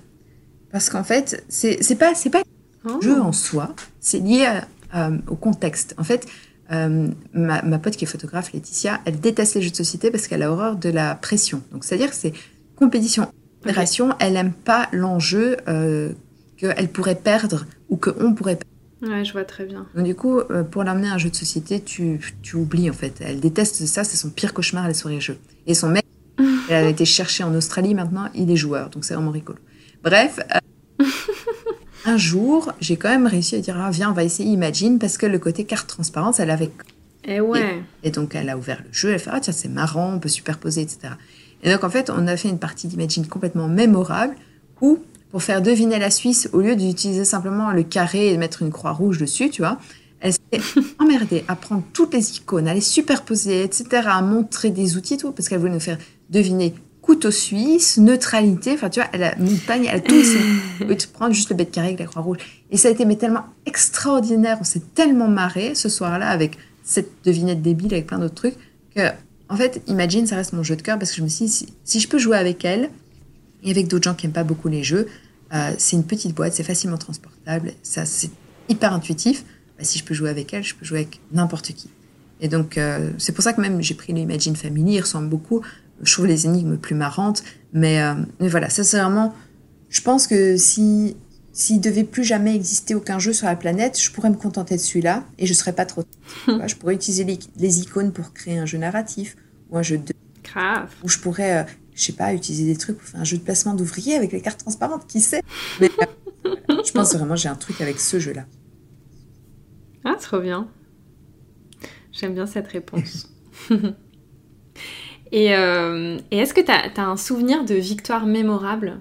Parce 0.70 0.88
qu'en 0.90 1.04
fait, 1.04 1.44
c'est 1.48 1.98
pas, 1.98 2.14
c'est 2.14 2.30
pas 2.30 2.42
Oh. 2.88 2.98
le 3.02 3.08
jeu 3.08 3.20
en 3.20 3.32
soi, 3.32 3.74
c'est 3.98 4.20
lié 4.20 4.44
à- 4.44 4.68
à- 4.92 5.10
au 5.26 5.34
contexte. 5.34 5.94
En 5.98 6.04
fait, 6.04 6.24
euh, 6.72 7.08
ma, 7.32 7.62
ma 7.62 7.78
pote 7.78 7.96
qui 7.96 8.04
est 8.04 8.08
photographe, 8.08 8.52
Laetitia, 8.52 9.00
elle 9.04 9.20
déteste 9.20 9.54
les 9.54 9.62
jeux 9.62 9.70
de 9.70 9.76
société 9.76 10.10
parce 10.10 10.26
qu'elle 10.26 10.42
a 10.42 10.50
horreur 10.50 10.76
de 10.76 10.88
la 10.88 11.14
pression. 11.14 11.62
Donc, 11.72 11.84
c'est-à-dire 11.84 12.10
que 12.10 12.16
c'est 12.16 12.32
compétition, 12.74 13.30
opération, 13.62 14.14
elle 14.18 14.36
aime 14.36 14.52
pas 14.52 14.88
l'enjeu 14.92 15.56
euh, 15.68 16.12
qu'elle 16.56 16.88
pourrait 16.88 17.16
perdre 17.16 17.66
ou 17.88 17.96
qu'on 17.96 18.34
pourrait 18.34 18.56
perdre. 18.56 18.70
Ouais, 19.02 19.24
je 19.24 19.32
vois 19.32 19.44
très 19.44 19.64
bien. 19.66 19.86
Donc, 19.94 20.04
du 20.04 20.14
coup, 20.14 20.38
euh, 20.38 20.64
pour 20.64 20.82
l'amener 20.82 21.08
à 21.08 21.14
un 21.14 21.18
jeu 21.18 21.30
de 21.30 21.36
société, 21.36 21.80
tu, 21.80 22.20
tu 22.42 22.56
oublies 22.56 22.88
en 22.90 22.94
fait. 22.94 23.20
Elle 23.20 23.40
déteste 23.40 23.86
ça, 23.86 24.04
c'est 24.04 24.16
son 24.16 24.30
pire 24.30 24.54
cauchemar, 24.54 24.88
les 24.88 24.94
soirées 24.94 25.20
jeux. 25.20 25.38
Et 25.66 25.74
son 25.74 25.88
mec, 25.88 26.04
elle 26.68 26.86
a 26.86 26.88
été 26.88 27.04
cherchée 27.04 27.44
en 27.44 27.54
Australie 27.54 27.94
maintenant, 27.94 28.28
il 28.34 28.50
est 28.50 28.56
joueur, 28.56 28.90
donc 28.90 29.04
c'est 29.04 29.14
vraiment 29.14 29.30
rigolo. 29.30 29.58
Bref, 30.02 30.38
euh, 30.54 30.58
un 32.06 32.16
jour, 32.16 32.72
j'ai 32.80 32.96
quand 32.96 33.08
même 33.08 33.26
réussi 33.26 33.56
à 33.56 33.60
dire 33.60 33.76
ah, 33.78 33.90
viens, 33.90 34.10
on 34.10 34.14
va 34.14 34.24
essayer 34.24 34.50
Imagine 34.50 34.98
parce 34.98 35.18
que 35.18 35.26
le 35.26 35.38
côté 35.38 35.64
carte 35.64 35.88
transparente, 35.88 36.40
elle 36.40 36.50
avait. 36.50 36.70
Et 37.24 37.40
ouais. 37.40 37.82
Et 38.04 38.10
donc, 38.10 38.34
elle 38.34 38.48
a 38.48 38.56
ouvert 38.56 38.82
le 38.84 38.92
jeu, 38.92 39.10
elle 39.10 39.18
fait 39.18 39.30
ah, 39.32 39.40
tiens, 39.40 39.52
c'est 39.52 39.68
marrant, 39.68 40.14
on 40.14 40.18
peut 40.18 40.28
superposer, 40.28 40.82
etc. 40.82 41.14
Et 41.62 41.70
donc, 41.70 41.84
en 41.84 41.90
fait, 41.90 42.10
on 42.10 42.26
a 42.26 42.36
fait 42.36 42.48
une 42.48 42.58
partie 42.58 42.86
d'Imagine 42.86 43.26
complètement 43.26 43.68
mémorable 43.68 44.36
où, 44.80 44.98
pour 45.30 45.42
faire 45.42 45.62
deviner 45.62 45.98
la 45.98 46.10
Suisse, 46.10 46.48
au 46.52 46.60
lieu 46.60 46.76
d'utiliser 46.76 47.24
simplement 47.24 47.72
le 47.72 47.82
carré 47.82 48.28
et 48.28 48.32
de 48.32 48.38
mettre 48.38 48.62
une 48.62 48.70
croix 48.70 48.92
rouge 48.92 49.18
dessus, 49.18 49.50
tu 49.50 49.62
vois, 49.62 49.78
elle 50.20 50.32
s'est 50.32 50.80
emmerdée 50.98 51.44
à 51.48 51.56
prendre 51.56 51.82
toutes 51.92 52.14
les 52.14 52.36
icônes, 52.36 52.68
à 52.68 52.74
les 52.74 52.80
superposer, 52.80 53.62
etc., 53.62 54.02
à 54.06 54.22
montrer 54.22 54.70
des 54.70 54.96
outils 54.96 55.16
tout, 55.16 55.32
parce 55.32 55.48
qu'elle 55.48 55.58
voulait 55.58 55.72
nous 55.72 55.80
faire 55.80 55.98
deviner 56.30 56.74
couteau 57.06 57.30
suisse, 57.30 57.98
neutralité, 57.98 58.72
enfin, 58.72 58.90
tu 58.90 58.98
vois, 58.98 59.08
elle 59.12 59.22
a 59.22 59.36
montagne, 59.36 59.86
elle 59.88 59.98
a 59.98 60.00
tout 60.00 60.14
essayé. 60.14 60.42
De 60.80 60.94
prendre 61.12 61.32
juste 61.32 61.50
le 61.50 61.56
bête 61.56 61.70
carré 61.70 61.86
avec 61.88 62.00
la 62.00 62.06
croix 62.06 62.20
rouge. 62.20 62.38
Et 62.72 62.76
ça 62.76 62.88
a 62.88 62.90
été 62.90 63.04
mais 63.04 63.14
tellement 63.14 63.44
extraordinaire, 63.64 64.58
on 64.60 64.64
s'est 64.64 64.82
tellement 64.94 65.28
marré 65.28 65.76
ce 65.76 65.88
soir-là 65.88 66.28
avec 66.28 66.58
cette 66.82 67.08
devinette 67.24 67.62
débile 67.62 67.94
avec 67.94 68.06
plein 68.06 68.18
d'autres 68.18 68.34
trucs 68.34 68.56
que, 68.94 69.08
en 69.48 69.56
fait, 69.56 69.82
Imagine, 69.86 70.26
ça 70.26 70.34
reste 70.34 70.52
mon 70.52 70.64
jeu 70.64 70.74
de 70.74 70.82
cœur 70.82 70.98
parce 70.98 71.12
que 71.12 71.18
je 71.18 71.22
me 71.22 71.28
suis 71.28 71.46
dit, 71.46 71.50
si, 71.52 71.66
si 71.84 72.00
je 72.00 72.08
peux 72.08 72.18
jouer 72.18 72.36
avec 72.36 72.64
elle 72.64 72.90
et 73.62 73.70
avec 73.70 73.86
d'autres 73.86 74.04
gens 74.04 74.14
qui 74.14 74.26
n'aiment 74.26 74.34
pas 74.34 74.44
beaucoup 74.44 74.68
les 74.68 74.82
jeux, 74.82 75.06
euh, 75.54 75.72
c'est 75.78 75.94
une 75.94 76.04
petite 76.04 76.34
boîte, 76.34 76.54
c'est 76.54 76.64
facilement 76.64 76.98
transportable, 76.98 77.72
ça 77.84 78.04
c'est 78.04 78.30
hyper 78.68 78.92
intuitif. 78.92 79.44
Bah, 79.78 79.84
si 79.84 80.00
je 80.00 80.04
peux 80.04 80.14
jouer 80.14 80.30
avec 80.30 80.52
elle, 80.52 80.64
je 80.64 80.74
peux 80.74 80.84
jouer 80.84 81.00
avec 81.00 81.20
n'importe 81.32 81.68
qui. 81.68 81.88
Et 82.40 82.48
donc, 82.48 82.78
euh, 82.78 83.12
c'est 83.18 83.32
pour 83.32 83.44
ça 83.44 83.52
que 83.52 83.60
même 83.60 83.80
j'ai 83.80 83.94
pris 83.94 84.12
l'Imagine 84.12 84.56
Family, 84.56 84.94
il 84.94 85.00
ressemble 85.00 85.28
beaucoup. 85.28 85.62
Je 86.02 86.12
trouve 86.12 86.26
les 86.26 86.46
énigmes 86.46 86.76
plus 86.76 86.94
marrantes. 86.94 87.42
Mais, 87.72 88.02
euh, 88.02 88.14
mais 88.40 88.48
voilà, 88.48 88.68
ça 88.70 88.84
c'est 88.84 88.98
vraiment. 88.98 89.34
Je 89.88 90.00
pense 90.00 90.26
que 90.26 90.56
si 90.56 91.16
s'il 91.56 91.80
devait 91.80 92.04
plus 92.04 92.22
jamais 92.22 92.54
exister 92.54 92.94
aucun 92.94 93.18
jeu 93.18 93.32
sur 93.32 93.46
la 93.46 93.56
planète, 93.56 93.98
je 93.98 94.10
pourrais 94.10 94.28
me 94.28 94.36
contenter 94.36 94.76
de 94.76 94.80
celui-là 94.80 95.24
et 95.38 95.46
je 95.46 95.54
serais 95.54 95.72
pas 95.72 95.86
trop. 95.86 96.04
Je 96.66 96.74
pourrais 96.74 96.94
utiliser 96.94 97.24
les, 97.24 97.38
les 97.56 97.80
icônes 97.80 98.12
pour 98.12 98.34
créer 98.34 98.58
un 98.58 98.66
jeu 98.66 98.76
narratif 98.76 99.36
ou 99.70 99.78
un 99.78 99.82
jeu 99.82 99.96
de. 99.96 100.12
Grave. 100.44 100.90
Ou 101.02 101.08
je 101.08 101.18
pourrais, 101.18 101.60
euh, 101.60 101.64
je 101.94 102.04
sais 102.04 102.12
pas, 102.12 102.34
utiliser 102.34 102.66
des 102.66 102.76
trucs 102.76 102.98
pour 102.98 103.08
faire 103.08 103.20
un 103.20 103.24
jeu 103.24 103.38
de 103.38 103.42
placement 103.42 103.72
d'ouvriers 103.72 104.16
avec 104.16 104.32
les 104.32 104.42
cartes 104.42 104.60
transparentes, 104.60 105.06
qui 105.06 105.20
sait? 105.20 105.42
Mais 105.80 105.90
euh, 106.44 106.54
voilà, 106.68 106.82
je 106.84 106.92
pense 106.92 107.14
vraiment 107.14 107.36
j'ai 107.36 107.48
un 107.48 107.54
truc 107.54 107.80
avec 107.80 108.00
ce 108.00 108.20
jeu-là. 108.20 108.44
Ah, 110.04 110.16
trop 110.20 110.40
bien. 110.40 110.68
J'aime 112.12 112.34
bien 112.34 112.46
cette 112.46 112.68
réponse. 112.68 113.32
et 115.32 115.54
euh, 115.56 116.18
et 116.30 116.38
est-ce 116.38 116.54
que 116.54 116.60
tu 116.60 116.70
as, 116.70 117.02
un 117.02 117.16
souvenir 117.16 117.64
de 117.64 117.74
victoire 117.74 118.26
mémorable? 118.26 119.00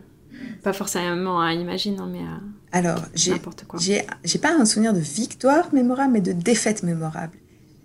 Pas 0.63 0.73
forcément 0.73 1.39
à 1.41 1.53
imaginer, 1.53 1.97
hein, 1.99 2.09
mais 2.11 2.19
à 2.19 2.77
Alors, 2.77 3.03
j'ai 3.13 3.31
n'importe 3.31 3.65
quoi. 3.65 3.79
J'ai 3.79 4.03
j'ai 4.23 4.39
pas 4.39 4.53
un 4.53 4.65
souvenir 4.65 4.93
de 4.93 4.99
victoire 4.99 5.73
mémorable, 5.73 6.13
mais 6.13 6.21
de 6.21 6.31
défaite 6.31 6.83
mémorable. 6.83 7.33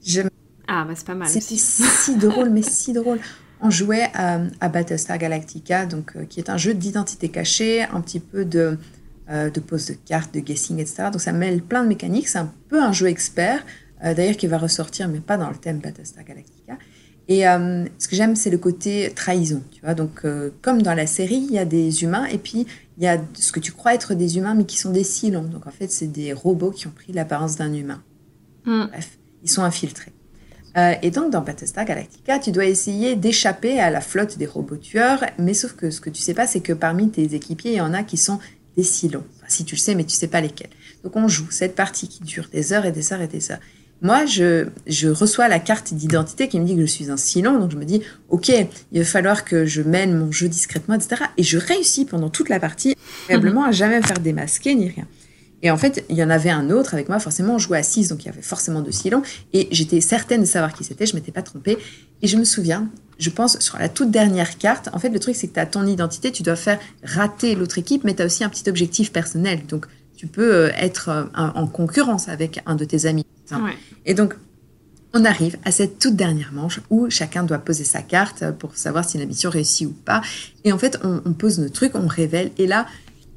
Je- 0.05 0.23
Ah, 0.67 0.85
bah 0.87 0.93
c'est 0.97 1.07
pas 1.07 1.15
mal. 1.15 1.29
C'était 1.29 1.57
si 1.59 2.17
drôle, 2.17 2.51
mais 2.51 2.63
si 2.63 2.93
drôle. 2.93 3.21
On 3.63 3.69
jouait 3.69 4.09
à, 4.15 4.41
à 4.61 4.69
Battlestar 4.71 5.19
Galactica, 5.19 5.85
donc, 5.85 6.13
euh, 6.17 6.25
qui 6.25 6.41
est 6.41 6.49
un 6.49 6.57
jeu 6.57 6.73
d'identité 6.73 7.29
cachée, 7.29 7.83
un 7.83 8.01
petit 8.01 8.19
peu 8.21 8.47
de, 8.47 8.79
euh, 9.29 9.51
de 9.51 9.61
pose 9.61 9.87
de 9.89 9.93
cartes, 9.93 10.33
de 10.33 10.41
guessing, 10.41 10.79
etc. 10.79 11.11
Donc 11.13 11.21
ça 11.21 11.33
mêle 11.33 11.61
plein 11.61 11.83
de 11.83 11.89
mécaniques. 11.89 12.29
C'est 12.29 12.39
un 12.39 12.51
peu 12.71 12.83
un 12.83 12.93
jeu 12.93 13.09
expert, 13.09 13.63
euh, 14.03 14.15
d'ailleurs 14.15 14.39
qui 14.39 14.47
va 14.47 14.57
ressortir, 14.57 15.09
mais 15.09 15.21
pas 15.21 15.37
dans 15.37 15.51
le 15.51 15.57
thème 15.57 15.79
Battlestar 15.79 16.25
Galactica. 16.25 16.79
Et 17.31 17.47
euh, 17.47 17.85
ce 17.99 18.09
que 18.09 18.17
j'aime, 18.17 18.35
c'est 18.35 18.51
le 18.51 18.59
côté 18.59 19.13
trahison. 19.15 19.63
Tu 19.71 19.81
vois, 19.83 19.95
donc 19.95 20.25
euh, 20.25 20.51
comme 20.63 20.83
dans 20.83 20.95
la 20.95 21.07
série, 21.07 21.47
il 21.49 21.55
y 21.55 21.59
a 21.61 21.65
des 21.65 22.03
humains 22.03 22.27
et 22.27 22.39
puis 22.39 22.67
il 22.99 23.05
y 23.05 23.07
a 23.07 23.19
ce 23.35 23.53
que 23.53 23.61
tu 23.61 23.71
crois 23.71 23.95
être 23.95 24.15
des 24.15 24.37
humains, 24.37 24.55
mais 24.55 24.65
qui 24.65 24.77
sont 24.77 24.91
des 24.91 25.05
silons. 25.05 25.45
Donc 25.45 25.65
en 25.69 25.71
fait, 25.71 25.93
c'est 25.93 26.09
des 26.09 26.33
robots 26.33 26.73
qui 26.73 26.89
ont 26.89 26.93
pris 26.93 27.13
l'apparence 27.13 27.55
d'un 27.55 27.73
humain. 27.73 28.03
Hmm. 28.67 28.87
Bref, 28.87 29.17
ils 29.45 29.49
sont 29.49 29.63
infiltrés. 29.63 30.13
Euh, 30.77 30.95
et 31.03 31.13
donc, 31.13 31.31
dans 31.31 31.41
Battlestar 31.41 31.85
Galactica, 31.85 32.41
tu 32.41 32.51
dois 32.51 32.65
essayer 32.65 33.15
d'échapper 33.15 33.79
à 33.79 33.91
la 33.91 34.01
flotte 34.01 34.37
des 34.37 34.47
robots 34.47 34.77
tueurs, 34.77 35.25
mais 35.39 35.55
sauf 35.55 35.75
que 35.75 35.91
ce 35.91 36.01
que 36.01 36.11
tu 36.11 36.23
sais 36.23 36.35
pas, 36.35 36.49
c'est 36.49 36.61
que 36.61 36.73
parmi 36.73 37.11
tes 37.11 37.35
équipiers, 37.35 37.73
il 37.73 37.77
y 37.79 37.81
en 37.81 37.95
a 37.95 38.03
qui 38.03 38.17
sont 38.17 38.41
des 38.77 38.83
silons. 38.83 39.25
Enfin, 39.37 39.47
si 39.49 39.65
tu 39.65 39.77
le 39.77 39.81
sais, 39.81 39.95
mais 39.95 40.05
tu 40.05 40.15
sais 40.15 40.29
pas 40.29 40.41
lesquels. 40.41 40.71
Donc, 41.05 41.15
on 41.17 41.29
joue 41.29 41.51
cette 41.51 41.77
partie 41.77 42.09
qui 42.09 42.23
dure 42.23 42.49
des 42.53 42.73
heures 42.73 42.87
et 42.87 42.93
des 42.93 43.13
heures 43.13 43.21
et 43.21 43.29
des 43.29 43.51
heures. 43.53 43.61
Moi, 44.03 44.25
je, 44.25 44.67
je 44.87 45.09
reçois 45.09 45.49
la 45.49 45.59
carte 45.59 45.93
d'identité 45.93 46.49
qui 46.49 46.59
me 46.59 46.65
dit 46.65 46.75
que 46.75 46.81
je 46.81 46.87
suis 46.87 47.11
un 47.11 47.17
silon, 47.17 47.59
donc 47.59 47.71
je 47.71 47.77
me 47.77 47.85
dis, 47.85 48.01
ok, 48.31 48.51
il 48.93 48.99
va 48.99 49.05
falloir 49.05 49.45
que 49.45 49.67
je 49.67 49.83
mène 49.83 50.17
mon 50.17 50.33
jeu 50.33 50.49
discrètement, 50.49 50.95
etc. 50.95 51.25
Et 51.37 51.43
je 51.43 51.59
réussis 51.59 52.07
pendant 52.07 52.31
toute 52.31 52.49
la 52.49 52.59
partie, 52.59 52.97
incroyablement, 53.23 53.65
à 53.65 53.73
jamais 53.73 54.01
me 54.01 54.07
faire 54.07 54.19
démasquer 54.19 54.75
ni 54.75 54.89
rien. 54.89 55.07
Et 55.63 55.71
en 55.71 55.77
fait, 55.77 56.05
il 56.09 56.17
y 56.17 56.25
en 56.25 56.31
avait 56.31 56.51
un 56.51 56.71
autre 56.71 56.95
avec 56.95 57.11
moi, 57.11 57.19
forcément, 57.19 57.57
on 57.57 57.59
jouait 57.59 57.79
à 57.79 57.83
6, 57.83 58.09
donc 58.09 58.23
il 58.23 58.27
y 58.27 58.29
avait 58.31 58.41
forcément 58.41 58.81
deux 58.81 58.93
silons. 58.93 59.23
Et 59.53 59.69
j'étais 59.71 60.01
certaine 60.01 60.41
de 60.41 60.47
savoir 60.47 60.73
qui 60.73 60.85
c'était, 60.85 61.05
je 61.05 61.15
m'étais 61.15 61.33
pas 61.33 61.43
trompée. 61.43 61.77
Et 62.23 62.27
je 62.27 62.39
me 62.39 62.45
souviens, 62.45 62.89
je 63.19 63.29
pense, 63.29 63.59
sur 63.59 63.79
la 63.79 63.91
toute 63.91 64.11
dernière 64.11 64.57
carte, 64.57 64.89
en 64.95 64.99
fait, 64.99 65.11
le 65.11 65.19
truc, 65.19 65.37
c'est 65.37 65.49
que 65.49 65.55
tu 65.55 65.61
as 65.61 65.67
ton 65.67 65.87
identité, 65.87 66.33
tu 66.33 66.43
dois 66.43 66.57
faire 66.57 66.79
rater 67.05 67.55
l'autre 67.55 67.77
équipe, 67.77 68.05
mais 68.05 68.15
tu 68.15 68.23
as 68.23 68.25
aussi 68.25 68.43
un 68.45 68.49
petit 68.49 68.71
objectif 68.71 69.13
personnel. 69.13 69.61
Donc, 69.69 69.85
tu 70.17 70.27
peux 70.27 70.55
euh, 70.55 70.71
être 70.77 71.09
euh, 71.09 71.25
en 71.35 71.67
concurrence 71.67 72.29
avec 72.29 72.61
un 72.67 72.75
de 72.75 72.85
tes 72.85 73.07
amis. 73.07 73.27
Ouais. 73.59 73.77
Et 74.07 74.15
donc, 74.15 74.35
on 75.13 75.25
arrive 75.25 75.57
à 75.65 75.73
cette 75.73 75.99
toute 75.99 76.15
dernière 76.15 76.53
manche 76.53 76.81
où 76.89 77.11
chacun 77.11 77.43
doit 77.43 77.59
poser 77.59 77.85
sa 77.85 78.03
carte 78.03 78.45
pour 78.59 78.77
savoir 78.77 79.09
si 79.09 79.19
la 79.19 79.27
mission 79.27 79.51
réussit 79.51 79.89
ou 79.89 79.93
pas. 79.93 80.23
Et 80.65 80.73
en 80.73 80.79
fait, 80.79 80.99
on, 81.03 81.21
on 81.25 81.33
pose 81.33 81.59
nos 81.59 81.69
trucs, 81.69 81.95
on 81.95 82.07
révèle. 82.07 82.53
Et 82.59 82.67
là, 82.67 82.87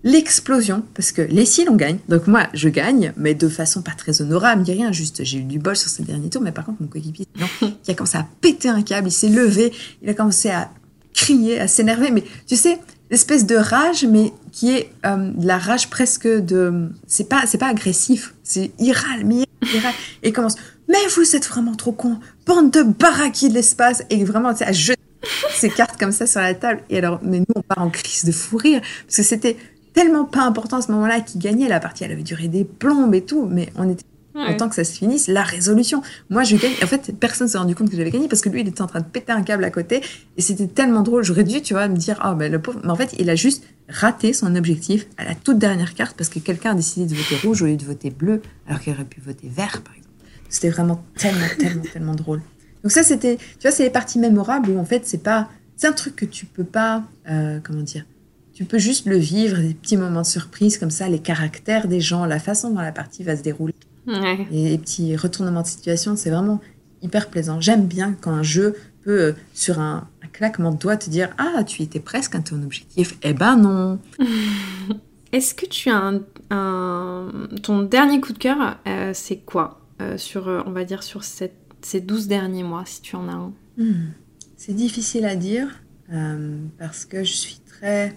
l'explosion, 0.03 0.83
parce 0.93 1.11
que 1.11 1.21
les 1.21 1.45
cils, 1.45 1.69
on 1.69 1.75
gagne. 1.75 1.97
Donc 2.09 2.27
moi, 2.27 2.47
je 2.53 2.69
gagne, 2.69 3.13
mais 3.17 3.33
de 3.33 3.47
façon 3.47 3.81
pas 3.81 3.93
très 3.93 4.21
honorable, 4.21 4.63
dit 4.63 4.73
rien, 4.73 4.91
juste 4.91 5.23
j'ai 5.23 5.39
eu 5.39 5.43
du 5.43 5.59
bol 5.59 5.75
sur 5.75 5.89
ces 5.89 6.03
derniers 6.03 6.29
tours, 6.29 6.41
mais 6.41 6.51
par 6.51 6.65
contre, 6.65 6.81
mon 6.81 6.87
coéquipier, 6.87 7.25
il 7.61 7.91
a 7.91 7.93
commencé 7.93 8.17
à 8.17 8.27
péter 8.41 8.69
un 8.69 8.81
câble, 8.81 9.07
il 9.07 9.11
s'est 9.11 9.29
levé, 9.29 9.71
il 10.01 10.09
a 10.09 10.13
commencé 10.13 10.49
à 10.49 10.69
crier, 11.13 11.59
à 11.59 11.67
s'énerver, 11.67 12.11
mais 12.11 12.23
tu 12.47 12.55
sais, 12.55 12.79
l'espèce 13.09 13.45
de 13.45 13.55
rage, 13.55 14.05
mais 14.05 14.33
qui 14.51 14.71
est 14.71 14.91
euh, 15.05 15.31
la 15.39 15.57
rage 15.57 15.89
presque 15.89 16.27
de... 16.27 16.89
C'est 17.07 17.29
pas, 17.29 17.43
c'est 17.45 17.57
pas 17.57 17.67
agressif, 17.67 18.33
c'est 18.43 18.71
il 18.79 18.91
et 20.23 20.31
commence, 20.31 20.55
mais 20.87 20.97
vous 21.15 21.35
êtes 21.35 21.47
vraiment 21.47 21.75
trop 21.75 21.91
con, 21.91 22.19
bande 22.45 22.71
de 22.71 22.83
baraquis 22.83 23.49
de 23.49 23.53
l'espace, 23.53 24.03
et 24.09 24.23
vraiment, 24.23 24.51
tu 24.51 24.59
sais, 24.59 24.65
à 24.65 24.71
jeter 24.71 24.99
ses 25.53 25.69
cartes 25.69 25.97
comme 25.97 26.11
ça 26.11 26.27
sur 26.27 26.41
la 26.41 26.53
table, 26.53 26.83
et 26.89 26.97
alors, 26.97 27.19
mais 27.23 27.39
nous, 27.39 27.45
on 27.55 27.61
part 27.61 27.83
en 27.83 27.89
crise 27.89 28.25
de 28.25 28.31
fou 28.31 28.57
rire, 28.57 28.81
parce 29.05 29.17
que 29.17 29.23
c'était 29.23 29.57
tellement 29.93 30.25
pas 30.25 30.41
important 30.41 30.77
à 30.77 30.81
ce 30.81 30.91
moment-là 30.91 31.21
qui 31.21 31.37
gagnait 31.37 31.67
la 31.67 31.79
partie. 31.79 32.03
Elle 32.03 32.11
avait 32.11 32.23
duré 32.23 32.47
des 32.47 32.63
plombes 32.65 33.13
et 33.15 33.21
tout, 33.21 33.45
mais 33.49 33.69
on 33.77 33.89
était 33.89 34.03
content 34.33 34.67
que 34.67 34.75
ça 34.75 34.83
se 34.83 34.93
finisse. 34.93 35.27
La 35.27 35.43
résolution. 35.43 36.01
Moi, 36.29 36.43
je 36.43 36.55
gagne. 36.55 36.73
En 36.83 36.87
fait, 36.87 37.13
personne 37.19 37.47
s'est 37.47 37.57
rendu 37.57 37.75
compte 37.75 37.89
que 37.89 37.95
j'avais 37.95 38.11
gagné 38.11 38.27
parce 38.27 38.41
que 38.41 38.49
lui, 38.49 38.61
il 38.61 38.67
était 38.67 38.81
en 38.81 38.87
train 38.87 38.99
de 38.99 39.05
péter 39.05 39.31
un 39.31 39.43
câble 39.43 39.63
à 39.63 39.69
côté 39.69 40.01
et 40.37 40.41
c'était 40.41 40.67
tellement 40.67 41.01
drôle. 41.01 41.23
J'aurais 41.23 41.43
dû, 41.43 41.61
tu 41.61 41.73
vois, 41.73 41.87
me 41.87 41.97
dire, 41.97 42.19
oh, 42.25 42.33
ben 42.33 42.51
le 42.51 42.59
pauvre. 42.59 42.79
Mais 42.83 42.89
en 42.89 42.95
fait, 42.95 43.13
il 43.19 43.29
a 43.29 43.35
juste 43.35 43.63
raté 43.89 44.33
son 44.33 44.55
objectif 44.55 45.07
à 45.17 45.25
la 45.25 45.35
toute 45.35 45.59
dernière 45.59 45.93
carte 45.93 46.15
parce 46.17 46.29
que 46.29 46.39
quelqu'un 46.39 46.71
a 46.71 46.75
décidé 46.75 47.05
de 47.05 47.15
voter 47.15 47.35
rouge 47.45 47.61
au 47.61 47.65
lieu 47.65 47.75
de 47.75 47.85
voter 47.85 48.09
bleu 48.09 48.41
alors 48.67 48.79
qu'il 48.79 48.93
aurait 48.93 49.05
pu 49.05 49.21
voter 49.21 49.49
vert, 49.49 49.81
par 49.83 49.93
exemple. 49.93 50.13
C'était 50.49 50.69
vraiment 50.69 51.03
tellement, 51.17 51.45
tellement, 51.59 51.83
tellement 51.83 52.15
drôle. 52.15 52.41
Donc 52.83 52.91
ça, 52.91 53.03
c'était, 53.03 53.37
tu 53.37 53.61
vois, 53.61 53.71
c'est 53.71 53.83
les 53.83 53.89
parties 53.89 54.19
mémorables 54.19 54.69
où 54.69 54.77
en 54.77 54.85
fait, 54.85 55.05
c'est 55.05 55.23
pas, 55.23 55.49
c'est 55.75 55.87
un 55.87 55.93
truc 55.93 56.15
que 56.15 56.25
tu 56.25 56.45
peux 56.45 56.63
pas, 56.63 57.03
euh, 57.29 57.59
comment 57.63 57.81
dire, 57.81 58.05
tu 58.53 58.65
peux 58.65 58.77
juste 58.77 59.07
le 59.07 59.17
vivre, 59.17 59.57
des 59.57 59.73
petits 59.73 59.97
moments 59.97 60.21
de 60.21 60.27
surprise 60.27 60.77
comme 60.77 60.91
ça, 60.91 61.09
les 61.09 61.19
caractères 61.19 61.87
des 61.87 62.01
gens, 62.01 62.25
la 62.25 62.39
façon 62.39 62.69
dont 62.69 62.81
la 62.81 62.91
partie 62.91 63.23
va 63.23 63.35
se 63.35 63.41
dérouler. 63.41 63.73
Et 64.51 64.69
les 64.69 64.77
petits 64.77 65.15
retournements 65.15 65.61
de 65.61 65.67
situation, 65.67 66.15
c'est 66.15 66.29
vraiment 66.29 66.61
hyper 67.01 67.29
plaisant. 67.29 67.61
J'aime 67.61 67.85
bien 67.85 68.15
quand 68.19 68.31
un 68.31 68.43
jeu 68.43 68.75
peut, 69.03 69.21
euh, 69.21 69.33
sur 69.53 69.79
un, 69.79 70.07
claquement 70.33 70.71
de 70.71 70.77
doigts, 70.77 70.97
te 70.97 71.09
dire 71.09 71.29
Ah, 71.37 71.63
tu 71.63 71.81
étais 71.81 71.99
presque 71.99 72.35
à 72.35 72.39
ton 72.39 72.61
objectif. 72.63 73.17
Eh 73.23 73.33
ben 73.33 73.55
non 73.55 73.99
Est-ce 75.31 75.55
que 75.55 75.65
tu 75.65 75.89
as 75.89 76.13
un, 76.51 77.31
Ton 77.63 77.83
dernier 77.83 78.19
coup 78.19 78.33
de 78.33 78.37
cœur, 78.37 78.77
euh, 78.87 79.11
c'est 79.13 79.37
quoi 79.37 79.81
euh, 80.01 80.17
sur, 80.17 80.47
On 80.67 80.71
va 80.71 80.83
dire 80.83 81.01
sur 81.01 81.23
cette, 81.23 81.55
ces 81.81 82.01
12 82.01 82.27
derniers 82.27 82.63
mois, 82.63 82.83
si 82.85 83.01
tu 83.01 83.15
en 83.15 83.27
as 83.29 83.33
un? 83.33 83.53
Hmm. 83.77 84.11
C'est 84.57 84.75
difficile 84.75 85.25
à 85.25 85.35
dire 85.35 85.79
parce 86.77 87.05
que 87.05 87.23
je 87.23 87.33
suis 87.33 87.59
très 87.65 88.13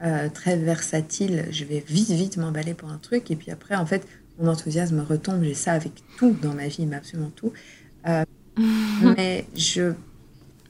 euh, 0.00 0.28
très 0.28 0.56
versatile. 0.56 1.46
Je 1.50 1.64
vais 1.64 1.82
vite, 1.86 2.10
vite 2.10 2.36
m'emballer 2.36 2.74
pour 2.74 2.88
un 2.90 2.98
truc. 2.98 3.32
Et 3.32 3.36
puis 3.36 3.50
après, 3.50 3.74
en 3.74 3.84
fait, 3.84 4.06
mon 4.38 4.48
enthousiasme 4.48 5.00
retombe. 5.00 5.42
J'ai 5.42 5.54
ça 5.54 5.72
avec 5.72 5.92
tout 6.16 6.36
dans 6.40 6.54
ma 6.54 6.68
vie, 6.68 6.86
mais 6.86 6.96
absolument 6.96 7.32
tout. 7.34 7.52
Euh, 8.06 8.24
mais 9.16 9.44
je, 9.56 9.92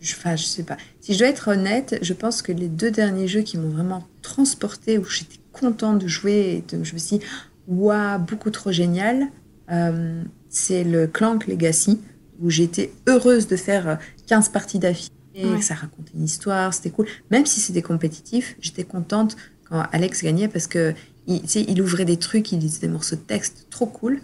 je, 0.01 0.15
enfin, 0.15 0.37
je 0.37 0.45
sais 0.45 0.63
pas. 0.63 0.77
Si 1.01 1.15
je 1.15 1.19
dois 1.19 1.29
être 1.29 1.49
honnête, 1.49 1.99
je 2.03 2.13
pense 2.13 2.43
que 2.43 2.53
les 2.53 2.69
deux 2.69 2.91
derniers 2.91 3.29
jeux 3.29 3.43
qui 3.43 3.59
m'ont 3.59 3.71
vraiment 3.71 4.07
transporté, 4.23 4.99
où 4.99 5.05
j'étais 5.05 5.39
contente 5.53 5.99
de 5.99 6.09
jouer, 6.09 6.63
et 6.63 6.65
je 6.71 6.77
me 6.77 6.99
suis 6.99 7.19
dit, 7.19 7.25
waouh, 7.67 8.19
beaucoup 8.19 8.51
trop 8.51 8.73
génial, 8.73 9.29
euh, 9.71 10.23
c'est 10.49 10.85
le 10.85 11.07
Clank 11.07 11.47
Legacy, 11.47 12.01
où 12.41 12.51
j'étais 12.51 12.93
heureuse 13.09 13.49
de 13.49 13.57
faire 13.57 13.99
15 14.27 14.51
parties 14.51 14.79
d'affilée 14.79 15.13
ça 15.61 15.75
racontait 15.75 16.13
une 16.15 16.25
histoire, 16.25 16.75
c'était 16.75 16.91
cool. 16.91 17.07
Même 17.31 17.47
si 17.47 17.61
c'était 17.61 17.83
compétitif, 17.83 18.57
j'étais 18.61 18.85
contente 18.85 19.37
quand 19.69 19.85
Alex 19.93 20.23
gagnait 20.23 20.49
parce 20.49 20.67
que 20.67 20.95
il, 21.27 21.43
il 21.55 21.83
ouvrait 21.83 22.05
des 22.05 22.17
trucs, 22.17 22.53
il 22.53 22.59
lisait 22.59 22.81
des 22.81 22.89
morceaux 22.89 23.17
de 23.17 23.21
texte, 23.21 23.67
trop 23.71 23.87
cool. 23.87 24.21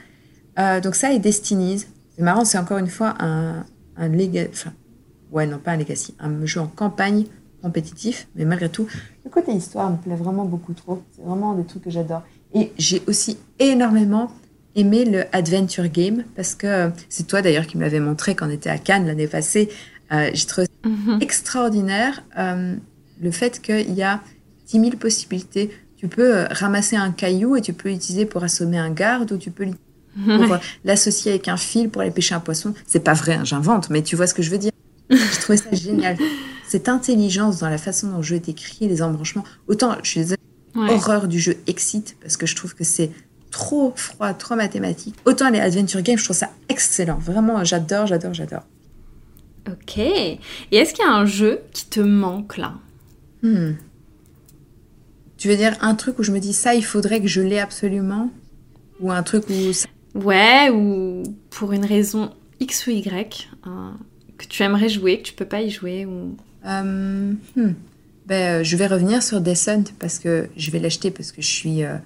Euh, 0.59 0.81
donc 0.81 0.95
ça 0.95 1.13
et 1.13 1.19
Destinies, 1.19 1.85
c'est 2.17 2.23
marrant, 2.23 2.45
c'est 2.45 2.59
encore 2.59 2.79
une 2.79 2.89
fois 2.89 3.15
un, 3.19 3.65
un 3.97 4.09
legacy, 4.09 4.65
ouais 5.33 5.47
non 5.47 5.59
pas 5.59 5.73
un 5.73 5.77
legacy, 5.77 6.15
un 6.19 6.45
jeu 6.47 6.61
en 6.61 6.67
campagne 6.67 7.25
compétitif, 7.63 8.29
mais 8.35 8.45
malgré 8.45 8.69
tout, 8.69 8.87
le 9.25 9.31
côté 9.31 9.53
histoire 9.53 9.91
me 9.91 9.97
plaît 9.97 10.17
vraiment 10.17 10.45
beaucoup 10.45 10.75
trop. 10.75 11.03
C'est 11.17 11.23
vraiment 11.23 11.55
des 11.55 11.65
trucs 11.65 11.85
que 11.85 11.91
j'adore. 11.91 12.23
Et 12.53 12.73
j'ai 12.77 13.03
aussi 13.07 13.39
énormément 13.59 14.31
aimé 14.77 15.05
le 15.05 15.25
adventure 15.35 15.89
game 15.89 16.25
parce 16.37 16.55
que 16.55 16.91
c'est 17.09 17.27
toi 17.27 17.43
d'ailleurs 17.43 17.67
qui 17.67 17.79
me 17.79 17.83
l'avais 17.83 18.01
montré 18.01 18.35
quand 18.35 18.47
on 18.47 18.51
était 18.51 18.71
à 18.71 18.79
Cannes 18.79 19.07
l'année 19.07 19.29
passée 19.29 19.71
euh, 20.13 20.31
j'ai 20.33 20.47
trouvé 20.47 20.67
mhm. 20.85 21.19
extraordinaire 21.21 22.23
euh, 22.39 22.77
le 23.21 23.31
fait 23.31 23.61
qu'il 23.61 23.95
y 23.95 24.03
a 24.03 24.21
10 24.67 24.81
000 24.81 24.91
possibilités. 24.97 25.71
Tu 25.97 26.09
peux 26.09 26.37
euh, 26.37 26.47
ramasser 26.51 26.97
un 26.97 27.11
caillou 27.11 27.57
et 27.57 27.63
tu 27.63 27.73
peux 27.73 27.89
l'utiliser 27.89 28.27
pour 28.27 28.45
assommer 28.45 28.79
un 28.79 28.91
garde 28.91 29.33
ou 29.33 29.39
tu 29.39 29.51
peux 29.51 29.67
l'associer 30.85 31.33
avec 31.33 31.49
un 31.49 31.57
fil 31.57 31.89
pour 31.89 32.03
aller 32.03 32.11
pêcher 32.11 32.35
un 32.35 32.41
poisson. 32.41 32.75
C'est 32.87 33.01
pas 33.01 33.15
vrai, 33.15 33.35
hein, 33.35 33.45
j'invente, 33.45 33.91
mais 33.91 34.03
tu 34.03 34.15
vois 34.17 34.27
ce 34.27 34.35
que 34.35 34.43
je 34.43 34.51
veux 34.51 34.59
dire. 34.59 34.73
J'ai 35.11 35.41
trouvé 35.41 35.59
ça 35.59 35.71
génial. 35.73 36.17
Cette 36.67 36.89
intelligence 36.89 37.59
dans 37.59 37.69
la 37.69 37.79
façon 37.79 38.09
dont 38.09 38.17
le 38.19 38.23
jeu 38.23 38.37
est 38.37 38.49
écrit, 38.49 38.89
les 38.89 39.03
embranchements. 39.03 39.45
Autant, 39.69 39.97
je 40.03 40.09
suis 40.09 40.25
horreur 40.77 41.29
du 41.29 41.39
jeu 41.39 41.57
excite 41.67 42.17
parce 42.21 42.37
que 42.37 42.47
je 42.47 42.57
trouve 42.57 42.75
que 42.75 42.85
c'est 42.85 43.11
trop 43.51 43.93
froid, 43.95 44.35
trop 44.35 44.57
mathématique. 44.57 45.15
Autant 45.25 45.51
les 45.51 45.61
adventure 45.61 46.03
games, 46.03 46.19
je 46.19 46.25
trouve 46.25 46.37
ça 46.37 46.51
excellent. 46.69 47.19
Vraiment, 47.19 47.63
j'adore, 47.65 48.07
j'adore, 48.07 48.35
j'adore. 48.35 48.63
Ok. 49.71 49.99
Et 49.99 50.41
est-ce 50.73 50.93
qu'il 50.93 51.05
y 51.05 51.09
a 51.09 51.13
un 51.13 51.27
jeu 51.27 51.61
qui 51.73 51.87
te 51.87 52.01
manque 52.01 52.57
là? 52.57 52.75
Hmm. 53.43 53.75
Tu 55.37 55.49
veux 55.49 55.57
dire 55.57 55.77
un 55.83 55.95
truc 55.95 56.19
où 56.19 56.23
je 56.23 56.33
me 56.33 56.41
dis 56.41 56.53
ça, 56.53 56.75
il 56.75 56.85
faudrait 56.85 57.21
que 57.21 57.29
je 57.29 57.41
l'ai 57.41 57.61
absolument? 57.61 58.31
Ou 59.01 59.13
un 59.13 59.23
truc 59.23 59.45
où... 59.49 60.19
Ouais, 60.19 60.71
ou 60.71 61.23
pour 61.51 61.73
une 61.73 61.85
raison 61.85 62.33
X 62.61 62.87
ou 62.87 62.91
Y, 62.91 63.49
hein, 63.65 63.97
que 64.47 64.53
tu 64.53 64.63
aimerais 64.63 64.89
jouer, 64.89 65.19
que 65.19 65.25
tu 65.25 65.35
peux 65.35 65.45
pas 65.45 65.63
y 65.63 65.71
jouer 65.71 66.07
ou... 66.07 66.37
Euh, 66.67 67.33
hmm. 67.57 67.75
ben, 68.27 68.61
euh, 68.61 68.65
je 68.65 68.77
vais 68.77 68.87
revenir 68.87 69.23
sur 69.23 69.41
Descent 69.41 69.85
parce 69.99 70.19
que 70.19 70.49
je 70.57 70.71
vais 70.71 70.79
l'acheter 70.79 71.11
parce 71.11 71.31
que 71.31 71.43
je 71.43 71.47
suis, 71.47 71.85
euh, 71.85 71.97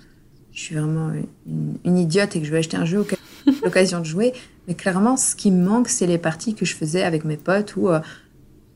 je 0.53 0.61
suis 0.61 0.75
vraiment 0.75 1.13
une, 1.47 1.77
une, 1.85 1.99
idiote 1.99 2.35
et 2.35 2.41
que 2.41 2.47
je 2.47 2.51
vais 2.51 2.59
acheter 2.59 2.77
un 2.77 2.85
jeu 2.85 3.01
auquel 3.01 3.19
l'occasion 3.65 4.01
de 4.01 4.05
jouer. 4.05 4.33
Mais 4.67 4.75
clairement, 4.75 5.17
ce 5.17 5.37
qui 5.37 5.51
me 5.51 5.65
manque, 5.65 5.89
c'est 5.89 6.07
les 6.07 6.19
parties 6.19 6.55
que 6.55 6.65
je 6.65 6.75
faisais 6.75 7.05
avec 7.05 7.25
mes 7.25 7.37
potes 7.37 7.77
où, 7.77 7.89
euh, 7.89 8.01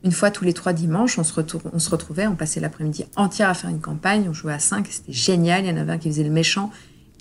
une 0.04 0.12
fois 0.12 0.30
tous 0.30 0.44
les 0.44 0.52
trois 0.52 0.72
dimanches, 0.72 1.18
on 1.18 1.24
se, 1.24 1.32
on 1.72 1.78
se 1.78 1.90
retrouvait, 1.90 2.26
on 2.26 2.34
passait 2.36 2.60
l'après-midi 2.60 3.04
entière 3.16 3.48
à 3.48 3.54
faire 3.54 3.70
une 3.70 3.80
campagne, 3.80 4.26
on 4.28 4.32
jouait 4.32 4.52
à 4.52 4.58
cinq, 4.58 4.86
c'était 4.90 5.12
génial. 5.12 5.64
Il 5.64 5.68
y 5.68 5.72
en 5.72 5.76
avait 5.76 5.92
un 5.92 5.98
qui 5.98 6.08
faisait 6.08 6.24
le 6.24 6.30
méchant. 6.30 6.70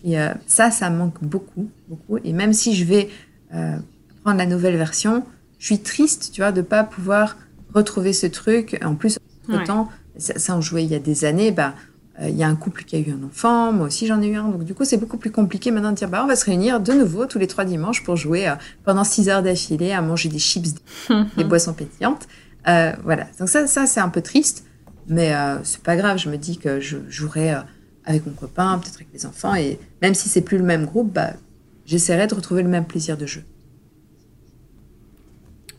Et 0.03 0.15
ça, 0.47 0.71
ça 0.71 0.89
me 0.89 0.97
manque 0.97 1.23
beaucoup, 1.23 1.69
beaucoup. 1.87 2.17
Et 2.23 2.33
même 2.33 2.53
si 2.53 2.73
je 2.73 2.85
vais 2.85 3.07
prendre 3.51 4.39
la 4.39 4.47
nouvelle 4.47 4.77
version, 4.77 5.23
je 5.61 5.67
suis 5.67 5.79
triste, 5.79 6.31
tu 6.33 6.41
vois, 6.41 6.51
de 6.51 6.63
pas 6.63 6.83
pouvoir 6.83 7.37
retrouver 7.75 8.13
ce 8.13 8.25
truc. 8.25 8.79
En 8.83 8.95
plus, 8.95 9.19
autant, 9.47 9.89
ça, 10.17 10.37
ça, 10.39 10.57
on 10.57 10.61
jouait 10.61 10.83
il 10.83 10.91
y 10.91 10.95
a 10.95 10.99
des 10.99 11.23
années, 11.23 11.51
bah, 11.51 11.75
il 12.19 12.25
euh, 12.25 12.29
y 12.29 12.43
a 12.43 12.47
un 12.47 12.55
couple 12.55 12.83
qui 12.83 12.95
a 12.95 12.99
eu 12.99 13.11
un 13.11 13.23
enfant, 13.23 13.71
moi 13.71 13.85
aussi 13.85 14.07
j'en 14.07 14.21
ai 14.21 14.27
eu 14.27 14.35
un, 14.35 14.49
donc 14.49 14.63
du 14.63 14.73
coup 14.73 14.83
c'est 14.83 14.97
beaucoup 14.97 15.17
plus 15.17 15.31
compliqué 15.31 15.71
maintenant 15.71 15.91
de 15.91 15.95
dire 15.95 16.09
bah 16.09 16.21
on 16.23 16.27
va 16.27 16.35
se 16.35 16.45
réunir 16.45 16.81
de 16.81 16.91
nouveau 16.91 17.25
tous 17.25 17.39
les 17.39 17.47
trois 17.47 17.63
dimanches 17.63 18.03
pour 18.03 18.17
jouer 18.17 18.49
euh, 18.49 18.55
pendant 18.83 19.03
six 19.03 19.29
heures 19.29 19.41
d'affilée 19.41 19.91
à 19.93 20.01
manger 20.01 20.27
des 20.29 20.39
chips, 20.39 20.75
des 21.37 21.43
boissons 21.45 21.73
pétillantes. 21.73 22.27
Euh, 22.67 22.91
voilà, 23.03 23.27
donc 23.39 23.47
ça, 23.47 23.65
ça 23.65 23.85
c'est 23.85 24.01
un 24.01 24.09
peu 24.09 24.21
triste, 24.21 24.65
mais 25.07 25.31
c'est 25.63 25.81
pas 25.81 25.95
grave. 25.95 26.17
Je 26.17 26.29
me 26.29 26.37
dis 26.37 26.57
que 26.57 26.79
je 26.79 26.97
jouerai 27.07 27.55
avec 28.05 28.25
mon 28.25 28.33
copain, 28.33 28.79
peut-être 28.79 28.95
avec 28.95 29.07
les 29.13 29.25
enfants, 29.25 29.55
et 29.55 29.79
même 30.01 30.13
si 30.15 30.27
c'est 30.27 30.41
plus 30.41 30.57
le 30.57 30.63
même 30.63 30.85
groupe, 30.85 31.13
bah 31.13 31.33
j'essaierai 31.85 32.27
de 32.27 32.35
retrouver 32.35 32.63
le 32.63 32.69
même 32.69 32.85
plaisir 32.85 33.17
de 33.17 33.25
jeu. 33.25 33.43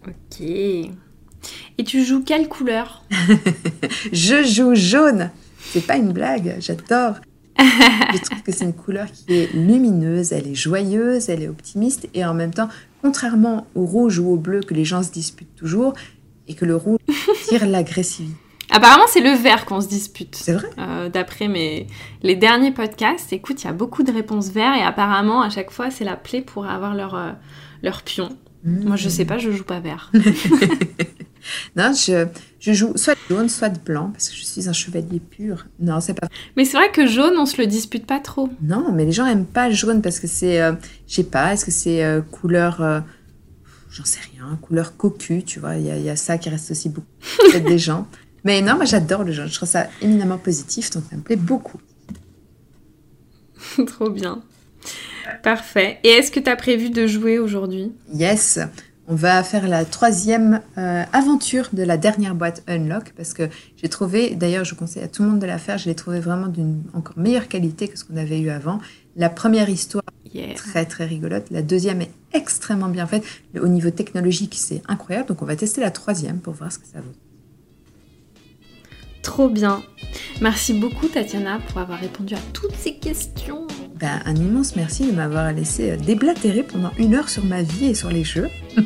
Ok. 0.07 0.41
Et 0.41 1.85
tu 1.85 2.05
joues 2.05 2.23
quelle 2.23 2.49
couleur 2.49 3.03
Je 4.13 4.45
joue 4.45 4.75
jaune. 4.75 5.31
C'est 5.61 5.87
pas 5.87 5.97
une 5.97 6.13
blague, 6.13 6.57
j'adore. 6.61 7.17
je 7.59 8.21
trouve 8.23 8.43
que 8.43 8.53
c'est 8.53 8.65
une 8.65 8.73
couleur 8.73 9.07
qui 9.11 9.35
est 9.35 9.53
lumineuse, 9.53 10.33
elle 10.33 10.49
est 10.49 10.55
joyeuse, 10.55 11.29
elle 11.29 11.43
est 11.43 11.49
optimiste 11.49 12.09
et 12.15 12.25
en 12.25 12.35
même 12.35 12.53
temps, 12.53 12.69
contrairement 13.03 13.67
au 13.75 13.85
rouge 13.85 14.19
ou 14.19 14.31
au 14.31 14.37
bleu 14.37 14.61
que 14.61 14.75
les 14.75 14.85
gens 14.85 15.03
se 15.03 15.11
disputent 15.11 15.55
toujours, 15.55 15.95
et 16.49 16.55
que 16.55 16.65
le 16.65 16.77
rouge 16.77 16.99
tire 17.49 17.67
l'agressivité. 17.67 18.37
Apparemment, 18.71 19.05
c'est 19.09 19.21
le 19.21 19.33
vert 19.37 19.67
qu'on 19.67 19.83
se 19.83 19.89
dispute. 19.89 20.35
C'est 20.35 20.55
vrai? 20.55 20.69
Euh, 20.79 21.11
d'après 21.11 21.47
mes 21.47 21.87
les 22.23 22.37
derniers 22.37 22.73
podcasts, 22.73 23.33
écoute, 23.33 23.63
il 23.63 23.67
y 23.67 23.71
a 23.71 23.73
beaucoup 23.73 24.03
de 24.03 24.11
réponses 24.11 24.49
verts 24.49 24.75
et 24.75 24.83
apparemment, 24.83 25.43
à 25.43 25.51
chaque 25.51 25.71
fois, 25.71 25.91
c'est 25.91 26.05
la 26.05 26.17
plaie 26.17 26.41
pour 26.41 26.67
avoir 26.67 26.95
leur, 26.95 27.15
euh, 27.15 27.33
leur 27.83 28.03
pion. 28.03 28.31
Moi, 28.65 28.97
je 28.97 29.09
sais 29.09 29.25
pas, 29.25 29.39
je 29.39 29.51
joue 29.51 29.65
pas 29.65 29.81
vert. 29.81 30.13
non, 31.77 31.93
je, 31.93 32.27
je, 32.61 32.73
joue 32.73 32.93
soit 32.97 33.15
de 33.15 33.35
jaune, 33.35 33.49
soit 33.49 33.71
de 33.71 33.79
blanc, 33.79 34.11
parce 34.13 34.29
que 34.29 34.37
je 34.37 34.45
suis 34.45 34.69
un 34.69 34.73
chevalier 34.73 35.19
pur. 35.19 35.67
Non, 35.81 36.01
c'est 36.01 36.15
pas. 36.15 36.29
Mais 36.57 36.65
c'est 36.65 36.77
vrai 36.77 36.91
que 36.93 37.07
jaune, 37.07 37.35
on 37.39 37.47
se 37.47 37.61
le 37.61 37.67
dispute 37.67 38.07
pas 38.07 38.21
trop. 38.21 38.49
Non, 38.63 38.93
mais 38.93 39.05
les 39.05 39.13
gens 39.13 39.27
aiment 39.27 39.47
pas 39.47 39.71
jaune 39.71 40.01
parce 40.01 40.21
que 40.21 40.29
c'est, 40.29 40.61
euh, 40.61 40.73
je 41.09 41.15
sais 41.17 41.25
pas, 41.25 41.53
est-ce 41.53 41.65
que 41.65 41.73
c'est 41.73 42.05
euh, 42.05 42.21
couleur, 42.21 42.81
euh, 42.83 43.01
j'en 43.91 44.05
sais 44.05 44.21
rien, 44.33 44.57
couleur 44.63 44.97
cocu, 44.97 45.43
tu 45.43 45.59
vois, 45.59 45.77
il 45.77 45.87
y, 45.87 46.03
y, 46.03 46.11
a 46.11 46.17
ça 46.17 46.39
qui 46.39 46.49
reste 46.49 46.71
aussi 46.71 46.89
beaucoup 46.89 47.07
des 47.67 47.79
gens. 47.79 48.07
Mais 48.45 48.63
non, 48.63 48.77
moi 48.77 48.85
j'adore 48.85 49.25
le 49.25 49.33
jaune, 49.33 49.49
je 49.49 49.55
trouve 49.55 49.69
ça 49.69 49.89
éminemment 50.01 50.39
positif, 50.39 50.91
donc 50.91 51.05
ça 51.11 51.17
me 51.17 51.23
plaît 51.23 51.37
beaucoup. 51.37 51.81
Trop 53.87 54.11
bien. 54.11 54.43
Parfait. 55.43 55.99
Et 56.05 56.09
est-ce 56.09 56.31
que 56.31 56.41
tu 56.41 56.51
as 56.51 56.57
prévu 56.57 56.91
de 56.91 57.07
jouer 57.07 57.39
aujourd'hui? 57.39 57.93
Yes. 58.13 58.59
On 59.09 59.15
va 59.15 59.43
faire 59.43 59.67
la 59.67 59.85
troisième 59.85 60.61
euh, 60.79 61.03
aventure 61.13 61.69
de 61.73 61.83
la 61.83 61.97
dernière 61.97 62.37
boîte 62.37 62.63
Unlock 62.69 63.13
parce 63.17 63.35
que 63.35 63.49
j'ai 63.77 63.89
trouvé, 63.89 64.37
d'ailleurs 64.37 64.65
je 64.65 64.75
conseille 64.77 65.03
à 65.03 65.09
tout 65.09 65.25
le 65.25 65.31
monde 65.31 65.41
de 65.41 65.47
la 65.47 65.59
faire, 65.59 65.77
je 65.77 65.87
l'ai 65.89 65.97
trouvé 65.97 66.21
vraiment 66.21 66.47
d'une 66.47 66.85
encore 66.95 67.19
meilleure 67.19 67.49
qualité 67.49 67.89
que 67.89 67.99
ce 67.99 68.05
qu'on 68.05 68.17
avait 68.17 68.39
eu 68.39 68.49
avant. 68.49 68.81
La 69.17 69.29
première 69.29 69.69
histoire, 69.69 70.05
très 70.55 70.87
très 70.87 71.05
rigolote. 71.05 71.51
La 71.51 71.63
deuxième 71.63 72.01
est 72.01 72.13
extrêmement 72.33 72.89
bien 72.89 73.07
faite. 73.07 73.25
Au 73.61 73.69
niveau 73.69 73.91
technologique, 73.91 74.55
c'est 74.57 74.83
incroyable. 74.89 75.29
Donc 75.29 75.43
on 75.43 75.47
va 75.47 75.57
tester 75.57 75.81
la 75.81 75.91
troisième 75.91 76.39
pour 76.39 76.55
voir 76.55 76.73
ce 76.73 76.79
que 76.79 76.87
ça 76.87 77.01
vaut. 77.01 77.13
Trop 79.23 79.49
bien. 79.49 79.83
Merci 80.41 80.75
beaucoup 80.75 81.07
Tatiana 81.07 81.61
pour 81.69 81.79
avoir 81.79 81.99
répondu 81.99 82.35
à 82.35 82.41
toutes 82.53 82.75
ces 82.75 82.95
questions. 82.95 83.67
Ben, 84.03 84.21
un 84.27 84.35
immense 84.35 84.75
merci 84.75 85.07
de 85.07 85.13
m'avoir 85.13 85.53
laissé 85.53 85.93
euh, 85.93 85.97
déblatérer 85.97 86.65
pendant 86.65 86.91
une 86.99 87.15
heure 87.15 87.29
sur 87.29 87.45
ma 87.45 87.63
vie 87.63 87.85
et 87.85 87.95
sur 87.95 88.11
les 88.11 88.25
jeux. 88.25 88.49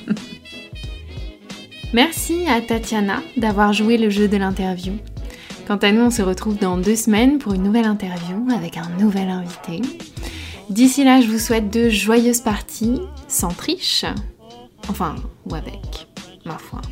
merci 1.94 2.46
à 2.46 2.60
Tatiana 2.60 3.22
d'avoir 3.38 3.72
joué 3.72 3.96
le 3.96 4.10
jeu 4.10 4.28
de 4.28 4.36
l'interview. 4.36 4.92
Quant 5.66 5.78
à 5.78 5.90
nous, 5.90 6.02
on 6.02 6.10
se 6.10 6.20
retrouve 6.20 6.58
dans 6.58 6.76
deux 6.76 6.96
semaines 6.96 7.38
pour 7.38 7.54
une 7.54 7.62
nouvelle 7.62 7.86
interview 7.86 8.46
avec 8.54 8.76
un 8.76 8.90
nouvel 9.00 9.30
invité. 9.30 9.80
D'ici 10.68 11.02
là, 11.02 11.22
je 11.22 11.28
vous 11.28 11.38
souhaite 11.38 11.72
de 11.72 11.88
joyeuses 11.88 12.42
parties, 12.42 13.00
sans 13.26 13.54
triche. 13.54 14.04
Enfin, 14.90 15.16
ou 15.46 15.54
avec, 15.54 16.08
ma 16.44 16.58
foi. 16.58 16.82